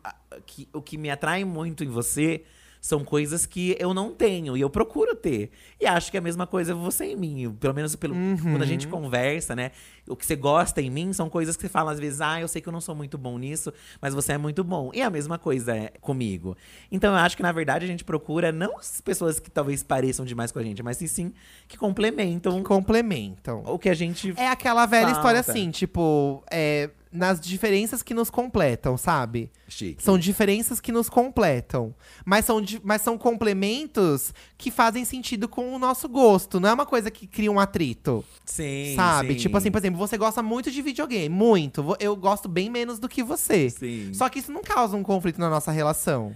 que 0.46 0.68
o 0.72 0.80
que 0.80 0.96
me 0.96 1.10
atrai 1.10 1.44
muito 1.44 1.82
em 1.82 1.88
você 1.88 2.44
são 2.84 3.02
coisas 3.02 3.46
que 3.46 3.74
eu 3.80 3.94
não 3.94 4.12
tenho 4.12 4.54
e 4.58 4.60
eu 4.60 4.68
procuro 4.68 5.16
ter. 5.16 5.48
E 5.80 5.86
acho 5.86 6.10
que 6.10 6.18
é 6.18 6.20
a 6.20 6.22
mesma 6.22 6.46
coisa 6.46 6.74
você 6.74 7.06
em 7.06 7.16
mim. 7.16 7.56
Pelo 7.58 7.72
menos 7.72 7.96
pelo, 7.96 8.14
quando 8.42 8.60
a 8.60 8.66
gente 8.66 8.86
conversa, 8.86 9.56
né? 9.56 9.70
O 10.06 10.14
que 10.14 10.26
você 10.26 10.36
gosta 10.36 10.82
em 10.82 10.90
mim 10.90 11.10
são 11.14 11.30
coisas 11.30 11.56
que 11.56 11.62
você 11.62 11.68
fala 11.70 11.92
às 11.92 11.98
vezes, 11.98 12.20
ah, 12.20 12.38
eu 12.42 12.46
sei 12.46 12.60
que 12.60 12.68
eu 12.68 12.72
não 12.74 12.82
sou 12.82 12.94
muito 12.94 13.16
bom 13.16 13.38
nisso, 13.38 13.72
mas 14.02 14.12
você 14.12 14.34
é 14.34 14.38
muito 14.38 14.62
bom. 14.62 14.90
E 14.92 15.00
a 15.00 15.08
mesma 15.08 15.38
coisa 15.38 15.74
é 15.74 15.92
comigo. 15.98 16.58
Então 16.92 17.14
eu 17.14 17.20
acho 17.20 17.38
que, 17.38 17.42
na 17.42 17.52
verdade, 17.52 17.86
a 17.86 17.88
gente 17.88 18.04
procura 18.04 18.52
não 18.52 18.76
as 18.76 19.00
pessoas 19.00 19.40
que 19.40 19.50
talvez 19.50 19.82
pareçam 19.82 20.26
demais 20.26 20.52
com 20.52 20.58
a 20.58 20.62
gente, 20.62 20.82
mas 20.82 20.98
sim, 20.98 21.06
sim 21.06 21.32
que 21.66 21.78
complementam 21.78 22.62
Complementam. 22.62 23.62
o 23.64 23.78
que 23.78 23.88
a 23.88 23.94
gente. 23.94 24.34
É 24.36 24.48
aquela 24.48 24.84
velha 24.84 25.06
Falta. 25.06 25.18
história 25.20 25.40
assim, 25.40 25.70
tipo, 25.70 26.44
é, 26.50 26.90
nas 27.14 27.40
diferenças 27.40 28.02
que 28.02 28.12
nos 28.12 28.28
completam, 28.28 28.96
sabe? 28.96 29.50
Chique. 29.68 30.02
São 30.02 30.18
diferenças 30.18 30.80
que 30.80 30.90
nos 30.90 31.08
completam. 31.08 31.94
Mas 32.24 32.44
são, 32.44 32.60
mas 32.82 33.02
são 33.02 33.16
complementos 33.16 34.34
que 34.58 34.68
fazem 34.70 35.04
sentido 35.04 35.48
com 35.48 35.72
o 35.74 35.78
nosso 35.78 36.08
gosto. 36.08 36.58
Não 36.58 36.68
é 36.68 36.72
uma 36.72 36.84
coisa 36.84 37.12
que 37.12 37.26
cria 37.28 37.52
um 37.52 37.60
atrito, 37.60 38.24
Sim. 38.44 38.94
sabe? 38.96 39.34
sim. 39.34 39.40
Tipo 39.40 39.56
assim, 39.56 39.70
por 39.70 39.78
exemplo, 39.78 39.98
você 39.98 40.18
gosta 40.18 40.42
muito 40.42 40.72
de 40.72 40.82
videogame. 40.82 41.28
Muito. 41.28 41.96
Eu 42.00 42.16
gosto 42.16 42.48
bem 42.48 42.68
menos 42.68 42.98
do 42.98 43.08
que 43.08 43.22
você. 43.22 43.70
Sim. 43.70 44.12
Só 44.12 44.28
que 44.28 44.40
isso 44.40 44.50
não 44.50 44.62
causa 44.62 44.96
um 44.96 45.02
conflito 45.04 45.38
na 45.40 45.48
nossa 45.48 45.70
relação. 45.70 46.34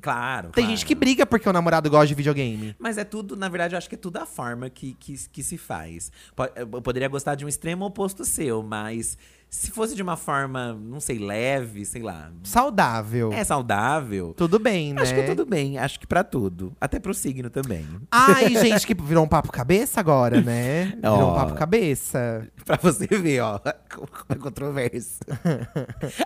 Claro. 0.00 0.50
Tem 0.50 0.64
claro. 0.64 0.76
gente 0.76 0.86
que 0.86 0.94
briga 0.94 1.24
porque 1.26 1.48
o 1.48 1.52
namorado 1.52 1.88
gosta 1.90 2.06
de 2.08 2.14
videogame. 2.14 2.74
Mas 2.78 2.98
é 2.98 3.04
tudo, 3.04 3.36
na 3.36 3.48
verdade, 3.48 3.74
eu 3.74 3.78
acho 3.78 3.88
que 3.88 3.94
é 3.94 3.98
tudo 3.98 4.16
a 4.18 4.26
forma 4.26 4.68
que, 4.70 4.94
que, 4.94 5.14
que 5.30 5.42
se 5.42 5.56
faz. 5.58 6.10
Po- 6.34 6.48
Eu 6.56 6.66
poderia 6.82 7.08
gostar 7.08 7.34
de 7.34 7.44
um 7.44 7.48
extremo 7.48 7.84
oposto 7.84 8.24
seu, 8.24 8.62
mas 8.62 9.16
se 9.48 9.72
fosse 9.72 9.96
de 9.96 10.02
uma 10.02 10.16
forma, 10.16 10.74
não 10.74 11.00
sei, 11.00 11.18
leve, 11.18 11.84
sei 11.84 12.02
lá, 12.02 12.30
Saudável. 12.44 13.32
é 13.32 13.42
saudável. 13.42 14.32
Tudo 14.36 14.60
bem, 14.60 14.92
né? 14.94 15.02
Acho 15.02 15.12
que 15.12 15.22
tudo 15.24 15.44
bem, 15.44 15.76
acho 15.76 15.98
que 15.98 16.06
pra 16.06 16.22
tudo. 16.22 16.72
Até 16.80 17.00
pro 17.00 17.12
signo 17.12 17.50
também. 17.50 17.84
Ai, 18.12 18.50
gente, 18.54 18.86
que 18.86 18.94
virou 18.94 19.24
um 19.24 19.28
papo 19.28 19.50
cabeça 19.50 19.98
agora, 19.98 20.40
né? 20.40 20.94
Virou 21.02 21.18
um 21.18 21.22
Ó. 21.24 21.34
papo 21.34 21.54
cabeça. 21.54 22.46
Pra 22.64 22.76
você 22.76 23.06
ver, 23.08 23.40
ó, 23.40 23.58
como 23.92 24.08
é 24.28 24.34
controverso. 24.36 25.18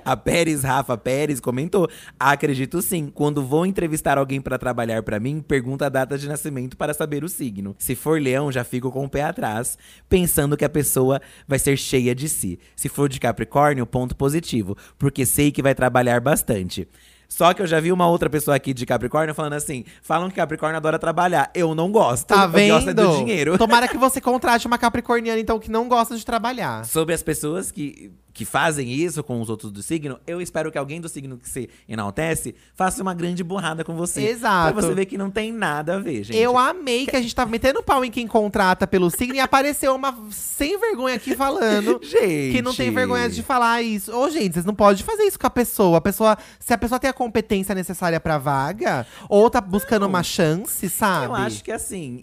A 0.05 0.17
Pérez, 0.17 0.63
Rafa 0.63 0.97
Pérez, 0.97 1.41
comentou: 1.41 1.89
Acredito 2.21 2.83
sim. 2.83 3.07
Quando 3.13 3.43
vou 3.45 3.65
entrevistar 3.67 4.19
alguém 4.19 4.41
pra 4.41 4.59
trabalhar 4.59 5.03
pra 5.03 5.21
mim, 5.21 5.41
pergunta 5.41 5.87
a 5.87 5.89
data 5.89 6.19
de 6.19 6.27
nascimento 6.29 6.77
para 6.77 6.95
saber 6.95 7.23
o 7.23 7.29
signo. 7.29 7.77
Se 7.79 7.95
for 7.95 8.21
leão, 8.21 8.51
já 8.51 8.65
fico 8.65 8.91
com 8.91 9.05
o 9.05 9.09
pé 9.09 9.23
atrás, 9.23 9.79
pensando 10.09 10.57
que 10.57 10.65
a 10.65 10.69
pessoa 10.69 11.21
vai 11.47 11.59
ser 11.59 11.77
cheia 11.77 12.15
de 12.15 12.29
si. 12.29 12.59
Se 12.75 12.89
for 12.89 13.09
de 13.09 13.21
Capricórnio, 13.21 13.87
ponto 13.87 14.17
positivo, 14.17 14.77
porque 14.99 15.25
sei 15.27 15.51
que 15.53 15.63
vai 15.63 15.75
trabalhar 15.75 16.21
bastante. 16.21 16.89
Só 17.29 17.53
que 17.53 17.63
eu 17.63 17.67
já 17.67 17.81
vi 17.81 17.91
uma 17.91 18.07
outra 18.07 18.31
pessoa 18.31 18.55
aqui 18.57 18.73
de 18.73 18.87
Capricórnio 18.87 19.35
falando 19.35 19.55
assim: 19.55 19.85
falam 20.03 20.29
que 20.29 20.37
Capricórnio 20.37 20.77
adora 20.77 20.99
trabalhar. 20.99 21.51
Eu 21.55 21.75
não 21.75 21.91
gosto. 21.91 22.27
Tá 22.29 22.45
Eu 22.45 22.51
vendo? 22.51 22.75
gosto 22.75 22.91
é 22.91 22.95
do 22.95 23.17
dinheiro. 23.17 23.59
Tomara 23.59 23.89
que 23.89 23.97
você 23.99 24.21
contrate 24.21 24.67
uma 24.67 24.79
capricorniana, 24.79 25.41
então, 25.41 25.59
que 25.59 25.71
não 25.71 25.89
gosta 25.89 26.17
de 26.17 26.25
trabalhar. 26.25 26.85
Sobre 26.85 27.15
as 27.15 27.23
pessoas 27.23 27.73
que, 27.73 28.13
que 28.35 28.45
fazem 28.45 28.91
isso 28.91 29.23
com 29.23 29.41
os 29.41 29.49
outros 29.49 29.71
do 29.71 29.81
signo, 29.83 30.19
eu 30.27 30.43
espero 30.43 30.71
que 30.73 30.77
alguém 30.77 31.01
do 31.01 31.09
signo 31.09 31.39
que 31.39 31.49
se 31.49 31.71
enaltece 31.89 32.53
faça 32.75 33.01
uma 33.01 33.15
grande 33.15 33.45
burrada 33.45 33.85
com 33.85 33.95
você. 33.95 34.23
Exato. 34.27 34.73
Pra 34.75 34.83
você 34.83 34.93
ver 34.93 35.07
que 35.07 35.17
não 35.17 35.31
tem 35.31 35.53
nada 35.53 35.95
a 35.95 35.99
ver, 36.01 36.25
gente. 36.25 36.37
Eu 36.37 36.59
amei 36.59 37.07
que 37.07 37.15
a 37.17 37.23
gente 37.23 37.33
tava 37.35 37.49
metendo 37.51 37.81
pau 37.83 38.05
em 38.05 38.11
quem 38.11 38.27
contrata 38.27 38.87
pelo 38.89 39.09
signo 39.09 39.37
e 39.37 39.41
apareceu 39.41 39.95
uma 39.95 40.13
sem 40.33 40.77
vergonha 40.79 41.15
aqui 41.15 41.37
falando. 41.37 42.01
Gente. 42.05 42.53
Que 42.57 42.61
não 42.63 42.75
tem 42.75 42.91
vergonha 42.91 43.29
de 43.31 43.43
falar 43.43 43.81
isso. 43.83 44.13
Ô, 44.15 44.29
gente, 44.29 44.55
vocês 44.55 44.65
não 44.65 44.75
podem 44.75 45.03
fazer 45.05 45.23
isso 45.23 45.39
com 45.39 45.47
a 45.47 45.51
pessoa. 45.51 45.99
A 45.99 46.01
pessoa. 46.01 46.37
Se 46.59 46.75
a 46.75 46.79
pessoa 46.79 46.99
tem 46.99 47.09
a 47.09 47.13
competência 47.13 47.75
necessária 47.75 48.19
pra 48.19 48.37
vaga, 48.37 49.07
ou 49.29 49.49
tá 49.49 49.61
buscando 49.61 50.07
uma 50.07 50.23
chance, 50.25 50.89
sabe? 50.89 51.27
Eu 51.27 51.35
acho 51.37 51.63
que 51.63 51.71
assim, 51.71 52.21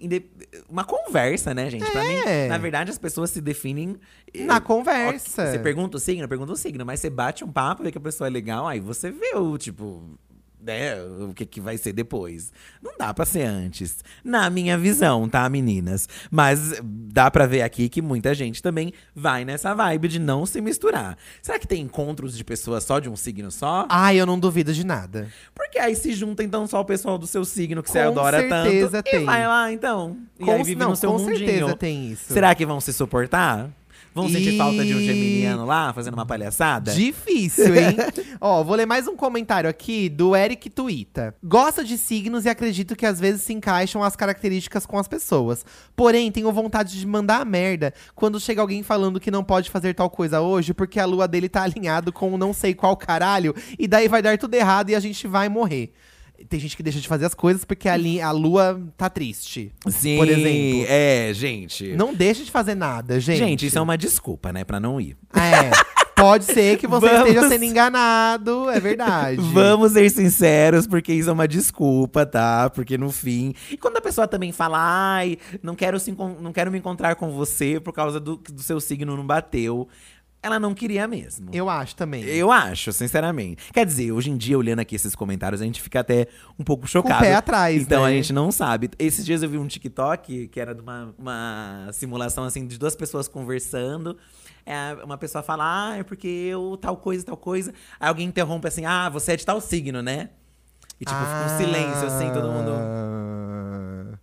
uma 0.70 0.84
conversa, 0.84 1.53
né, 1.53 1.70
gente? 1.70 1.89
Pra 1.89 2.03
É. 2.05 2.43
mim, 2.43 2.49
na 2.49 2.57
verdade, 2.57 2.91
as 2.91 2.97
pessoas 2.97 3.30
se 3.30 3.39
definem. 3.39 3.95
eh, 4.34 4.43
Na 4.43 4.59
conversa. 4.59 5.51
Você 5.51 5.59
pergunta 5.59 5.97
signo, 6.02 6.28
pergunta 6.28 6.52
o 6.52 6.58
signo, 6.58 6.86
mas 6.86 6.99
você 6.99 7.10
bate 7.10 7.43
um 7.45 7.52
papo, 7.52 7.84
vê 7.84 7.91
que 7.91 7.97
a 7.97 8.02
pessoa 8.02 8.28
é 8.28 8.30
legal, 8.32 8.68
aí 8.68 8.80
você 8.82 9.10
vê 9.10 9.34
o, 9.36 9.58
tipo. 9.58 10.04
né, 10.64 10.93
o 11.28 11.34
que, 11.34 11.43
que 11.43 11.60
vai 11.60 11.76
ser 11.76 11.91
depois. 11.91 12.52
Não 12.84 12.93
dá 12.95 13.12
pra 13.12 13.26
ser 13.26 13.41
antes. 13.43 14.04
Na 14.24 14.47
minha 14.47 14.78
visão, 14.78 15.28
tá, 15.28 15.49
meninas? 15.49 16.08
Mas 16.30 16.80
dá 16.84 17.32
pra 17.32 17.47
ver 17.47 17.64
aqui 17.64 17.89
que 17.89 17.99
muita 17.99 18.32
gente 18.36 18.62
também 18.62 18.93
vai 19.16 19.43
nessa 19.43 19.74
vibe 19.74 20.08
de 20.08 20.20
não 20.20 20.45
se 20.45 20.62
misturar. 20.62 21.18
Será 21.41 21.58
que 21.58 21.66
tem 21.68 21.82
encontros 21.82 22.38
de 22.38 22.43
pessoas 22.43 22.84
só 22.84 22.99
de 22.99 23.10
um 23.10 23.16
signo 23.16 23.49
só? 23.49 23.88
Ai, 23.89 24.18
eu 24.22 24.26
não 24.28 24.39
duvido 24.39 24.72
de 24.72 24.86
nada. 24.86 25.28
Porque 25.56 25.80
aí 25.80 25.95
se 25.95 26.14
junta 26.14 26.43
então 26.43 26.68
só 26.68 26.80
o 26.82 26.86
pessoal 26.86 27.18
do 27.18 27.26
seu 27.26 27.43
signo 27.43 27.82
que 27.82 27.89
você 27.89 28.04
Com 28.04 28.10
adora 28.10 28.39
certeza 28.41 29.02
tanto. 29.02 29.12
tem. 29.12 29.22
E 29.24 29.26
vai 29.26 29.47
lá 29.47 29.72
então. 29.72 30.16
E 30.39 30.45
Com- 30.45 30.52
aí 30.52 30.58
vive 30.64 30.76
não, 30.80 30.91
no 30.91 30.95
seu 30.95 31.12
com 31.12 31.18
mundinho. 31.18 31.38
certeza 31.39 31.76
tem 31.76 32.12
isso. 32.12 32.32
Será 32.32 32.54
que 32.54 32.68
vão 32.68 32.80
se 32.80 32.93
suportar? 32.93 33.68
Vão 34.14 34.28
sentir 34.28 34.57
falta 34.57 34.84
de 34.84 34.93
um 34.93 34.99
geminiano 34.99 35.66
lá, 35.66 35.93
fazendo 35.93 36.16
uma 36.16 36.26
palhaçada? 36.26 36.91
Difícil, 36.91 37.74
hein? 37.74 37.95
Ó, 38.41 38.62
vou 38.62 38.76
ler 38.76 38.86
mais 38.86 39.07
um 39.07 39.16
comentário 39.16 39.70
aqui 39.70 40.09
do 40.09 40.36
Eric 40.36 40.70
Tuita. 40.70 41.34
Gosto 41.41 41.82
de 41.82 41.97
signos 41.97 42.43
e 42.43 42.49
acredito 42.49 42.93
que 42.93 43.05
às 43.05 43.22
vezes 43.22 43.41
se 43.41 43.53
encaixam 43.53 44.03
as 44.03 44.14
características 44.14 44.86
com 44.86 44.97
as 44.97 45.07
pessoas. 45.07 45.66
Porém, 45.95 46.30
tenho 46.30 46.51
vontade 46.51 46.99
de 46.99 47.07
mandar 47.07 47.39
a 47.39 47.45
merda 47.45 47.93
quando 48.14 48.38
chega 48.38 48.59
alguém 48.59 48.84
falando 48.84 49.20
que 49.20 49.32
não 49.32 49.45
pode 49.45 49.70
fazer 49.70 49.93
tal 49.93 50.09
coisa 50.09 50.41
hoje 50.41 50.74
porque 50.74 50.99
a 50.99 51.05
lua 51.05 51.26
dele 51.26 51.47
tá 51.47 51.64
alinhado 51.64 52.12
com 52.12 52.38
não 52.38 52.53
sei 52.53 52.74
qual 52.74 52.97
caralho 52.97 53.55
e 53.80 53.88
daí 53.88 54.09
vai 54.09 54.22
dar 54.22 54.38
tudo 54.38 54.55
errado 54.55 54.89
e 54.89 54.95
a 54.95 54.99
gente 54.99 55.26
vai 55.26 55.47
morrer. 55.47 55.93
Tem 56.50 56.60
gente 56.60 56.76
que 56.78 56.84
deixa 56.84 57.00
de 57.00 57.08
fazer 57.08 57.26
as 57.26 57.34
coisas 57.34 57.64
porque 57.66 57.88
a, 57.89 57.96
li- 57.98 58.22
a 58.22 58.32
lua 58.32 58.82
tá 58.98 59.10
triste. 59.10 59.72
Sim, 59.89 60.18
por 60.18 60.28
exemplo. 60.28 60.86
é, 60.88 61.32
gente. 61.34 61.94
Não 61.96 62.14
deixa 62.14 62.44
de 62.44 62.52
fazer 62.52 62.76
nada, 62.76 63.20
gente. 63.20 63.38
Gente, 63.38 63.66
isso 63.66 63.78
é 63.78 63.82
uma 63.82 63.98
desculpa, 63.98 64.52
né, 64.54 64.64
pra 64.64 64.80
não 64.80 65.00
ir. 65.00 65.16
É. 65.34 65.72
Pode 66.16 66.46
ser 66.46 66.78
que 66.78 66.86
você 66.86 67.08
Vamos- 67.10 67.30
esteja 67.30 67.50
sendo 67.50 67.64
enganado, 67.66 68.70
é 68.70 68.80
verdade. 68.80 69.38
Vamos 69.54 69.94
ser 69.94 70.08
sinceros, 70.12 70.86
porque 70.86 71.12
isso 71.12 71.30
é 71.30 71.34
uma 71.34 71.48
desculpa, 71.48 72.28
tá? 72.28 72.70
Porque 72.70 72.96
no 72.96 73.10
fim. 73.12 73.56
E 73.72 73.78
quando 73.78 73.98
a 73.98 74.02
pessoa 74.02 74.28
também 74.28 74.52
fala, 74.52 74.78
ai, 74.80 75.39
não 75.64 75.74
quero, 75.74 76.00
se 76.00 76.12
não 76.12 76.54
quero 76.54 76.72
me 76.72 76.78
encontrar 76.78 77.16
com 77.16 77.32
você 77.32 77.80
por 77.80 77.92
causa 77.92 78.20
do, 78.20 78.36
do 78.38 78.62
seu 78.62 78.80
signo 78.80 79.18
não 79.18 79.26
bateu. 79.26 79.88
Ela 80.44 80.60
não 80.60 80.74
queria 80.74 81.08
mesmo. 81.08 81.50
Eu 81.54 81.70
acho 81.70 81.96
também. 81.96 82.24
Eu 82.24 82.52
acho, 82.52 82.92
sinceramente. 82.92 83.72
Quer 83.72 83.86
dizer, 83.86 84.12
hoje 84.12 84.32
em 84.32 84.38
dia, 84.38 84.58
olhando 84.58 84.80
aqui 84.80 84.96
esses 84.96 85.14
comentários, 85.16 85.62
a 85.62 85.66
gente 85.66 85.80
fica 85.80 86.00
até 86.00 86.28
um 86.58 86.64
pouco 86.64 86.88
chocado. 86.88 87.20
pé 87.20 87.36
atrás, 87.36 87.84
Então 87.84 88.02
né? 88.04 88.10
a 88.10 88.12
gente 88.12 88.34
não 88.34 88.52
sabe. 88.52 88.89
Esses 88.98 89.24
dias 89.24 89.44
eu 89.44 89.50
vi 89.50 89.60
um 89.60 89.68
TikTok 89.68 90.48
que 90.48 90.60
era 90.60 90.74
de 90.74 90.82
uma, 90.82 91.14
uma 91.18 91.89
simulação 91.94 92.44
assim 92.44 92.66
de 92.66 92.80
duas 92.80 92.96
pessoas 92.96 93.28
conversando. 93.28 94.18
É, 94.66 94.98
uma 95.04 95.18
pessoa 95.18 95.44
fala, 95.44 95.92
ah, 95.92 95.98
é 95.98 96.04
porque 96.04 96.28
eu 96.28 96.76
tal 96.82 96.98
coisa, 96.98 97.24
tal 97.24 97.38
coisa. 97.38 97.72
Aí 98.00 98.08
alguém 98.10 98.28
interrompe 98.28 98.68
assim, 98.68 98.84
ah, 98.86 99.10
você 99.10 99.34
é 99.34 99.36
de 99.36 99.46
tal 99.46 99.62
signo, 99.62 100.02
né? 100.02 100.30
E 101.00 101.06
tipo, 101.06 101.20
fica 101.20 101.54
um 101.54 101.58
silêncio 101.58 102.08
assim, 102.08 102.32
todo 102.32 102.48
mundo. 102.52 102.72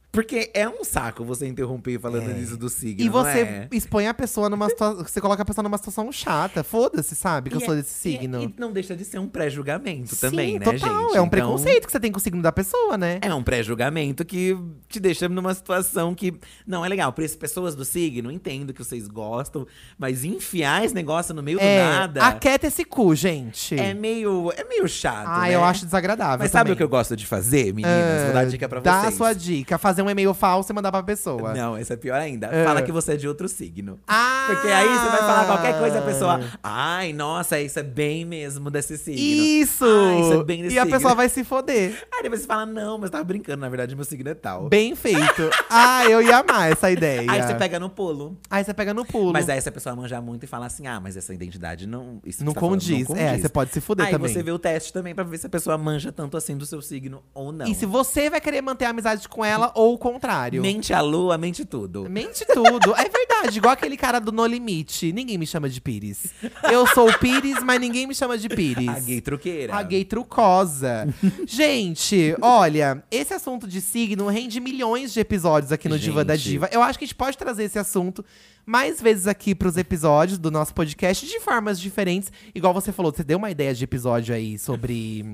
Ah. 0.08 0.18
Porque 0.18 0.50
é 0.54 0.66
um 0.68 0.82
saco 0.84 1.22
você 1.22 1.46
interromper 1.46 2.00
falando 2.00 2.32
disso 2.34 2.56
do 2.56 2.68
signo. 2.70 3.04
E 3.04 3.08
você 3.10 3.38
é? 3.40 3.68
expõe 3.70 4.06
a 4.08 4.14
pessoa 4.14 4.48
numa 4.48 4.68
situação. 4.68 5.04
Você 5.04 5.20
coloca 5.20 5.42
a 5.42 5.44
pessoa 5.44 5.62
numa 5.62 5.76
situação 5.76 6.10
chata. 6.10 6.64
Foda-se, 6.64 7.14
sabe? 7.14 7.50
Que 7.50 7.56
eu 7.56 7.60
E 7.60 7.64
sou 7.64 7.74
é- 7.74 7.76
desse 7.76 8.08
e 8.08 8.14
é- 8.16 8.18
signo. 8.20 8.42
E, 8.42 8.54
não 8.58 8.72
deixa 8.72 8.96
de 8.96 9.04
ser 9.04 9.18
um 9.18 9.28
pré-julgamento 9.28 10.16
também, 10.16 10.58
né, 10.58 10.64
total. 10.64 10.78
gente? 10.80 10.90
É 10.90 11.04
um 11.04 11.08
Então, 11.10 11.28
preconceito 11.28 11.86
que 11.86 11.92
você 11.92 12.00
tem 12.00 12.10
com 12.10 12.18
o 12.18 12.20
signo 12.20 12.40
da 12.42 12.50
pessoa, 12.50 12.96
né? 12.96 13.18
É 13.20 13.32
um 13.34 13.42
pré-julgamento 13.42 14.24
que 14.24 14.56
te 14.88 14.98
deixa 14.98 15.28
numa 15.28 15.52
situação 15.54 16.14
que 16.14 16.34
não 16.66 16.84
é 16.84 16.88
legal. 16.88 17.12
Por 17.12 17.22
isso, 17.22 17.36
pessoas 17.38 17.74
do 17.76 17.84
signo, 17.84 18.32
entendo 18.32 18.72
que 18.72 18.82
vocês 18.82 19.06
gostam, 19.06 19.66
mas 19.98 20.24
enfiar 20.24 20.84
esse 20.84 20.94
negócio 20.94 21.34
no 21.34 21.42
meio 21.42 21.60
É, 21.60 21.78
do 21.84 21.84
nada 21.98 22.26
aquieta 22.26 22.66
esse 22.66 22.82
cu, 22.84 23.14
gente. 23.14 23.78
é 23.78 23.92
meio, 23.92 24.50
é 24.56 24.64
meio 24.64 24.88
chato. 24.88 25.26
ah, 25.28 25.42
né? 25.42 25.54
eu 25.54 25.62
acho 25.62 25.84
desagradável. 25.84 26.38
Mas 26.38 26.50
sabe 26.50 26.64
também. 26.70 26.72
o 26.72 26.76
que 26.78 26.82
eu 26.82 26.88
gosto 26.88 27.14
de 27.14 27.26
fazer, 27.26 27.74
meninas? 27.74 28.24
Vou 28.24 28.32
dar 28.32 28.46
dica 28.46 28.66
pra 28.68 28.80
Dá 28.80 29.00
vocês. 29.02 29.14
a 29.14 29.16
sua 29.16 29.32
dica. 29.34 29.76
Fazer 29.78 29.97
um 30.02 30.10
e-mail 30.10 30.32
falso 30.34 30.72
e 30.72 30.74
mandar 30.74 30.90
pra 30.90 31.02
pessoa. 31.02 31.54
Não, 31.54 31.76
essa 31.76 31.94
é 31.94 31.96
pior 31.96 32.18
ainda. 32.20 32.48
É. 32.48 32.64
Fala 32.64 32.82
que 32.82 32.92
você 32.92 33.12
é 33.12 33.16
de 33.16 33.28
outro 33.28 33.48
signo. 33.48 33.98
Ah! 34.06 34.46
Porque 34.48 34.68
aí 34.68 34.88
você 34.88 35.08
vai 35.10 35.18
falar 35.18 35.44
qualquer 35.46 35.78
coisa, 35.78 35.98
a 35.98 36.02
pessoa. 36.02 36.40
Ai, 36.62 37.12
nossa, 37.12 37.60
isso 37.60 37.78
é 37.78 37.82
bem 37.82 38.24
mesmo 38.24 38.70
desse 38.70 38.96
signo. 38.96 39.20
Isso! 39.20 39.84
Ah, 39.84 40.20
isso 40.20 40.32
é 40.32 40.44
bem 40.44 40.62
desse 40.62 40.74
e 40.74 40.78
a 40.78 40.82
signo. 40.82 40.96
pessoa 40.96 41.14
vai 41.14 41.28
se 41.28 41.44
foder. 41.44 42.06
Aí 42.14 42.22
depois 42.22 42.40
você 42.40 42.46
fala, 42.46 42.66
não, 42.66 42.98
mas 42.98 43.10
tava 43.10 43.24
brincando, 43.24 43.60
na 43.60 43.68
verdade, 43.68 43.94
meu 43.94 44.04
signo 44.04 44.28
é 44.28 44.34
tal. 44.34 44.68
Bem 44.68 44.94
feito. 44.94 45.50
ah, 45.68 46.04
eu 46.08 46.22
ia 46.22 46.38
amar 46.38 46.72
essa 46.72 46.90
ideia. 46.90 47.30
Aí 47.30 47.42
você 47.42 47.54
pega 47.54 47.78
no 47.78 47.90
pulo. 47.90 48.36
Aí 48.50 48.64
você 48.64 48.72
pega 48.72 48.94
no 48.94 49.04
pulo. 49.04 49.32
Mas 49.32 49.48
aí 49.48 49.60
se 49.60 49.68
a 49.68 49.72
pessoa 49.72 49.94
manjar 49.94 50.22
muito 50.22 50.44
e 50.44 50.46
fala 50.46 50.66
assim, 50.66 50.86
ah, 50.86 51.00
mas 51.00 51.16
essa 51.16 51.34
identidade 51.34 51.86
não. 51.86 52.20
Isso 52.24 52.44
não, 52.44 52.52
você 52.52 52.54
tá 52.54 52.60
falando 52.60 52.78
condiz. 52.78 53.10
É, 53.10 53.36
você 53.38 53.48
pode 53.48 53.72
se 53.72 53.80
fuder 53.80 54.06
aí 54.06 54.12
também. 54.12 54.32
você 54.32 54.42
vê 54.42 54.50
o 54.50 54.58
teste 54.58 54.92
também 54.92 55.14
pra 55.14 55.24
ver 55.24 55.38
se 55.38 55.46
a 55.46 55.50
pessoa 55.50 55.76
manja 55.76 56.12
tanto 56.12 56.36
assim 56.36 56.56
do 56.56 56.66
seu 56.66 56.80
signo 56.80 57.22
ou 57.34 57.52
não. 57.52 57.66
E 57.66 57.74
se 57.74 57.86
você 57.86 58.30
vai 58.30 58.40
querer 58.40 58.62
manter 58.62 58.86
a 58.86 58.90
amizade 58.90 59.28
com 59.28 59.44
ela 59.44 59.72
ou 59.74 59.87
o 59.94 59.98
contrário. 59.98 60.62
Mente 60.62 60.92
a 60.92 61.00
lua, 61.00 61.36
mente 61.38 61.64
tudo. 61.64 62.08
Mente 62.08 62.44
tudo. 62.46 62.94
É 62.96 63.08
verdade, 63.08 63.58
igual 63.58 63.72
aquele 63.72 63.96
cara 63.96 64.18
do 64.18 64.32
No 64.32 64.46
Limite. 64.46 65.12
Ninguém 65.12 65.38
me 65.38 65.46
chama 65.46 65.68
de 65.68 65.80
Pires. 65.80 66.32
Eu 66.70 66.86
sou 66.88 67.08
o 67.08 67.18
Pires, 67.18 67.62
mas 67.62 67.80
ninguém 67.80 68.06
me 68.06 68.14
chama 68.14 68.36
de 68.36 68.48
Pires. 68.48 68.88
A 68.88 69.00
gay 69.00 69.20
truqueira. 69.20 69.74
A 69.74 69.82
gay 69.82 70.04
trucosa. 70.04 71.12
gente, 71.46 72.36
olha, 72.40 73.02
esse 73.10 73.34
assunto 73.34 73.66
de 73.66 73.80
signo 73.80 74.26
rende 74.28 74.60
milhões 74.60 75.12
de 75.12 75.20
episódios 75.20 75.72
aqui 75.72 75.88
no 75.88 75.98
Diva 75.98 76.24
da 76.24 76.36
Gente. 76.36 76.48
Diva. 76.50 76.68
Eu 76.72 76.82
acho 76.82 76.98
que 76.98 77.04
a 77.04 77.06
gente 77.06 77.16
pode 77.16 77.36
trazer 77.36 77.64
esse 77.64 77.78
assunto 77.78 78.24
mais 78.68 79.00
vezes 79.00 79.26
aqui 79.26 79.54
pros 79.54 79.78
episódios 79.78 80.38
do 80.38 80.50
nosso 80.50 80.74
podcast 80.74 81.26
de 81.26 81.40
formas 81.40 81.80
diferentes. 81.80 82.30
Igual 82.54 82.74
você 82.74 82.92
falou, 82.92 83.10
você 83.10 83.24
deu 83.24 83.38
uma 83.38 83.50
ideia 83.50 83.74
de 83.74 83.82
episódio 83.82 84.34
aí 84.34 84.58
sobre. 84.58 85.24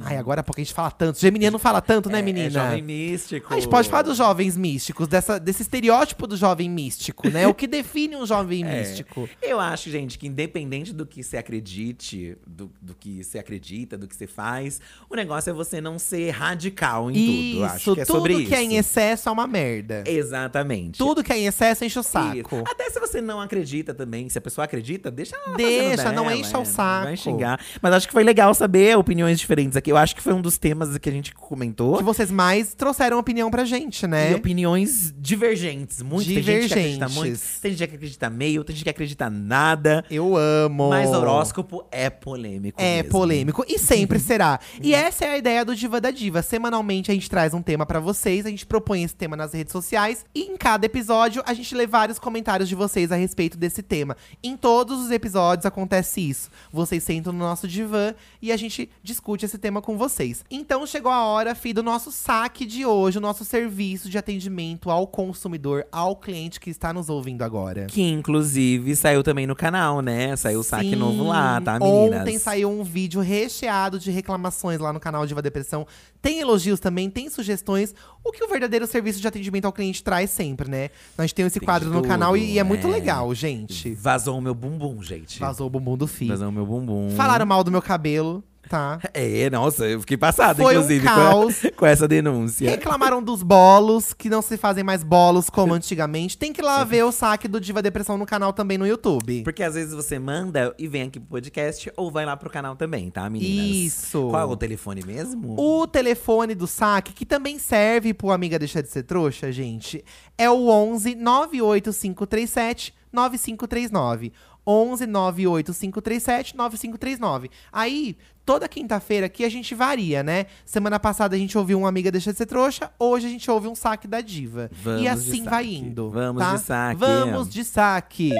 Ai, 0.00 0.16
agora 0.16 0.40
há 0.40 0.42
pouco 0.42 0.58
a 0.58 0.64
gente 0.64 0.72
fala 0.72 0.90
tanto. 0.90 1.18
Geminiano 1.20 1.58
fala 1.58 1.80
tanto, 1.82 2.08
né, 2.08 2.16
Hum. 2.16 2.18
É, 2.20 2.22
menina? 2.22 2.46
É 2.46 2.50
jovem 2.50 2.82
místico. 2.82 3.52
A 3.52 3.56
gente 3.56 3.68
pode 3.68 3.88
falar 3.90 4.02
dos 4.02 4.16
jovens 4.16 4.56
místicos, 4.56 5.06
dessa, 5.06 5.38
desse 5.38 5.62
estereótipo 5.62 6.26
do 6.26 6.36
jovem 6.36 6.70
místico, 6.70 7.28
né? 7.28 7.46
O 7.46 7.52
que 7.54 7.66
define 7.66 8.16
um 8.16 8.24
jovem 8.24 8.64
É. 8.66 8.78
místico. 8.80 9.28
Eu 9.42 9.60
acho, 9.60 9.90
gente, 9.90 10.18
que 10.18 10.26
independente 10.26 10.92
do 10.94 11.04
que 11.04 11.22
você 11.22 11.36
acredite, 11.36 12.36
do, 12.46 12.70
do 12.80 12.94
que 12.94 13.22
você 13.22 13.38
acredita, 13.38 13.98
do 13.98 14.08
que 14.08 14.16
você 14.16 14.26
faz, 14.26 14.80
o 15.10 15.14
negócio 15.14 15.50
é 15.50 15.52
você 15.52 15.80
não 15.80 15.98
ser 15.98 16.30
radical 16.30 17.10
em 17.10 17.14
tudo. 17.14 17.58
Eu 17.58 17.64
Acho 17.66 17.94
que 17.94 18.00
é 18.00 18.04
tudo 18.04 18.16
sobre 18.16 18.34
que 18.36 18.42
isso. 18.44 18.54
é 18.54 18.62
em 18.62 18.76
excesso 18.76 19.28
é 19.28 19.32
uma 19.32 19.46
merda. 19.46 20.04
Exatamente. 20.06 20.96
Tudo 20.98 21.22
que 21.22 21.32
é 21.32 21.38
em 21.38 21.46
excesso 21.46 21.84
enche 21.84 21.98
o 21.98 22.02
saco. 22.02 22.36
Isso. 22.38 22.61
Até 22.66 22.90
se 22.90 23.00
você 23.00 23.20
não 23.20 23.40
acredita 23.40 23.94
também. 23.94 24.28
Se 24.28 24.38
a 24.38 24.40
pessoa 24.40 24.64
acredita, 24.64 25.10
deixa 25.10 25.36
ela 25.36 25.56
Deixa, 25.56 26.02
fazendo 26.02 26.16
não 26.16 26.24
dela, 26.26 26.36
encha 26.36 26.58
o 26.58 26.62
é, 26.62 26.64
saco. 26.64 27.04
Vai 27.04 27.16
xingar. 27.16 27.60
Mas 27.80 27.94
acho 27.94 28.06
que 28.06 28.12
foi 28.12 28.24
legal 28.24 28.54
saber 28.54 28.96
opiniões 28.96 29.38
diferentes 29.38 29.76
aqui. 29.76 29.90
Eu 29.90 29.96
acho 29.96 30.14
que 30.14 30.22
foi 30.22 30.32
um 30.32 30.40
dos 30.40 30.58
temas 30.58 30.96
que 30.98 31.08
a 31.08 31.12
gente 31.12 31.34
comentou. 31.34 31.98
Que 31.98 32.04
vocês 32.04 32.30
mais 32.30 32.74
trouxeram 32.74 33.18
opinião 33.18 33.50
pra 33.50 33.64
gente, 33.64 34.06
né? 34.06 34.32
E 34.32 34.34
opiniões 34.34 35.12
divergentes. 35.16 36.02
Muito. 36.02 36.26
Tem 36.26 36.42
gente 36.42 36.68
que 36.68 36.74
acredita 36.74 37.08
muito. 37.08 37.14
Divergentes. 37.14 37.60
Tem 37.60 37.72
gente 37.72 37.88
que 37.88 37.94
acredita 37.96 38.30
meio, 38.30 38.64
tem 38.64 38.76
gente 38.76 38.84
que 38.84 38.90
acredita 38.90 39.28
nada. 39.28 40.04
Eu 40.10 40.36
amo. 40.36 40.90
Mas 40.90 41.10
horóscopo 41.10 41.86
é 41.90 42.08
polêmico. 42.08 42.80
É 42.80 42.96
mesmo. 42.96 43.10
polêmico 43.10 43.64
e 43.68 43.78
sempre 43.78 44.18
será. 44.20 44.60
E 44.80 44.94
essa 44.94 45.24
é 45.24 45.30
a 45.30 45.38
ideia 45.38 45.64
do 45.64 45.74
Diva 45.74 46.00
da 46.00 46.10
Diva. 46.10 46.42
Semanalmente 46.42 47.10
a 47.10 47.14
gente 47.14 47.28
traz 47.28 47.54
um 47.54 47.62
tema 47.62 47.84
pra 47.84 48.00
vocês, 48.00 48.46
a 48.46 48.50
gente 48.50 48.66
propõe 48.66 49.02
esse 49.02 49.14
tema 49.14 49.36
nas 49.36 49.52
redes 49.52 49.72
sociais 49.72 50.24
e 50.34 50.42
em 50.42 50.56
cada 50.56 50.86
episódio 50.86 51.42
a 51.44 51.54
gente 51.54 51.74
lê 51.74 51.86
vários 51.86 52.18
comentários 52.18 52.51
de 52.58 52.74
vocês 52.74 53.10
a 53.10 53.16
respeito 53.16 53.56
desse 53.56 53.82
tema. 53.82 54.16
Em 54.42 54.56
todos 54.56 55.00
os 55.00 55.10
episódios 55.10 55.66
acontece 55.66 56.20
isso. 56.20 56.50
Vocês 56.72 57.02
sentam 57.02 57.32
no 57.32 57.38
nosso 57.38 57.66
divã 57.66 58.14
e 58.40 58.52
a 58.52 58.56
gente 58.56 58.90
discute 59.02 59.44
esse 59.44 59.58
tema 59.58 59.80
com 59.80 59.96
vocês. 59.96 60.44
Então 60.50 60.86
chegou 60.86 61.10
a 61.10 61.24
hora, 61.24 61.54
fi, 61.54 61.72
do 61.72 61.82
nosso 61.82 62.12
saque 62.12 62.66
de 62.66 62.84
hoje, 62.84 63.18
o 63.18 63.20
nosso 63.20 63.44
serviço 63.44 64.08
de 64.08 64.18
atendimento 64.18 64.90
ao 64.90 65.06
consumidor, 65.06 65.86
ao 65.90 66.16
cliente 66.16 66.60
que 66.60 66.70
está 66.70 66.92
nos 66.92 67.08
ouvindo 67.08 67.42
agora. 67.42 67.86
Que 67.86 68.02
inclusive 68.02 68.94
saiu 68.94 69.22
também 69.22 69.46
no 69.46 69.56
canal, 69.56 70.00
né? 70.00 70.36
Saiu 70.36 70.60
o 70.60 70.64
saque 70.64 70.94
novo 70.94 71.24
lá, 71.24 71.60
tá, 71.60 71.78
meninas? 71.78 72.20
Ontem 72.20 72.38
saiu 72.38 72.70
um 72.70 72.84
vídeo 72.84 73.20
recheado 73.20 73.98
de 73.98 74.10
reclamações 74.10 74.78
lá 74.78 74.92
no 74.92 75.00
canal 75.00 75.26
Diva 75.26 75.42
Depressão. 75.42 75.86
Tem 76.22 76.38
elogios 76.38 76.78
também, 76.78 77.10
tem 77.10 77.28
sugestões. 77.28 77.92
O 78.22 78.30
que 78.30 78.44
o 78.44 78.48
verdadeiro 78.48 78.86
serviço 78.86 79.20
de 79.20 79.26
atendimento 79.26 79.64
ao 79.64 79.72
cliente 79.72 80.04
traz 80.04 80.30
sempre, 80.30 80.70
né? 80.70 80.90
A 81.18 81.22
gente 81.22 81.34
tem 81.34 81.44
esse 81.44 81.58
Tem 81.58 81.66
quadro 81.66 81.88
de 81.88 81.94
no 81.94 82.00
tudo, 82.00 82.08
canal 82.08 82.36
e, 82.36 82.52
e 82.52 82.58
é 82.60 82.62
muito 82.62 82.86
é. 82.86 82.90
legal, 82.90 83.34
gente. 83.34 83.92
Vazou 83.94 84.38
o 84.38 84.40
meu 84.40 84.54
bumbum, 84.54 85.02
gente. 85.02 85.40
Vazou 85.40 85.66
o 85.66 85.70
bumbum 85.70 85.96
do 85.96 86.06
fio. 86.06 86.28
Vazou 86.28 86.48
o 86.48 86.52
meu 86.52 86.64
bumbum. 86.64 87.10
Falaram 87.16 87.44
mal 87.44 87.64
do 87.64 87.72
meu 87.72 87.82
cabelo, 87.82 88.44
tá? 88.68 89.00
É, 89.12 89.50
nossa, 89.50 89.86
eu 89.86 90.00
fiquei 90.00 90.16
passado, 90.16 90.56
Foi 90.56 90.76
um 90.76 90.78
inclusive, 90.78 91.04
caos. 91.04 91.60
Com, 91.60 91.70
com 91.76 91.86
essa 91.86 92.08
denúncia. 92.08 92.70
Reclamaram 92.70 93.22
dos 93.22 93.42
bolos, 93.42 94.12
que 94.12 94.28
não 94.28 94.42
se 94.42 94.56
fazem 94.56 94.82
mais 94.82 95.02
bolos 95.02 95.50
como 95.50 95.74
antigamente. 95.74 96.38
Tem 96.38 96.52
que 96.52 96.60
ir 96.60 96.64
lá 96.64 96.82
ver 96.84 97.04
o 97.04 97.12
saque 97.12 97.48
do 97.48 97.60
Diva 97.60 97.82
Depressão 97.82 98.16
no 98.16 98.26
canal 98.26 98.52
também 98.52 98.78
no 98.78 98.86
YouTube. 98.86 99.42
Porque 99.42 99.62
às 99.62 99.74
vezes 99.74 99.94
você 99.94 100.18
manda 100.18 100.74
e 100.78 100.88
vem 100.88 101.02
aqui 101.02 101.20
pro 101.20 101.28
podcast 101.28 101.92
ou 101.96 102.10
vai 102.10 102.24
lá 102.24 102.36
pro 102.36 102.50
canal 102.50 102.76
também, 102.76 103.10
tá, 103.10 103.28
meninas? 103.28 103.76
Isso. 103.76 104.28
Qual 104.28 104.42
é 104.42 104.44
o 104.44 104.56
telefone 104.56 105.02
mesmo? 105.04 105.54
O 105.58 105.86
telefone 105.86 106.54
do 106.54 106.66
saque, 106.66 107.12
que 107.12 107.26
também 107.26 107.58
serve 107.58 108.14
pro 108.14 108.30
Amiga 108.30 108.58
Deixa 108.58 108.82
de 108.82 108.88
Ser 108.88 109.02
Trouxa, 109.02 109.52
gente, 109.52 110.04
é 110.38 110.48
o 110.48 110.68
11 110.68 111.14
98537 111.14 112.94
9539. 113.12 114.32
11 114.66 115.06
98537 115.06 116.56
9539. 116.56 117.50
Aí, 117.72 118.16
toda 118.44 118.68
quinta-feira 118.68 119.26
aqui 119.26 119.44
a 119.44 119.48
gente 119.48 119.74
varia, 119.74 120.22
né? 120.22 120.46
Semana 120.64 120.98
passada 120.98 121.34
a 121.34 121.38
gente 121.38 121.56
ouviu 121.56 121.78
uma 121.78 121.88
amiga 121.88 122.10
deixa 122.10 122.32
de 122.32 122.38
ser 122.38 122.46
trouxa, 122.46 122.90
hoje 122.98 123.26
a 123.26 123.30
gente 123.30 123.50
ouve 123.50 123.68
um 123.68 123.74
saque 123.74 124.06
da 124.06 124.20
diva. 124.20 124.70
Vamos 124.82 125.00
e 125.00 125.02
de 125.02 125.08
assim 125.08 125.44
vai 125.44 125.66
indo. 125.66 126.10
Vamos 126.10 126.42
tá? 126.42 126.54
de 126.54 126.62
saque. 126.62 127.00
Vamos 127.00 127.48
de 127.48 127.64
saque. 127.64 128.30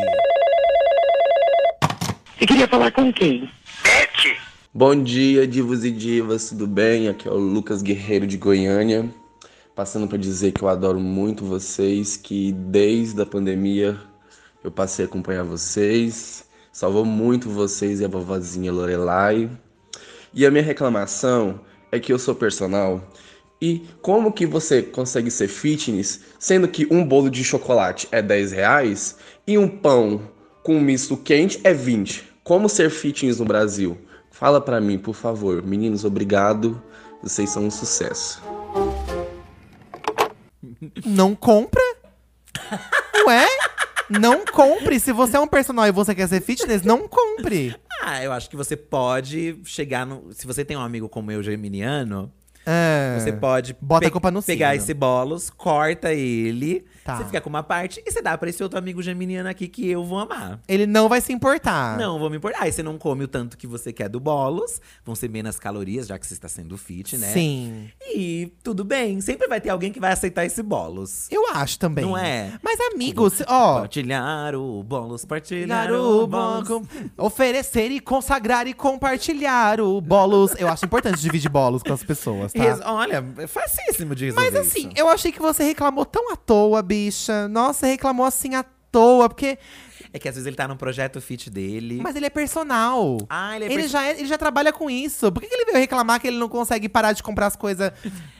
Você 2.39 2.47
queria 2.47 2.69
falar 2.69 2.91
com 2.93 3.13
quem? 3.13 3.49
Bom 4.75 5.01
dia, 5.01 5.47
divos 5.47 5.85
e 5.85 5.91
divas, 5.91 6.49
tudo 6.49 6.67
bem? 6.67 7.09
Aqui 7.09 7.29
é 7.29 7.31
o 7.31 7.37
Lucas 7.37 7.83
Guerreiro 7.83 8.27
de 8.27 8.39
Goiânia, 8.39 9.09
passando 9.77 10.09
para 10.09 10.17
dizer 10.17 10.53
que 10.53 10.63
eu 10.63 10.69
adoro 10.69 10.99
muito 10.99 11.45
vocês, 11.45 12.17
que 12.17 12.53
desde 12.53 13.21
a 13.21 13.27
pandemia 13.27 14.01
eu 14.63 14.71
passei 14.71 15.05
a 15.05 15.09
acompanhar 15.09 15.45
vocês, 15.45 16.45
salvou 16.73 17.05
muito 17.05 17.49
vocês 17.49 18.01
e 18.01 18.05
a 18.05 18.09
vovozinha 18.09 18.73
Lorelai. 18.73 19.51
E 20.35 20.47
a 20.47 20.51
minha 20.51 20.63
reclamação 20.63 21.61
é 21.91 22.01
que 22.01 22.13
eu 22.13 22.19
sou 22.19 22.35
personal 22.35 23.03
e 23.63 23.87
como 24.01 24.33
que 24.33 24.45
você 24.45 24.83
consegue 24.83 25.31
ser 25.31 25.47
fitness 25.47 26.21
sendo 26.37 26.67
que 26.67 26.85
um 26.91 27.05
bolo 27.05 27.31
de 27.31 27.45
chocolate 27.45 28.09
é 28.11 28.21
10 28.21 28.51
reais 28.51 29.17
e 29.47 29.57
um 29.57 29.69
pão 29.69 30.21
com 30.65 30.81
misto 30.81 31.17
quente 31.17 31.61
é 31.63 31.73
20? 31.73 32.33
Como 32.43 32.69
ser 32.69 32.91
fitness 32.91 33.39
no 33.39 33.45
Brasil? 33.45 33.97
Fala 34.33 34.61
pra 34.61 34.81
mim, 34.81 34.99
por 34.99 35.15
favor. 35.15 35.63
Meninos, 35.63 36.05
obrigado. 36.05 36.83
Vocês 37.23 37.51
são 37.51 37.67
um 37.67 37.71
sucesso. 37.71 38.43
Não 41.07 41.33
compra? 41.37 41.83
Ué? 43.29 43.47
Não 44.21 44.45
compre. 44.45 44.99
Se 45.01 45.13
você 45.13 45.37
é 45.37 45.41
um 45.41 45.47
personal 45.47 45.87
e 45.87 45.93
você 45.93 46.15
quer 46.15 46.29
ser 46.29 46.41
fitness, 46.41 46.83
não 46.83 47.07
compre. 47.09 47.75
Ah, 48.03 48.23
eu 48.23 48.33
acho 48.33 48.49
que 48.51 48.57
você 48.57 48.77
pode 48.77 49.59
chegar 49.65 50.05
no. 50.07 50.33
Se 50.33 50.47
você 50.47 50.65
tem 50.65 50.77
um 50.77 50.81
amigo 50.81 51.09
como 51.09 51.31
eu, 51.31 51.43
geminiano, 51.43 52.33
É. 52.67 53.17
você 53.19 53.33
pode 53.33 53.77
Bota 53.81 54.07
a 54.07 54.09
pe- 54.09 54.13
culpa 54.13 54.31
no 54.31 54.43
pegar 54.43 54.71
signo. 54.71 54.83
esse 54.85 54.95
bolos, 54.95 55.51
corta 55.51 56.13
ele, 56.13 56.85
Tá. 57.05 57.17
você 57.19 57.25
fica 57.25 57.41
com 57.41 57.49
uma 57.49 57.63
parte 57.63 58.03
e 58.07 58.11
você 58.11 58.23
dá 58.23 58.37
pra 58.39 58.49
esse 58.49 58.63
outro 58.63 58.79
amigo 58.79 59.03
geminiano 59.03 59.49
aqui 59.49 59.67
que 59.67 59.89
eu 59.91 60.05
vou 60.05 60.19
amar. 60.21 60.61
Ele 60.69 60.87
não 60.87 61.09
vai 61.09 61.21
se 61.21 61.33
importar. 61.33 61.99
Não, 61.99 62.19
vou 62.19 62.31
me 62.31 62.37
importar. 62.37 62.63
Aí 62.63 62.73
você 62.73 62.83
não 62.83 62.97
come 62.97 63.25
o 63.25 63.29
tanto 63.29 63.59
que 63.59 63.67
você 63.67 63.93
quer 63.93 64.09
do 64.09 64.21
bolos, 64.21 64.81
vão 65.05 65.15
ser 65.15 65.29
menos 65.29 65.59
calorias, 65.59 66.07
já 66.07 66.19
que 66.19 66.27
você 66.27 66.35
está 66.35 66.49
sendo 66.49 66.77
fit, 66.79 67.19
né? 67.19 67.33
Sim. 67.33 67.91
E 68.15 68.53
tudo 68.63 68.85
bem, 68.85 69.21
sempre 69.21 69.49
vai 69.49 69.61
ter 69.61 69.71
alguém 69.71 69.91
que 69.93 69.99
vai 69.99 70.13
aceitar 70.13 70.45
esse 70.45 70.63
bolos. 70.63 71.27
Eu 71.31 71.49
acho 71.55 71.79
também. 71.79 72.05
Não 72.05 72.17
é? 72.17 72.53
Mas, 72.63 72.79
amigos, 72.93 73.43
ó. 73.49 73.81
Partilhar 73.81 74.55
o 74.55 74.83
bolos, 74.83 75.25
partilhar 75.25 75.91
o 75.93 76.27
bolos. 76.27 76.69
bolo, 76.69 76.87
oferecer 77.19 77.91
e 77.91 78.01
consagrar 78.01 78.67
e 78.67 78.75
compartilhar 78.75 79.81
o 79.81 80.01
bolos. 80.01 80.55
Eu 80.59 80.69
acho 80.69 80.85
importante 80.85 81.21
dividir 81.21 81.51
bolos 81.51 81.83
com 81.83 81.93
as 81.93 82.03
pessoas, 82.05 82.53
tá? 82.53 82.93
Olha, 82.93 83.25
é 83.39 83.47
facíssimo 83.47 84.15
de 84.15 84.27
resolver 84.27 84.51
Mas 84.51 84.61
assim, 84.69 84.89
isso. 84.89 84.93
eu 84.97 85.09
achei 85.09 85.33
que 85.33 85.41
você 85.41 85.65
reclamou 85.65 86.05
tão 86.05 86.33
à 86.33 86.37
toa, 86.37 86.83
bicha. 86.97 87.49
Nossa, 87.49 87.87
reclamou 87.87 88.27
assim 88.27 88.55
à 88.55 88.65
toa, 88.91 89.29
porque. 89.29 89.59
É 90.15 90.19
que 90.19 90.29
às 90.29 90.35
vezes 90.35 90.47
ele 90.47 90.57
tá 90.57 90.69
num 90.69 90.77
projeto 90.77 91.23
fit 91.23 91.49
dele. 91.49 91.99
Mas 92.03 92.15
ele 92.15 92.27
é 92.27 92.31
personal. 92.31 93.17
Ah, 93.31 93.57
ele 93.57 93.65
é 93.65 93.69
ele, 93.69 93.75
perso- 93.77 93.89
já 93.93 94.05
é- 94.05 94.19
ele 94.19 94.27
já 94.29 94.37
trabalha 94.37 94.71
com 94.71 94.91
isso. 94.91 95.33
Por 95.33 95.41
que, 95.41 95.49
que 95.49 95.55
ele 95.55 95.65
veio 95.65 95.79
reclamar 95.79 96.21
que 96.21 96.27
ele 96.29 96.37
não 96.39 96.51
consegue 96.51 96.87
parar 96.87 97.15
de 97.15 97.23
comprar 97.23 97.47
as 97.47 97.57
coisas? 97.57 97.91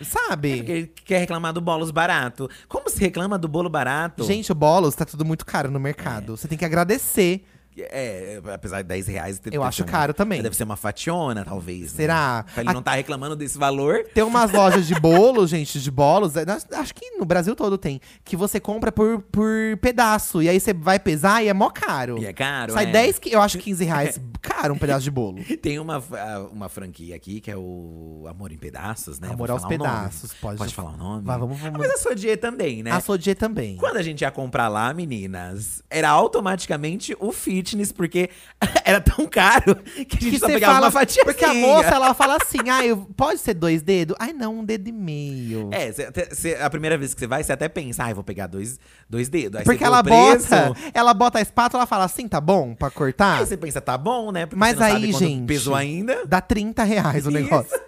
Sabe? 0.03 0.57
Porque 0.59 0.73
ele 0.73 0.87
quer 1.07 1.19
reclamar 1.21 1.53
do 1.55 1.63
bolos 1.63 1.91
barato. 1.91 2.47
Como 2.69 2.91
se 2.91 2.99
reclama 3.01 3.39
do 3.39 3.49
bolo 3.49 3.71
barato? 3.71 4.23
Gente, 4.25 4.53
o 4.53 4.55
bolos 4.55 4.95
tá 4.95 5.07
tudo 5.07 5.25
muito 5.25 5.47
caro 5.47 5.71
no 5.71 5.81
mercado. 5.81 6.37
Você 6.37 6.47
tem 6.47 6.59
que 6.59 6.65
agradecer. 6.67 7.43
É, 7.79 8.41
apesar 8.53 8.83
de 8.83 8.89
10 8.89 9.07
reais… 9.07 9.39
deve- 9.39 9.57
Eu 9.57 9.63
acho 9.63 9.83
uma- 9.83 9.89
caro 9.91 10.13
também. 10.15 10.43
Deve 10.43 10.57
ser 10.57 10.65
uma 10.65 10.77
fationa, 10.77 11.45
talvez. 11.45 11.93
né? 11.93 11.97
Será? 11.97 12.45
Pra 12.53 12.63
ele 12.63 12.73
não 12.73 12.83
tá 12.83 12.93
reclamando 12.93 13.35
desse 13.37 13.57
valor. 13.59 14.05
Tem 14.15 14.23
umas 14.25 14.53
lojas 14.53 14.87
de 14.87 14.95
bolo, 15.01 15.47
gente, 15.47 15.81
de 15.81 15.91
bolos. 15.91 16.37
é, 16.37 16.45
Acho 16.75 16.95
que 16.95 17.11
no 17.13 17.25
Brasil 17.25 17.55
todo 17.57 17.79
tem. 17.79 18.01
Que 18.25 18.37
você 18.37 18.61
compra 18.61 18.93
por, 18.93 19.21
por 19.23 19.49
pedaço. 19.81 20.43
E 20.43 20.49
aí 20.49 20.59
você 20.61 20.73
vai 20.75 20.99
pesar 20.99 21.43
e 21.43 21.49
é 21.49 21.55
mó 21.55 21.71
caro. 21.71 22.19
E 22.19 22.27
é 22.27 22.33
caro, 22.33 22.73
Sai 22.73 22.85
é. 22.89 22.93
10, 22.93 23.19
qui- 23.19 23.33
eu 23.33 23.41
acho 23.41 23.59
15 23.59 23.85
reais. 23.85 24.21
Caro 24.41 24.75
um 24.75 24.79
pedaço 24.79 25.05
de 25.05 25.11
bolo. 25.11 25.39
Tem 25.63 25.79
uma, 25.79 26.03
ah, 26.13 26.47
uma 26.53 26.69
franquia 26.69 27.15
aqui 27.17 27.41
que 27.41 27.51
é 27.51 27.57
o 27.57 28.27
Amor 28.29 28.53
em 28.53 28.59
Pedaços, 28.59 29.19
né? 29.21 29.29
Amor 29.31 29.51
aos 29.51 29.65
pedaços. 29.65 30.33
Pode, 30.35 30.59
Pode 30.59 30.75
falar 30.75 30.91
o 30.93 30.97
nome? 30.97 31.25
Vai, 31.25 31.39
vamos, 31.39 31.59
vamos. 31.59 31.79
Mas 31.79 31.91
a 31.91 31.97
Sodier 31.99 32.39
também, 32.39 32.83
né? 32.83 32.91
A 32.91 33.01
Sodier 33.01 33.37
também. 33.37 33.77
Quando 33.77 33.97
a 33.97 34.03
gente 34.03 34.23
ia 34.23 34.31
comprar 34.31 34.69
lá, 34.69 34.93
meninas, 34.93 35.83
era 35.89 36.11
automaticamente 36.11 37.17
o 37.21 37.31
fitness, 37.63 37.93
porque 37.93 38.29
era 38.85 39.01
tão 39.01 39.27
caro 39.27 39.77
que 39.77 40.17
a 40.19 40.21
gente 40.21 40.31
Que 40.31 40.39
só 40.39 40.47
pegava 40.47 40.75
fala, 40.75 40.87
uma 40.87 40.93
fatia. 40.93 41.25
porque 41.25 41.45
a 41.45 41.55
moça, 41.55 41.89
ela 41.89 42.15
fala 42.15 42.37
assim, 42.43 42.69
ah, 42.71 42.85
eu, 42.85 42.99
pode 43.17 43.39
ser 43.41 43.55
dois 43.55 43.83
dedos? 43.83 44.17
Ai, 44.19 44.33
não, 44.33 44.59
um 44.61 44.65
dedo 44.65 44.89
e 44.89 44.93
meio. 44.93 45.69
É, 45.73 45.93
cê- 45.93 46.11
cê- 46.33 46.55
a 46.61 46.69
primeira 46.69 46.99
vez 46.99 47.15
que 47.15 47.21
você 47.21 47.27
vai, 47.27 47.43
você 47.43 47.53
até 47.53 47.69
pensa, 47.69 48.05
ah, 48.05 48.13
vou 48.15 48.25
pegar 48.25 48.47
dois, 48.47 48.79
dois 49.09 49.29
dedos. 49.29 49.61
Aí 49.61 49.65
Porque 49.65 49.85
ela 49.85 50.03
bota, 50.03 50.73
ela 50.93 51.15
bota 51.15 51.39
a 51.39 51.43
espátula, 51.43 51.83
ela 51.83 51.87
fala 51.87 52.05
assim, 52.05 52.27
tá 52.29 52.41
bom 52.41 52.75
pra 52.75 52.91
cortar? 52.91 53.39
Aí 53.41 53.47
você 53.47 53.57
pensa, 53.57 53.81
tá 53.81 53.97
bom, 53.97 54.33
né? 54.33 54.47
Porque 54.47 54.59
Mas 54.59 54.81
aí, 54.81 55.13
gente, 55.13 55.47
pesou 55.47 55.75
ainda. 55.75 56.27
Dá 56.27 56.41
30 56.41 56.83
reais 56.85 57.27
o 57.27 57.31
negócio. 57.31 57.73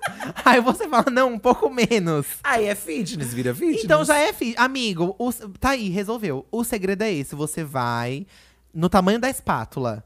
Aí 0.45 0.61
você 0.61 0.89
fala, 0.89 1.07
não, 1.11 1.35
um 1.35 1.39
pouco 1.39 1.68
menos. 1.70 2.27
Aí 2.43 2.66
é 2.66 2.75
fitness, 2.75 3.33
vira 3.35 3.55
fitness. 3.55 3.85
Então 3.85 4.05
já 4.05 4.18
é 4.18 4.33
fi. 4.33 4.55
Amigo, 4.57 5.14
o- 5.18 5.33
tá 5.61 5.70
aí, 5.70 5.89
resolveu. 5.91 6.47
O 6.51 6.64
segredo 6.64 7.03
é 7.03 7.12
esse: 7.12 7.35
você 7.35 7.62
vai 7.62 8.27
no 8.75 8.89
tamanho 8.89 9.18
da 9.18 9.31
espátula. 9.31 10.05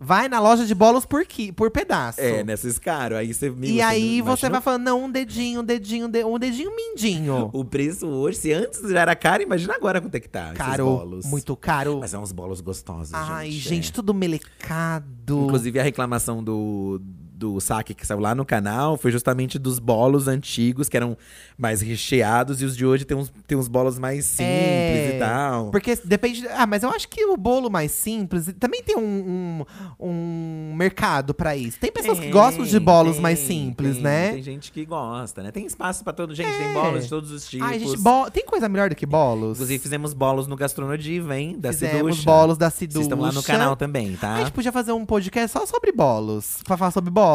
Vai 0.00 0.28
na 0.28 0.38
loja 0.38 0.64
de 0.64 0.76
bolos 0.76 1.04
por, 1.04 1.26
qui, 1.26 1.50
por 1.50 1.72
pedaço. 1.72 2.20
É, 2.20 2.44
nesses 2.44 2.78
caros. 2.78 3.18
Aí 3.18 3.34
você 3.34 3.52
E 3.62 3.80
aí 3.82 4.22
você 4.22 4.48
vai 4.48 4.60
falando, 4.60 4.84
não, 4.84 5.06
um 5.06 5.10
dedinho, 5.10 5.60
um 5.60 5.64
dedinho, 5.64 6.06
um 6.06 6.10
de- 6.10 6.24
um 6.24 6.38
dedinho 6.38 6.70
mindinho. 6.76 7.50
O 7.52 7.64
preço 7.64 8.06
hoje, 8.06 8.38
se 8.38 8.52
antes 8.52 8.80
já 8.88 9.00
era 9.00 9.16
caro, 9.16 9.42
imagina 9.42 9.74
agora 9.74 10.00
quanto 10.00 10.14
é 10.14 10.20
que 10.20 10.28
tá. 10.28 10.46
esses 10.52 10.58
Caro, 10.58 10.84
bolos. 10.84 11.26
muito 11.26 11.56
caro. 11.56 11.98
Mas 11.98 12.14
é 12.14 12.18
uns 12.18 12.30
bolos 12.30 12.60
gostosos, 12.60 13.12
Ai, 13.12 13.50
gente. 13.50 13.68
gente, 13.68 13.90
é. 13.90 13.92
tudo 13.92 14.14
melecado. 14.14 15.44
Inclusive, 15.46 15.80
a 15.80 15.82
reclamação 15.82 16.44
do, 16.44 17.00
do 17.38 17.60
saque 17.60 17.94
que 17.94 18.04
saiu 18.06 18.18
lá 18.18 18.34
no 18.34 18.44
canal 18.44 18.96
foi 18.96 19.12
justamente 19.12 19.58
dos 19.58 19.78
bolos 19.78 20.26
antigos, 20.26 20.88
que 20.88 20.96
eram 20.96 21.16
mais 21.56 21.80
recheados, 21.80 22.60
e 22.60 22.64
os 22.64 22.76
de 22.76 22.84
hoje 22.84 23.04
tem 23.04 23.16
uns, 23.16 23.32
tem 23.46 23.56
uns 23.56 23.68
bolos 23.68 23.98
mais 23.98 24.24
simples 24.24 24.48
É, 24.48 25.16
e 25.16 25.18
tal. 25.20 25.70
Porque 25.70 25.96
depende. 26.04 26.46
Ah, 26.48 26.66
mas 26.66 26.82
eu 26.82 26.90
acho 26.90 27.08
que 27.08 27.24
o 27.24 27.36
bolo 27.36 27.70
mais 27.70 27.92
simples 27.92 28.52
também 28.58 28.82
tem 28.82 28.96
um, 28.96 29.64
um, 30.00 30.08
um 30.08 30.74
mercado 30.76 31.32
pra 31.32 31.56
isso. 31.56 31.78
Tem 31.78 31.92
pessoas 31.92 32.18
que 32.18 32.28
gostam 32.30 32.64
de 32.64 32.78
bolos 32.80 33.14
tem, 33.14 33.22
mais 33.22 33.38
simples, 33.38 33.94
tem, 33.94 34.02
né? 34.02 34.32
Tem 34.32 34.42
gente 34.42 34.72
que 34.72 34.84
gosta, 34.84 35.42
né? 35.42 35.50
Tem 35.52 35.64
espaço 35.64 36.02
pra 36.02 36.12
todo. 36.12 36.34
Gente, 36.34 36.48
É. 36.48 36.58
tem 36.64 36.72
bolos 36.72 37.04
de 37.04 37.08
todos 37.10 37.30
os 37.30 37.46
tipos. 37.48 37.66
Ai, 37.68 37.78
gente, 37.78 37.96
bo- 37.98 38.30
tem 38.30 38.44
coisa 38.44 38.68
melhor 38.68 38.88
do 38.90 38.96
que 38.96 39.06
bolos? 39.06 39.58
Inclusive, 39.58 39.78
fizemos 39.82 40.12
bolos 40.12 40.46
no 40.48 40.56
Gastronodiva, 40.56 41.38
hein? 41.38 41.56
Da 41.58 41.72
Fizemos 41.72 42.16
Ciducha. 42.16 42.22
bolos 42.24 42.58
da 42.58 42.68
Vocês 42.70 42.94
estão 42.94 43.18
lá 43.20 43.26
no 43.28 43.32
Ciducha. 43.34 43.52
canal 43.52 43.76
também, 43.76 44.14
A 44.14 44.16
tá? 44.18 44.38
gente 44.40 44.50
podia 44.52 44.72
fazer 44.72 44.92
um 44.92 45.06
podcast 45.06 45.52
só 45.58 45.64
sobre 45.66 45.92
bolos. 45.92 46.58
Pra 46.64 46.76
falar 46.76 46.90
sobre 46.90 47.10
bolos. 47.10 47.27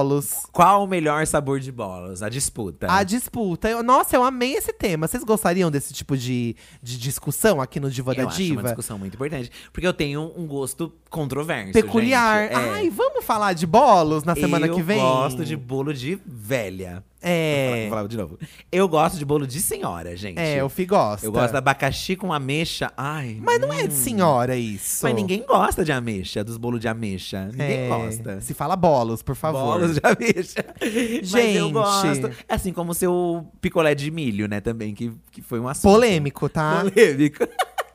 Qual 0.52 0.84
o 0.84 0.88
melhor 0.88 1.26
sabor 1.28 1.60
de 1.60 1.72
bolos? 1.72 2.24
A 2.24 2.30
disputa. 2.30 2.88
A 2.92 3.04
disputa. 3.04 3.70
Eu- 3.70 3.84
nossa, 3.84 4.16
eu 4.16 4.24
amei 4.24 4.54
esse 4.56 4.74
tema. 4.74 5.08
Vocês 5.08 5.24
gostariam 5.24 5.70
desse 5.70 5.94
tipo 5.94 6.18
de, 6.18 6.56
de 6.82 6.98
discussão 6.98 7.62
aqui 7.62 7.80
no 7.80 7.90
Diva 7.92 8.12
eu 8.12 8.16
da 8.16 8.22
acho 8.24 8.42
uma 8.42 8.48
Diva? 8.48 8.64
discussão 8.64 8.98
muito 8.98 9.14
importante. 9.16 9.52
Porque 9.72 9.86
eu 9.88 9.94
tenho 9.94 10.32
um 10.36 10.48
gosto 10.48 10.92
controverso. 11.10 11.74
Peculiar. 11.74 12.48
gente. 12.50 12.54
É. 12.60 12.70
Ai, 12.72 12.90
vamos 12.90 13.24
falar 13.24 13.54
de 13.54 13.66
bolos 13.68 14.24
na 14.24 14.36
semana 14.36 14.68
eu 14.68 14.76
que 14.76 14.82
vem? 14.82 15.00
gosto 15.00 15.46
de 15.46 15.56
bolo 15.56 15.94
de 15.94 16.20
velha. 16.26 17.04
É. 17.24 17.82
Vou 17.82 17.90
falar 17.90 18.08
de 18.08 18.18
novo. 18.18 18.38
Eu 18.72 18.88
gosto 18.88 19.18
de 19.18 19.24
bolo 19.24 19.48
de 19.48 19.62
senhora, 19.62 20.16
gente. 20.16 20.38
É, 20.38 20.64
o 20.64 20.68
Fi 20.68 20.86
gosta. 20.86 21.26
Eu 21.26 21.32
gosto 21.32 21.52
de 21.52 21.58
abacaxi 21.58 22.16
com 22.16 22.34
ameixa. 22.34 22.92
Ai. 22.98 23.38
Mas 23.42 23.62
não 23.62 23.72
é 23.72 23.88
de 23.88 23.94
hum. 23.94 23.98
senhora 23.98 24.58
isso. 24.58 25.06
Mas 25.06 25.16
ninguém 25.16 25.44
gosta 25.48 25.86
de 25.86 25.92
ameixa, 25.92 26.44
dos 26.44 26.58
bolos 26.58 26.82
de 26.82 26.88
ameixa. 26.88 27.46
Ninguém 27.52 27.86
É, 27.86 27.88
gosta. 27.88 28.42
Se 28.42 28.54
fala 28.54 28.76
bolos, 28.76 29.24
por 29.24 29.36
favor. 29.36 29.80
Bolos 29.80 29.96
de 29.96 30.02
ameixa. 30.04 30.66
Mas 30.82 31.30
Gente. 31.30 31.58
eu 31.58 31.72
gosto. 31.72 32.30
Assim 32.50 32.74
como 32.74 32.92
o 32.92 32.96
seu 32.96 33.48
picolé 33.62 33.96
de 33.96 34.12
milho, 34.12 34.48
né, 34.48 34.60
também, 34.60 34.94
que, 34.94 35.12
que 35.32 35.42
foi 35.42 35.60
um 35.60 35.68
assunto. 35.68 35.92
Polêmico, 35.92 36.50
tá? 36.50 36.82
Polêmico. 36.82 37.48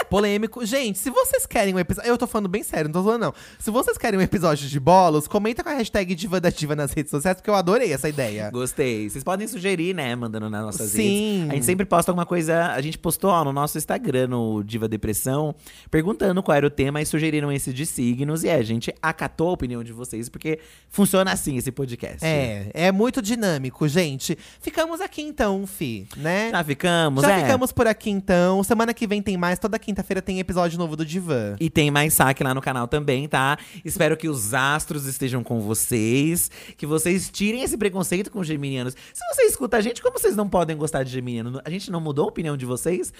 Polêmico. 0.09 0.65
Gente, 0.65 0.99
se 0.99 1.11
vocês 1.11 1.47
querem 1.47 1.75
um 1.75 1.79
episódio. 1.79 2.09
Eu 2.09 2.17
tô 2.17 2.27
falando 2.27 2.49
bem 2.49 2.63
sério, 2.63 2.85
não 2.85 2.93
tô 2.93 3.03
zoando, 3.03 3.27
não. 3.27 3.35
Se 3.59 3.71
vocês 3.71 3.99
querem 3.99 4.19
um 4.19 4.23
episódio 4.23 4.69
de 4.69 4.81
bolos, 4.81 5.29
comenta 5.29 5.63
com 5.63 5.69
a 5.69 5.75
hashtag 5.75 6.15
Diva 6.15 6.41
da 6.41 6.51
Diva 6.51 6.75
nas 6.75 6.93
redes 6.93 7.11
sociais, 7.11 7.37
porque 7.37 7.51
eu 7.51 7.55
adorei 7.55 7.93
essa 7.93 8.09
ideia. 8.09 8.51
Gostei. 8.51 9.09
Vocês 9.09 9.23
podem 9.23 9.47
sugerir, 9.47 9.95
né? 9.95 10.15
Mandando 10.17 10.49
nas 10.49 10.63
nossas 10.65 10.91
Sim. 10.91 11.41
redes. 11.41 11.51
A 11.51 11.55
gente 11.55 11.67
sempre 11.67 11.87
posta 11.87 12.11
alguma 12.11 12.27
coisa. 12.27 12.73
A 12.73 12.81
gente 12.81 12.99
postou 12.99 13.31
ó, 13.31 13.45
no 13.45 13.53
nosso 13.53 13.77
Instagram, 13.77 14.29
no 14.29 14.63
Diva 14.63 14.89
Depressão, 14.89 15.55
perguntando 15.91 16.43
qual 16.43 16.57
era 16.57 16.67
o 16.67 16.71
tema 16.71 17.03
e 17.03 17.07
sugeriram 17.07 17.53
esse 17.53 17.73
de 17.73 17.85
signos. 17.85 18.45
E 18.45 18.49
é, 18.49 18.55
a 18.55 18.63
gente 18.63 18.95
acatou 19.03 19.49
a 19.49 19.53
opinião 19.53 19.85
de 19.85 19.93
vocês, 19.93 20.29
porque 20.29 20.59
funciona 20.89 21.33
assim 21.33 21.57
esse 21.57 21.71
podcast. 21.71 22.25
É, 22.25 22.71
é 22.73 22.93
muito 22.93 23.21
dinâmico, 23.21 23.87
gente. 23.87 24.39
Ficamos 24.61 25.01
aqui 25.01 25.23
então, 25.23 25.67
Fi, 25.67 26.07
né? 26.17 26.51
Já 26.51 26.65
ficamos, 26.65 27.23
Já 27.23 27.33
é. 27.33 27.43
ficamos 27.43 27.73
por 27.73 27.87
aqui 27.87 28.11
então. 28.11 28.63
Semana 28.63 28.95
que 28.95 29.07
vem 29.07 29.21
tem 29.21 29.37
mais. 29.37 29.59
Toda 29.59 29.79
quinta 29.79 29.98
quinta-feira 29.99 30.23
tem 30.23 30.39
episódio 30.39 30.79
novo 30.79 30.95
do 30.95 31.05
Divã. 31.05 31.57
E 31.59 31.69
tem 31.69 31.91
mais 31.91 32.15
saque 32.15 32.45
lá 32.45 32.55
no 32.55 32.61
canal 32.61 32.87
também, 32.87 33.27
tá? 33.29 33.59
Espero 33.85 34.17
que 34.17 34.29
os 34.29 34.55
astros 34.55 35.07
estejam 35.07 35.43
com 35.43 35.61
vocês, 35.61 36.51
que 36.77 36.87
vocês 36.87 37.29
tirem 37.29 37.63
esse 37.63 37.77
preconceito 37.77 38.31
com 38.31 38.39
os 38.39 38.47
geminianos. 38.47 38.95
Se 39.13 39.35
você 39.35 39.43
escuta 39.43 39.77
a 39.77 39.81
gente, 39.81 40.01
como 40.01 40.17
vocês 40.19 40.37
não 40.37 40.49
podem 40.49 40.77
gostar 40.77 41.03
de 41.03 41.11
geminiano? 41.11 41.61
A 41.65 41.71
gente 41.71 41.91
não 41.91 42.01
mudou 42.01 42.27
a 42.27 42.29
opinião 42.29 42.57
de 42.57 42.65
vocês? 42.65 43.13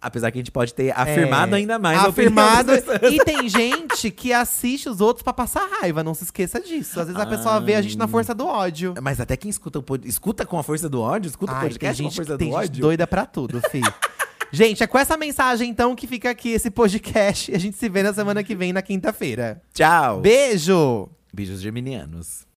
Apesar 0.00 0.30
que 0.30 0.38
a 0.38 0.40
gente 0.40 0.52
pode 0.52 0.74
ter 0.74 0.92
afirmado 0.96 1.54
É, 1.54 1.58
ainda 1.58 1.76
mais 1.76 1.98
Afirmado. 2.04 2.72
E 3.10 3.24
tem 3.24 3.48
gente 3.48 4.10
que 4.10 4.32
assiste 4.32 4.88
os 4.88 5.00
outros 5.00 5.24
pra 5.24 5.32
passar 5.32 5.66
raiva, 5.80 6.04
não 6.04 6.14
se 6.14 6.24
esqueça 6.24 6.60
disso. 6.60 7.00
Às 7.00 7.06
vezes 7.08 7.20
a 7.20 7.26
pessoa 7.26 7.58
vê 7.58 7.74
a 7.74 7.82
gente 7.82 7.96
na 7.98 8.06
força 8.06 8.32
do 8.34 8.46
ódio. 8.46 8.94
Mas 9.02 9.18
até 9.18 9.36
quem 9.36 9.50
escuta 9.50 9.78
o 9.80 9.84
escuta 10.04 10.44
com 10.44 10.58
a 10.58 10.62
força 10.62 10.88
do 10.88 11.00
ódio, 11.00 11.28
escuta 11.28 11.52
o 11.52 11.54
Ai, 11.56 11.60
tem 11.62 11.68
podcast 11.70 12.02
com 12.02 12.06
a 12.06 12.10
gente, 12.10 12.16
força 12.16 12.38
tem 12.38 12.50
do 12.50 12.54
gente 12.54 12.64
ódio. 12.70 12.80
doida 12.82 13.06
pra 13.06 13.24
tudo, 13.26 13.60
fi. 13.70 13.80
gente, 14.50 14.82
é 14.82 14.86
com 14.86 14.98
essa 14.98 15.16
mensagem 15.16 15.68
então 15.70 15.94
que 15.94 16.06
fica 16.06 16.30
aqui 16.30 16.50
esse 16.50 16.70
podcast. 16.70 17.54
A 17.54 17.58
gente 17.58 17.76
se 17.76 17.88
vê 17.88 18.02
na 18.02 18.12
semana 18.12 18.42
que 18.42 18.54
vem, 18.54 18.72
na 18.72 18.82
quinta-feira. 18.82 19.60
Tchau. 19.74 20.20
Beijo! 20.20 21.08
Beijos 21.32 21.60
geminianos. 21.60 22.47